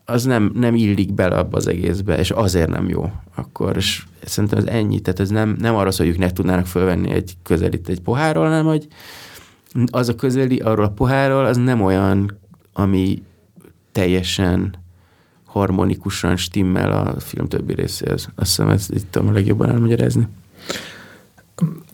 az 0.04 0.24
nem, 0.24 0.52
nem 0.54 0.74
illik 0.74 1.14
bele 1.14 1.36
abba 1.36 1.56
az 1.56 1.66
egészbe, 1.66 2.18
és 2.18 2.30
azért 2.30 2.68
nem 2.68 2.88
jó. 2.88 3.10
Akkor, 3.34 3.76
és 3.76 4.02
szerintem 4.24 4.58
ez 4.58 4.64
ennyi, 4.64 5.00
tehát 5.00 5.20
ez 5.20 5.28
nem, 5.28 5.56
nem 5.58 5.74
arra 5.74 5.90
szól, 5.90 6.06
hogy 6.06 6.14
ők 6.14 6.20
ne 6.20 6.30
tudnának 6.30 6.66
fölvenni 6.66 7.10
egy 7.10 7.32
közelít 7.42 7.88
egy 7.88 8.00
pohárról, 8.00 8.44
hanem 8.44 8.64
hogy 8.64 8.86
az 9.90 10.08
a 10.08 10.14
közeli 10.14 10.58
arról 10.58 10.84
a 10.84 10.90
pohárról, 10.90 11.44
az 11.44 11.56
nem 11.56 11.80
olyan, 11.80 12.38
ami 12.72 13.22
teljesen 13.92 14.74
harmonikusan 15.44 16.36
stimmel 16.36 16.92
a 16.92 17.20
film 17.20 17.48
többi 17.48 17.74
részéhez. 17.74 18.28
Azt 18.34 18.48
hiszem, 18.48 18.68
ezt 18.68 18.90
itt 18.90 19.10
tudom 19.10 19.28
a 19.28 19.32
legjobban 19.32 19.70
elmagyarázni. 19.70 20.28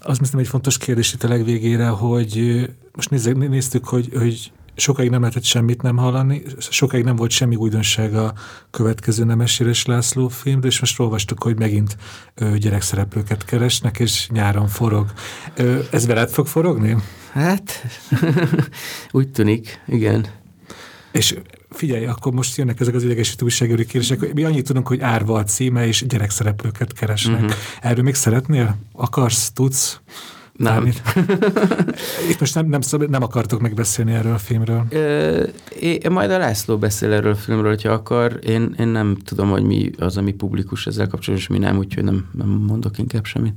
Az 0.00 0.18
hiszem 0.18 0.38
egy 0.38 0.48
fontos 0.48 0.78
kérdés 0.78 1.12
itt 1.12 1.22
a 1.22 1.28
legvégére, 1.28 1.86
hogy 1.86 2.64
most 2.94 3.10
nézzük, 3.10 3.48
néztük, 3.48 3.84
hogy, 3.84 4.08
hogy 4.18 4.52
sokáig 4.76 5.10
nem 5.10 5.20
lehetett 5.20 5.44
semmit 5.44 5.82
nem 5.82 5.96
hallani, 5.96 6.42
sokáig 6.58 7.04
nem 7.04 7.16
volt 7.16 7.30
semmi 7.30 7.54
újdonság 7.54 8.14
a 8.14 8.32
következő 8.70 9.24
Nemes 9.24 9.62
László 9.84 10.28
filmről, 10.28 10.70
és 10.70 10.80
most 10.80 11.00
olvastuk, 11.00 11.42
hogy 11.42 11.58
megint 11.58 11.96
ö, 12.34 12.56
gyerekszereplőket 12.56 13.44
keresnek, 13.44 13.98
és 13.98 14.28
nyáron 14.28 14.68
forog. 14.68 15.12
Ö, 15.56 15.78
ez 15.90 16.06
veled 16.06 16.30
fog 16.30 16.46
forogni? 16.46 16.96
Hát, 17.32 17.86
úgy 19.10 19.28
tűnik, 19.28 19.82
igen. 19.86 20.26
És 21.12 21.36
figyelj, 21.70 22.06
akkor 22.06 22.32
most 22.32 22.56
jönnek 22.56 22.80
ezek 22.80 22.94
az 22.94 23.04
idegesítő 23.04 23.44
újságírói 23.44 23.86
kérdések. 23.86 24.32
Mi 24.32 24.44
annyit 24.44 24.64
tudunk, 24.64 24.88
hogy 24.88 25.00
árva 25.00 25.38
a 25.38 25.44
címe, 25.44 25.86
és 25.86 26.06
gyerekszereplőket 26.06 26.92
keresnek. 26.92 27.40
Uh-huh. 27.40 27.56
Erről 27.80 28.04
még 28.04 28.14
szeretnél? 28.14 28.76
Akarsz? 28.92 29.50
Tudsz? 29.50 30.00
Nem. 30.56 30.86
Itt 32.30 32.40
most 32.40 32.54
nem, 32.54 32.66
nem, 32.66 32.80
nem 33.08 33.22
akartok 33.22 33.60
megbeszélni 33.60 34.12
erről 34.12 34.32
a 34.32 34.38
filmről. 34.38 34.86
Ö, 34.88 35.42
én, 35.80 36.00
majd 36.10 36.30
a 36.30 36.38
László 36.38 36.78
beszél 36.78 37.12
erről 37.12 37.32
a 37.32 37.36
filmről, 37.36 37.70
hogyha 37.70 37.92
akar. 37.92 38.38
Én, 38.42 38.74
én 38.78 38.88
nem 38.88 39.16
tudom, 39.24 39.50
hogy 39.50 39.62
mi 39.62 39.90
az, 39.98 40.16
ami 40.16 40.32
publikus 40.32 40.86
ezzel 40.86 41.06
kapcsolatban, 41.08 41.36
és 41.36 41.58
mi 41.58 41.66
nem, 41.66 41.76
úgyhogy 41.76 42.04
nem, 42.04 42.26
nem 42.32 42.48
mondok 42.48 42.98
inkább 42.98 43.24
semmit. 43.24 43.54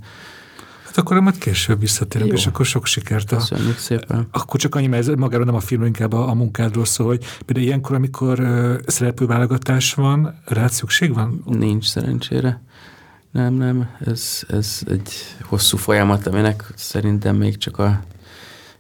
Hát 0.86 0.98
akkor 0.98 1.20
majd 1.20 1.38
később 1.38 1.80
visszatérünk, 1.80 2.32
Jó. 2.32 2.38
és 2.38 2.48
akkor 2.48 2.66
sok 2.66 2.86
sikert. 2.86 3.32
A, 3.32 3.36
Köszönjük 3.36 3.78
szépen. 3.78 4.28
Akkor 4.32 4.60
csak 4.60 4.76
annyi, 4.76 4.88
mert 4.88 5.16
magáról 5.16 5.46
nem 5.46 5.56
a 5.56 5.60
film, 5.60 5.86
inkább 5.86 6.14
a, 6.14 6.30
a 6.30 6.34
munkádról 6.34 6.86
szól, 6.86 7.08
hogy 7.08 7.26
például 7.46 7.68
ilyenkor, 7.68 7.96
amikor 7.96 8.40
uh, 8.40 8.76
szereplőválogatás 8.86 9.94
van, 9.94 10.40
rád 10.46 10.72
szükség 10.72 11.14
van? 11.14 11.44
Nincs 11.46 11.86
szerencsére. 11.86 12.62
Nem, 13.32 13.54
nem, 13.54 13.90
ez, 14.06 14.44
ez 14.48 14.82
egy 14.88 15.12
hosszú 15.42 15.78
folyamat, 15.78 16.28
aminek 16.28 16.64
szerintem 16.76 17.36
még 17.36 17.58
csak 17.58 17.78
a 17.78 18.00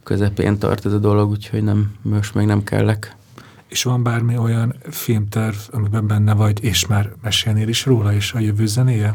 közepén 0.03 0.57
tart 0.57 0.85
ez 0.85 0.93
a 0.93 0.97
dolog, 0.97 1.29
úgyhogy 1.29 1.63
nem, 1.63 1.95
most 2.01 2.33
még 2.33 2.45
nem 2.45 2.63
kellek. 2.63 3.15
És 3.67 3.83
van 3.83 4.03
bármi 4.03 4.37
olyan 4.37 4.75
filmterv, 4.89 5.55
amiben 5.71 6.07
benne 6.07 6.33
vagy, 6.33 6.63
és 6.63 6.87
már 6.87 7.11
mesélnél 7.21 7.67
is 7.67 7.85
róla, 7.85 8.13
és 8.13 8.33
a 8.33 8.39
jövő 8.39 8.65
zenéje? 8.65 9.13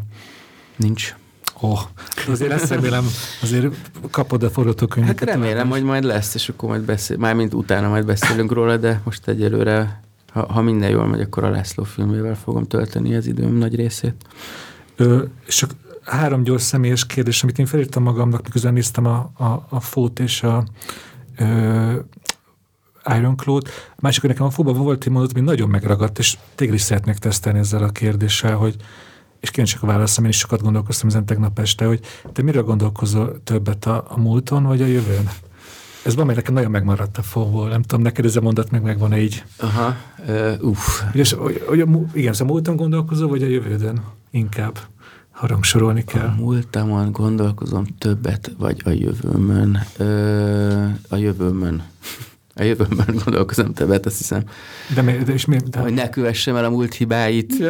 Nincs. 0.76 1.14
Ó, 1.60 1.68
oh, 1.68 1.80
azért 2.28 2.50
ezt 2.50 2.70
remélem, 2.70 3.04
azért 3.42 3.74
kapod 4.10 4.42
a 4.42 4.50
forgatókönyveket. 4.50 5.28
Hát 5.28 5.38
remélem, 5.38 5.68
hogy 5.68 5.82
majd 5.82 6.04
lesz, 6.04 6.34
és 6.34 6.48
akkor 6.48 6.68
majd 6.68 6.82
beszél, 6.82 7.16
mármint 7.16 7.54
utána 7.54 7.88
majd 7.88 8.06
beszélünk 8.06 8.52
róla, 8.52 8.76
de 8.76 9.00
most 9.04 9.28
egyelőre, 9.28 10.00
ha, 10.32 10.52
ha 10.52 10.62
minden 10.62 10.90
jól 10.90 11.06
megy, 11.06 11.20
akkor 11.20 11.44
a 11.44 11.50
László 11.50 11.84
filmével 11.84 12.36
fogom 12.36 12.66
tölteni 12.66 13.14
az 13.14 13.26
időm 13.26 13.54
nagy 13.54 13.74
részét. 13.74 14.26
Ö, 14.96 15.22
és 15.46 15.54
csak 15.56 15.70
három 16.02 16.42
gyors 16.42 16.62
személyes 16.62 17.06
kérdés, 17.06 17.42
amit 17.42 17.58
én 17.58 17.66
felírtam 17.66 18.02
magamnak, 18.02 18.42
miközben 18.42 18.72
néztem 18.72 19.06
a, 19.06 19.30
a, 19.36 19.66
a 19.68 19.80
fót 19.80 20.18
és 20.18 20.42
a 20.42 20.64
ö, 21.38 21.98
Iron 23.16 23.36
Claw-t. 23.36 23.68
A 23.90 24.00
másik, 24.00 24.20
hogy 24.20 24.30
nekem 24.30 24.46
a 24.46 24.50
fóban 24.50 24.76
volt 24.76 25.04
egy 25.04 25.12
mondat, 25.12 25.36
ami 25.36 25.44
nagyon 25.44 25.68
megragadt, 25.68 26.18
és 26.18 26.38
téged 26.54 26.74
is 26.74 26.80
szeretnék 26.80 27.16
tesztelni 27.16 27.58
ezzel 27.58 27.82
a 27.82 27.88
kérdéssel, 27.88 28.56
hogy 28.56 28.76
és 29.40 29.50
kíváncsiak 29.50 29.82
a 29.82 29.86
válaszom, 29.86 30.24
én 30.24 30.30
is 30.30 30.38
sokat 30.38 30.62
gondolkoztam 30.62 31.08
ezen 31.08 31.26
tegnap 31.26 31.58
este, 31.58 31.86
hogy 31.86 32.00
te 32.32 32.42
miről 32.42 32.62
gondolkozol 32.62 33.40
többet, 33.44 33.84
a, 33.86 34.04
a 34.08 34.18
múlton 34.18 34.62
vagy 34.62 34.82
a 34.82 34.86
jövőn? 34.86 35.30
Ez 36.04 36.14
van, 36.14 36.26
nekem 36.26 36.54
nagyon 36.54 36.70
megmaradt 36.70 37.18
a 37.18 37.22
fóból. 37.22 37.68
Nem 37.68 37.82
tudom, 37.82 38.02
neked 38.02 38.24
ez 38.24 38.36
a 38.36 38.40
mondat 38.40 38.70
meg 38.70 38.82
megvan-e 38.82 39.18
így? 39.18 39.44
Aha, 39.58 39.96
uh, 40.28 40.54
uff. 40.60 41.02
Ugye, 41.70 41.84
igen, 42.12 42.34
a 42.38 42.44
múlton 42.44 42.76
gondolkozol, 42.76 43.28
vagy 43.28 43.42
a 43.42 43.46
jövődön 43.46 44.02
inkább? 44.34 44.78
Ha 45.30 45.46
rangsorolni 45.46 46.04
kell. 46.04 46.26
A 46.26 46.34
múltamon 46.36 47.12
gondolkozom 47.12 47.86
többet, 47.98 48.50
vagy 48.58 48.82
a 48.84 48.90
jövőmön? 48.90 49.82
Ö, 49.96 50.84
a 51.08 51.16
jövőmön. 51.16 51.82
A 52.56 52.62
jövőben 52.62 53.20
gondolkozom 53.24 53.72
többet, 53.72 54.06
azt 54.06 54.16
hiszem. 54.16 54.42
De, 54.94 55.02
mi, 55.02 55.12
de 55.12 55.32
és 55.32 55.44
mi, 55.44 55.56
de... 55.70 55.78
Hogy 55.78 55.94
ne 55.94 56.08
kövessem 56.08 56.56
el 56.56 56.64
a 56.64 56.70
múlt 56.70 56.94
hibáit. 56.94 57.54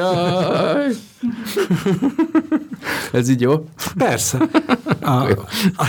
Ez 3.12 3.28
így 3.28 3.40
jó? 3.40 3.68
Persze. 3.96 4.38
A, 5.00 5.28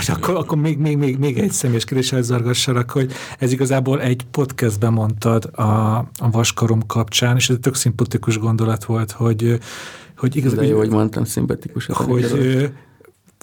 és 0.00 0.08
akkor, 0.08 0.34
akkor 0.34 0.58
még, 0.58 0.78
még, 0.78 0.96
még, 0.96 1.18
még 1.18 1.38
egy 1.38 1.52
személyes 1.52 1.84
kérdéssel 1.84 2.22
zargassanak, 2.22 2.90
hogy 2.90 3.12
ez 3.38 3.52
igazából 3.52 4.00
egy 4.00 4.26
podcastben 4.30 4.92
mondtad 4.92 5.44
a, 5.44 5.96
a 5.96 6.30
vaskarom 6.30 6.86
kapcsán, 6.86 7.36
és 7.36 7.48
ez 7.48 7.54
egy 7.54 7.60
tök 7.60 7.74
szimpatikus 7.74 8.38
gondolat 8.38 8.84
volt, 8.84 9.10
hogy 9.10 9.58
hogy 10.16 10.36
igaz, 10.36 10.54
De 10.54 10.66
jó, 10.66 10.76
hogy 10.76 10.90
mondtam 10.90 11.24
szimpatikus. 11.24 11.86
Hogy, 11.86 12.72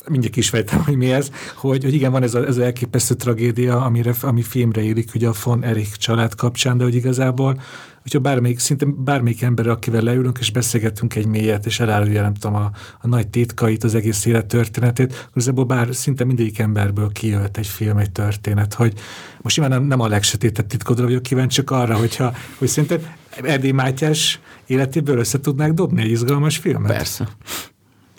mindjárt 0.07 0.33
kisfejtem, 0.33 0.83
hogy 0.83 0.95
mi 0.95 1.11
ez, 1.11 1.31
hogy, 1.55 1.83
hogy 1.83 1.93
igen, 1.93 2.11
van 2.11 2.23
ez, 2.23 2.33
a, 2.33 2.41
ez 2.41 2.47
az 2.47 2.59
elképesztő 2.59 3.15
tragédia, 3.15 3.81
amire, 3.81 4.13
ami 4.21 4.41
filmre 4.41 4.81
érik, 4.81 5.11
ugye 5.15 5.27
a 5.27 5.33
von 5.43 5.63
Erik 5.63 5.95
család 5.95 6.35
kapcsán, 6.35 6.77
de 6.77 6.83
hogy 6.83 6.95
igazából, 6.95 7.61
hogyha 8.01 8.19
bármelyik, 8.19 8.59
szinte 8.59 8.85
bármelyik 8.85 9.41
ember, 9.41 9.67
akivel 9.67 10.01
leülünk 10.01 10.39
és 10.39 10.51
beszélgetünk 10.51 11.15
egy 11.15 11.25
mélyet, 11.25 11.65
és 11.65 11.79
elárulja, 11.79 12.21
nem 12.21 12.33
tudom, 12.33 12.55
a, 12.55 12.71
a 13.01 13.07
nagy 13.07 13.27
titkait, 13.27 13.83
az 13.83 13.95
egész 13.95 14.25
élet 14.25 14.45
történetét, 14.45 15.29
igazából 15.31 15.65
bár 15.65 15.95
szinte 15.95 16.23
mindegyik 16.23 16.59
emberből 16.59 17.11
kijöhet 17.11 17.57
egy 17.57 17.67
film, 17.67 17.97
egy 17.97 18.11
történet, 18.11 18.73
hogy 18.73 18.93
most 19.41 19.57
nyilván 19.59 19.83
nem, 19.83 19.99
a 19.99 20.07
legsötétebb 20.07 20.67
titkodra 20.67 21.03
vagyok 21.03 21.23
kíváncsi, 21.23 21.55
csak 21.55 21.71
arra, 21.71 21.95
hogyha, 21.95 22.33
hogy 22.57 22.67
szerinted 22.67 23.09
Erdély 23.41 23.71
Mátyás 23.71 24.39
életéből 24.65 25.17
össze 25.17 25.39
tudnák 25.39 25.73
dobni 25.73 26.01
egy 26.01 26.11
izgalmas 26.11 26.57
filmet? 26.57 26.91
Persze. 26.91 27.27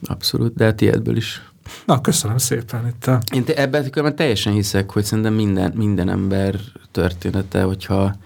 Abszolút, 0.03 0.55
de 0.55 0.67
a 0.67 0.75
tiédből 0.75 1.17
is. 1.17 1.54
Na, 1.85 2.01
köszönöm 2.01 2.39
szépen. 2.39 2.87
Itt 2.87 3.07
a... 3.07 3.21
Én 3.35 3.45
ebben 3.47 4.17
teljesen 4.17 4.53
hiszek, 4.53 4.91
hogy 4.91 5.05
szerintem 5.05 5.35
minden, 5.35 5.73
minden 5.75 6.09
ember 6.09 6.61
története, 6.91 7.63
hogyha 7.63 8.17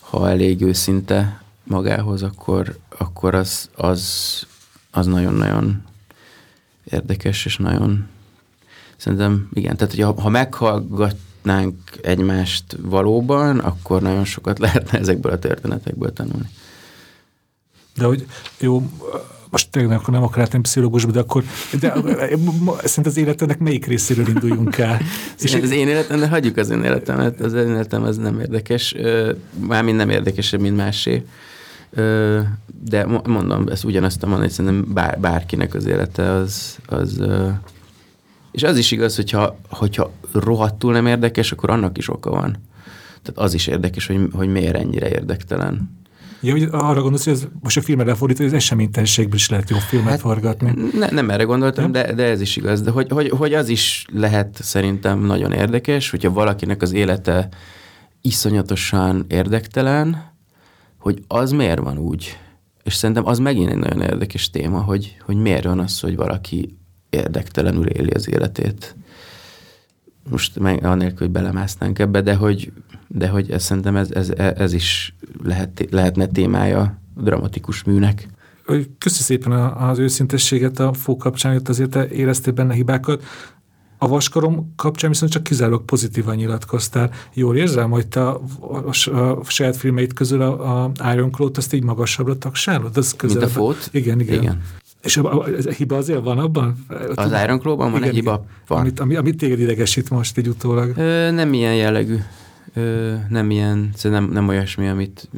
ha 0.00 0.28
elég 0.28 0.62
őszinte 0.62 1.42
magához, 1.64 2.22
akkor, 2.22 2.78
akkor 2.98 3.34
az, 3.34 3.70
az, 3.74 4.02
az 4.90 5.06
nagyon-nagyon 5.06 5.82
érdekes, 6.84 7.44
és 7.44 7.56
nagyon 7.56 8.08
szerintem, 8.96 9.48
igen, 9.52 9.76
tehát 9.76 9.94
hogyha, 9.94 10.20
ha 10.20 10.28
meghallgatnánk 10.28 11.76
egymást 12.02 12.76
valóban, 12.80 13.58
akkor 13.58 14.02
nagyon 14.02 14.24
sokat 14.24 14.58
lehetne 14.64 14.98
ezekből 14.98 15.32
a 15.32 15.38
történetekből 15.38 16.12
tanulni. 16.12 16.48
De 17.94 18.04
hogy 18.04 18.26
jó, 18.58 18.90
most 19.50 19.70
tényleg 19.70 19.98
akkor 19.98 20.14
nem 20.14 20.22
akar 20.22 20.42
átni 20.42 20.60
pszichológusba, 20.60 21.10
de 21.10 21.20
akkor 21.20 21.44
de, 21.80 21.94
szerint 22.84 23.06
az 23.06 23.16
életednek 23.16 23.58
melyik 23.58 23.86
részéről 23.86 24.28
induljunk 24.28 24.78
el? 24.78 25.00
És 25.42 25.54
az 25.54 25.70
én 25.70 25.88
életem, 25.88 26.20
de 26.20 26.28
hagyjuk 26.28 26.56
az 26.56 26.70
én 26.70 26.82
életemet, 26.82 27.40
az 27.40 27.52
én 27.52 27.68
életem 27.68 28.02
az 28.02 28.16
nem 28.16 28.40
érdekes, 28.40 28.94
mármint 29.66 29.96
nem 29.96 30.10
érdekesebb, 30.10 30.60
mint 30.60 30.76
másé. 30.76 31.24
De 32.84 33.06
mondom, 33.26 33.68
ezt 33.68 33.84
ugyanazt 33.84 34.20
mondani, 34.20 34.42
hogy 34.42 34.52
szerintem 34.52 34.92
bár, 34.92 35.20
bárkinek 35.20 35.74
az 35.74 35.86
élete 35.86 36.30
az, 36.32 36.78
az 36.86 37.20
és 38.50 38.62
az 38.62 38.76
is 38.76 38.90
igaz, 38.90 39.16
hogyha, 39.16 39.58
hogyha 39.68 40.12
rohadtul 40.32 40.92
nem 40.92 41.06
érdekes, 41.06 41.52
akkor 41.52 41.70
annak 41.70 41.98
is 41.98 42.08
oka 42.08 42.30
van. 42.30 42.56
Tehát 43.22 43.40
az 43.40 43.54
is 43.54 43.66
érdekes, 43.66 44.06
hogy, 44.06 44.28
hogy 44.32 44.48
miért 44.48 44.76
ennyire 44.76 45.08
érdektelen. 45.08 45.96
Ja, 46.40 46.52
hogy 46.52 46.68
arra 46.70 47.00
gondolsz, 47.00 47.24
hogy 47.24 47.32
ez 47.32 47.46
most 47.60 47.76
a 47.76 47.80
filmre 47.80 48.04
lefordítva, 48.04 48.42
hogy 48.44 48.52
az 48.52 48.58
eseménytelenségből 48.58 49.34
is 49.34 49.48
lehet 49.48 49.70
jó 49.70 49.76
filmet 49.76 50.10
hát, 50.10 50.20
forgatni. 50.20 50.74
Ne, 50.98 51.10
nem 51.10 51.30
erre 51.30 51.42
gondoltam, 51.42 51.92
de, 51.92 52.12
de 52.12 52.24
ez 52.24 52.40
is 52.40 52.56
igaz. 52.56 52.80
De 52.82 52.90
hogy, 52.90 53.10
hogy, 53.10 53.28
hogy 53.28 53.54
az 53.54 53.68
is 53.68 54.06
lehet 54.12 54.58
szerintem 54.62 55.20
nagyon 55.20 55.52
érdekes, 55.52 56.10
hogyha 56.10 56.32
valakinek 56.32 56.82
az 56.82 56.92
élete 56.92 57.48
iszonyatosan 58.20 59.24
érdektelen, 59.28 60.34
hogy 60.98 61.22
az 61.26 61.50
miért 61.50 61.80
van 61.80 61.98
úgy. 61.98 62.38
És 62.82 62.94
szerintem 62.94 63.26
az 63.26 63.38
megint 63.38 63.70
egy 63.70 63.76
nagyon 63.76 64.00
érdekes 64.00 64.50
téma, 64.50 64.80
hogy, 64.80 65.16
hogy 65.24 65.36
miért 65.36 65.64
van 65.64 65.78
az, 65.78 66.00
hogy 66.00 66.16
valaki 66.16 66.76
érdektelenül 67.10 67.86
éli 67.86 68.10
az 68.10 68.28
életét 68.28 68.96
most 70.30 70.58
meg, 70.58 70.84
anélkül, 70.84 71.18
hogy 71.18 71.30
belemásznánk 71.30 71.98
ebbe, 71.98 72.20
de 72.20 72.34
hogy, 72.34 72.72
de 73.08 73.28
hogy 73.28 73.50
ez, 73.50 73.62
szerintem 73.62 73.96
ez, 73.96 74.10
ez, 74.10 74.30
ez 74.36 74.72
is 74.72 75.14
lehet, 75.42 75.86
lehetne 75.90 76.26
témája 76.26 76.80
a 76.80 76.98
dramatikus 77.22 77.84
műnek. 77.84 78.28
Köszi 78.98 79.22
szépen 79.22 79.52
az 79.52 79.98
őszintességet 79.98 80.78
a 80.78 80.92
fó 80.92 81.16
kapcsán, 81.16 81.52
hogy 81.52 81.62
azért 81.64 81.94
éreztél 81.94 82.52
benne 82.52 82.74
hibákat. 82.74 83.22
A 83.98 84.08
vaskarom 84.08 84.72
kapcsán 84.76 85.10
viszont 85.10 85.32
csak 85.32 85.42
kizárólag 85.42 85.84
pozitívan 85.84 86.36
nyilatkoztál. 86.36 87.10
Jól 87.34 87.56
érzem, 87.56 87.90
hogy 87.90 88.06
te 88.06 88.28
a, 88.28 88.40
a, 88.60 89.18
a 89.18 89.44
saját 89.44 89.76
filmeid 89.76 90.12
közül 90.12 90.42
a, 90.42 90.82
a 90.82 90.92
Iron 91.12 91.30
Claw-t 91.30 91.56
azt 91.56 91.72
így 91.72 91.82
magasabbra 91.82 92.38
tagsálod? 92.38 92.96
Az 92.96 93.16
Mint 93.22 93.42
a 93.42 93.48
fót? 93.48 93.88
Igen, 93.92 94.20
igen. 94.20 94.42
igen. 94.42 94.62
És 95.02 95.16
a, 95.16 95.32
a, 95.32 95.46
a 95.66 95.70
hiba 95.70 95.96
azért 95.96 96.22
van 96.22 96.38
abban? 96.38 96.84
Az 97.14 97.32
Iron 97.44 97.58
Claw-ban 97.58 97.92
van 97.92 98.02
egy 98.02 98.14
hiba? 98.14 98.44
Van. 98.66 98.80
Amit, 98.80 99.00
ami, 99.00 99.16
amit 99.16 99.36
téged 99.36 99.60
idegesít 99.60 100.10
most 100.10 100.38
egy 100.38 100.48
utólag? 100.48 100.92
Ö, 100.96 101.30
nem 101.30 101.52
ilyen 101.52 101.74
jellegű. 101.74 102.16
Ö, 102.78 103.14
nem 103.28 103.50
ilyen, 103.50 103.90
nem, 104.02 104.24
nem 104.24 104.48
olyasmi, 104.48 104.88
amit 104.88 105.28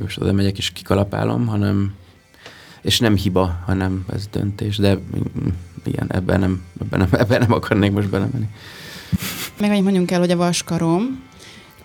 most 0.00 0.20
oda 0.20 0.32
megyek 0.32 0.58
és 0.58 0.70
kikalapálom, 0.70 1.46
hanem 1.46 1.94
és 2.82 2.98
nem 2.98 3.16
hiba, 3.16 3.58
hanem 3.66 4.04
ez 4.12 4.26
döntés, 4.26 4.76
de 4.76 4.98
igen, 5.84 6.12
ebben 6.12 6.40
nem, 6.40 6.62
ebben 6.80 6.98
nem, 6.98 7.08
ebben 7.12 7.40
nem 7.40 7.52
akarnék 7.52 7.92
most 7.92 8.08
belemenni. 8.08 8.48
Meg 9.58 9.70
annyit 9.70 9.82
mondjunk 9.82 10.10
el, 10.10 10.18
hogy 10.18 10.30
a 10.30 10.36
Vaskarom, 10.36 11.22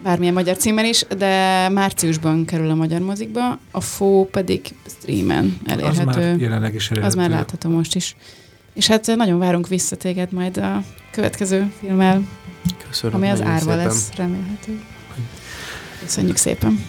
bármilyen 0.04 0.34
magyar 0.34 0.58
címmel 0.58 0.86
is, 0.86 1.06
de 1.18 1.70
márciusban 1.70 2.46
kerül 2.46 2.70
a 2.70 2.76
magyar 2.76 3.02
mozikba, 3.02 3.60
a 3.72 3.82
Fó 3.82 4.28
pedig 4.32 4.62
streamen 4.88 5.58
elérhető. 5.66 6.10
Az 6.10 6.16
már 6.16 6.40
jelenleg 6.40 6.74
is 6.74 6.90
elérhető. 6.90 7.08
Az 7.08 7.16
már 7.16 7.30
látható 7.30 7.70
most 7.70 7.96
is. 7.96 8.16
És 8.74 8.88
hát 8.88 9.16
nagyon 9.16 9.40
várunk 9.40 9.68
vissza 9.68 9.96
téged 9.96 10.32
majd 10.32 10.58
a 10.58 10.84
következő 11.12 11.72
filmmel, 11.80 12.22
Köszönöm, 12.88 13.16
ami 13.16 13.30
az 13.30 13.42
árva 13.42 13.60
szépen. 13.60 13.78
lesz, 13.78 14.10
remélhető. 14.16 14.82
Köszönjük 16.00 16.36
szépen. 16.38 16.86